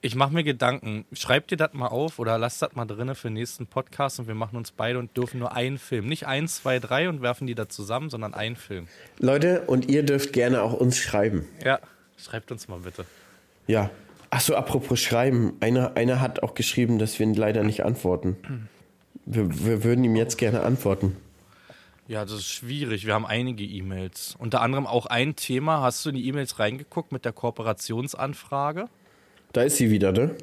Ich 0.00 0.14
mache 0.14 0.32
mir 0.32 0.44
Gedanken. 0.44 1.06
Schreibt 1.12 1.50
dir 1.50 1.56
das 1.56 1.72
mal 1.72 1.88
auf 1.88 2.20
oder 2.20 2.38
lasst 2.38 2.62
das 2.62 2.76
mal 2.76 2.84
drinne 2.84 3.16
für 3.16 3.28
den 3.28 3.34
nächsten 3.34 3.66
Podcast 3.66 4.20
und 4.20 4.28
wir 4.28 4.36
machen 4.36 4.56
uns 4.56 4.70
beide 4.70 5.00
und 5.00 5.16
dürfen 5.16 5.40
nur 5.40 5.56
einen 5.56 5.78
Film. 5.78 6.06
Nicht 6.06 6.26
eins, 6.26 6.62
zwei, 6.62 6.78
drei 6.78 7.08
und 7.08 7.20
werfen 7.20 7.48
die 7.48 7.56
da 7.56 7.68
zusammen, 7.68 8.08
sondern 8.08 8.32
einen 8.32 8.54
Film. 8.54 8.86
Leute, 9.18 9.62
und 9.62 9.90
ihr 9.90 10.04
dürft 10.04 10.32
gerne 10.32 10.62
auch 10.62 10.72
uns 10.72 10.98
schreiben. 10.98 11.46
Ja, 11.64 11.80
schreibt 12.16 12.52
uns 12.52 12.68
mal 12.68 12.78
bitte. 12.78 13.06
Ja. 13.66 13.90
Ach 14.30 14.40
so, 14.40 14.54
apropos 14.54 15.00
schreiben. 15.00 15.56
Einer, 15.58 15.96
einer 15.96 16.20
hat 16.20 16.44
auch 16.44 16.54
geschrieben, 16.54 17.00
dass 17.00 17.18
wir 17.18 17.26
ihn 17.26 17.34
leider 17.34 17.64
nicht 17.64 17.84
antworten. 17.84 18.68
Wir, 19.26 19.48
wir 19.64 19.82
würden 19.82 20.04
ihm 20.04 20.14
jetzt 20.14 20.38
gerne 20.38 20.62
antworten. 20.62 21.16
Ja, 22.06 22.24
das 22.24 22.34
ist 22.34 22.48
schwierig. 22.48 23.04
Wir 23.04 23.14
haben 23.14 23.26
einige 23.26 23.64
E-Mails. 23.64 24.36
Unter 24.38 24.60
anderem 24.60 24.86
auch 24.86 25.06
ein 25.06 25.34
Thema. 25.34 25.80
Hast 25.80 26.04
du 26.04 26.10
in 26.10 26.16
die 26.16 26.28
E-Mails 26.28 26.58
reingeguckt 26.60 27.10
mit 27.10 27.24
der 27.24 27.32
Kooperationsanfrage? 27.32 28.88
Da 29.52 29.62
ist 29.62 29.76
sie 29.76 29.90
wieder, 29.90 30.12
ne? 30.12 30.36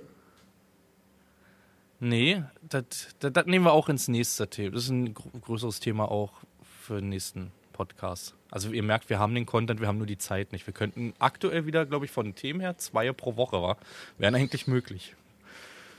Nee, 1.99 2.43
das, 2.61 3.15
nehmen 3.45 3.65
wir 3.65 3.73
auch 3.73 3.89
ins 3.89 4.07
nächste 4.07 4.49
Thema. 4.49 4.71
Das 4.75 4.83
ist 4.83 4.89
ein 4.89 5.13
gr 5.13 5.23
größeres 5.41 5.79
Thema 5.79 6.11
auch 6.11 6.33
für 6.63 6.99
den 6.99 7.09
nächsten 7.09 7.51
Podcast. 7.73 8.35
Also 8.51 8.71
ihr 8.71 8.83
merkt, 8.83 9.09
wir 9.09 9.19
haben 9.19 9.33
den 9.35 9.45
Content, 9.45 9.79
wir 9.79 9.87
haben 9.87 9.97
nur 9.97 10.07
die 10.07 10.17
Zeit 10.17 10.51
nicht. 10.51 10.67
Wir 10.67 10.73
könnten 10.73 11.13
aktuell 11.19 11.65
wieder, 11.65 11.85
glaube 11.85 12.05
ich, 12.05 12.11
von 12.11 12.25
den 12.25 12.35
Themen 12.35 12.59
her 12.59 12.77
zwei 12.77 13.11
pro 13.11 13.37
Woche 13.37 13.61
war. 13.61 13.77
Wären 14.17 14.35
eigentlich 14.35 14.67
möglich. 14.67 15.15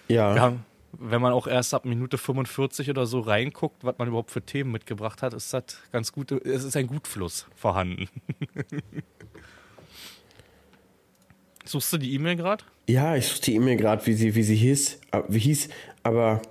Ja. 0.09 0.39
Haben, 0.39 0.65
wenn 0.93 1.21
man 1.21 1.33
auch 1.33 1.47
erst 1.47 1.75
ab 1.75 1.85
Minute 1.85 2.19
45 2.19 2.91
oder 2.91 3.07
so 3.07 3.21
reinguckt, 3.21 3.85
was 3.85 3.99
man 3.99 4.09
überhaupt 4.09 4.31
für 4.31 4.43
Themen 4.43 4.73
mitgebracht 4.73 5.23
hat, 5.23 5.35
ist 5.35 5.53
das 5.53 5.65
ganz 5.93 6.13
gut. 6.13 6.33
Es 6.33 6.65
ist 6.65 6.77
ein 6.77 6.87
Gutfluss 6.87 7.47
vorhanden. 7.55 8.09
Suchst 11.67 11.93
du 11.93 11.99
die 11.99 12.15
E-Mail 12.15 12.37
gerade? 12.37 12.65
Ja, 12.89 13.17
ich 13.17 13.27
suche 13.27 13.43
die 13.43 13.55
E-Mail 13.57 13.77
gerade, 13.77 14.07
wie 14.07 14.15
sie, 14.15 14.35
wie 14.35 14.43
sie 14.43 14.57
hieß, 14.57 15.01
äh, 15.13 15.23
wie 15.29 15.39
hieß, 15.39 15.69
aber 16.03 16.43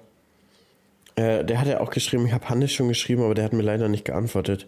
äh, 1.16 1.44
der 1.46 1.60
hat 1.60 1.68
ja 1.68 1.80
auch 1.80 1.90
geschrieben, 1.90 2.26
ich 2.26 2.34
habe 2.34 2.50
Hannes 2.50 2.74
schon 2.74 2.88
geschrieben, 2.88 3.24
aber 3.24 3.34
der 3.34 3.46
hat 3.46 3.54
mir 3.54 3.64
leider 3.64 3.88
nicht 3.88 4.06
geantwortet. 4.06 4.68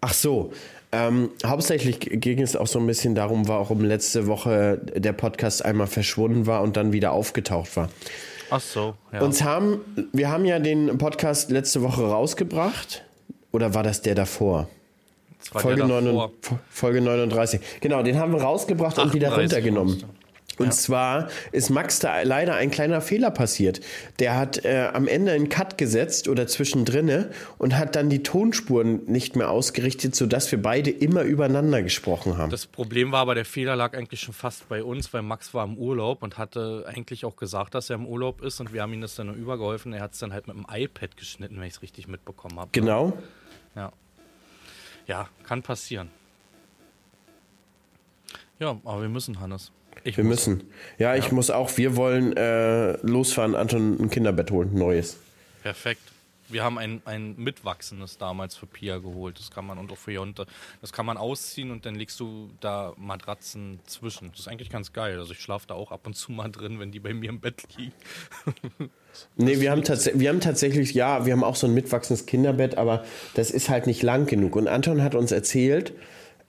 Ach 0.00 0.14
so, 0.14 0.52
ähm, 0.92 1.30
hauptsächlich 1.44 2.00
ging 2.00 2.40
es 2.40 2.56
auch 2.56 2.66
so 2.66 2.78
ein 2.78 2.86
bisschen 2.86 3.14
darum, 3.14 3.48
warum 3.48 3.84
letzte 3.84 4.26
Woche 4.26 4.80
der 4.94 5.12
Podcast 5.12 5.64
einmal 5.64 5.86
verschwunden 5.86 6.46
war 6.46 6.62
und 6.62 6.76
dann 6.76 6.92
wieder 6.92 7.12
aufgetaucht 7.12 7.76
war. 7.76 7.88
Ach 8.50 8.60
so, 8.60 8.94
ja. 9.12 9.20
Uns 9.20 9.44
haben, 9.44 9.80
wir 10.12 10.30
haben 10.30 10.44
ja 10.44 10.58
den 10.58 10.98
Podcast 10.98 11.50
letzte 11.50 11.82
Woche 11.82 12.02
rausgebracht. 12.02 13.04
Oder 13.52 13.74
war 13.74 13.82
das 13.82 14.02
der 14.02 14.14
davor? 14.14 14.68
Folge, 15.40 15.76
der 15.76 15.86
9, 15.86 16.04
davor. 16.04 16.30
Folge 16.70 17.00
39. 17.00 17.60
Genau, 17.80 18.02
den 18.02 18.18
haben 18.18 18.32
wir 18.32 18.42
rausgebracht 18.42 18.98
und 18.98 19.14
wieder 19.14 19.28
38 19.28 19.56
runtergenommen. 19.56 20.04
Und 20.60 20.74
zwar 20.74 21.30
ist 21.52 21.70
Max 21.70 22.00
da 22.00 22.20
leider 22.22 22.54
ein 22.54 22.70
kleiner 22.70 23.00
Fehler 23.00 23.30
passiert. 23.30 23.80
Der 24.18 24.36
hat 24.36 24.64
äh, 24.64 24.90
am 24.92 25.08
Ende 25.08 25.32
einen 25.32 25.48
Cut 25.48 25.78
gesetzt 25.78 26.28
oder 26.28 26.46
zwischendrinne 26.46 27.30
und 27.56 27.78
hat 27.78 27.96
dann 27.96 28.10
die 28.10 28.22
Tonspuren 28.22 29.04
nicht 29.06 29.36
mehr 29.36 29.50
ausgerichtet, 29.50 30.14
sodass 30.14 30.52
wir 30.52 30.60
beide 30.60 30.90
immer 30.90 31.22
übereinander 31.22 31.82
gesprochen 31.82 32.36
haben. 32.36 32.50
Das 32.50 32.66
Problem 32.66 33.10
war 33.10 33.20
aber, 33.20 33.34
der 33.34 33.46
Fehler 33.46 33.74
lag 33.74 33.96
eigentlich 33.96 34.20
schon 34.20 34.34
fast 34.34 34.68
bei 34.68 34.84
uns, 34.84 35.12
weil 35.14 35.22
Max 35.22 35.54
war 35.54 35.64
im 35.64 35.78
Urlaub 35.78 36.22
und 36.22 36.36
hatte 36.36 36.84
eigentlich 36.86 37.24
auch 37.24 37.36
gesagt, 37.36 37.74
dass 37.74 37.88
er 37.88 37.96
im 37.96 38.06
Urlaub 38.06 38.42
ist 38.42 38.60
und 38.60 38.74
wir 38.74 38.82
haben 38.82 38.92
ihm 38.92 39.00
das 39.00 39.14
dann 39.14 39.28
nur 39.28 39.36
übergeholfen. 39.36 39.94
Er 39.94 40.02
hat 40.02 40.12
es 40.12 40.18
dann 40.18 40.32
halt 40.32 40.46
mit 40.46 40.56
dem 40.56 40.66
iPad 40.70 41.16
geschnitten, 41.16 41.56
wenn 41.56 41.66
ich 41.66 41.74
es 41.74 41.82
richtig 41.82 42.06
mitbekommen 42.06 42.58
habe. 42.58 42.68
genau. 42.72 43.14
Ja. 43.74 43.92
Ja, 45.10 45.28
kann 45.42 45.60
passieren. 45.62 46.08
Ja, 48.60 48.78
aber 48.84 49.02
wir 49.02 49.08
müssen, 49.08 49.40
Hannes. 49.40 49.72
Ich 50.04 50.16
Wir 50.16 50.22
muss. 50.22 50.46
müssen. 50.46 50.70
Ja, 50.98 51.16
ich 51.16 51.32
muss 51.32 51.50
auch. 51.50 51.76
Wir 51.76 51.96
wollen 51.96 52.36
äh, 52.36 52.92
losfahren, 53.04 53.56
Anton 53.56 53.98
ein 54.00 54.08
Kinderbett 54.08 54.52
holen, 54.52 54.70
ein 54.72 54.78
neues. 54.78 55.18
Perfekt. 55.62 56.00
Wir 56.48 56.62
haben 56.62 56.78
ein, 56.78 57.02
ein 57.06 57.34
mitwachsendes 57.36 58.18
damals 58.18 58.54
für 58.56 58.66
Pia 58.66 58.98
geholt. 58.98 59.38
Das 59.40 59.50
kann 59.50 59.66
man 59.66 59.78
und 59.78 59.90
auch 59.90 59.98
für 59.98 60.12
Jonte. 60.12 60.46
Das 60.80 60.92
kann 60.92 61.06
man 61.06 61.16
ausziehen 61.16 61.72
und 61.72 61.86
dann 61.86 61.96
legst 61.96 62.20
du 62.20 62.50
da 62.60 62.92
Matratzen 62.96 63.80
zwischen. 63.86 64.30
Das 64.30 64.40
ist 64.40 64.48
eigentlich 64.48 64.70
ganz 64.70 64.92
geil. 64.92 65.18
Also 65.18 65.32
ich 65.32 65.40
schlafe 65.40 65.66
da 65.66 65.74
auch 65.74 65.90
ab 65.90 66.06
und 66.06 66.14
zu 66.14 66.30
mal 66.30 66.50
drin, 66.50 66.78
wenn 66.78 66.92
die 66.92 67.00
bei 67.00 67.14
mir 67.14 67.30
im 67.30 67.40
Bett 67.40 67.66
liegen. 67.76 67.92
Nee, 69.36 69.60
wir 69.60 69.70
haben, 69.70 69.82
wir 69.86 70.28
haben 70.28 70.40
tatsächlich, 70.40 70.92
ja, 70.92 71.24
wir 71.26 71.32
haben 71.32 71.44
auch 71.44 71.56
so 71.56 71.66
ein 71.66 71.74
mitwachsendes 71.74 72.26
Kinderbett, 72.26 72.76
aber 72.76 73.04
das 73.34 73.50
ist 73.50 73.68
halt 73.68 73.86
nicht 73.86 74.02
lang 74.02 74.26
genug. 74.26 74.56
Und 74.56 74.68
Anton 74.68 75.02
hat 75.02 75.14
uns 75.14 75.32
erzählt, 75.32 75.92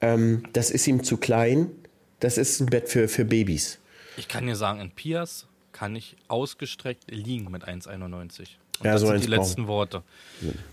ähm, 0.01 0.43
das 0.53 0.71
ist 0.71 0.87
ihm 0.87 1.03
zu 1.03 1.17
klein. 1.17 1.71
Das 2.19 2.37
ist 2.37 2.59
ein 2.59 2.67
Bett 2.67 2.89
für, 2.89 3.07
für 3.07 3.25
Babys. 3.25 3.79
Ich 4.17 4.27
kann 4.27 4.45
dir 4.45 4.55
sagen, 4.55 4.79
in 4.79 4.91
Pias 4.91 5.47
kann 5.71 5.95
ich 5.95 6.15
ausgestreckt 6.27 7.09
liegen 7.09 7.49
mit 7.49 7.67
1,91. 7.67 8.39
Und 8.81 8.85
Ja, 8.85 8.93
das 8.93 9.01
so 9.01 9.07
sind 9.07 9.23
die 9.23 9.27
letzten 9.27 9.67
Worte. 9.67 10.03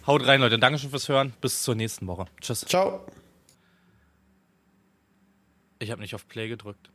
Haut 0.07 0.27
rein, 0.27 0.41
Leute. 0.41 0.59
Dankeschön 0.59 0.91
fürs 0.91 1.09
Hören. 1.09 1.33
Bis 1.41 1.63
zur 1.63 1.75
nächsten 1.75 2.07
Woche. 2.07 2.27
Tschüss. 2.41 2.61
Ciao. 2.61 3.07
Ich 5.79 5.91
habe 5.91 6.01
nicht 6.01 6.15
auf 6.15 6.27
Play 6.27 6.49
gedrückt. 6.49 6.91